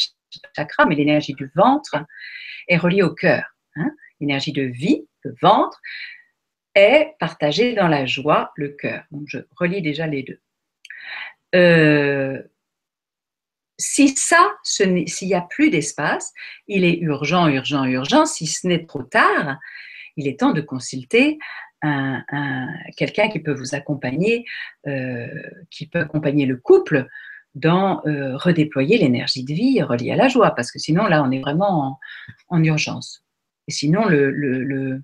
chakras, 0.57 0.85
mais 0.85 0.97
l'énergie 0.97 1.35
du 1.35 1.49
ventre 1.55 1.95
est 2.67 2.77
reliée 2.77 3.05
au 3.05 3.15
cœur. 3.15 3.45
Hein. 3.77 3.93
l'énergie 4.19 4.51
de 4.51 4.63
vie, 4.63 5.07
le 5.23 5.33
ventre, 5.41 5.81
est 6.75 7.15
partagée 7.21 7.75
dans 7.75 7.87
la 7.87 8.05
joie, 8.05 8.51
le 8.57 8.71
cœur. 8.71 9.05
Donc 9.13 9.27
je 9.29 9.39
relis 9.55 9.81
déjà 9.81 10.09
les 10.09 10.25
deux. 10.25 10.41
Euh, 11.55 12.43
si 13.79 14.09
ça, 14.09 14.57
s'il 14.65 15.05
n'y 15.05 15.35
a 15.35 15.43
plus 15.43 15.71
d'espace, 15.71 16.33
il 16.67 16.85
est 16.85 16.99
urgent, 16.99 17.47
urgent, 17.47 17.85
urgent. 17.85 18.27
Si 18.27 18.49
ce 18.49 18.67
n'est 18.67 18.87
trop 18.87 19.05
tard, 19.05 19.57
il 20.17 20.27
est 20.27 20.41
temps 20.41 20.53
de 20.53 20.63
consulter 20.63 21.39
un, 21.83 22.69
quelqu'un 22.97 23.29
qui 23.29 23.41
peut 23.41 23.53
vous 23.53 23.75
accompagner, 23.75 24.45
euh, 24.87 25.29
qui 25.71 25.87
peut 25.87 26.01
accompagner 26.01 26.47
le 26.47 26.57
couple 26.57 27.07
dans 27.55 28.03
euh, 28.07 28.37
redéployer 28.37 28.99
l'énergie 28.99 29.45
de 29.45 29.53
vie 29.55 29.83
reliée 29.83 30.13
à 30.13 30.17
la 30.17 30.29
joie, 30.29 30.55
parce 30.55 30.71
que 30.71 30.79
sinon 30.79 31.07
là, 31.07 31.23
on 31.23 31.31
est 31.31 31.41
vraiment 31.41 31.99
en, 32.49 32.63
urgence. 32.63 33.25
Et 33.67 33.73
sinon, 33.73 34.07
le, 34.07 34.31
le, 34.31 35.03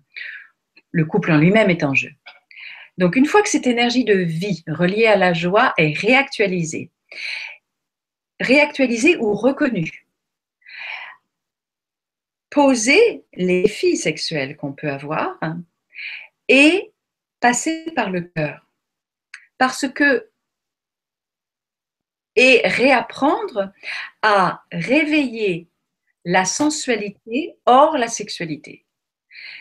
le 0.91 1.05
couple 1.05 1.33
en 1.33 1.39
lui-même 1.39 1.71
est 1.71 1.85
en 1.85 1.95
jeu. 1.95 2.11
Donc 2.97 3.17
une 3.17 3.27
fois 3.27 3.43
que 3.43 3.49
cette 3.49 3.67
énergie 3.67 4.05
de 4.05 4.15
vie 4.15 4.63
reliée 4.69 5.07
à 5.07 5.17
la 5.17 5.33
joie 5.33 5.75
est 5.77 5.99
réactualisée, 5.99 6.91
réactualisée 8.41 9.17
ou 9.17 9.35
reconnue, 9.35 10.07
poser 12.51 13.25
les 13.35 13.63
défis 13.63 13.97
sexuels 13.97 14.57
qu'on 14.57 14.73
peut 14.73 14.91
avoir 14.91 15.39
et 16.49 16.93
passer 17.41 17.87
par 17.95 18.11
le 18.11 18.23
cœur. 18.23 18.67
Parce 19.59 19.87
que 19.89 20.31
et 22.37 22.63
réapprendre 22.65 23.73
à 24.23 24.63
réveiller 24.73 25.69
la 26.25 26.45
sensualité 26.45 27.57
hors 27.67 27.97
la 27.97 28.09
sexualité. 28.09 28.85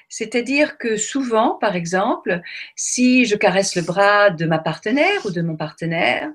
C'est-à-dire 0.10 0.78
que 0.78 0.98
souvent, 0.98 1.56
par 1.56 1.76
exemple, 1.76 2.42
si 2.76 3.26
je 3.26 3.36
caresse 3.36 3.76
le 3.76 3.82
bras 3.82 4.30
de 4.30 4.46
ma 4.46 4.60
partenaire 4.60 5.26
ou 5.26 5.32
de 5.32 5.42
mon 5.42 5.56
partenaire, 5.56 6.32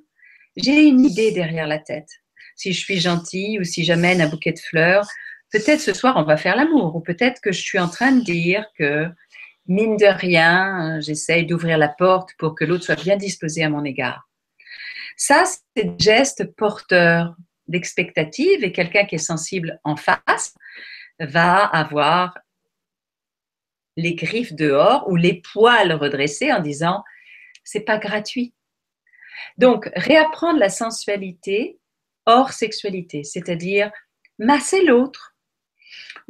j'ai 0.57 0.87
une 0.87 1.05
idée 1.05 1.33
derrière 1.33 1.67
la 1.67 1.79
tête. 1.79 2.11
Si 2.57 2.73
je 2.73 2.81
suis 2.81 3.01
gentille 3.01 3.59
ou 3.61 3.65
si 3.65 3.85
j'amène 3.85 4.21
un 4.21 4.29
bouquet 4.29 4.53
de 4.53 4.59
fleurs, 4.59 5.07
peut-être 5.53 5.81
ce 5.81 5.95
soir 5.95 6.17
on 6.17 6.25
va 6.25 6.37
faire 6.37 6.57
l'amour 6.57 6.97
ou 6.97 7.01
peut-être 7.01 7.41
que 7.41 7.53
je 7.53 7.61
suis 7.61 7.79
en 7.79 7.89
train 7.89 8.13
de 8.13 8.23
dire 8.23 8.67
que 8.77 9.09
mine 9.69 9.97
de 9.97 10.07
rien, 10.07 11.01
j'essaye 11.01 11.47
d'ouvrir 11.47 11.79
la 11.79 11.89
porte 11.89 12.31
pour 12.39 12.55
que 12.55 12.65
l'autre 12.65 12.85
soit 12.85 13.01
bien 13.01 13.17
disposé 13.17 13.63
à 13.63 13.71
mon 13.71 13.85
égard. 13.85 14.29
Ça, 15.17 15.45
c'est 15.45 15.85
des 15.85 15.95
gestes 15.99 16.55
porteurs 16.57 17.37
d'expectative 17.67 18.65
et 18.65 18.73
quelqu'un 18.73 19.05
qui 19.05 19.17
est 19.17 19.19
sensible 19.19 19.79
en 19.85 19.97
face 19.97 20.55
va 21.21 21.65
avoir 21.65 22.39
les 23.97 24.15
griffes 24.15 24.55
dehors 24.55 25.09
ou 25.09 25.17
les 25.17 25.43
poils 25.53 25.93
redressés 25.93 26.53
en 26.53 26.61
disant 26.61 27.05
c'est 27.65 27.81
pas 27.81 27.99
gratuit. 27.99 28.55
Donc, 29.59 29.91
réapprendre 29.95 30.59
la 30.59 30.71
sensualité 30.71 31.79
hors 32.25 32.53
sexualité, 32.53 33.25
c'est-à-dire 33.25 33.91
masser 34.39 34.85
l'autre, 34.85 35.37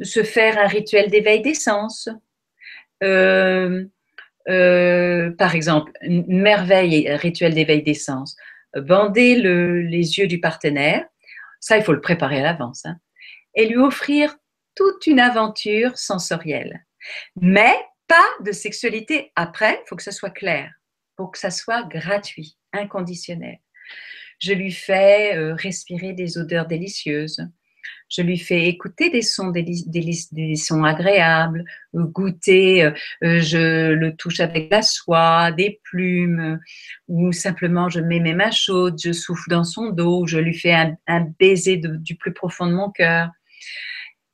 se 0.01 0.23
faire 0.23 0.57
un 0.57 0.67
rituel 0.67 1.09
d'éveil 1.09 1.41
des 1.41 1.53
sens. 1.53 2.09
Euh, 3.03 3.85
euh, 4.49 5.31
par 5.31 5.55
exemple, 5.55 5.91
merveille 6.01 7.09
rituel 7.13 7.53
d'éveil 7.53 7.83
des 7.83 7.93
sens. 7.93 8.35
Bander 8.75 9.35
les 9.35 10.19
yeux 10.19 10.27
du 10.27 10.39
partenaire, 10.39 11.05
ça 11.59 11.77
il 11.77 11.83
faut 11.83 11.93
le 11.93 12.01
préparer 12.01 12.39
à 12.39 12.43
l'avance, 12.43 12.85
hein, 12.85 12.97
et 13.55 13.67
lui 13.67 13.77
offrir 13.77 14.35
toute 14.75 15.07
une 15.07 15.19
aventure 15.19 15.97
sensorielle. 15.97 16.85
Mais 17.41 17.73
pas 18.07 18.27
de 18.43 18.51
sexualité 18.51 19.31
après, 19.35 19.81
il 19.83 19.87
faut 19.87 19.95
que 19.95 20.03
ça 20.03 20.11
soit 20.11 20.29
clair, 20.29 20.71
pour 21.15 21.31
que 21.31 21.37
ça 21.37 21.51
soit 21.51 21.83
gratuit, 21.83 22.57
inconditionnel. 22.73 23.59
Je 24.39 24.53
lui 24.53 24.71
fais 24.71 25.35
euh, 25.35 25.53
respirer 25.53 26.13
des 26.13 26.37
odeurs 26.37 26.65
délicieuses. 26.65 27.45
Je 28.09 28.21
lui 28.21 28.39
fais 28.39 28.67
écouter 28.67 29.09
des 29.09 29.21
sons, 29.21 29.51
des, 29.51 30.55
sons 30.55 30.83
agréables, 30.83 31.63
euh, 31.95 32.03
goûter, 32.03 32.83
euh, 32.83 32.91
je 33.21 33.91
le 33.91 34.15
touche 34.15 34.39
avec 34.39 34.71
la 34.71 34.81
soie, 34.81 35.51
des 35.51 35.79
plumes, 35.83 36.59
ou 37.07 37.31
simplement 37.31 37.87
je 37.89 37.99
mets 37.99 38.19
mes 38.19 38.33
mains 38.33 38.51
chaudes, 38.51 38.99
je 39.03 39.11
souffle 39.11 39.49
dans 39.49 39.63
son 39.63 39.89
dos, 39.89 40.25
je 40.25 40.39
lui 40.39 40.57
fais 40.57 40.73
un, 40.73 41.27
baiser 41.39 41.77
du 41.77 42.15
plus 42.15 42.33
profond 42.33 42.65
de 42.65 42.73
mon 42.73 42.89
cœur 42.89 43.29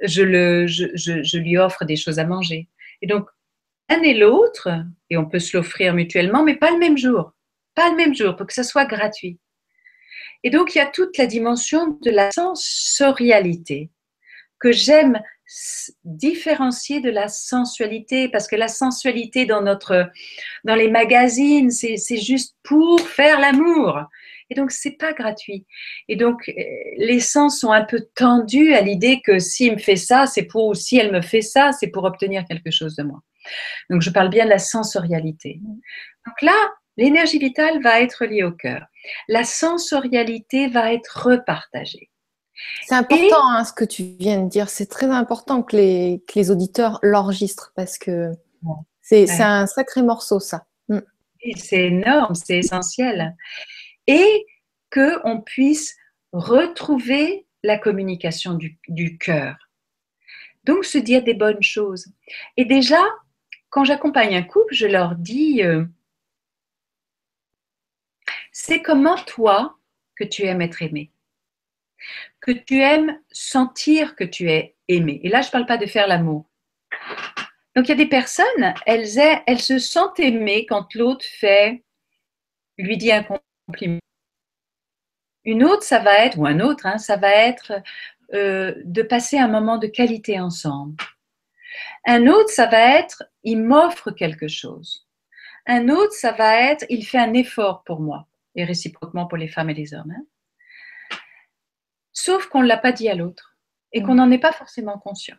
je, 0.02 1.38
lui 1.38 1.58
offre 1.58 1.86
des 1.86 1.96
choses 1.96 2.20
à 2.20 2.26
manger. 2.26 2.70
Et 3.02 3.08
donc, 3.08 3.28
l'un 3.90 4.02
et 4.02 4.14
l'autre, 4.14 4.70
et 5.10 5.18
on 5.18 5.26
peut 5.26 5.40
se 5.40 5.56
l'offrir 5.56 5.94
mutuellement, 5.94 6.44
mais 6.44 6.56
pas 6.56 6.72
le 6.72 6.80
même 6.80 6.98
jour. 6.98 7.34
Pas 7.76 7.90
le 7.90 7.96
même 7.96 8.16
jour, 8.16 8.36
pour 8.36 8.48
que 8.48 8.54
ça 8.54 8.64
soit 8.64 8.86
gratuit. 8.86 9.40
Et 10.44 10.50
donc, 10.50 10.76
il 10.76 10.80
y 10.80 10.82
a 10.82 10.86
toute 10.86 11.18
la 11.18 11.26
dimension 11.26 11.98
de 12.02 12.12
la 12.12 12.32
sensorialité 12.32 13.90
que 14.60 14.72
j'aime 14.72 15.20
différencier 16.04 17.02
de 17.02 17.10
la 17.10 17.28
sensualité, 17.28 18.30
parce 18.30 18.48
que 18.48 18.56
la 18.56 18.68
sensualité 18.68 19.46
dans, 19.46 19.62
notre, 19.62 20.10
dans 20.64 20.76
les 20.76 20.90
magazines, 20.90 21.70
c'est 21.70 22.18
juste 22.18 22.56
pour 22.64 23.00
faire 23.02 23.40
l'amour. 23.40 24.02
Et 24.50 24.56
donc, 24.56 24.72
c'est 24.72 24.98
pas 24.98 25.14
gratuit. 25.14 25.66
Et 26.08 26.16
donc, 26.16 26.50
euh, 26.50 26.54
les 26.98 27.20
sens 27.20 27.60
sont 27.60 27.72
un 27.72 27.84
peu 27.84 28.08
tendus 28.16 28.74
à 28.74 28.82
l'idée 28.82 29.22
que 29.26 29.40
s'il 29.40 29.74
me 29.74 29.78
fait 29.78 29.96
ça, 29.96 30.28
c'est 30.28 30.44
pour, 30.44 30.68
ou 30.68 30.74
si 30.76 30.98
elle 30.98 31.12
me 31.12 31.22
fait 31.22 31.42
ça, 31.42 31.72
c'est 31.72 31.88
pour 31.88 32.04
obtenir 32.04 32.46
quelque 32.46 32.70
chose 32.70 32.96
de 32.96 33.04
moi. 33.04 33.22
Donc, 33.90 34.02
je 34.02 34.10
parle 34.10 34.30
bien 34.30 34.46
de 34.46 34.50
la 34.50 34.60
sensorialité. 34.60 35.60
Donc 36.26 36.42
là, 36.42 36.56
l'énergie 36.98 37.40
vitale 37.40 37.82
va 37.82 38.02
être 38.02 38.26
liée 38.26 38.44
au 38.44 38.52
cœur. 38.52 38.86
La 39.28 39.44
sensorialité 39.44 40.68
va 40.68 40.94
être 40.94 41.28
repartagée. 41.28 42.10
C'est 42.86 42.96
important 42.96 43.50
hein, 43.50 43.66
ce 43.66 43.74
que 43.74 43.86
tu 43.86 44.04
viens 44.04 44.44
de 44.44 44.50
dire. 44.50 44.70
C'est 44.70 44.86
très 44.86 45.08
important 45.08 45.62
que 45.62 45.76
les, 45.76 46.24
que 46.28 46.40
les 46.40 46.52
auditeurs 46.52 47.00
l'enregistrent 47.04 47.74
parce 47.76 47.98
que 47.98 48.32
c'est 49.02 49.30
un 49.42 49.68
sacré 49.68 50.02
morceau, 50.02 50.40
ça. 50.40 50.66
Mm. 50.88 51.00
C'est 51.58 51.84
énorme, 51.86 52.34
c'est 52.34 52.58
essentiel 52.58 53.36
et 54.08 54.46
qu'on 54.92 55.42
puisse 55.42 55.96
retrouver 56.32 57.48
la 57.64 57.78
communication 57.78 58.54
du, 58.54 59.18
cœur. 59.18 59.56
Donc, 60.64 60.86
se 60.86 60.98
dire 60.98 61.24
des 61.24 61.34
bonnes 61.34 61.62
choses. 61.62 62.08
Et 62.58 62.66
déjà, 62.66 63.02
quand 63.70 63.84
j'accompagne 63.84 64.36
un 64.36 64.44
couple, 64.44 64.74
je 64.74 64.88
leur 64.88 65.16
dis, 65.16 65.64
euh, 65.64 65.86
c'est 68.58 68.82
comment 68.82 69.18
toi 69.18 69.78
que 70.16 70.24
tu 70.24 70.44
aimes 70.44 70.62
être 70.62 70.82
aimé, 70.82 71.12
que 72.40 72.52
tu 72.52 72.80
aimes 72.80 73.20
sentir 73.30 74.16
que 74.16 74.24
tu 74.24 74.50
es 74.50 74.78
aimé. 74.88 75.20
Et 75.24 75.30
là, 75.30 75.42
je 75.42 75.48
ne 75.48 75.52
parle 75.52 75.66
pas 75.66 75.76
de 75.76 75.86
faire 75.86 76.08
l'amour. 76.08 76.46
Donc, 77.76 77.86
il 77.86 77.90
y 77.90 77.92
a 77.92 77.96
des 77.96 78.08
personnes, 78.08 78.74
elles, 78.86 79.60
se 79.60 79.78
sentent 79.78 80.22
aimées 80.22 80.66
quand 80.68 80.96
l'autre 80.96 81.26
fait 81.26 81.84
lui 82.78 82.96
dit 82.96 83.12
un 83.12 83.26
compliment. 83.68 84.00
Une 85.44 85.66
autre, 85.66 85.84
ça 85.84 86.00
va 86.00 86.20
être, 86.20 86.40
ou 86.40 86.46
un 86.46 86.62
autre, 86.62 86.86
hein, 86.86 86.98
ça 86.98 87.18
va 87.18 87.32
être 87.32 87.74
euh, 88.34 88.74
de 88.86 89.02
passer 89.02 89.38
un 89.38 89.50
moment 89.50 89.78
de 89.78 89.88
qualité 89.88 90.40
ensemble. 90.40 90.96
Un 92.06 92.28
autre, 92.28 92.52
ça 92.52 92.68
va 92.68 93.00
être, 93.00 93.24
il 93.44 93.62
m'offre 93.62 94.12
quelque 94.12 94.48
chose. 94.48 95.06
Un 95.66 95.90
autre, 95.90 96.14
ça 96.14 96.32
va 96.32 96.56
être, 96.72 96.86
il 96.90 97.06
fait 97.06 97.18
un 97.18 97.34
effort 97.34 97.84
pour 97.84 98.00
moi, 98.00 98.30
et 98.56 98.64
réciproquement 98.64 99.28
pour 99.28 99.38
les 99.38 99.48
femmes 99.48 99.70
et 99.70 99.74
les 99.74 99.94
hommes. 99.94 100.14
Hein. 100.16 101.18
Sauf 102.14 102.48
qu'on 102.48 102.62
ne 102.62 102.68
l'a 102.68 102.78
pas 102.78 102.92
dit 102.92 103.10
à 103.10 103.16
l'autre 103.16 103.58
et 103.92 104.02
qu'on 104.02 104.16
n'en 104.16 104.32
est 104.32 104.40
pas 104.40 104.52
forcément 104.52 104.98
conscient. 104.98 105.38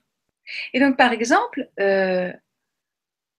Et 0.72 0.80
donc, 0.80 0.96
par 0.96 1.12
exemple, 1.12 1.68
euh, 1.80 2.32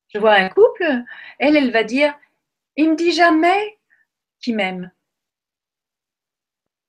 je 0.10 0.20
vois 0.20 0.34
un 0.34 0.50
couple, 0.50 1.04
elle, 1.40 1.56
elle 1.56 1.72
va 1.72 1.84
dire, 1.84 2.14
il 2.76 2.92
me 2.92 2.96
dit 2.96 3.12
jamais 3.12 3.80
qu'il 4.40 4.56
m'aime. 4.56 4.92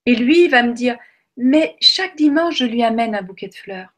Et 0.06 0.15
lui, 0.15 0.44
il 0.44 0.51
va 0.51 0.62
me 0.62 0.73
dire, 0.73 0.98
mais 1.36 1.77
chaque 1.81 2.16
dimanche, 2.16 2.56
je 2.56 2.65
lui 2.65 2.82
amène 2.82 3.15
un 3.15 3.23
bouquet 3.23 3.48
de 3.48 3.55
fleurs. 3.55 3.94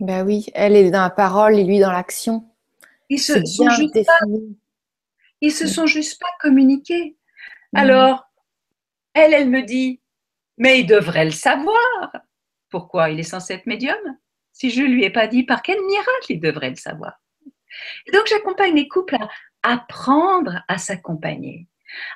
Ben 0.00 0.24
oui, 0.24 0.46
elle 0.54 0.76
est 0.76 0.90
dans 0.90 1.02
la 1.02 1.10
parole 1.10 1.58
et 1.58 1.64
lui 1.64 1.78
dans 1.78 1.92
l'action. 1.92 2.48
Ils 3.08 3.20
se 3.20 3.44
sont 3.44 3.68
juste 3.70 3.98
ils 5.40 5.52
se 5.52 5.66
sont 5.66 5.86
juste 5.86 6.20
pas 6.20 6.28
communiqués. 6.40 7.16
Mm. 7.72 7.78
Alors, 7.78 8.30
elle, 9.14 9.32
elle 9.32 9.48
me 9.48 9.62
dit, 9.62 10.00
mais 10.58 10.80
il 10.80 10.86
devrait 10.86 11.24
le 11.24 11.30
savoir. 11.30 12.12
Pourquoi 12.68 13.10
Il 13.10 13.20
est 13.20 13.24
censé 13.24 13.54
être 13.54 13.66
médium? 13.66 13.98
Si 14.52 14.70
je 14.70 14.82
lui 14.82 15.04
ai 15.04 15.10
pas 15.10 15.26
dit, 15.26 15.44
par 15.44 15.62
quel 15.62 15.80
miracle 15.84 16.26
il 16.30 16.40
devrait 16.40 16.70
le 16.70 16.76
savoir? 16.76 17.14
Donc, 18.12 18.26
j'accompagne 18.26 18.74
les 18.74 18.88
couples 18.88 19.16
à 19.16 19.28
apprendre 19.62 20.62
à 20.68 20.78
s'accompagner, 20.78 21.66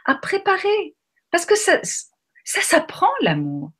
à 0.04 0.14
préparer, 0.14 0.94
parce 1.30 1.46
que 1.46 1.56
ça, 1.56 1.80
ça 1.82 2.60
s'apprend 2.60 3.10
l'amour. 3.20 3.72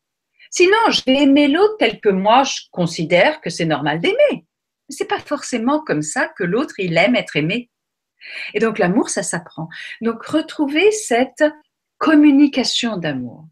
Sinon, 0.51 0.79
je 0.91 1.03
vais 1.07 1.23
aimer 1.23 1.49
l'autre 1.49 1.77
tel 1.79 2.01
que 2.01 2.09
moi, 2.09 2.43
je 2.45 2.63
considère 2.73 3.41
que 3.41 3.51
c'est 3.51 3.65
normal 3.65 4.01
d'aimer. 4.01 4.47
C'est 4.89 5.09
pas 5.09 5.21
forcément 5.21 5.83
comme 5.85 6.03
ça 6.03 6.29
que 6.29 6.45
l'autre, 6.45 6.75
il 6.79 6.97
aime 6.97 7.15
être 7.15 7.37
aimé. 7.37 7.71
Et 8.55 8.59
donc, 8.59 8.79
l'amour, 8.79 9.11
ça 9.11 9.23
s'apprend. 9.23 9.69
Donc, 10.01 10.25
retrouver 10.25 10.91
cette 10.91 11.45
communication 11.99 12.97
d'amour. 12.97 13.45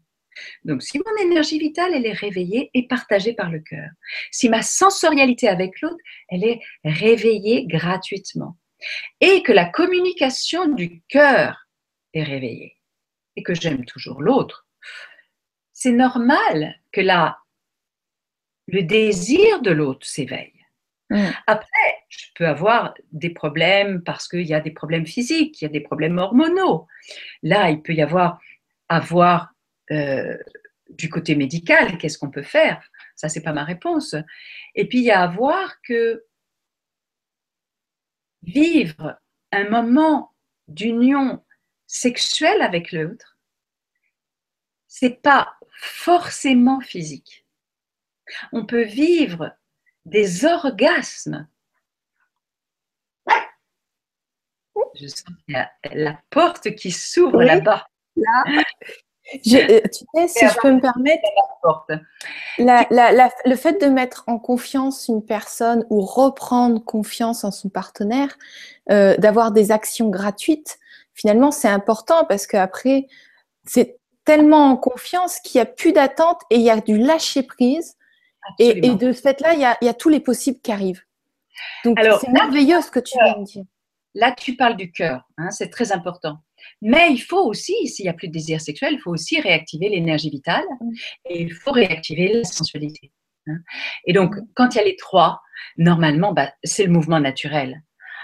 Donc, 0.63 0.83
si 0.83 0.99
mon 0.99 1.23
énergie 1.23 1.57
vitale, 1.57 1.93
elle 1.93 2.05
est 2.05 2.13
réveillée 2.13 2.69
et 2.73 2.87
partagée 2.87 3.33
par 3.33 3.49
le 3.49 3.59
cœur. 3.59 3.89
Si 4.31 4.49
ma 4.49 4.61
sensorialité 4.61 5.47
avec 5.47 5.81
l'autre, 5.81 5.97
elle 6.29 6.43
est 6.43 6.59
réveillée 6.83 7.65
gratuitement. 7.65 8.57
Et 9.19 9.41
que 9.41 9.51
la 9.51 9.65
communication 9.65 10.67
du 10.67 11.01
cœur 11.09 11.67
est 12.13 12.23
réveillée. 12.23 12.77
Et 13.35 13.43
que 13.43 13.55
j'aime 13.55 13.85
toujours 13.85 14.21
l'autre 14.21 14.67
c'est 15.77 15.91
normal 15.91 16.81
que 16.91 17.01
le 18.65 18.81
désir 18.81 19.61
de 19.61 19.69
l'autre 19.69 20.07
s'éveille. 20.07 20.56
Mm. 21.09 21.29
Après, 21.47 22.03
je 22.09 22.25
peux 22.35 22.47
avoir 22.47 22.93
des 23.11 23.29
problèmes 23.29 24.03
parce 24.03 24.27
qu'il 24.27 24.45
y 24.45 24.53
a 24.53 24.59
des 24.59 24.71
problèmes 24.71 25.05
physiques, 25.05 25.61
il 25.61 25.65
y 25.65 25.67
a 25.67 25.71
des 25.71 25.81
problèmes 25.81 26.17
hormonaux. 26.17 26.87
Là, 27.43 27.69
il 27.69 27.81
peut 27.81 27.93
y 27.93 28.01
avoir 28.01 28.39
avoir 28.89 29.53
euh, 29.91 30.37
du 30.89 31.09
côté 31.09 31.35
médical, 31.35 31.97
qu'est-ce 31.97 32.17
qu'on 32.17 32.31
peut 32.31 32.43
faire? 32.43 32.89
Ça, 33.15 33.29
c'est 33.29 33.41
pas 33.41 33.53
ma 33.53 33.63
réponse. 33.63 34.15
Et 34.75 34.87
puis 34.87 34.99
il 34.99 35.03
y 35.05 35.11
a 35.11 35.21
à 35.21 35.27
voir 35.27 35.81
que 35.81 36.23
vivre 38.43 39.19
un 39.51 39.69
moment 39.69 40.33
d'union 40.67 41.43
sexuelle 41.85 42.61
avec 42.61 42.91
l'autre, 42.91 43.37
c'est 44.87 45.21
pas 45.21 45.57
forcément 45.79 46.81
physique. 46.81 47.45
On 48.51 48.65
peut 48.65 48.83
vivre 48.83 49.55
des 50.07 50.45
orgasmes. 50.45 51.47
Je 54.95 55.07
sens 55.07 55.23
qu'il 55.45 55.55
y 55.55 55.57
a 55.57 55.69
la 55.93 56.19
porte 56.29 56.73
qui 56.75 56.91
s'ouvre 56.91 57.43
là-bas. 57.43 57.85
Là. 58.15 58.43
Euh, 59.33 59.81
tu 59.81 60.05
sais, 60.15 60.27
si 60.27 60.47
je 60.47 60.59
peux 60.61 60.71
me 60.71 60.79
permettre, 60.79 61.21
le 63.45 63.55
fait 63.55 63.81
de 63.81 63.87
mettre 63.87 64.23
en 64.27 64.39
confiance 64.39 65.09
une 65.09 65.23
personne 65.23 65.85
ou 65.89 65.99
reprendre 65.99 66.83
confiance 66.83 67.43
en 67.43 67.51
son 67.51 67.67
partenaire, 67.67 68.37
euh, 68.89 69.17
d'avoir 69.17 69.51
des 69.51 69.71
actions 69.71 70.09
gratuites, 70.09 70.79
finalement, 71.13 71.51
c'est 71.51 71.67
important 71.67 72.23
parce 72.23 72.47
qu'après, 72.47 73.07
c'est 73.65 73.99
tellement 74.23 74.71
en 74.71 74.77
confiance 74.77 75.39
qu'il 75.41 75.59
n'y 75.59 75.63
a 75.63 75.65
plus 75.65 75.91
d'attente 75.91 76.41
et 76.49 76.55
il 76.55 76.61
y 76.61 76.69
a 76.69 76.79
du 76.79 76.97
lâcher 76.97 77.43
prise. 77.43 77.96
Et, 78.59 78.81
de 78.81 79.11
ce 79.11 79.21
fait-là, 79.21 79.53
il, 79.53 79.85
y 79.85 79.89
a, 79.89 79.93
tous 79.93 80.09
les 80.09 80.19
possibles 80.19 80.59
qui 80.61 80.71
arrivent. 80.71 81.01
Donc, 81.83 81.99
c'est 82.21 82.29
merveilleux 82.29 82.81
ce 82.81 82.91
que 82.91 82.99
tu 82.99 83.17
viens 83.23 83.39
de 83.39 83.43
dire. 83.43 83.63
Là, 84.13 84.31
tu 84.31 84.55
parles 84.55 84.77
du 84.77 84.91
cœur, 84.91 85.21
hein, 85.37 85.51
c'est 85.51 85.69
très 85.69 85.91
important. 85.91 86.39
Mais 86.81 87.11
il 87.11 87.19
faut 87.19 87.45
aussi, 87.45 87.87
s'il 87.87 88.05
n'y 88.05 88.09
a 88.09 88.13
plus 88.13 88.27
de 88.27 88.33
désir 88.33 88.61
sexuel, 88.61 88.93
il 88.93 88.99
faut 88.99 89.11
aussi 89.11 89.39
réactiver 89.39 89.89
l'énergie 89.89 90.29
vitale 90.29 90.65
mm. 90.81 90.91
et 91.29 91.41
il 91.41 91.53
faut 91.53 91.71
réactiver 91.71 92.33
la 92.33 92.43
sensualité. 92.43 93.11
Hein. 93.47 93.57
Et 94.05 94.13
donc, 94.13 94.35
mm. 94.35 94.47
quand 94.55 94.73
il 94.73 94.77
y 94.77 94.81
a 94.81 94.85
les 94.85 94.95
trois, 94.95 95.41
normalement, 95.77 96.33
bah, 96.33 96.51
c'est 96.63 96.83
le 96.83 96.91
mouvement 96.91 97.19
naturel. 97.19 97.83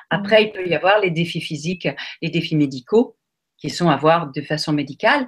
Après, 0.09 0.41
mm. 0.41 0.45
il 0.45 0.51
peut 0.51 0.67
y 0.67 0.75
avoir 0.75 0.99
les 0.99 1.11
défis 1.11 1.41
physiques, 1.41 1.87
les 2.21 2.29
défis 2.29 2.55
médicaux 2.55 3.17
qui 3.57 3.69
sont 3.69 3.89
à 3.89 3.97
voir 3.97 4.31
de 4.31 4.41
façon 4.41 4.73
médicale 4.73 5.27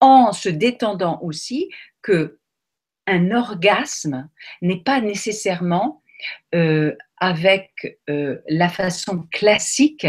en 0.00 0.32
se 0.32 0.48
détendant 0.48 1.20
aussi 1.22 1.70
que 2.02 2.40
un 3.06 3.30
orgasme 3.30 4.28
n'est 4.60 4.82
pas 4.82 5.00
nécessairement 5.00 6.02
euh, 6.54 6.94
avec 7.18 7.98
euh, 8.10 8.38
la 8.48 8.68
façon 8.68 9.26
classique 9.30 10.06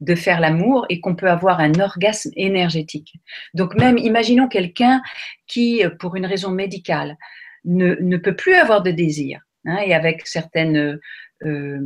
de 0.00 0.14
faire 0.14 0.40
l'amour 0.40 0.86
et 0.88 1.00
qu'on 1.00 1.14
peut 1.14 1.30
avoir 1.30 1.60
un 1.60 1.78
orgasme 1.78 2.30
énergétique. 2.36 3.14
Donc 3.52 3.74
même, 3.74 3.98
imaginons 3.98 4.48
quelqu'un 4.48 5.02
qui, 5.46 5.82
pour 5.98 6.16
une 6.16 6.26
raison 6.26 6.50
médicale, 6.50 7.16
ne, 7.64 8.16
peut 8.16 8.36
plus 8.36 8.54
avoir 8.54 8.82
de 8.82 8.90
désir, 8.90 9.40
hein, 9.66 9.78
et 9.84 9.94
avec 9.94 10.24
euh, 10.56 11.80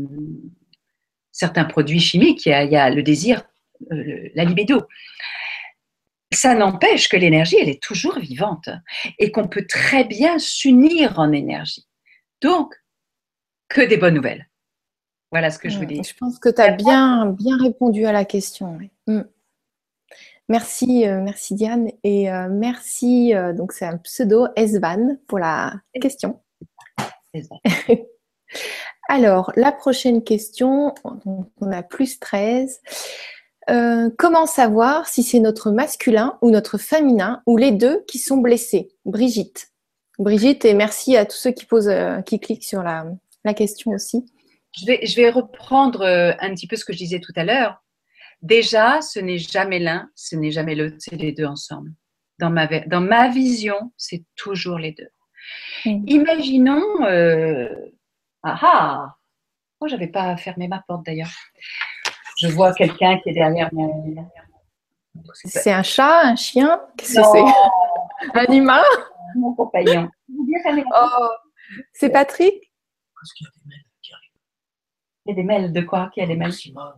certains 1.33 1.65
produits 1.65 2.01
chimiques, 2.01 2.47
il 2.47 2.51
y 2.51 2.77
a, 2.77 2.91
le 2.91 3.03
désir, 3.03 3.43
la 3.91 4.45
libido 4.45 4.87
ça 6.33 6.55
n'empêche 6.55 7.09
que 7.09 7.17
l'énergie, 7.17 7.57
elle 7.61 7.69
est 7.69 7.83
toujours 7.83 8.19
vivante 8.19 8.69
et 9.19 9.33
qu'on 9.33 9.49
peut 9.49 9.67
très 9.67 10.05
bien 10.05 10.39
s'unir 10.39 11.19
en 11.19 11.33
énergie. 11.33 11.87
Donc, 12.43 12.75
que 13.69 13.81
des 13.81 13.97
bonnes 13.97 14.15
nouvelles. 14.15 14.49
Voilà 15.31 15.51
ce 15.51 15.59
que 15.59 15.69
je 15.69 15.79
vous 15.79 15.85
dis. 15.85 16.03
Je 16.03 16.15
pense 16.15 16.39
que 16.39 16.49
tu 16.49 16.61
as 16.61 16.71
bien, 16.71 17.27
bien 17.27 17.59
répondu 17.59 18.07
à 18.07 18.13
la 18.13 18.25
question. 18.25 18.79
Mm. 19.07 19.21
Merci, 20.49 21.07
euh, 21.07 21.21
merci 21.21 21.55
Diane. 21.55 21.91
Et 22.03 22.31
euh, 22.31 22.49
merci, 22.51 23.35
euh, 23.35 23.53
donc 23.53 23.73
c'est 23.73 23.85
un 23.85 23.99
pseudo 23.99 24.47
Esvan 24.57 25.19
pour 25.27 25.39
la 25.39 25.75
question. 26.01 26.41
Alors, 29.11 29.53
la 29.57 29.73
prochaine 29.73 30.25
question, 30.25 30.95
on 31.05 31.73
a 31.73 31.83
plus 31.83 32.19
13. 32.19 32.81
Euh, 33.71 34.09
comment 34.17 34.47
savoir 34.47 35.09
si 35.09 35.23
c'est 35.23 35.41
notre 35.41 35.71
masculin 35.71 36.39
ou 36.41 36.51
notre 36.51 36.79
féminin 36.79 37.43
ou 37.47 37.57
les 37.57 37.71
deux 37.71 38.03
qui 38.09 38.19
sont 38.19 38.39
blessés? 38.39 38.89
Brigitte. 39.05 39.69
Brigitte, 40.19 40.65
et 40.65 40.75
merci 40.75 41.17
à 41.17 41.27
tous 41.27 41.37
ceux 41.37 41.53
qui 41.53 41.67
posent, 41.67 41.89
euh, 41.89 42.23
qui 42.23 42.41
cliquent 42.41 42.65
sur 42.65 42.83
la, 42.83 43.05
question 43.55 43.93
aussi. 43.93 44.25
Je 44.77 44.85
vais, 44.85 45.07
je 45.07 45.17
vais 45.17 45.31
reprendre 45.31 46.03
euh, 46.03 46.33
un 46.41 46.55
petit 46.55 46.67
peu 46.67 46.77
ce 46.77 46.85
que 46.85 46.93
je 46.93 46.99
disais 46.99 47.21
tout 47.21 47.33
à 47.37 47.45
l'heure. 47.45 47.83
Déjà, 48.43 49.01
ce 49.01 49.21
n'est 49.21 49.39
jamais 49.39 49.79
l'un, 49.79 50.11
ce 50.15 50.37
n'est 50.37 50.51
jamais 50.51 50.75
l'autre, 50.75 50.97
c'est 50.99 51.17
les 51.17 51.33
deux 51.33 51.47
ensemble. 51.47 51.93
Dans 52.39 52.51
ma, 52.51 52.67
dans 52.67 53.01
ma 53.01 53.29
vision, 53.29 53.93
c'est 53.97 54.25
toujours 54.37 54.79
les 54.79 54.93
deux. 54.93 55.09
Imaginons, 55.85 56.83
ah 58.43 58.59
ah, 58.63 59.17
oh, 59.81 59.89
j'avais 59.89 60.09
pas 60.09 60.37
fermé 60.37 60.69
ma 60.69 60.85
porte 60.87 61.05
d'ailleurs 61.07 61.33
je 62.39 62.49
vois 62.49 62.73
quelqu'un 62.73 63.19
qui 63.19 63.31
est 63.31 63.35
derrière 63.35 63.69
moi. 63.73 63.91
C'est 65.35 65.73
un 65.73 65.83
chat, 65.83 66.23
un 66.25 66.37
chien? 66.37 66.81
Qu'est-ce 66.97 67.17
que 67.17 67.27
c'est? 67.33 68.35
Un 68.35 68.45
animal? 68.45 68.85
Mon 69.37 69.55
compagnon. 69.55 70.09
Oh, 70.31 71.29
c'est 71.93 72.11
Patrick? 72.11 72.73
Parce 73.15 73.33
qu'il 73.35 73.47
y 73.47 73.49
a 73.49 73.53
des 73.53 73.69
mails 73.69 73.85
qui 74.01 74.13
arrivent. 74.13 74.31
Il 75.27 75.29
y 75.29 75.33
a 75.33 75.35
des 75.35 75.43
mails 75.43 75.73
de 75.73 75.81
quoi? 75.83 76.11
Qui 76.15 76.21
a 76.23 76.27
des 76.27 76.37
mails 76.37 76.53
super 76.53 76.95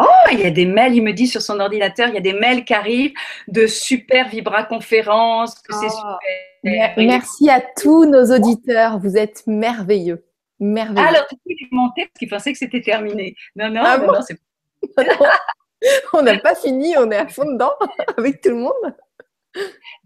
Oh, 0.00 0.04
il 0.30 0.38
y 0.38 0.46
a 0.46 0.50
des 0.52 0.66
mails, 0.66 0.94
il 0.94 1.02
me 1.02 1.12
dit 1.12 1.26
sur 1.26 1.42
son 1.42 1.58
ordinateur, 1.58 2.06
il 2.08 2.14
y 2.14 2.18
a 2.18 2.20
des 2.20 2.32
mails 2.32 2.64
qui 2.64 2.72
arrivent 2.72 3.14
de 3.48 3.66
super 3.66 4.28
Vibra 4.28 4.62
que 4.62 4.76
c'est 4.80 5.86
oh. 5.86 6.16
super. 6.62 6.94
Merci 6.96 7.50
à 7.50 7.60
tous 7.60 8.04
nos 8.04 8.32
auditeurs, 8.32 9.00
vous 9.00 9.16
êtes 9.16 9.44
merveilleux. 9.48 10.24
Merveilleux. 10.60 11.06
Alors, 11.06 11.26
tu 11.28 11.36
peux 11.36 11.50
les 11.50 11.68
monter 11.70 12.06
parce 12.06 12.18
qu'il 12.18 12.28
pensait 12.28 12.52
que 12.52 12.58
c'était 12.58 12.80
terminé. 12.80 13.34
Non, 13.54 13.70
non, 13.70 13.82
ah 13.84 13.98
non, 13.98 14.20
c'est 14.22 14.38
on 16.12 16.22
n'a 16.22 16.38
pas 16.38 16.54
fini, 16.54 16.96
on 16.96 17.10
est 17.10 17.16
à 17.16 17.28
fond 17.28 17.50
dedans 17.50 17.72
avec 18.16 18.40
tout 18.40 18.50
le 18.50 18.56
monde. 18.56 18.94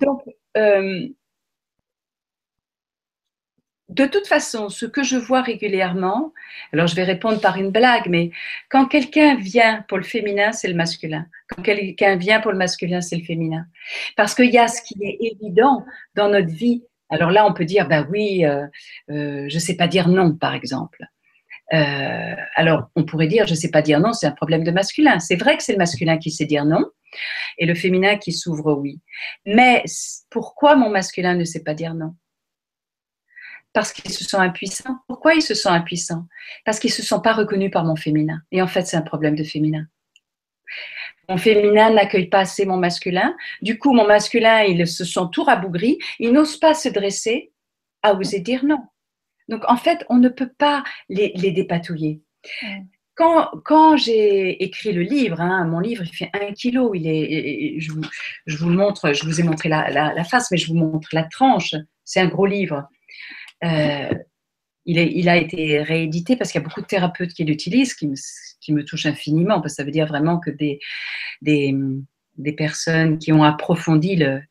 Donc, 0.00 0.22
euh, 0.56 1.08
de 3.92 4.06
toute 4.06 4.26
façon, 4.26 4.70
ce 4.70 4.86
que 4.86 5.02
je 5.02 5.16
vois 5.16 5.42
régulièrement, 5.42 6.32
alors 6.72 6.86
je 6.86 6.96
vais 6.96 7.04
répondre 7.04 7.40
par 7.40 7.58
une 7.58 7.70
blague, 7.70 8.06
mais 8.08 8.30
quand 8.70 8.86
quelqu'un 8.86 9.36
vient 9.36 9.84
pour 9.88 9.98
le 9.98 10.04
féminin, 10.04 10.52
c'est 10.52 10.68
le 10.68 10.74
masculin. 10.74 11.26
Quand 11.48 11.62
quelqu'un 11.62 12.16
vient 12.16 12.40
pour 12.40 12.52
le 12.52 12.58
masculin, 12.58 13.02
c'est 13.02 13.16
le 13.16 13.24
féminin. 13.24 13.66
Parce 14.16 14.34
qu'il 14.34 14.50
y 14.50 14.58
a 14.58 14.68
ce 14.68 14.80
qui 14.82 14.96
est 15.02 15.18
évident 15.20 15.84
dans 16.14 16.30
notre 16.30 16.48
vie. 16.48 16.84
Alors 17.12 17.30
là, 17.30 17.46
on 17.46 17.52
peut 17.52 17.66
dire, 17.66 17.86
bah 17.88 18.06
oui, 18.10 18.44
euh, 18.44 18.66
euh, 19.10 19.44
je 19.48 19.54
ne 19.54 19.60
sais 19.60 19.76
pas 19.76 19.86
dire 19.86 20.08
non, 20.08 20.34
par 20.34 20.54
exemple. 20.54 21.04
Euh, 21.74 22.34
alors, 22.54 22.90
on 22.96 23.04
pourrait 23.04 23.26
dire, 23.26 23.46
je 23.46 23.52
ne 23.52 23.58
sais 23.58 23.70
pas 23.70 23.82
dire 23.82 24.00
non, 24.00 24.14
c'est 24.14 24.26
un 24.26 24.32
problème 24.32 24.64
de 24.64 24.70
masculin. 24.70 25.18
C'est 25.20 25.36
vrai 25.36 25.56
que 25.56 25.62
c'est 25.62 25.72
le 25.72 25.78
masculin 25.78 26.18
qui 26.18 26.30
sait 26.30 26.46
dire 26.46 26.64
non 26.64 26.84
et 27.58 27.66
le 27.66 27.74
féminin 27.74 28.16
qui 28.16 28.32
s'ouvre 28.32 28.72
oui. 28.72 29.00
Mais 29.44 29.84
pourquoi 30.30 30.74
mon 30.74 30.88
masculin 30.88 31.34
ne 31.34 31.44
sait 31.44 31.62
pas 31.62 31.74
dire 31.74 31.94
non? 31.94 32.14
Parce 33.74 33.92
qu'il 33.92 34.10
se 34.10 34.24
sent 34.24 34.38
impuissant. 34.38 34.98
Pourquoi 35.06 35.34
il 35.34 35.42
se 35.42 35.54
sent 35.54 35.68
impuissant? 35.68 36.26
Parce 36.64 36.78
qu'il 36.78 36.90
ne 36.90 36.94
se 36.94 37.02
sent 37.02 37.20
pas 37.22 37.34
reconnu 37.34 37.70
par 37.70 37.84
mon 37.84 37.96
féminin. 37.96 38.40
Et 38.50 38.62
en 38.62 38.66
fait, 38.66 38.86
c'est 38.86 38.96
un 38.96 39.02
problème 39.02 39.36
de 39.36 39.44
féminin. 39.44 39.86
Mon 41.28 41.36
féminin 41.36 41.90
n'accueille 41.90 42.28
pas 42.28 42.40
assez 42.40 42.66
mon 42.66 42.76
masculin. 42.76 43.34
Du 43.60 43.78
coup, 43.78 43.92
mon 43.92 44.06
masculin, 44.06 44.62
il 44.62 44.86
se 44.86 45.04
sent 45.04 45.20
tout 45.32 45.44
rabougri. 45.44 45.98
Il 46.18 46.32
n'ose 46.32 46.56
pas 46.56 46.74
se 46.74 46.88
dresser 46.88 47.52
à 48.02 48.14
oser 48.14 48.40
dire 48.40 48.64
non. 48.64 48.80
Donc, 49.48 49.62
en 49.68 49.76
fait, 49.76 50.04
on 50.08 50.16
ne 50.16 50.28
peut 50.28 50.50
pas 50.58 50.82
les, 51.08 51.30
dépatouiller. 51.30 52.22
Quand, 53.14 53.50
quand 53.64 53.96
j'ai 53.96 54.62
écrit 54.62 54.92
le 54.92 55.02
livre, 55.02 55.40
hein, 55.40 55.64
mon 55.64 55.80
livre, 55.80 56.02
il 56.04 56.14
fait 56.14 56.30
un 56.32 56.52
kilo. 56.52 56.94
Il 56.94 57.06
est, 57.06 57.78
je, 57.78 57.92
vous, 57.92 58.02
je 58.46 58.56
vous 58.56 58.70
le 58.70 58.76
montre, 58.76 59.12
je 59.12 59.24
vous 59.24 59.40
ai 59.40 59.44
montré 59.44 59.68
la, 59.68 59.90
la 59.90 60.24
face, 60.24 60.50
mais 60.50 60.56
je 60.56 60.68
vous 60.68 60.74
montre 60.78 61.08
la 61.12 61.24
tranche. 61.24 61.74
C'est 62.04 62.20
un 62.20 62.28
gros 62.28 62.46
livre. 62.46 62.88
Euh, 63.64 64.10
il, 64.84 65.28
a 65.28 65.36
été 65.36 65.80
réédité 65.82 66.36
parce 66.36 66.50
qu'il 66.50 66.60
y 66.60 66.64
a 66.64 66.66
beaucoup 66.66 66.80
de 66.80 66.86
thérapeutes 66.86 67.32
qui 67.32 67.44
l'utilisent, 67.44 67.94
qui 67.94 68.08
me, 68.08 68.14
qui 68.60 68.72
me 68.72 68.84
touchent 68.84 69.06
infiniment, 69.06 69.60
parce 69.60 69.74
que 69.74 69.76
ça 69.76 69.84
veut 69.84 69.90
dire 69.90 70.06
vraiment 70.06 70.38
que 70.38 70.50
des, 70.50 70.80
personnes 72.56 73.18
qui 73.18 73.32
ont 73.32 73.44
approfondi 73.44 74.16
le, 74.16 74.42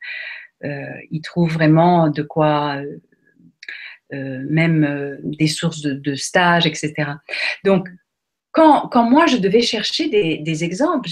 euh, 0.63 0.85
ils 1.09 1.21
trouvent 1.21 1.51
vraiment 1.51 2.09
de 2.09 2.21
quoi, 2.21 2.81
euh, 4.13 4.45
même 4.49 5.19
des 5.23 5.47
sources 5.47 5.81
de, 5.81 6.15
stages, 6.15 6.65
etc. 6.65 7.11
Donc, 7.63 7.89
quand, 8.51 8.89
moi 9.09 9.27
je 9.27 9.37
devais 9.37 9.61
chercher 9.61 10.09
des, 10.09 10.63
exemples, 10.63 11.09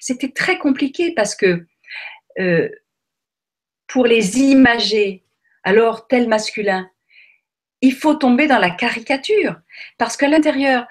c'était 0.00 0.32
très 0.32 0.58
compliqué 0.58 1.12
parce 1.14 1.34
que 1.34 1.66
pour 3.88 4.06
les 4.06 4.38
imager, 4.38 5.24
alors 5.64 6.06
tel 6.06 6.28
masculin, 6.28 6.88
il 7.80 7.94
faut 7.94 8.14
tomber 8.14 8.46
dans 8.46 8.58
la 8.58 8.70
caricature. 8.70 9.56
Parce 9.98 10.16
qu'à 10.16 10.28
l'intérieur, 10.28 10.86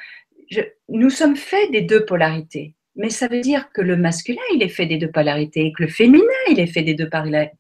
nous 0.90 1.10
sommes 1.10 1.36
faits 1.36 1.72
des 1.72 1.82
deux 1.82 2.06
polarités. 2.06 2.76
Mais 2.96 3.12
ça 3.12 3.28
veut 3.28 3.42
dire 3.42 3.72
que 3.74 3.82
le 3.82 3.96
masculin, 3.96 4.42
il 4.56 4.64
est 4.64 4.70
fait 4.70 4.88
des 4.88 4.98
deux 4.98 5.12
polarités 5.12 5.68
et 5.68 5.72
que 5.72 5.84
le 5.84 5.90
féminin, 5.90 6.24
il 6.50 6.60
est 6.60 6.68
fait 6.68 6.82
des 6.82 6.96
deux 6.96 7.10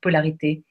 polarités. 0.01 0.63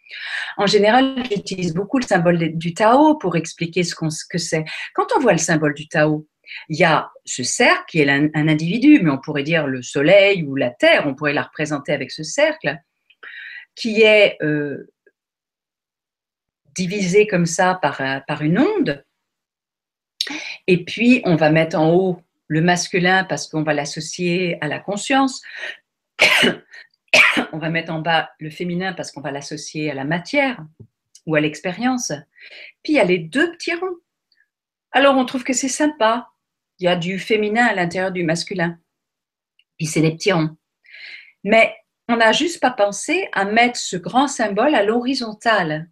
En 0.56 0.66
général, 0.66 1.22
j'utilise 1.30 1.72
beaucoup 1.72 1.98
le 1.98 2.04
symbole 2.04 2.56
du 2.56 2.74
Tao 2.74 3.16
pour 3.16 3.36
expliquer 3.36 3.84
ce, 3.84 3.94
que 3.94 4.38
c'est. 4.38 4.64
Quand 4.92 5.06
on 5.16 5.20
voit 5.20 5.32
le 5.32 5.38
symbole 5.38 5.74
du 5.74 5.86
Tao, 5.86 6.26
il 6.68 6.78
y 6.78 6.84
a 6.84 7.10
ce 7.24 7.44
cercle 7.44 7.84
qui 7.88 8.00
est 8.00 8.10
un, 8.10 8.30
individu, 8.34 9.00
mais 9.02 9.10
on 9.10 9.18
pourrait 9.18 9.44
dire 9.44 9.68
le 9.68 9.82
soleil 9.82 10.42
ou 10.42 10.56
la 10.56 10.70
terre, 10.70 11.04
on 11.06 11.14
pourrait 11.14 11.32
la 11.32 11.42
représenter 11.42 11.92
avec 11.92 12.10
ce 12.10 12.24
cercle, 12.24 12.76
qui 13.76 14.02
est 14.02 14.36
euh, 14.42 14.92
divisé 16.76 17.26
comme 17.26 17.46
ça 17.46 17.78
par, 17.80 18.00
euh, 18.00 18.20
par 18.26 18.42
une 18.42 18.58
onde. 18.58 19.04
Et 20.66 20.84
puis, 20.84 21.22
on 21.24 21.36
va 21.36 21.50
mettre 21.50 21.78
en 21.78 21.92
haut 21.92 22.22
le 22.48 22.60
masculin 22.60 23.24
parce 23.24 23.48
qu'on 23.48 23.62
va 23.62 23.74
l'associer 23.74 24.58
à 24.60 24.68
la 24.68 24.78
conscience. 24.78 25.42
on 27.52 27.58
va 27.58 27.70
mettre 27.70 27.92
en 27.92 28.00
bas 28.00 28.30
le 28.38 28.50
féminin 28.50 28.92
parce 28.92 29.10
qu'on 29.10 29.20
va 29.20 29.32
l'associer 29.32 29.90
à 29.90 29.94
la 29.94 30.04
matière 30.04 30.64
ou 31.26 31.34
à 31.34 31.40
l'expérience. 31.40 32.12
Puis 32.82 32.94
il 32.94 32.96
y 32.96 33.00
a 33.00 33.04
les 33.04 33.18
deux 33.18 33.52
petits 33.52 33.74
ronds. 33.74 33.96
Alors 34.92 35.16
on 35.16 35.24
trouve 35.24 35.44
que 35.44 35.52
c'est 35.52 35.68
sympa. 35.68 36.28
Il 36.78 36.84
y 36.84 36.88
a 36.88 36.96
du 36.96 37.18
féminin 37.18 37.66
à 37.66 37.74
l'intérieur 37.74 38.12
du 38.12 38.22
masculin. 38.22 38.78
Puis 39.78 39.86
c'est 39.86 40.00
les 40.00 40.12
petits 40.12 40.32
ronds. 40.32 40.56
Mais 41.42 41.74
on 42.08 42.16
n'a 42.16 42.32
juste 42.32 42.60
pas 42.60 42.70
pensé 42.70 43.28
à 43.32 43.44
mettre 43.44 43.78
ce 43.78 43.96
grand 43.96 44.28
symbole 44.28 44.74
à 44.74 44.84
l'horizontale. 44.84 45.88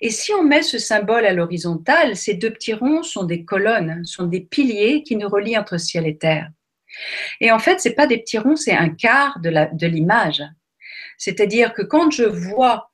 Et 0.00 0.10
si 0.10 0.32
on 0.32 0.42
met 0.42 0.62
ce 0.62 0.78
symbole 0.78 1.26
à 1.26 1.32
l'horizontale, 1.32 2.16
ces 2.16 2.34
deux 2.34 2.52
petits 2.52 2.74
ronds 2.74 3.02
sont 3.02 3.24
des 3.24 3.44
colonnes, 3.44 4.04
sont 4.04 4.26
des 4.26 4.40
piliers 4.40 5.02
qui 5.02 5.16
nous 5.16 5.28
relient 5.28 5.58
entre 5.58 5.78
ciel 5.78 6.06
et 6.06 6.18
terre. 6.18 6.50
Et 7.40 7.52
en 7.52 7.58
fait, 7.58 7.80
ce 7.80 7.88
n'est 7.88 7.94
pas 7.94 8.06
des 8.06 8.18
petits 8.18 8.38
ronds, 8.38 8.56
c'est 8.56 8.72
un 8.72 8.88
quart 8.88 9.38
de 9.40 9.86
l'image. 9.86 10.42
C'est-à-dire 11.18 11.72
que 11.72 11.82
quand 11.82 12.10
je 12.10 12.24
vois 12.24 12.90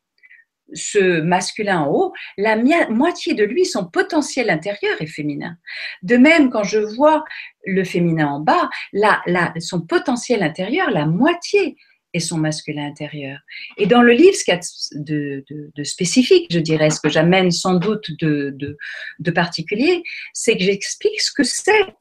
ce 0.74 1.20
masculin 1.20 1.82
en 1.82 1.90
haut, 1.90 2.12
la 2.36 2.56
moitié 2.90 3.34
de 3.34 3.44
lui, 3.44 3.64
son 3.64 3.86
potentiel 3.86 4.50
intérieur 4.50 5.00
est 5.00 5.06
féminin. 5.06 5.56
De 6.02 6.16
même, 6.16 6.50
quand 6.50 6.64
je 6.64 6.80
vois 6.80 7.24
le 7.64 7.84
féminin 7.84 8.26
en 8.26 8.40
bas, 8.40 8.68
son 9.60 9.80
potentiel 9.80 10.42
intérieur, 10.42 10.90
la 10.90 11.06
moitié 11.06 11.76
et 12.16 12.20
son 12.20 12.38
masculin 12.38 12.86
intérieur. 12.86 13.38
Et 13.76 13.86
dans 13.86 14.00
le 14.00 14.12
livre, 14.12 14.34
ce 14.34 14.44
qu'il 14.44 14.54
y 14.54 14.56
a 14.56 14.60
de, 14.94 15.84
spécifique, 15.84 16.46
je 16.50 16.58
dirais, 16.58 16.88
ce 16.88 16.98
que 16.98 17.10
j'amène 17.10 17.50
sans 17.50 17.74
doute 17.74 18.10
de, 18.18 18.56
de 19.18 19.30
particulier, 19.30 20.02
c'est 20.32 20.56
que 20.56 20.64
j'explique 20.64 21.20
ce 21.20 21.30
que 21.30 21.44
c'est 21.44 21.94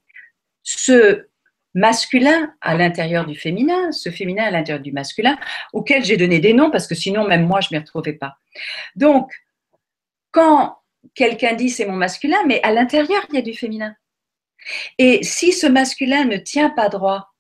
ce 0.64 1.28
masculin 1.74 2.54
à 2.62 2.76
l'intérieur 2.78 3.26
du 3.26 3.36
féminin, 3.36 3.92
ce 3.92 4.10
féminin 4.10 4.46
à 4.46 4.52
l'intérieur 4.52 4.82
du 4.82 4.94
masculin, 4.94 5.38
auquel 5.74 6.06
j'ai 6.06 6.16
donné 6.16 6.40
des 6.40 6.54
noms 6.54 6.72
parce 6.72 6.88
que 6.88 6.96
sinon 6.96 7.28
même 7.28 7.46
moi 7.46 7.60
je 7.60 7.68
ne 7.72 7.78
m'y 7.78 7.84
retrouvais 7.84 8.14
pas. 8.14 8.38
Donc, 8.96 9.30
quand 10.32 10.78
quelqu'un 11.14 11.54
dit 11.54 11.70
c'est 11.70 11.86
mon 11.86 11.98
masculin, 11.98 12.42
mais 12.48 12.62
à 12.64 12.72
l'intérieur 12.72 13.26
il 13.30 13.36
y 13.36 13.40
a 13.40 13.42
du 13.42 13.54
féminin. 13.54 13.94
Et 14.98 15.24
si 15.24 15.52
ce 15.52 15.68
masculin 15.68 16.24
ne 16.24 16.38
tient 16.38 16.70
pas 16.70 16.88
droit, 16.88 17.35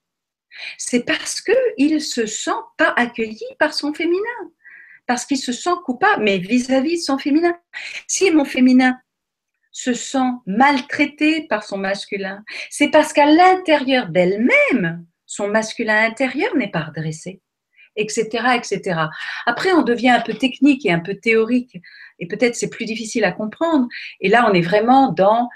c'est 0.78 1.06
parce 1.06 1.42
qu'il 1.42 1.94
ne 1.94 2.00
se 2.00 2.26
sent 2.26 2.52
pas 2.78 2.94
accueilli 2.96 3.46
par 3.60 3.74
son 3.74 3.94
féminin, 3.94 4.52
parce 5.08 5.26
qu'il 5.26 5.38
se 5.38 5.52
sent 5.52 5.76
coupable, 5.86 6.24
mais 6.24 6.38
vis-à-vis 6.38 6.98
de 6.98 7.04
son 7.04 7.18
féminin. 7.18 7.58
Si 8.08 8.32
mon 8.32 8.46
féminin 8.46 8.98
se 9.72 9.94
sent 9.94 10.32
maltraité 10.46 11.48
par 11.48 11.64
son 11.64 11.78
masculin, 11.78 12.44
c'est 12.70 12.90
parce 12.90 13.14
qu'à 13.14 13.26
l'intérieur 13.26 14.08
d'elle-même, 14.08 15.06
son 15.26 15.48
masculin 15.48 16.06
intérieur 16.06 16.56
n'est 16.56 16.72
pas 16.72 16.84
redressé, 16.84 17.42
etc., 17.96 18.56
etc. 18.56 19.00
Après, 19.46 19.74
on 19.74 19.82
devient 19.82 20.10
un 20.10 20.22
peu 20.22 20.34
technique 20.34 20.86
et 20.86 20.92
un 20.92 21.00
peu 21.00 21.16
théorique, 21.16 21.78
et 22.20 22.28
peut-être 22.28 22.56
c'est 22.56 22.70
plus 22.70 22.86
difficile 22.86 23.26
à 23.26 23.32
comprendre. 23.32 23.88
Et 24.22 24.30
là, 24.30 24.50
on 24.50 24.54
est 24.54 24.62
vraiment 24.62 25.12
dans 25.12 25.50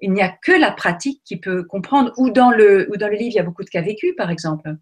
il 0.00 0.12
n'y 0.12 0.22
a 0.22 0.28
que 0.28 0.52
la 0.52 0.70
pratique 0.70 1.22
qui 1.24 1.36
peut 1.38 1.64
comprendre. 1.64 2.12
Ou 2.16 2.30
dans 2.30 2.50
le, 2.50 2.88
ou 2.90 2.96
dans 2.96 3.08
le 3.08 3.16
livre, 3.16 3.30
il 3.32 3.36
y 3.36 3.38
a 3.38 3.42
beaucoup 3.42 3.64
de 3.64 3.70
cas 3.70 3.80
vécus, 3.80 4.14
par 4.16 4.30
exemple, 4.30 4.76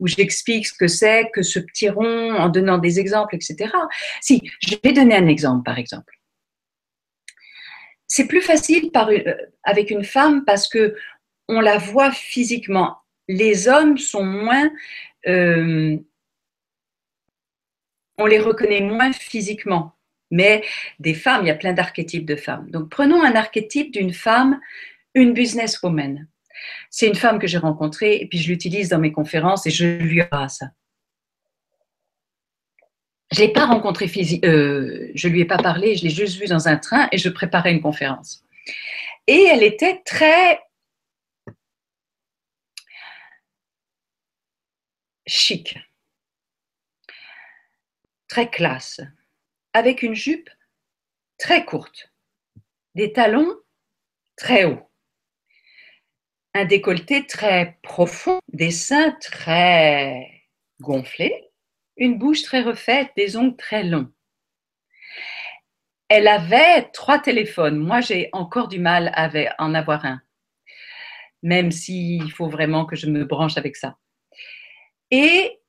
où 0.00 0.06
j'explique 0.06 0.66
ce 0.66 0.74
que 0.74 0.88
c'est 0.88 1.30
que 1.32 1.42
ce 1.42 1.58
petit 1.58 1.88
rond 1.88 2.34
en 2.34 2.48
donnant 2.48 2.78
des 2.78 3.00
exemples, 3.00 3.34
etc. 3.34 3.72
Si, 4.20 4.42
je 4.60 4.76
vais 4.82 4.92
donner 4.92 5.16
un 5.16 5.26
exemple, 5.26 5.64
par 5.64 5.78
exemple. 5.78 6.14
C'est 8.06 8.28
plus 8.28 8.42
facile 8.42 8.90
euh, 8.94 9.34
avec 9.64 9.90
une 9.90 10.04
femme 10.04 10.44
parce 10.44 10.68
que 10.68 10.94
on 11.48 11.60
la 11.60 11.78
voit 11.78 12.12
physiquement. 12.12 12.98
Les 13.28 13.68
hommes 13.68 13.98
sont 13.98 14.24
moins, 14.24 14.70
euh, 15.26 15.96
on 18.18 18.26
les 18.26 18.38
reconnaît 18.38 18.82
moins 18.82 19.12
physiquement 19.12 19.94
mais 20.30 20.64
des 20.98 21.14
femmes, 21.14 21.44
il 21.44 21.48
y 21.48 21.50
a 21.50 21.54
plein 21.54 21.72
d'archétypes 21.72 22.26
de 22.26 22.36
femmes. 22.36 22.70
Donc 22.70 22.90
prenons 22.90 23.22
un 23.22 23.34
archétype 23.34 23.92
d'une 23.92 24.12
femme, 24.12 24.60
une 25.14 25.32
businesswoman. 25.32 26.26
C'est 26.90 27.06
une 27.06 27.14
femme 27.14 27.38
que 27.38 27.46
j'ai 27.46 27.58
rencontrée 27.58 28.16
et 28.16 28.26
puis 28.26 28.38
je 28.38 28.48
l'utilise 28.48 28.88
dans 28.88 28.98
mes 28.98 29.12
conférences 29.12 29.66
et 29.66 29.70
je 29.70 29.86
lui 29.86 30.22
ça. 30.48 30.66
Je 33.32 33.40
l'ai 33.40 33.52
pas 33.52 33.66
rencontrée 33.66 34.06
physique, 34.06 34.44
euh, 34.44 35.10
je 35.14 35.28
lui 35.28 35.40
ai 35.40 35.44
pas 35.44 35.56
parlé, 35.56 35.96
je 35.96 36.04
l'ai 36.04 36.10
juste 36.10 36.38
vue 36.38 36.46
dans 36.46 36.68
un 36.68 36.76
train 36.76 37.08
et 37.10 37.18
je 37.18 37.28
préparais 37.28 37.72
une 37.72 37.80
conférence. 37.82 38.44
Et 39.26 39.44
elle 39.50 39.62
était 39.62 40.02
très 40.04 40.60
chic, 45.26 45.78
très 48.28 48.48
classe 48.50 49.00
avec 49.74 50.02
une 50.02 50.14
jupe 50.14 50.48
très 51.36 51.64
courte, 51.64 52.12
des 52.94 53.12
talons 53.12 53.54
très 54.36 54.64
hauts. 54.64 54.88
un 56.54 56.64
décolleté 56.64 57.26
très 57.26 57.78
profond, 57.82 58.38
des 58.52 58.70
seins 58.70 59.10
très 59.20 60.44
gonflés, 60.80 61.50
une 61.96 62.16
bouche 62.16 62.42
très 62.42 62.62
refaite, 62.62 63.10
des 63.16 63.36
ongles 63.36 63.56
très 63.56 63.82
longs. 63.82 64.12
Elle 66.08 66.28
avait 66.28 66.90
trois 66.92 67.18
téléphones. 67.18 67.76
Moi, 67.76 68.00
j'ai 68.00 68.28
encore 68.32 68.68
du 68.68 68.78
mal 68.78 69.10
à 69.14 69.28
en 69.58 69.74
avoir 69.74 70.04
un, 70.04 70.22
même 71.42 71.72
s'il 71.72 72.30
faut 72.30 72.48
vraiment 72.48 72.86
que 72.86 72.94
je 72.94 73.08
me 73.08 73.24
branche 73.24 73.56
avec 73.56 73.74
ça. 73.74 73.98
Et 75.10 75.60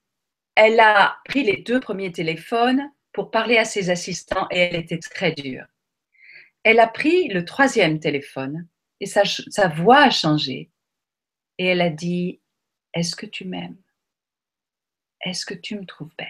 elle 0.54 0.80
a 0.80 1.18
pris 1.26 1.44
les 1.44 1.58
deux 1.58 1.80
premiers 1.80 2.12
téléphones 2.12 2.92
pour 3.16 3.32
parler 3.32 3.58
à 3.58 3.64
ses 3.64 3.90
assistants 3.90 4.46
et 4.52 4.60
elle 4.60 4.76
était 4.76 5.00
très 5.00 5.32
dure. 5.32 5.66
Elle 6.64 6.82
a 6.82 6.88
pris 6.88 7.30
le 7.30 7.46
troisième 7.46 7.98
téléphone 7.98 8.68
et 9.00 9.06
sa, 9.06 9.24
voix 9.70 10.00
a 10.00 10.10
changé. 10.10 10.70
Et 11.58 11.66
elle 11.68 11.80
a 11.80 11.90
dit, 11.90 12.42
est-ce 12.94 13.16
que 13.16 13.26
tu 13.26 13.46
m'aimes? 13.46 13.82
Est-ce 15.22 15.46
que 15.46 15.54
tu 15.54 15.80
me 15.80 15.86
trouves 15.86 16.14
belle? 16.18 16.28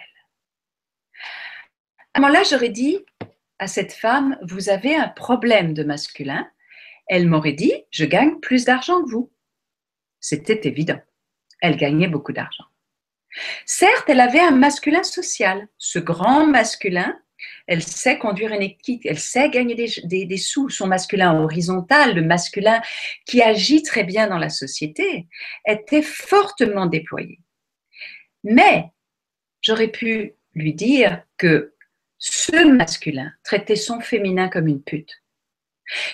À 2.14 2.20
ce 2.20 2.22
moment-là, 2.22 2.44
j'aurais 2.44 2.70
dit 2.70 3.00
à 3.58 3.66
cette 3.66 3.94
femme, 3.94 4.38
vous 4.44 4.70
avez 4.70 4.96
un 4.96 5.10
problème 5.10 5.74
de 5.74 5.84
masculin. 5.84 6.48
Elle 7.08 7.28
m'aurait 7.28 7.54
dit, 7.54 7.74
je 7.90 8.06
gagne 8.06 8.40
plus 8.42 8.64
d'argent 8.64 9.04
que 9.04 9.10
vous. 9.10 9.34
C'était 10.20 10.68
évident. 10.68 11.02
Elle 11.62 11.78
gagnait 11.78 12.08
beaucoup 12.08 12.32
d'argent. 12.32 12.66
Certes, 13.66 14.06
elle 14.08 14.22
avait 14.22 14.40
un 14.40 14.52
masculin 14.52 15.04
social, 15.04 15.68
ce 15.78 16.00
grand 16.00 16.46
masculin. 16.46 17.18
Elle 17.68 17.84
sait 17.84 18.18
conduire 18.18 18.54
une 18.54 18.62
équipe, 18.62 19.02
elle 19.06 19.20
sait 19.20 19.50
gagner 19.50 19.76
des, 19.76 20.26
des, 20.26 20.38
sous. 20.38 20.70
Son 20.70 20.88
masculin 20.88 21.40
horizontal, 21.40 22.16
le 22.16 22.22
masculin 22.22 22.82
qui 23.26 23.42
agit 23.42 23.84
très 23.84 24.04
bien 24.04 24.28
dans 24.28 24.38
la 24.38 24.50
société, 24.50 25.28
était 25.68 26.02
fortement 26.02 26.86
déployé. 26.86 27.40
Mais 28.44 28.86
j'aurais 29.62 29.90
pu 29.90 30.34
lui 30.54 30.74
dire 30.74 31.24
que 31.38 31.74
ce 32.18 32.66
masculin 32.66 33.32
traitait 33.44 33.76
son 33.76 34.00
féminin 34.00 34.48
comme 34.48 34.68
une 34.68 34.82
pute. 34.82 35.22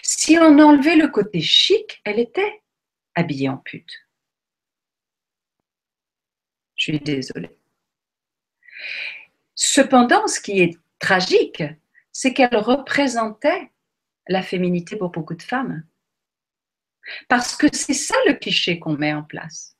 Si 0.01 0.37
on 0.37 0.59
enlevait 0.59 0.95
le 0.95 1.07
côté 1.07 1.39
chic, 1.39 2.01
elle 2.03 2.19
était 2.19 2.61
habillée 3.15 3.49
en 3.49 3.57
pute. 3.57 4.00
Je 6.81 6.93
suis 6.93 6.99
désolée. 6.99 7.51
Cependant, 9.53 10.25
ce 10.25 10.39
qui 10.39 10.61
est 10.61 10.79
tragique, 10.97 11.63
c'est 12.11 12.33
qu'elle 12.33 12.57
représentait 12.57 13.69
la 14.27 14.41
féminité 14.41 14.95
pour 14.95 15.11
beaucoup 15.11 15.35
de 15.35 15.43
femmes. 15.43 15.83
Parce 17.29 17.55
que 17.55 17.67
c'est 17.71 17.93
ça 17.93 18.15
le 18.25 18.33
cliché 18.33 18.79
qu'on 18.79 18.97
met 18.97 19.13
en 19.13 19.21
place. 19.21 19.77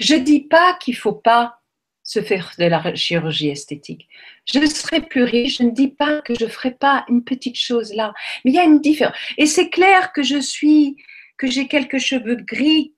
Je 0.00 0.14
ne 0.14 0.24
dis 0.24 0.40
pas 0.40 0.78
qu'il 0.80 0.94
ne 0.94 1.00
faut 1.00 1.12
pas 1.12 1.60
se 2.02 2.22
faire 2.22 2.54
de 2.58 2.64
la 2.64 2.94
chirurgie 2.94 3.50
esthétique. 3.50 4.08
Je 4.46 4.64
serai 4.64 5.02
plus 5.02 5.24
riche, 5.24 5.58
je 5.58 5.64
ne 5.64 5.72
dis 5.72 5.88
pas 5.88 6.22
que 6.22 6.34
je 6.34 6.46
ne 6.46 6.50
ferai 6.50 6.70
pas 6.70 7.04
une 7.10 7.22
petite 7.22 7.58
chose 7.58 7.92
là, 7.92 8.14
mais 8.44 8.50
il 8.50 8.54
y 8.54 8.58
a 8.58 8.64
une 8.64 8.80
différence. 8.80 9.14
Et 9.36 9.44
c'est 9.44 9.68
clair 9.68 10.10
que 10.14 10.22
je 10.22 10.40
suis, 10.40 10.96
que 11.36 11.50
j'ai 11.50 11.68
quelques 11.68 11.98
cheveux 11.98 12.36
gris 12.36 12.94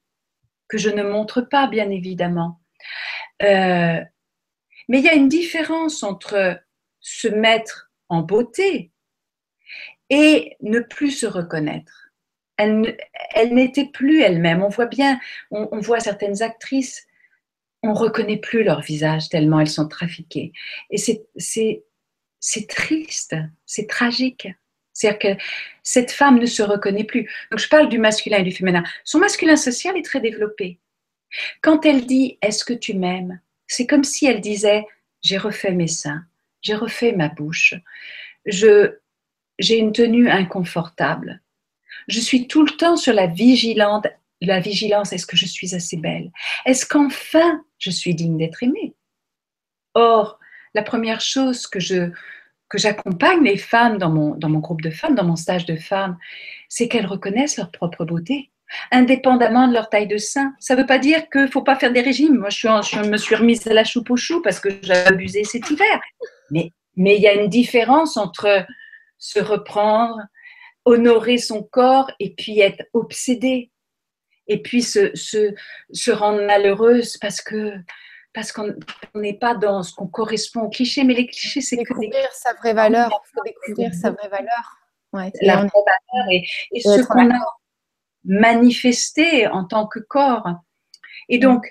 que 0.69 0.78
je 0.78 0.90
ne 0.90 1.03
montre 1.03 1.40
pas, 1.40 1.66
bien 1.66 1.90
évidemment. 1.90 2.61
Euh, 3.43 4.01
mais 4.89 4.99
il 4.99 5.05
y 5.05 5.09
a 5.09 5.15
une 5.15 5.29
différence 5.29 6.03
entre 6.03 6.61
se 7.01 7.29
mettre 7.29 7.91
en 8.09 8.23
beauté 8.23 8.93
et 10.11 10.57
ne 10.61 10.81
plus 10.81 11.11
se 11.11 11.27
reconnaître. 11.27 12.11
Elle, 12.57 12.97
n'était 13.51 13.87
plus 13.87 14.23
elle-même. 14.23 14.63
On 14.63 14.69
voit 14.69 14.87
bien, 14.87 15.21
on, 15.51 15.79
voit 15.81 16.01
certaines 16.01 16.43
actrices, 16.43 17.07
on 17.83 17.91
ne 17.91 17.99
reconnaît 17.99 18.39
plus 18.39 18.63
leur 18.63 18.81
visage 18.81 19.29
tellement 19.29 19.61
elles 19.61 19.69
sont 19.69 19.89
trafiquées. 19.89 20.53
Et 20.91 20.97
c'est 20.97 22.67
triste, 22.69 23.37
c'est 23.67 23.89
tragique. 23.89 24.49
C'est-à-dire 24.95 25.19
que 25.19 25.43
cette 25.83 26.11
femme 26.11 26.39
ne 26.39 26.47
se 26.47 26.63
reconnaît 26.63 27.05
plus. 27.05 27.31
Donc 27.51 27.61
je 27.61 27.69
parle 27.69 27.91
du 27.91 27.99
masculin 27.99 28.39
et 28.39 28.45
du 28.45 28.53
féminin. 28.53 28.83
Son 29.05 29.19
masculin 29.19 29.57
social 29.57 29.95
est 29.99 30.05
très 30.05 30.21
développé. 30.21 30.81
Quand 31.63 31.85
elle 31.87 32.07
dit 32.07 32.39
Est-ce 32.43 32.65
que 32.65 32.73
tu 32.73 32.95
m'aimes? 32.95 33.41
C'est 33.67 33.87
comme 33.87 34.05
si 34.05 34.27
elle 34.27 34.41
disait 34.41 34.87
J'ai 35.23 35.39
refait 35.39 35.73
mes 35.73 35.89
seins, 35.89 36.25
j'ai 36.63 36.75
refait 36.75 37.13
ma 37.13 37.29
bouche, 37.29 37.75
je, 38.45 38.97
j'ai 39.59 39.79
une 39.79 39.93
tenue 39.93 40.29
inconfortable. 40.29 41.43
Je 42.09 42.21
suis 42.21 42.47
tout 42.47 42.65
le 42.65 42.73
temps 42.73 42.97
sur 42.97 43.13
la 43.13 43.27
vigilance. 43.27 44.05
La 44.43 44.61
vigilance, 44.61 45.13
est-ce 45.13 45.27
que 45.27 45.37
je 45.37 45.47
suis 45.47 45.75
assez 45.75 45.97
belle? 45.97 46.31
Est-ce 46.67 46.85
qu'enfin 46.85 47.65
je 47.79 47.91
suis 47.91 48.15
digne 48.15 48.37
d'être 48.37 48.63
aimée? 48.63 48.95
Or, 49.95 50.39
la 50.75 50.83
première 50.83 51.23
chose 51.23 51.67
que 51.67 51.81
je 51.81 52.11
que 52.69 52.79
j'accompagne 52.79 53.45
les 53.45 53.59
femmes 53.59 53.97
dans 53.97 54.11
mon, 54.11 54.35
dans 54.35 54.49
mon 54.49 54.59
groupe 54.59 54.83
de 54.83 54.91
femmes, 54.91 55.15
dans 55.15 55.25
mon 55.25 55.37
stage 55.37 55.67
de 55.67 55.77
femmes, 55.77 56.19
c'est 56.69 56.89
qu'elles 56.89 57.07
reconnaissent 57.07 57.59
leur 57.59 57.71
propre 57.71 58.05
beauté 58.05 58.51
indépendamment 58.90 59.68
de 59.68 59.72
leur 59.72 59.88
taille 59.88 60.06
de 60.06 60.18
sein. 60.18 60.55
Ça 60.59 60.74
ne 60.74 60.80
veut 60.80 60.86
pas 60.86 60.98
dire 60.98 61.28
qu'il 61.30 61.43
ne 61.43 61.47
faut 61.47 61.62
pas 61.62 61.76
faire 61.76 61.93
des 61.93 62.01
régimes. 62.01 62.36
Moi, 62.36 62.51
je, 62.51 63.09
me 63.09 63.16
suis 63.16 63.34
remise 63.34 63.66
à 63.66 63.74
la 63.74 63.84
choupe 63.84 64.10
au 64.10 64.16
chou 64.16 64.43
parce 64.43 64.60
que 64.60 64.68
j'ai 64.82 64.93
abusé 64.93 65.44
cet 65.44 65.70
hiver. 65.70 66.01
Mais, 66.51 66.72
mais 66.97 67.16
il 67.16 67.22
y 67.22 67.28
a 67.28 67.34
une 67.34 67.48
différence 67.48 68.16
entre 68.16 68.64
se 69.18 69.40
reprendre, 69.40 70.20
honorer 70.84 71.38
son 71.38 71.62
corps 71.62 72.10
et 72.20 72.34
puis 72.34 72.60
être 72.60 72.84
obsédé. 72.93 73.70
Et 74.48 74.62
puis 74.62 74.82
se, 74.82 75.14
se, 75.14 75.55
se 75.93 76.10
rendre 76.10 76.44
malheureuse 76.44 77.16
parce 77.18 77.40
que 77.40 77.72
parce 78.32 78.52
qu'on 78.52 78.74
n'est 79.14 79.38
pas 79.38 79.55
dans 79.55 79.82
ce 79.82 79.94
qu'on 79.94 80.06
correspond 80.06 80.60
au 80.60 80.68
cliché. 80.68 81.05
Mais 81.05 81.14
les 81.14 81.26
clichés, 81.26 81.62
c'est 81.62 81.76
découvrir 81.76 82.12
sa 82.32 82.52
vraie 82.52 82.74
valeur. 82.74 83.09
Il 83.09 83.30
faut 83.34 83.43
découvrir 83.43 83.94
sa 83.94 84.10
vraie 84.10 84.28
valeur. 84.28 84.76
Ouais, 85.14 85.32
la 85.40 85.56
vraie 85.56 85.70
valeur 85.70 86.30
et, 86.30 86.44
et 86.72 86.80
ce 86.80 87.02
qu'on 87.06 87.30
a 87.30 87.38
manifester 88.27 89.47
en 89.47 89.65
tant 89.65 89.86
que 89.86 90.01
corps. 90.01 90.48
Et 91.28 91.39
donc, 91.39 91.66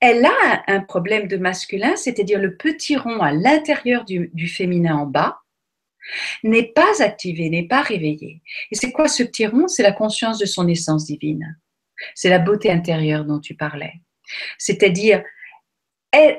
elle 0.00 0.24
a 0.24 0.64
un 0.66 0.80
problème 0.80 1.28
de 1.28 1.36
masculin, 1.36 1.96
c'est-à-dire 1.96 2.38
le 2.40 2.56
petit 2.56 2.96
rond 2.96 3.20
à 3.20 3.32
l'intérieur 3.32 4.04
du, 4.04 4.48
féminin 4.48 4.96
en 4.96 5.06
bas 5.06 5.40
n'est 6.44 6.72
pas 6.72 7.02
activé, 7.02 7.50
n'est 7.50 7.66
pas 7.66 7.82
réveillé. 7.82 8.42
Et 8.70 8.76
c'est 8.76 8.92
quoi 8.92 9.08
ce 9.08 9.22
petit 9.22 9.46
rond? 9.46 9.66
C'est 9.66 9.82
la 9.82 9.92
conscience 9.92 10.38
de 10.38 10.46
son 10.46 10.68
essence 10.68 11.06
divine. 11.06 11.58
C'est 12.14 12.28
la 12.28 12.38
beauté 12.38 12.70
intérieure 12.70 13.24
dont 13.24 13.40
tu 13.40 13.54
parlais. 13.54 13.94
C'est-à-dire, 14.58 15.24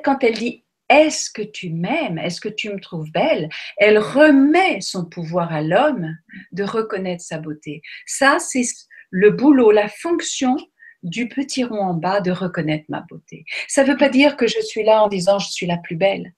quand 0.04 0.24
elle 0.24 0.36
dit 0.36 0.64
est-ce 0.90 1.30
que 1.30 1.42
tu 1.42 1.70
m'aimes? 1.70 2.18
Est-ce 2.18 2.40
que 2.40 2.50
tu 2.50 2.70
me 2.70 2.80
trouves 2.80 3.12
belle? 3.12 3.50
Elle 3.78 3.98
remet 3.98 4.80
son 4.80 5.06
pouvoir 5.06 5.52
à 5.52 5.62
l'homme 5.62 6.18
de 6.54 6.64
reconnaître 6.64 7.24
sa 7.24 7.40
beauté. 7.40 7.82
Ça, 8.06 8.38
c'est 8.40 8.64
le 9.10 9.32
boulot, 9.32 9.72
la 9.72 9.88
fonction 9.88 10.58
du 11.04 11.28
petit 11.28 11.64
rond 11.64 11.80
en 11.80 11.94
bas 11.94 12.22
de 12.22 12.32
reconnaître 12.32 12.86
ma 12.90 13.02
beauté. 13.02 13.46
Ça 13.68 13.84
ne 13.84 13.92
veut 13.92 13.98
pas 13.98 14.10
dire 14.10 14.36
que 14.36 14.48
je 14.48 14.60
suis 14.62 14.84
là 14.84 15.04
en 15.04 15.08
disant 15.08 15.40
je 15.40 15.50
suis 15.50 15.66
la 15.66 15.78
plus 15.78 15.96
belle, 15.96 16.34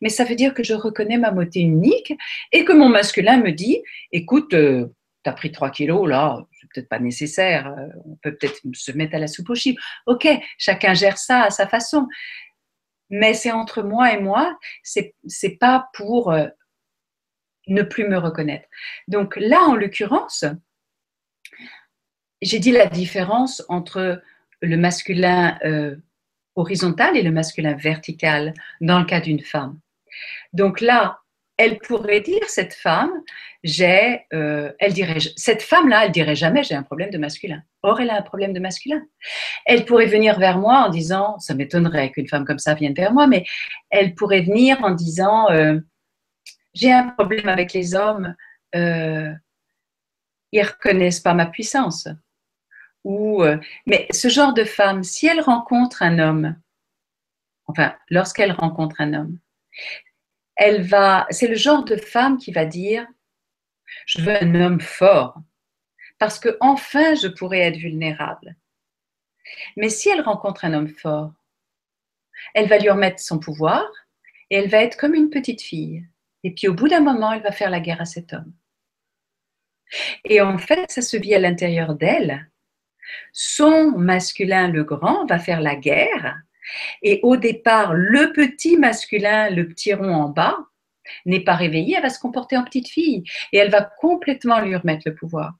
mais 0.00 0.08
ça 0.08 0.24
veut 0.24 0.34
dire 0.34 0.54
que 0.54 0.62
je 0.62 0.74
reconnais 0.74 1.18
ma 1.18 1.30
beauté 1.30 1.60
unique 1.60 2.14
et 2.52 2.64
que 2.64 2.72
mon 2.72 2.88
masculin 2.88 3.38
me 3.38 3.50
dit 3.50 3.82
écoute, 4.12 4.54
euh, 4.54 4.86
tu 5.24 5.30
as 5.30 5.32
pris 5.32 5.52
3 5.52 5.70
kilos 5.70 6.08
là, 6.08 6.44
c'est 6.52 6.68
peut-être 6.72 6.88
pas 6.88 6.98
nécessaire, 6.98 7.68
euh, 7.68 7.88
on 8.04 8.16
peut 8.16 8.36
peut-être 8.36 8.60
se 8.74 8.92
mettre 8.92 9.14
à 9.14 9.18
la 9.18 9.28
soupe 9.28 9.50
aux 9.50 9.54
chips. 9.54 9.78
Ok, 10.06 10.28
chacun 10.58 10.94
gère 10.94 11.18
ça 11.18 11.42
à 11.42 11.50
sa 11.50 11.66
façon. 11.66 12.06
Mais 13.10 13.34
c'est 13.34 13.52
entre 13.52 13.82
moi 13.82 14.12
et 14.12 14.20
moi, 14.20 14.56
c'est, 14.82 15.14
c'est 15.26 15.58
pas 15.58 15.88
pour 15.92 16.32
euh, 16.32 16.46
ne 17.68 17.82
plus 17.82 18.08
me 18.08 18.16
reconnaître. 18.16 18.66
Donc 19.06 19.36
là, 19.36 19.60
en 19.62 19.74
l'occurrence, 19.74 20.44
j'ai 22.42 22.58
dit 22.58 22.72
la 22.72 22.86
différence 22.86 23.64
entre 23.68 24.22
le 24.60 24.76
masculin 24.76 25.58
euh, 25.64 25.96
horizontal 26.54 27.16
et 27.16 27.22
le 27.22 27.32
masculin 27.32 27.74
vertical 27.74 28.52
dans 28.80 28.98
le 28.98 29.04
cas 29.04 29.20
d'une 29.20 29.40
femme. 29.40 29.78
Donc 30.52 30.80
là, 30.80 31.22
elle 31.56 31.78
pourrait 31.78 32.20
dire, 32.20 32.42
cette 32.48 32.74
femme, 32.74 33.12
j'ai, 33.62 34.22
euh, 34.32 34.72
elle 34.78 34.92
dirait, 34.92 35.18
cette 35.36 35.62
femme-là, 35.62 36.06
elle 36.06 36.12
dirait 36.12 36.34
jamais 36.34 36.64
j'ai 36.64 36.74
un 36.74 36.82
problème 36.82 37.10
de 37.10 37.18
masculin. 37.18 37.62
Or, 37.82 38.00
elle 38.00 38.10
a 38.10 38.18
un 38.18 38.22
problème 38.22 38.52
de 38.52 38.60
masculin. 38.60 39.02
Elle 39.66 39.84
pourrait 39.84 40.06
venir 40.06 40.38
vers 40.38 40.58
moi 40.58 40.84
en 40.86 40.88
disant, 40.88 41.38
ça 41.38 41.54
m'étonnerait 41.54 42.10
qu'une 42.10 42.28
femme 42.28 42.44
comme 42.44 42.58
ça 42.58 42.74
vienne 42.74 42.94
vers 42.94 43.12
moi, 43.12 43.26
mais 43.26 43.44
elle 43.90 44.14
pourrait 44.14 44.42
venir 44.42 44.82
en 44.82 44.90
disant, 44.90 45.50
euh, 45.50 45.78
j'ai 46.74 46.90
un 46.90 47.08
problème 47.08 47.48
avec 47.48 47.72
les 47.72 47.94
hommes, 47.94 48.34
euh, 48.74 49.32
ils 50.52 50.62
reconnaissent 50.62 51.20
pas 51.20 51.34
ma 51.34 51.46
puissance. 51.46 52.08
Ou, 53.04 53.42
euh, 53.42 53.58
mais 53.86 54.06
ce 54.10 54.28
genre 54.28 54.54
de 54.54 54.64
femme, 54.64 55.02
si 55.02 55.26
elle 55.26 55.40
rencontre 55.40 56.02
un 56.02 56.18
homme, 56.18 56.56
enfin, 57.66 57.94
lorsqu'elle 58.10 58.52
rencontre 58.52 59.00
un 59.00 59.14
homme, 59.14 59.38
elle 60.56 60.82
va, 60.82 61.26
c'est 61.30 61.48
le 61.48 61.56
genre 61.56 61.84
de 61.84 61.96
femme 61.96 62.38
qui 62.38 62.52
va 62.52 62.64
dire, 62.64 63.06
je 64.06 64.20
veux 64.20 64.42
un 64.42 64.54
homme 64.54 64.80
fort, 64.80 65.38
parce 66.18 66.38
que 66.38 66.56
enfin 66.60 67.14
je 67.14 67.28
pourrais 67.28 67.60
être 67.60 67.76
vulnérable. 67.76 68.56
Mais 69.76 69.88
si 69.88 70.08
elle 70.08 70.20
rencontre 70.20 70.64
un 70.64 70.74
homme 70.74 70.88
fort, 70.88 71.32
elle 72.54 72.68
va 72.68 72.78
lui 72.78 72.90
remettre 72.90 73.20
son 73.20 73.38
pouvoir 73.38 73.84
et 74.50 74.56
elle 74.56 74.68
va 74.68 74.82
être 74.82 74.96
comme 74.96 75.14
une 75.14 75.30
petite 75.30 75.62
fille. 75.62 76.06
Et 76.44 76.52
puis 76.52 76.68
au 76.68 76.74
bout 76.74 76.88
d'un 76.88 77.00
moment, 77.00 77.32
elle 77.32 77.42
va 77.42 77.52
faire 77.52 77.70
la 77.70 77.80
guerre 77.80 78.00
à 78.00 78.04
cet 78.04 78.32
homme. 78.32 78.52
Et 80.24 80.40
en 80.40 80.58
fait, 80.58 80.90
ça 80.90 81.02
se 81.02 81.16
vit 81.16 81.34
à 81.34 81.38
l'intérieur 81.38 81.94
d'elle. 81.94 82.50
Son 83.32 83.92
masculin, 83.92 84.68
le 84.68 84.84
grand, 84.84 85.26
va 85.26 85.38
faire 85.38 85.60
la 85.60 85.76
guerre. 85.76 86.40
Et 87.02 87.20
au 87.22 87.36
départ, 87.36 87.94
le 87.94 88.32
petit 88.32 88.76
masculin, 88.76 89.50
le 89.50 89.68
petit 89.68 89.94
rond 89.94 90.14
en 90.14 90.28
bas, 90.28 90.58
n'est 91.26 91.44
pas 91.44 91.54
réveillé, 91.54 91.96
elle 91.96 92.02
va 92.02 92.10
se 92.10 92.20
comporter 92.20 92.56
en 92.56 92.64
petite 92.64 92.88
fille 92.88 93.24
et 93.52 93.58
elle 93.58 93.70
va 93.70 93.82
complètement 93.82 94.60
lui 94.60 94.76
remettre 94.76 95.02
le 95.06 95.14
pouvoir. 95.14 95.54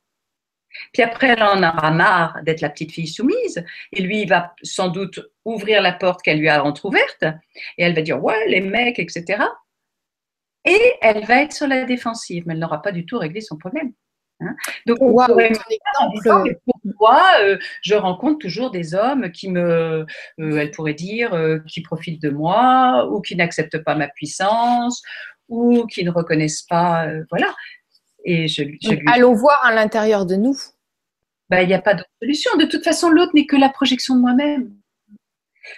Puis 0.93 1.03
après, 1.03 1.29
elle 1.29 1.43
en 1.43 1.59
aura 1.59 1.91
marre 1.91 2.39
d'être 2.45 2.63
la 2.63 2.71
petite 2.71 2.93
fille 2.93 3.07
soumise, 3.07 3.63
et 3.93 4.03
lui, 4.03 4.23
il 4.23 4.29
va 4.29 4.55
sans 4.63 4.89
doute 4.89 5.21
ouvrir 5.45 5.83
la 5.83 5.93
porte 5.93 6.23
qu'elle 6.23 6.39
lui 6.39 6.49
a 6.49 6.65
entr'ouverte, 6.65 7.25
et 7.77 7.83
elle 7.85 7.95
va 7.95 8.01
dire 8.01 8.23
Ouais, 8.23 8.49
les 8.49 8.61
mecs, 8.61 8.99
etc. 8.99 9.45
Et 10.65 10.95
elle 11.03 11.25
va 11.27 11.43
être 11.43 11.53
sur 11.53 11.67
la 11.67 11.85
défensive, 11.85 12.45
mais 12.47 12.55
elle 12.55 12.61
n'aura 12.61 12.81
pas 12.81 12.93
du 12.93 13.05
tout 13.05 13.19
réglé 13.19 13.41
son 13.41 13.59
problème. 13.59 13.93
Hein. 14.43 14.57
Donc, 14.87 14.99
pourquoi 16.83 17.23
euh, 17.43 17.59
je 17.83 17.95
rencontre 17.95 18.39
toujours 18.39 18.71
des 18.71 18.95
hommes 18.95 19.31
qui 19.31 19.51
me, 19.51 20.07
euh, 20.41 20.57
elle 20.57 20.71
pourrait 20.71 20.95
dire, 20.95 21.35
euh, 21.35 21.59
qui 21.69 21.83
profitent 21.83 22.23
de 22.23 22.31
moi, 22.31 23.09
ou 23.11 23.21
qui 23.21 23.37
n'acceptent 23.37 23.83
pas 23.83 23.95
ma 23.95 24.09
puissance, 24.09 25.03
ou 25.49 25.87
qui 25.87 26.05
ne 26.05 26.11
reconnaissent 26.11 26.63
pas, 26.63 27.07
voilà. 27.31 27.55
Et 28.25 28.49
je, 28.49 28.63
Allons 29.13 29.35
voir 29.35 29.61
à 29.65 29.75
l'intérieur 29.75 30.27
de 30.27 30.37
nous. 30.37 30.57
Ben, 31.51 31.61
il 31.61 31.69
n'y 31.69 31.75
a 31.75 31.83
pas 31.83 31.95
d'autre 31.95 32.09
solution. 32.21 32.57
De 32.57 32.65
toute 32.65 32.85
façon, 32.85 33.11
l'autre 33.11 33.33
n'est 33.35 33.47
que 33.47 33.57
la 33.57 33.69
projection 33.69 34.15
de 34.15 34.21
moi-même. 34.21 34.73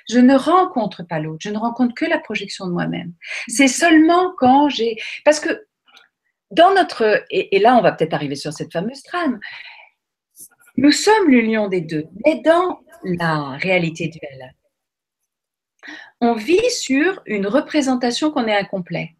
Je 0.08 0.18
ne 0.18 0.34
rencontre 0.36 1.02
pas 1.02 1.18
l'autre, 1.18 1.40
je 1.40 1.50
ne 1.50 1.58
rencontre 1.58 1.94
que 1.94 2.04
la 2.04 2.18
projection 2.18 2.66
de 2.66 2.72
moi-même. 2.72 3.12
C'est 3.48 3.68
seulement 3.68 4.32
quand 4.38 4.68
j'ai... 4.68 4.96
Parce 5.24 5.40
que 5.40 5.66
dans 6.54 6.74
notre... 6.74 7.24
Et, 7.30 7.58
là, 7.58 7.76
on 7.76 7.82
va 7.82 7.92
peut-être 7.92 8.14
arriver 8.14 8.36
sur 8.36 8.52
cette 8.52 8.72
fameuse 8.72 9.02
trame. 9.02 9.38
Nous 10.76 10.92
sommes 10.92 11.28
l'union 11.28 11.68
des 11.68 11.80
deux, 11.80 12.06
mais 12.24 12.40
dans 12.40 12.80
la 13.04 13.56
réalité 13.58 14.08
duelle, 14.08 14.54
on 16.20 16.34
vit 16.34 16.70
sur 16.70 17.22
une 17.26 17.46
représentation 17.46 18.30
qu'on 18.30 18.46
est 18.46 18.56
incomplet. 18.56 19.14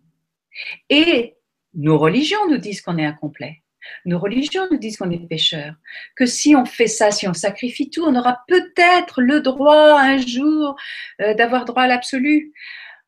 Et 0.88 1.36
nos 1.74 1.98
religions 1.98 2.48
nous 2.48 2.58
disent 2.58 2.80
qu'on 2.80 2.98
est 2.98 3.04
incomplet. 3.04 3.62
Nos 4.06 4.18
religions 4.18 4.66
nous 4.70 4.78
disent 4.78 4.96
qu'on 4.96 5.10
est 5.10 5.28
pécheur, 5.28 5.74
que 6.16 6.26
si 6.26 6.56
on 6.56 6.64
fait 6.64 6.86
ça, 6.86 7.10
si 7.10 7.28
on 7.28 7.34
sacrifie 7.34 7.90
tout, 7.90 8.02
on 8.02 8.14
aura 8.16 8.40
peut-être 8.48 9.20
le 9.20 9.40
droit 9.40 10.00
un 10.00 10.18
jour 10.18 10.76
euh, 11.20 11.34
d'avoir 11.34 11.64
droit 11.64 11.82
à 11.82 11.86
l'absolu. 11.86 12.52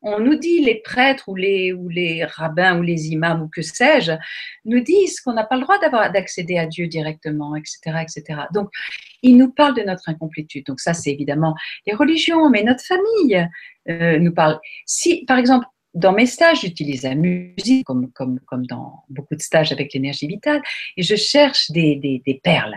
On 0.01 0.19
nous 0.19 0.35
dit, 0.35 0.59
les 0.63 0.75
prêtres 0.75 1.27
ou 1.27 1.35
les, 1.35 1.73
ou 1.73 1.89
les 1.89 2.23
rabbins 2.23 2.79
ou 2.79 2.83
les 2.83 3.07
imams 3.07 3.41
ou 3.41 3.49
que 3.49 3.61
sais-je, 3.61 4.13
nous 4.65 4.79
disent 4.79 5.19
qu'on 5.21 5.33
n'a 5.33 5.43
pas 5.43 5.55
le 5.55 5.63
droit 5.63 5.79
d'accéder 6.09 6.57
à 6.57 6.67
Dieu 6.67 6.87
directement, 6.87 7.55
etc., 7.55 7.79
etc. 8.01 8.41
Donc, 8.53 8.69
ils 9.23 9.37
nous 9.37 9.51
parlent 9.51 9.75
de 9.75 9.81
notre 9.81 10.09
incomplétude. 10.09 10.65
Donc 10.65 10.79
ça, 10.79 10.93
c'est 10.93 11.11
évidemment 11.11 11.55
les 11.85 11.93
religions, 11.93 12.49
mais 12.49 12.63
notre 12.63 12.83
famille 12.83 13.47
euh, 13.89 14.19
nous 14.19 14.33
parle. 14.33 14.59
Si, 14.85 15.25
par 15.25 15.37
exemple, 15.37 15.65
dans 15.93 16.13
mes 16.13 16.27
stages, 16.27 16.61
j'utilise 16.61 17.03
la 17.03 17.15
musique 17.15 17.85
comme, 17.85 18.11
comme, 18.11 18.39
comme 18.41 18.65
dans 18.67 19.03
beaucoup 19.09 19.35
de 19.35 19.41
stages 19.41 19.71
avec 19.71 19.93
l'énergie 19.93 20.27
vitale 20.27 20.61
et 20.95 21.01
je 21.01 21.15
cherche 21.15 21.71
des, 21.71 21.95
des, 21.95 22.41
perles 22.43 22.75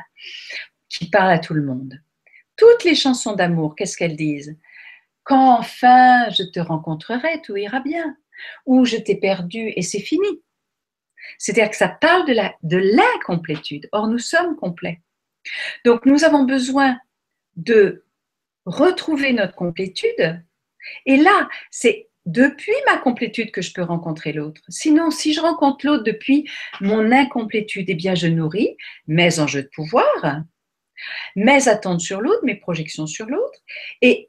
qui 0.89 1.11
parlent 1.11 1.33
à 1.33 1.39
tout 1.39 1.55
le 1.55 1.63
monde. 1.63 2.01
Toutes 2.57 2.85
les 2.85 2.95
chansons 2.95 3.35
d'amour, 3.35 3.75
qu'est-ce 3.77 3.97
qu'elles 3.97 4.17
disent? 4.17 4.57
Quand 5.31 5.61
enfin 5.61 6.28
je 6.31 6.43
te 6.43 6.59
rencontrerai, 6.59 7.40
tout 7.43 7.57
ira 7.57 7.78
bien. 7.78 8.16
Ou 8.66 8.85
je 8.85 8.97
t'ai 8.97 9.15
perdu 9.15 9.73
et 9.77 9.82
c'est 9.82 10.01
fini. 10.01 10.27
C'est-à-dire 11.39 11.70
que 11.70 11.77
ça 11.77 11.89
parle 11.89 12.27
de 12.27 12.77
l'incomplétude. 12.77 13.89
Or, 13.93 14.09
nous 14.09 14.19
sommes 14.19 14.57
complets. 14.57 15.01
Donc, 15.85 16.05
nous 16.05 16.24
avons 16.24 16.43
besoin 16.43 16.98
de 17.55 18.05
retrouver 18.66 19.32
notre 19.32 19.55
complétude. 19.55 20.43
Et 21.07 21.16
là, 21.16 21.48
c'est 21.70 22.09
depuis 22.27 22.74
ma 22.86 22.98
complétude 22.98 23.52
que 23.52 23.62
je 23.62 23.73
peux 23.73 23.82
rencontrer 23.82 24.32
l'autre. 24.32 24.62
Sinon, 24.69 25.12
si 25.12 25.32
je 25.32 25.40
rencontre 25.40 25.86
l'autre 25.86 26.02
depuis 26.02 26.51
mon 26.81 27.12
incomplétude, 27.12 27.89
eh 27.89 27.94
bien, 27.94 28.16
je 28.16 28.27
nourris 28.27 28.77
mes 29.07 29.39
enjeux 29.39 29.62
de 29.62 29.70
pouvoir, 29.73 30.43
mes 31.36 31.68
attentes 31.68 32.01
sur 32.01 32.20
l'autre, 32.20 32.44
mes 32.44 32.55
projections 32.55 33.06
sur 33.06 33.27
l'autre, 33.27 33.60
et 34.02 34.28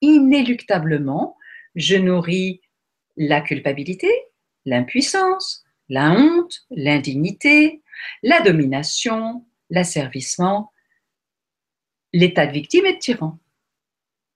inéluctablement, 0.00 1.36
je 1.74 1.96
nourris 1.96 2.60
la 3.16 3.40
culpabilité, 3.40 4.10
l'impuissance, 4.64 5.64
la 5.88 6.12
honte, 6.12 6.62
l'indignité, 6.70 7.82
la 8.22 8.40
domination, 8.40 9.44
l'asservissement, 9.68 10.72
l'état 12.12 12.46
de 12.46 12.52
victime 12.52 12.86
et 12.86 12.94
de 12.94 12.98
tyran 12.98 13.38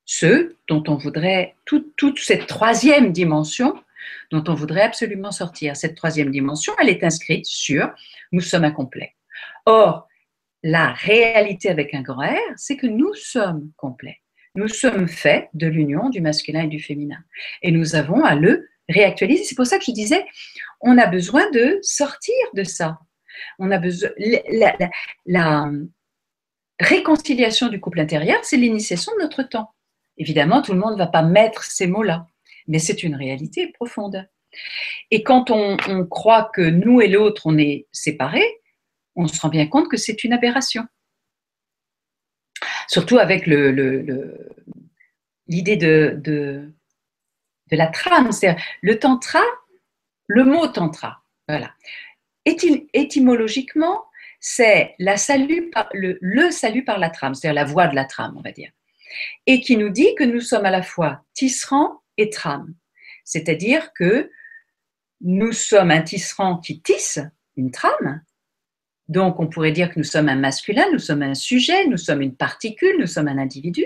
ceux 0.05 0.57
dont 0.69 0.83
on 0.89 0.97
voudrait, 0.97 1.55
toute 1.65 2.19
cette 2.19 2.47
troisième 2.47 3.13
dimension 3.13 3.75
dont 4.31 4.45
on 4.49 4.55
voudrait 4.55 4.83
absolument 4.83 5.31
sortir. 5.31 5.77
Cette 5.77 5.97
troisième 5.97 6.31
dimension, 6.31 6.75
elle 6.81 6.91
est 6.91 7.05
inscrite 7.05 7.47
sur 7.47 7.91
nous 8.33 8.41
sommes 8.41 8.65
incomplets. 8.65 9.15
Or, 9.67 10.09
la 10.65 10.93
réalité 10.93 11.69
avec 11.69 11.93
un 11.95 12.03
grand 12.03 12.27
R, 12.27 12.41
c'est 12.57 12.77
que 12.77 12.87
nous 12.87 13.13
sommes 13.15 13.71
complets. 13.77 14.21
Nous 14.55 14.67
sommes 14.67 15.09
faits 15.09 15.49
de 15.53 15.67
l'union 15.67 16.09
du 16.09 16.23
masculin 16.23 16.63
et 16.63 16.69
du 16.69 16.81
féminin. 16.81 17.19
Et 17.63 17.71
nous 17.71 17.95
avons 17.95 18.25
à 18.25 18.35
le 18.35 18.67
réactualiser. 18.89 19.45
C'est 19.45 19.57
pour 19.57 19.67
ça 19.67 19.79
que 19.79 19.85
je 19.85 19.93
disais, 19.93 20.25
on 20.81 20.97
a 20.97 21.07
besoin 21.07 21.51
de 21.51 21.79
sortir 21.83 22.35
de 22.55 22.65
ça. 22.65 22.99
On 23.59 23.71
a 23.71 23.79
besoin. 23.79 24.11
la 25.27 25.71
réconciliation 26.81 27.69
du 27.69 27.79
couple 27.79 28.01
intérieur, 28.01 28.39
c'est 28.43 28.57
l'initiation 28.57 29.13
de 29.19 29.23
notre 29.23 29.43
temps. 29.43 29.71
Évidemment, 30.17 30.63
tout 30.63 30.73
le 30.73 30.79
monde 30.79 30.95
ne 30.95 30.99
va 30.99 31.09
pas 31.09 31.23
mettre 31.23 31.63
ces 31.65 31.87
mots-là, 31.87 32.27
mais 32.69 32.79
c'est 32.79 33.03
une 33.03 33.17
réalité 33.17 33.71
profonde. 33.73 34.27
Et 35.11 35.23
quand 35.23 35.51
on, 35.51 35.77
croit 36.07 36.51
que 36.55 36.63
nous 36.63 37.03
et 37.03 37.09
l'autre, 37.09 37.43
on 37.45 37.59
est 37.59 37.87
séparés, 37.93 38.61
on 39.17 39.27
se 39.27 39.41
rend 39.41 39.49
bien 39.49 39.67
compte 39.67 39.89
que 39.89 39.97
c'est 39.97 40.25
une 40.25 40.33
aberration. 40.33 40.85
Surtout 42.89 43.19
avec 43.19 43.47
l'idée 43.47 44.07
de, 45.77 46.73
la 47.71 47.87
trame, 47.89 48.31
le 48.83 48.99
tantra, 48.99 49.43
le 50.27 50.45
mot 50.45 50.67
tantra, 50.69 51.23
voilà. 51.49 51.75
étymologiquement, 52.45 54.05
c'est 54.41 54.95
la 54.99 55.17
salut 55.17 55.71
par, 55.71 55.89
le, 55.93 56.19
le 56.21 56.51
salut 56.51 56.85
par 56.85 56.99
la 56.99 57.11
trame, 57.11 57.35
c'est-à-dire 57.35 57.55
la 57.55 57.65
voie 57.65 57.87
de 57.87 57.95
la 57.95 58.05
trame, 58.05 58.35
on 58.37 58.43
va 58.43 58.53
dire 58.53 58.71
et 59.47 59.61
qui 59.61 59.77
nous 59.77 59.91
dit 59.91 60.15
que 60.17 60.25
nous 60.25 60.41
sommes 60.41 60.67
à 60.67 60.71
la 60.71 60.83
fois 60.83 61.25
tisserand 61.35 62.03
et 62.17 62.31
trame. 62.31 62.75
C'est-à-dire 63.25 63.93
que 63.95 64.31
nous 65.21 65.53
sommes 65.53 65.91
un 65.91 66.03
tisserand 66.03 66.59
qui 66.59 66.81
tisse 66.81 67.21
une 67.57 67.71
trame. 67.71 68.23
Donc, 69.09 69.39
on 69.39 69.47
pourrait 69.47 69.73
dire 69.73 69.91
que 69.91 69.99
nous 69.99 70.05
sommes 70.05 70.29
un 70.29 70.37
masculin, 70.37 70.87
nous 70.93 70.99
sommes 70.99 71.23
un 71.23 71.35
sujet, 71.35 71.87
nous 71.87 71.99
sommes 71.99 72.23
une 72.23 72.37
particule, 72.37 72.97
nous 72.99 73.07
sommes 73.07 73.29
un 73.29 73.39
individu. 73.39 73.85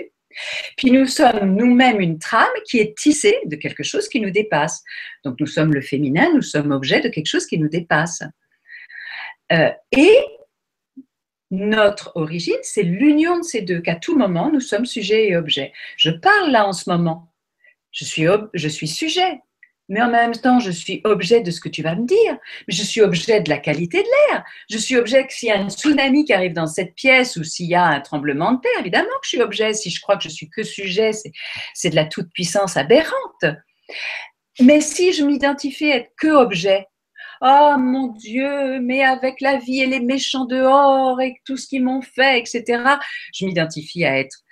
Puis 0.77 0.91
nous 0.91 1.05
sommes 1.05 1.55
nous-mêmes 1.55 1.99
une 1.99 2.19
trame 2.19 2.47
qui 2.65 2.79
est 2.79 2.97
tissée 2.97 3.37
de 3.45 3.55
quelque 3.55 3.83
chose 3.83 4.07
qui 4.07 4.21
nous 4.21 4.29
dépasse. 4.29 4.83
Donc, 5.25 5.39
nous 5.39 5.47
sommes 5.47 5.73
le 5.73 5.81
féminin, 5.81 6.31
nous 6.33 6.41
sommes 6.41 6.71
objet 6.71 7.01
de 7.01 7.09
quelque 7.09 7.25
chose 7.25 7.45
qui 7.45 7.57
nous 7.57 7.67
dépasse. 7.67 8.23
Euh, 9.51 9.71
et 9.91 10.15
notre 11.51 12.11
origine, 12.15 12.59
c'est 12.61 12.83
l'union 12.83 13.39
de 13.39 13.43
ces 13.43 13.61
deux, 13.61 13.81
qu'à 13.81 13.95
tout 13.95 14.17
moment, 14.17 14.51
nous 14.51 14.59
sommes 14.59 14.85
sujet 14.85 15.27
et 15.27 15.35
objet. 15.35 15.73
Je 15.97 16.11
parle 16.11 16.51
là 16.51 16.67
en 16.67 16.73
ce 16.73 16.89
moment. 16.89 17.33
Je 17.91 18.05
suis, 18.05 18.25
je 18.53 18.67
suis 18.67 18.87
sujet, 18.87 19.39
mais 19.89 20.01
en 20.01 20.09
même 20.09 20.33
temps, 20.33 20.59
je 20.59 20.69
suis 20.69 21.01
objet 21.03 21.41
de 21.41 21.49
ce 21.49 21.59
que 21.59 21.67
tu 21.67 21.81
vas 21.81 21.95
me 21.95 22.05
dire. 22.05 22.37
Mais 22.67 22.75
je 22.75 22.83
suis 22.83 23.01
objet 23.01 23.41
de 23.41 23.49
la 23.49 23.57
qualité 23.57 24.03
de 24.03 24.07
l'air. 24.07 24.43
Je 24.69 24.77
suis 24.77 24.95
objet 24.95 25.25
que 25.25 25.33
s'il 25.33 25.49
y 25.49 25.51
a 25.51 25.59
un 25.59 25.69
tsunami 25.69 26.25
qui 26.25 26.33
arrive 26.33 26.53
dans 26.53 26.67
cette 26.67 26.93
pièce 26.93 27.35
ou 27.37 27.43
s'il 27.43 27.67
y 27.67 27.75
a 27.75 27.85
un 27.85 27.99
tremblement 27.99 28.53
de 28.53 28.61
terre, 28.61 28.79
évidemment 28.79 29.07
que 29.07 29.25
je 29.25 29.29
suis 29.29 29.41
objet. 29.41 29.73
Si 29.73 29.89
je 29.89 29.99
crois 29.99 30.15
que 30.15 30.23
je 30.23 30.29
suis 30.29 30.49
que 30.49 30.63
sujet, 30.63 31.11
c'est 31.73 31.89
de 31.89 31.95
la 31.95 32.05
toute-puissance 32.05 32.77
aberrante. 32.77 33.45
Mais 34.59 34.79
si 34.79 35.11
je 35.11 35.23
m'identifie 35.23 35.91
à 35.91 35.95
être 35.97 36.11
que 36.17 36.27
objet, 36.27 36.85
oh 37.41 37.75
mon 37.79 38.07
Dieu, 38.07 38.79
mais 38.81 39.03
avec 39.03 39.41
la 39.41 39.57
vie 39.57 39.81
et 39.81 39.87
les 39.87 40.01
méchants 40.01 40.45
dehors 40.45 41.19
et 41.19 41.35
tout 41.45 41.57
ce 41.57 41.67
qu'ils 41.67 41.83
m'ont 41.83 42.01
fait, 42.01 42.39
etc. 42.39 42.83
Je 43.33 43.45
m'identifie 43.45 44.05
à 44.05 44.19
être 44.19 44.43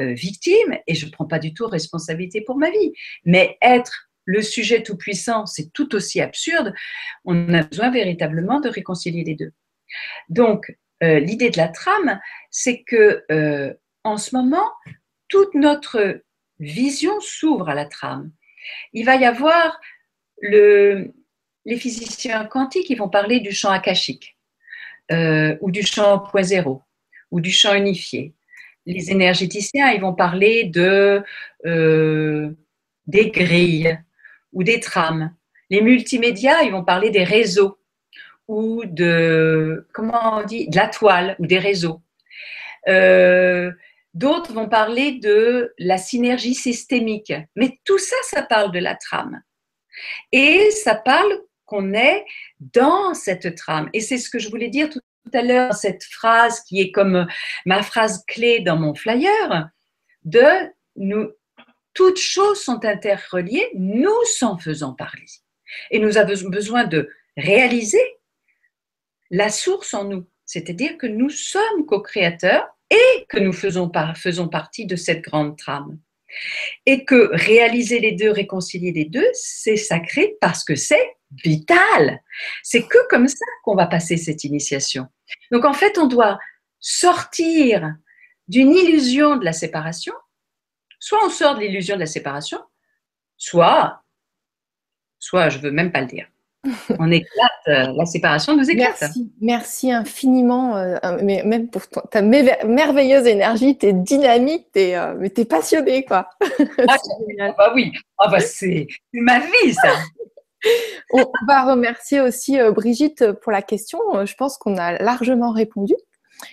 euh, 0.00 0.12
victime 0.12 0.78
et 0.86 0.94
je 0.94 1.06
ne 1.06 1.10
prends 1.10 1.26
pas 1.26 1.38
du 1.38 1.54
tout 1.54 1.66
responsabilité 1.66 2.40
pour 2.40 2.56
ma 2.56 2.70
vie. 2.70 2.92
Mais 3.24 3.56
être 3.62 4.10
le 4.24 4.42
sujet 4.42 4.82
tout-puissant, 4.82 5.46
c'est 5.46 5.72
tout 5.72 5.94
aussi 5.94 6.20
absurde. 6.20 6.74
On 7.24 7.52
a 7.54 7.62
besoin 7.64 7.90
véritablement 7.90 8.60
de 8.60 8.68
réconcilier 8.68 9.24
les 9.24 9.34
deux. 9.34 9.52
Donc, 10.28 10.76
euh, 11.02 11.18
l'idée 11.18 11.50
de 11.50 11.56
la 11.56 11.68
trame, 11.68 12.20
c'est 12.50 12.82
que 12.82 13.24
euh, 13.30 13.74
en 14.04 14.16
ce 14.16 14.34
moment, 14.34 14.70
toute 15.28 15.54
notre 15.54 16.22
vision 16.60 17.20
s'ouvre 17.20 17.68
à 17.68 17.74
la 17.74 17.86
trame. 17.86 18.30
Il 18.92 19.04
va 19.04 19.16
y 19.16 19.24
avoir 19.24 19.80
le, 20.40 21.12
les 21.64 21.76
physiciens 21.76 22.44
quantiques 22.44 22.86
qui 22.86 22.94
vont 22.94 23.08
parler 23.08 23.40
du 23.40 23.52
champ 23.52 23.70
akashique 23.70 24.36
euh, 25.10 25.56
ou 25.60 25.70
du 25.70 25.82
champ 25.82 26.20
point 26.20 26.42
zéro 26.42 26.82
ou 27.30 27.40
du 27.40 27.50
champ 27.50 27.74
unifié. 27.74 28.34
Les 28.86 29.10
énergéticiens, 29.10 29.90
ils 29.90 30.00
vont 30.00 30.14
parler 30.14 30.64
de, 30.64 31.22
des 31.64 33.30
grilles 33.30 33.98
ou 34.52 34.62
des 34.62 34.80
trames. 34.80 35.34
Les 35.70 35.80
multimédias, 35.80 36.62
ils 36.62 36.72
vont 36.72 36.84
parler 36.84 37.10
des 37.10 37.24
réseaux 37.24 37.78
ou 38.48 38.82
de, 38.84 39.86
comment 39.92 40.38
on 40.38 40.44
dit, 40.44 40.68
de 40.68 40.76
la 40.76 40.88
toile 40.88 41.36
ou 41.38 41.46
des 41.46 41.58
réseaux. 41.58 42.02
Euh, 42.88 43.70
d'autres 44.14 44.52
vont 44.52 44.68
parler 44.68 45.12
de 45.12 45.72
la 45.78 45.98
synergie 45.98 46.54
systémique. 46.54 47.32
Mais 47.56 47.78
tout 47.84 47.98
ça, 47.98 48.16
ça 48.24 48.42
parle 48.42 48.72
de 48.72 48.78
la 48.78 48.94
trame. 48.94 49.42
Et 50.32 50.70
ça 50.70 50.94
parle 50.94 51.32
qu'on 51.64 51.94
est 51.94 52.24
dans 52.60 53.14
cette 53.14 53.54
trame. 53.54 53.88
Et 53.92 54.00
c'est 54.00 54.18
ce 54.18 54.28
que 54.28 54.38
je 54.38 54.50
voulais 54.50 54.68
dire 54.68 54.90
tout 54.90 55.00
à 55.32 55.42
l'heure, 55.42 55.74
cette 55.74 56.04
phrase 56.04 56.60
qui 56.60 56.80
est 56.80 56.90
comme 56.90 57.26
ma 57.64 57.82
phrase 57.82 58.24
clé 58.26 58.60
dans 58.60 58.76
mon 58.76 58.94
flyer, 58.94 59.70
de 60.24 60.44
nous, 60.96 61.30
toutes 61.94 62.18
choses 62.18 62.60
sont 62.62 62.84
interreliées, 62.84 63.68
nous 63.74 64.24
s'en 64.38 64.58
faisons 64.58 64.94
parler. 64.94 65.26
Et 65.90 65.98
nous 65.98 66.16
avons 66.16 66.48
besoin 66.48 66.84
de 66.84 67.08
réaliser 67.36 68.02
la 69.30 69.48
source 69.48 69.94
en 69.94 70.04
nous, 70.04 70.26
c'est-à-dire 70.44 70.98
que 70.98 71.06
nous 71.06 71.30
sommes 71.30 71.86
co-créateurs 71.86 72.66
et 72.90 73.26
que 73.28 73.38
nous 73.38 73.52
faisons, 73.52 73.90
faisons 74.14 74.48
partie 74.48 74.86
de 74.86 74.96
cette 74.96 75.22
grande 75.22 75.56
trame. 75.56 75.98
Et 76.86 77.04
que 77.04 77.30
réaliser 77.32 78.00
les 78.00 78.12
deux, 78.12 78.30
réconcilier 78.30 78.92
les 78.92 79.04
deux, 79.04 79.28
c'est 79.34 79.76
sacré 79.76 80.36
parce 80.40 80.64
que 80.64 80.76
c'est 80.76 81.16
vital. 81.44 82.22
C'est 82.62 82.86
que 82.86 82.98
comme 83.08 83.28
ça 83.28 83.44
qu'on 83.64 83.74
va 83.74 83.86
passer 83.86 84.16
cette 84.16 84.44
initiation. 84.44 85.06
Donc 85.50 85.64
en 85.64 85.72
fait, 85.74 85.98
on 85.98 86.06
doit 86.06 86.38
sortir 86.80 87.94
d'une 88.48 88.72
illusion 88.72 89.36
de 89.36 89.44
la 89.44 89.52
séparation. 89.52 90.14
Soit 91.02 91.18
on 91.26 91.30
sort 91.30 91.56
de 91.56 91.62
l'illusion 91.62 91.96
de 91.96 92.00
la 92.00 92.06
séparation, 92.06 92.60
soit, 93.36 94.04
soit 95.18 95.48
je 95.48 95.58
veux 95.58 95.72
même 95.72 95.90
pas 95.90 96.00
le 96.00 96.06
dire. 96.06 96.28
On 97.00 97.10
éclate, 97.10 97.50
euh, 97.66 97.92
la 97.96 98.06
séparation 98.06 98.56
nous 98.56 98.70
éclate. 98.70 99.00
Merci, 99.00 99.32
merci 99.40 99.90
infiniment, 99.90 100.76
euh, 100.76 100.96
mais 101.20 101.42
même 101.42 101.68
pour 101.70 101.82
ta 102.08 102.22
merveilleuse 102.22 103.26
énergie, 103.26 103.76
tes 103.76 103.92
dynamiques, 103.92 104.70
t'es, 104.70 104.94
euh, 104.94 105.16
mais 105.18 105.30
t'es 105.30 105.44
passionné 105.44 106.04
quoi. 106.04 106.28
Ah, 106.88 106.96
bah 107.58 107.72
oui, 107.74 107.90
ah, 108.18 108.28
bah, 108.28 108.38
c'est 108.38 108.86
ma 109.12 109.40
vie 109.40 109.74
ça. 109.74 109.94
On 111.14 111.24
va 111.48 111.64
remercier 111.64 112.20
aussi 112.20 112.58
Brigitte 112.70 113.32
pour 113.42 113.50
la 113.50 113.62
question. 113.62 113.98
Je 114.24 114.34
pense 114.34 114.56
qu'on 114.56 114.76
a 114.76 115.02
largement 115.02 115.50
répondu. 115.50 115.94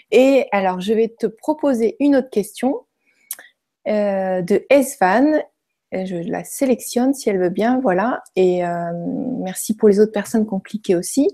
Et 0.09 0.47
alors, 0.51 0.81
je 0.81 0.93
vais 0.93 1.09
te 1.09 1.27
proposer 1.27 1.97
une 1.99 2.15
autre 2.15 2.31
question 2.31 2.87
de 3.85 4.65
Esvan 4.69 5.41
je 5.91 6.29
la 6.29 6.43
sélectionne 6.43 7.13
si 7.13 7.29
elle 7.29 7.39
veut 7.39 7.49
bien, 7.49 7.79
voilà. 7.79 8.21
Et 8.35 8.65
euh, 8.65 8.91
merci 9.39 9.75
pour 9.75 9.89
les 9.89 9.99
autres 9.99 10.11
personnes 10.11 10.47
qui 10.47 10.53
ont 10.53 10.59
cliqué 10.59 10.95
aussi. 10.95 11.27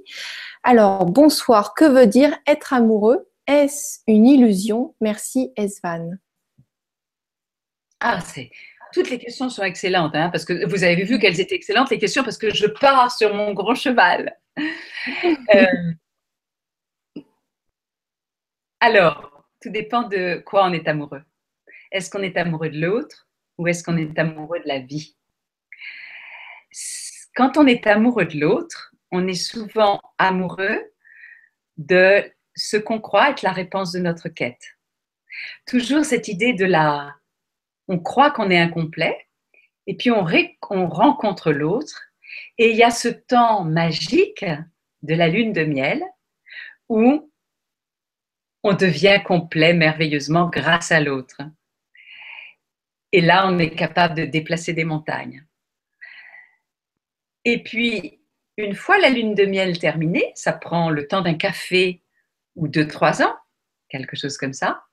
Alors, 0.64 1.06
bonsoir, 1.06 1.74
que 1.74 1.86
veut 1.86 2.08
dire 2.08 2.38
être 2.48 2.74
amoureux? 2.74 3.30
Est-ce 3.48 4.00
une 4.08 4.26
illusion? 4.26 4.96
Merci 5.02 5.52
Esvan. 5.56 6.18
Ah, 8.00 8.20
c'est 8.22 8.50
toutes 8.94 9.10
les 9.10 9.20
questions 9.20 9.50
sont 9.50 9.64
excellentes, 9.64 10.16
hein, 10.16 10.30
parce 10.30 10.46
que 10.46 10.66
vous 10.68 10.86
avez 10.86 11.04
vu 11.04 11.20
qu'elles 11.20 11.42
étaient 11.42 11.56
excellentes, 11.56 11.90
les 11.90 12.00
questions, 12.00 12.24
parce 12.24 12.38
que 12.38 12.54
je 12.54 12.66
pars 12.66 13.12
sur 13.12 13.34
mon 13.34 13.54
grand 13.54 13.76
cheval. 13.76 14.38
Euh, 15.54 15.92
alors, 18.80 19.46
tout 19.62 19.70
dépend 19.70 20.04
de 20.04 20.42
quoi 20.44 20.66
on 20.66 20.74
est 20.74 20.88
amoureux. 20.88 21.22
Est-ce 21.96 22.10
qu'on 22.10 22.24
est 22.24 22.36
amoureux 22.36 22.70
de 22.70 22.82
l'autre 22.82 23.26
ou 23.58 23.70
est-ce 23.70 23.82
qu'on 23.82 23.96
est 23.96 24.20
amoureux 24.20 24.60
de 24.60 24.68
la 24.68 24.80
vie? 24.80 25.16
Quand 27.38 27.56
on 27.56 27.66
est 27.68 27.88
amoureux 27.88 28.26
de 28.26 28.38
l'autre, 28.38 28.94
on 29.12 29.26
est 29.30 29.42
souvent 29.42 30.02
amoureux 30.18 30.92
de 31.78 32.30
ce 32.54 32.76
qu'on 32.76 33.00
croit 33.00 33.30
être 33.30 33.44
la 33.44 33.54
réponse 33.54 33.94
de 33.94 34.00
notre 34.00 34.28
quête. 34.28 34.76
Toujours 35.66 36.04
cette 36.04 36.28
idée 36.28 36.52
de 36.52 36.66
la... 36.66 37.16
On 37.88 37.98
croit 37.98 38.32
qu'on 38.32 38.50
est 38.50 38.60
incomplet, 38.60 39.18
et 39.88 39.96
puis 39.96 40.12
on, 40.12 40.28
on 40.72 40.88
rencontre 40.90 41.54
l'autre, 41.54 42.02
et 42.58 42.72
il 42.72 42.76
y 42.76 42.84
a 42.84 42.92
ce 42.92 43.08
temps 43.08 43.64
magique 43.64 44.44
de 45.02 45.16
la 45.16 45.30
lune 45.30 45.54
de 45.54 45.64
miel 45.64 46.04
où 46.90 47.32
on 48.64 48.74
devient 48.74 49.22
complet 49.26 49.74
merveilleusement 49.74 50.50
grâce 50.50 50.92
à 50.92 51.00
l'autre. 51.00 51.42
Et 53.16 53.22
là, 53.22 53.48
on 53.48 53.58
est 53.60 53.70
capable 53.70 54.14
de 54.16 54.26
déplacer 54.26 54.74
des 54.74 54.84
montagnes. 54.84 55.46
Et 57.46 57.64
puis, 57.64 58.20
une 58.58 58.76
fois 58.76 58.98
la 58.98 59.08
lune 59.08 59.36
de 59.36 59.46
miel 59.46 59.80
terminée, 59.80 60.34
ça 60.36 60.52
prend 60.52 60.90
le 60.90 61.08
temps 61.08 61.22
d'un 61.22 61.36
café 61.36 62.02
ou 62.58 62.68
deux, 62.68 62.86
trois 62.86 63.22
ans, 63.22 63.34
quelque 63.88 64.18
chose 64.18 64.38
comme 64.38 64.52
ça, 64.52 64.84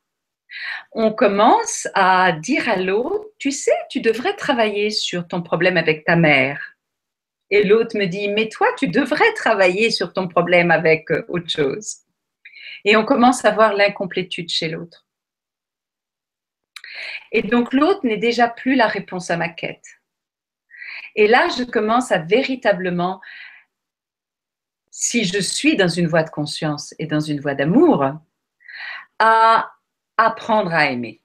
on 0.92 1.10
commence 1.12 1.88
à 1.94 2.30
dire 2.30 2.68
à 2.68 2.76
l'autre, 2.76 3.26
tu 3.40 3.50
sais, 3.50 3.74
tu 3.90 4.00
devrais 4.00 4.36
travailler 4.36 4.90
sur 4.90 5.26
ton 5.26 5.42
problème 5.42 5.76
avec 5.76 6.04
ta 6.04 6.14
mère. 6.14 6.76
Et 7.50 7.64
l'autre 7.64 7.98
me 7.98 8.06
dit, 8.06 8.28
mais 8.28 8.48
toi, 8.48 8.68
tu 8.78 8.86
devrais 8.86 9.32
travailler 9.34 9.90
sur 9.90 10.12
ton 10.12 10.28
problème 10.28 10.70
avec 10.70 11.10
euh, 11.10 11.24
autre 11.26 11.50
chose. 11.50 11.96
Et 12.84 12.94
on 12.94 13.04
commence 13.04 13.44
à 13.44 13.50
voir 13.50 13.74
l'incomplétude 13.74 14.48
chez 14.48 14.68
l'autre. 14.68 15.08
Et 17.30 17.42
donc 17.42 17.72
l'autre 17.72 18.04
n'est 18.04 18.18
déjà 18.18 18.48
plus 18.48 18.74
la 18.74 18.86
réponse 18.86 19.30
à 19.30 19.36
ma 19.36 19.48
quête. 19.48 19.86
Et 21.14 21.26
là, 21.26 21.48
je 21.56 21.64
commence 21.64 22.12
à 22.12 22.18
véritablement, 22.18 23.20
si 24.90 25.24
je 25.24 25.38
suis 25.38 25.76
dans 25.76 25.88
une 25.88 26.06
voie 26.06 26.22
de 26.22 26.30
conscience 26.30 26.94
et 26.98 27.06
dans 27.06 27.20
une 27.20 27.40
voie 27.40 27.54
d'amour, 27.54 28.12
à 29.18 29.72
apprendre 30.16 30.72
à 30.72 30.90
aimer. 30.90 31.20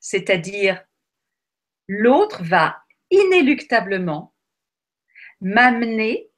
C'est-à-dire, 0.00 0.84
l'autre 1.88 2.42
va 2.42 2.82
inéluctablement 3.10 4.34
m'amener, 5.40 6.30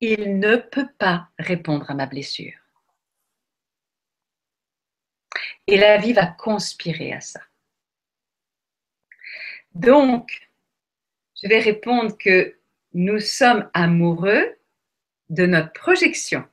il 0.00 0.38
ne 0.38 0.56
peut 0.56 0.88
pas 0.98 1.28
répondre 1.38 1.90
à 1.90 1.94
ma 1.94 2.06
blessure. 2.06 2.59
Et 5.66 5.76
la 5.76 5.98
vie 5.98 6.12
va 6.12 6.26
conspirer 6.26 7.12
à 7.12 7.20
ça. 7.20 7.40
Donc, 9.74 10.50
je 11.42 11.48
vais 11.48 11.60
répondre 11.60 12.16
que 12.18 12.56
nous 12.92 13.20
sommes 13.20 13.70
amoureux 13.72 14.56
de 15.28 15.46
notre 15.46 15.72
projection. 15.72 16.44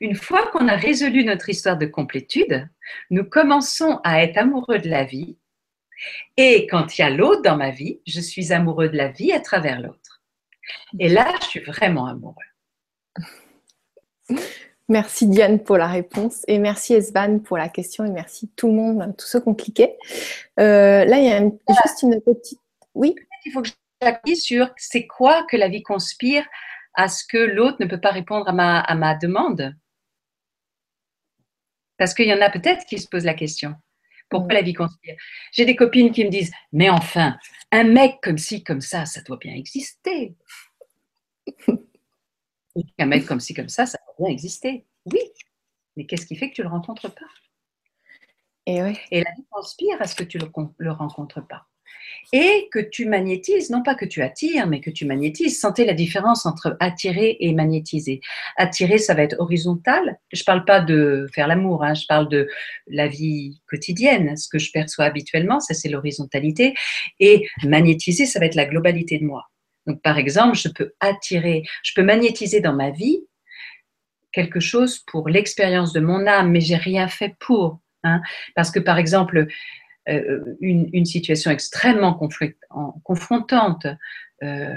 Une 0.00 0.14
fois 0.14 0.46
qu'on 0.50 0.68
a 0.68 0.76
résolu 0.76 1.24
notre 1.24 1.48
histoire 1.48 1.76
de 1.76 1.86
complétude, 1.86 2.68
nous 3.10 3.24
commençons 3.24 4.00
à 4.04 4.22
être 4.22 4.36
amoureux 4.38 4.78
de 4.78 4.88
la 4.88 5.04
vie. 5.04 5.38
Et 6.36 6.66
quand 6.66 6.96
il 6.96 7.00
y 7.00 7.04
a 7.04 7.10
l'autre 7.10 7.42
dans 7.42 7.56
ma 7.56 7.70
vie, 7.70 8.00
je 8.06 8.20
suis 8.20 8.52
amoureux 8.52 8.88
de 8.88 8.96
la 8.96 9.08
vie 9.08 9.32
à 9.32 9.40
travers 9.40 9.80
l'autre. 9.80 10.22
Et 10.98 11.08
là, 11.08 11.32
je 11.40 11.46
suis 11.46 11.60
vraiment 11.60 12.06
amoureux. 12.06 12.34
Merci 14.88 15.26
Diane 15.26 15.62
pour 15.62 15.78
la 15.78 15.86
réponse 15.86 16.42
et 16.46 16.58
merci 16.58 16.92
Esban 16.92 17.38
pour 17.38 17.56
la 17.56 17.70
question 17.70 18.04
et 18.04 18.10
merci 18.10 18.50
tout 18.54 18.68
le 18.68 18.74
monde, 18.74 19.14
tous 19.16 19.26
ceux 19.26 19.40
qui 19.40 19.48
ont 19.48 19.54
cliqué. 19.54 19.96
Euh, 20.60 21.06
là, 21.06 21.18
il 21.18 21.24
y 21.24 21.32
a 21.32 21.40
juste 21.40 22.02
une 22.02 22.20
petite. 22.20 22.60
Oui. 22.94 23.14
Il 23.46 23.52
faut 23.52 23.62
que 23.62 23.70
j'appuie 24.02 24.36
sur 24.36 24.68
c'est 24.76 25.06
quoi 25.06 25.44
que 25.44 25.56
la 25.56 25.68
vie 25.68 25.82
conspire 25.82 26.44
à 26.92 27.08
ce 27.08 27.24
que 27.26 27.38
l'autre 27.38 27.78
ne 27.80 27.86
peut 27.86 28.00
pas 28.00 28.10
répondre 28.10 28.46
à 28.46 28.52
ma, 28.52 28.80
à 28.80 28.94
ma 28.94 29.14
demande? 29.14 29.74
Parce 31.96 32.12
qu'il 32.12 32.26
y 32.26 32.34
en 32.34 32.40
a 32.42 32.50
peut-être 32.50 32.84
qui 32.84 32.98
se 32.98 33.08
posent 33.08 33.24
la 33.24 33.34
question. 33.34 33.74
Pourquoi 34.28 34.54
la 34.54 34.62
vie 34.62 34.74
conspire? 34.74 35.16
J'ai 35.52 35.64
des 35.64 35.76
copines 35.76 36.12
qui 36.12 36.24
me 36.24 36.30
disent 36.30 36.52
Mais 36.72 36.90
enfin, 36.90 37.38
un 37.72 37.84
mec 37.84 38.18
comme 38.22 38.38
ci, 38.38 38.62
comme 38.62 38.82
ça, 38.82 39.06
ça 39.06 39.22
doit 39.22 39.38
bien 39.38 39.54
exister. 39.54 40.34
Un 42.98 43.06
mec 43.06 43.24
comme 43.24 43.40
ci, 43.40 43.54
comme 43.54 43.68
ça, 43.68 43.86
ça 43.86 43.98
bien 44.18 44.28
exister. 44.28 44.86
Oui, 45.06 45.20
mais 45.96 46.06
qu'est-ce 46.06 46.26
qui 46.26 46.36
fait 46.36 46.50
que 46.50 46.54
tu 46.54 46.60
ne 46.62 46.66
le 46.66 46.72
rencontres 46.72 47.08
pas? 47.12 47.26
Et, 48.66 48.78
Et 49.10 49.22
la 49.22 49.30
vie 49.36 49.44
conspire 49.50 50.00
à 50.00 50.06
ce 50.06 50.14
que 50.14 50.24
tu 50.24 50.38
ne 50.38 50.44
le, 50.44 50.50
le 50.78 50.92
rencontres 50.92 51.46
pas. 51.46 51.66
et 52.32 52.68
que 52.72 52.78
tu 52.78 53.06
magnétises, 53.06 53.70
non 53.70 53.82
pas 53.82 53.94
que 53.94 54.04
tu 54.06 54.22
attires, 54.22 54.66
mais 54.66 54.80
que 54.80 54.90
tu 54.90 55.04
magnétises. 55.06 55.60
Sentez 55.60 55.84
la 55.84 55.92
différence 55.94 56.46
entre 56.46 56.76
attirer 56.80 57.36
et 57.40 57.52
magnétiser. 57.52 58.20
Attirer, 58.56 58.98
ça 58.98 59.14
va 59.14 59.22
être 59.22 59.36
horizontal. 59.38 60.18
Je 60.32 60.40
ne 60.42 60.44
parle 60.44 60.64
pas 60.64 60.80
de 60.80 61.26
faire 61.34 61.46
l'amour, 61.48 61.84
hein. 61.84 61.94
je 61.94 62.06
parle 62.06 62.28
de 62.28 62.48
la 62.86 63.06
vie 63.08 63.60
quotidienne. 63.68 64.36
Ce 64.36 64.48
que 64.48 64.58
je 64.58 64.70
perçois 64.72 65.04
habituellement, 65.06 65.60
ça 65.60 65.74
c'est 65.74 65.88
l'horizontalité. 65.90 66.74
Et 67.20 67.46
magnétiser, 67.64 68.26
ça 68.26 68.40
va 68.40 68.46
être 68.46 68.54
la 68.54 68.66
globalité 68.66 69.18
de 69.18 69.24
moi. 69.24 69.44
Donc 69.86 70.00
par 70.02 70.16
exemple, 70.18 70.56
je 70.56 70.68
peux 70.68 70.94
attirer, 71.00 71.64
je 71.82 71.92
peux 71.94 72.02
magnétiser 72.02 72.60
dans 72.60 72.74
ma 72.74 72.90
vie 72.90 73.26
quelque 74.34 74.60
chose 74.60 74.98
pour 74.98 75.28
l'expérience 75.28 75.92
de 75.92 76.00
mon 76.00 76.26
âme, 76.26 76.50
mais 76.50 76.60
j'ai 76.60 76.76
rien 76.76 77.08
fait 77.08 77.34
pour. 77.38 77.80
Hein. 78.02 78.20
Parce 78.54 78.70
que 78.70 78.80
par 78.80 78.98
exemple, 78.98 79.46
euh, 80.08 80.56
une, 80.60 81.04
situation 81.06 81.50
extrêmement 81.50 82.12
confrontante, 83.02 83.86
euh, 84.42 84.76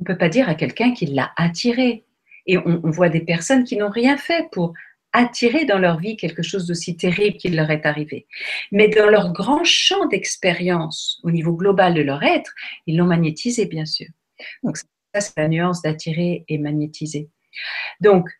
ne 0.00 0.04
peut 0.04 0.18
pas 0.18 0.28
dire 0.28 0.48
à 0.48 0.54
quelqu'un 0.54 0.92
qu'il 0.92 1.14
l'a 1.14 1.32
attiré. 1.36 2.04
Et 2.46 2.56
on, 2.56 2.90
voit 2.90 3.10
des 3.10 3.20
personnes 3.20 3.64
qui 3.64 3.76
n'ont 3.76 3.90
rien 3.90 4.16
fait 4.16 4.48
pour 4.52 4.72
attirer 5.12 5.66
dans 5.66 5.78
leur 5.78 5.98
vie 5.98 6.16
quelque 6.16 6.42
chose 6.42 6.66
d'aussi 6.66 6.96
terrible 6.96 7.36
qui 7.36 7.48
leur 7.50 7.70
est 7.70 7.84
arrivé. 7.84 8.26
Mais 8.72 8.88
dans 8.88 9.08
leur 9.08 9.32
grand 9.32 9.64
champ 9.64 10.06
d'expérience, 10.06 11.20
au 11.24 11.30
niveau 11.30 11.52
global 11.52 11.92
de 11.92 12.00
leur 12.00 12.22
être, 12.22 12.54
ils 12.86 12.96
l'ont 12.96 13.06
magnétisé, 13.06 13.66
bien 13.66 13.84
sûr. 13.84 14.06
Donc 14.62 14.78
ça, 14.78 15.20
c'est 15.20 15.36
la 15.36 15.48
nuance 15.48 15.82
d'attirer 15.82 16.44
et 16.48 16.56
magnétiser. 16.56 17.28
Donc, 18.00 18.30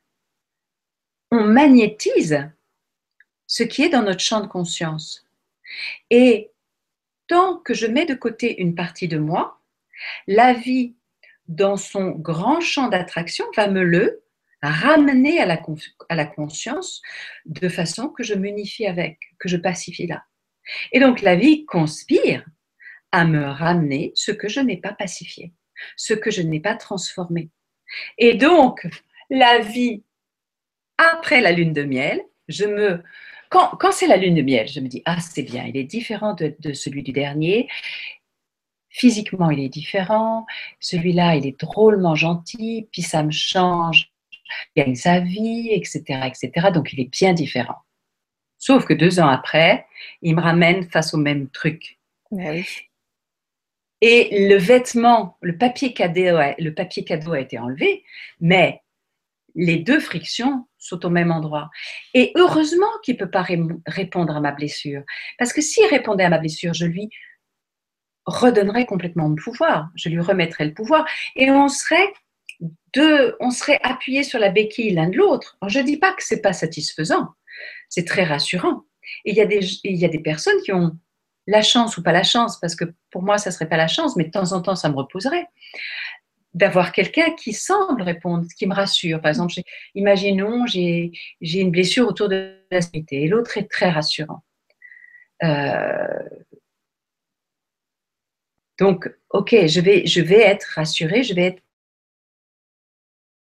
on 1.31 1.45
magnétise 1.45 2.51
ce 3.47 3.63
qui 3.63 3.83
est 3.83 3.89
dans 3.89 4.03
notre 4.03 4.21
champ 4.21 4.41
de 4.41 4.47
conscience. 4.47 5.27
Et 6.11 6.51
tant 7.27 7.57
que 7.59 7.75
je 7.75 7.87
mets 7.87 8.07
de 8.07 8.15
côté 8.15 8.61
une 8.61 8.75
partie 8.75 9.09
de 9.09 9.19
moi, 9.19 9.61
la 10.27 10.53
vie, 10.53 10.95
dans 11.47 11.77
son 11.77 12.11
grand 12.11 12.61
champ 12.61 12.89
d'attraction, 12.89 13.47
va 13.57 13.69
me 13.69 13.83
le 13.83 14.23
ramener 14.63 15.41
à 15.41 15.47
la, 15.47 15.61
à 16.09 16.15
la 16.15 16.27
conscience 16.27 17.01
de 17.47 17.69
façon 17.69 18.09
que 18.09 18.23
je 18.23 18.35
m'unifie 18.35 18.87
avec, 18.87 19.19
que 19.39 19.49
je 19.49 19.57
pacifie 19.57 20.07
là. 20.07 20.25
Et 20.93 21.01
donc 21.01 21.23
la 21.23 21.37
vie 21.37 21.65
conspire 21.65 22.45
à 23.13 23.25
me 23.25 23.45
ramener 23.45 24.13
ce 24.15 24.33
que 24.33 24.49
je 24.49 24.61
n'ai 24.61 24.77
pas 24.77 24.93
pacifié, 24.93 25.53
ce 25.97 26.13
que 26.13 26.31
je 26.31 26.43
n'ai 26.43 26.61
pas 26.61 26.75
transformé. 26.75 27.51
Et 28.19 28.35
donc, 28.35 28.87
la 29.31 29.61
vie, 29.61 30.03
après 30.99 31.41
la 31.41 31.53
lune 31.53 31.73
de 31.73 31.85
miel, 31.85 32.21
je 32.49 32.65
me 32.65 33.03
quand, 33.51 33.93
c'est 33.93 34.07
la 34.07 34.17
lune 34.17 34.35
de 34.35 34.43
miel, 34.43 34.69
je 34.69 34.81
me 34.81 34.89
dis, 34.89 35.03
ah, 35.05 35.21
c'est 35.21 35.43
bien, 35.43 35.65
il 35.65 35.77
est 35.77 35.85
différent 35.85 36.35
de, 36.35 36.73
celui 36.73 37.03
du 37.03 37.13
dernier. 37.13 37.69
Physiquement, 38.91 39.51
il 39.51 39.61
est 39.61 39.69
différent. 39.69 40.47
Celui-là, 40.81 41.37
il 41.37 41.47
est 41.47 41.59
drôlement 41.59 42.15
gentil, 42.15 42.89
puis 42.93 43.03
ça 43.03 43.23
me 43.23 43.31
change. 43.31 44.13
Il 44.75 44.85
gagne 44.85 44.95
sa 44.95 45.21
vie, 45.21 45.71
etc., 45.71 46.03
etc. 46.27 46.71
Donc, 46.73 46.93
il 46.93 47.01
est 47.01 47.11
bien 47.11 47.33
différent. 47.33 47.77
Sauf 48.59 48.85
que 48.85 48.95
deux 48.95 49.21
ans 49.21 49.29
après, 49.29 49.87
il 50.21 50.35
me 50.35 50.41
ramène 50.41 50.91
face 50.91 51.15
au 51.15 51.19
même 51.19 51.49
truc. 51.49 51.99
Ben 52.31 52.63
Et 54.01 54.49
le 54.49 54.57
vêtement, 54.57 55.39
le 55.41 55.57
papier 55.57 55.93
cadeau, 55.95 56.39
le 56.59 56.71
papier 56.71 57.05
cadeau 57.05 57.33
a 57.33 57.41
été 57.41 57.59
enlevé, 57.59 58.05
mais 58.41 58.83
les 59.55 59.77
deux 59.77 60.01
frictions 60.01 60.68
sont 60.89 61.05
au 61.05 61.11
même 61.11 61.31
endroit. 61.31 61.71
Et 62.15 62.33
heureusement 62.37 62.87
qu'il 63.03 63.15
ne 63.15 63.21
peut 63.21 63.31
pas 63.31 63.47
répondre 63.87 64.37
à 64.37 64.41
ma 64.41 64.53
blessure. 64.53 65.03
Parce 65.39 65.53
que 65.53 65.61
s'il 65.61 65.87
répondait 65.87 66.25
à 66.25 66.31
ma 66.31 66.39
blessure, 66.39 66.75
je 66.75 66.87
lui 66.87 67.11
redonnerais 68.27 68.87
complètement 68.87 69.29
le 69.29 69.37
pouvoir. 69.37 69.89
Je 69.95 70.09
lui 70.09 70.21
remettrais 70.21 70.67
le 70.67 70.75
pouvoir. 70.75 71.07
Et 71.37 71.51
on 71.51 71.69
serait 71.69 72.13
deux, 72.95 73.37
on 73.41 73.51
serait 73.51 73.81
appuyé 73.83 74.23
sur 74.23 74.39
la 74.39 74.51
béquille 74.51 74.91
l'un 74.91 75.09
de 75.09 75.17
l'autre. 75.17 75.57
Je 75.67 75.79
ne 75.79 75.85
dis 75.85 75.97
pas 75.97 76.13
que 76.13 76.25
ce 76.25 76.35
n'est 76.35 76.41
pas 76.41 76.53
satisfaisant. 76.53 77.29
C'est 77.89 78.07
très 78.07 78.25
rassurant. 78.25 78.85
Et 79.25 79.31
il 79.31 79.37
y, 79.37 79.41
a 79.41 79.47
des, 79.47 79.61
y 79.85 80.05
a 80.05 80.09
des 80.09 80.19
personnes 80.19 80.61
qui 80.65 80.73
ont 80.73 80.99
la 81.47 81.63
chance 81.63 81.97
ou 81.97 82.03
pas 82.03 82.13
la 82.13 82.23
chance, 82.23 82.61
parce 82.61 82.77
que 82.77 82.85
pour 83.11 83.23
moi, 83.23 83.39
ça 83.39 83.49
ne 83.49 83.55
serait 83.55 83.69
pas 83.69 83.79
la 83.79 83.89
chance, 83.89 84.17
mais 84.17 84.25
de 84.25 84.31
temps 84.31 84.53
en 84.53 84.61
temps, 84.61 84.77
ça 84.77 84.91
me 84.91 84.97
reposerait 84.97 85.47
d'avoir 86.55 86.93
quelqu'un 86.93 87.35
qui 87.35 87.53
semble 87.53 88.03
répondre, 88.03 88.47
qui 88.57 88.67
me 88.67 88.75
rassure. 88.75 89.21
Par 89.21 89.31
exemple, 89.31 89.53
imaginons, 89.95 90.67
j'ai 90.67 91.13
une 91.41 91.71
blessure 91.71 92.09
autour 92.09 92.29
de 92.29 92.55
la 92.71 92.81
santé 92.81 93.23
et 93.23 93.29
l'autre 93.29 93.59
est 93.59 93.71
très 93.71 93.91
rassurant. 93.91 94.43
Euh, 95.45 96.29
donc, 98.79 99.11
ok, 99.31 99.67
je 99.67 99.81
vais, 99.81 100.07
je 100.07 100.21
vais 100.21 100.41
être 100.41 100.73
rassurée, 100.75 101.23
je 101.23 101.35
vais 101.35 101.45
être 101.47 101.63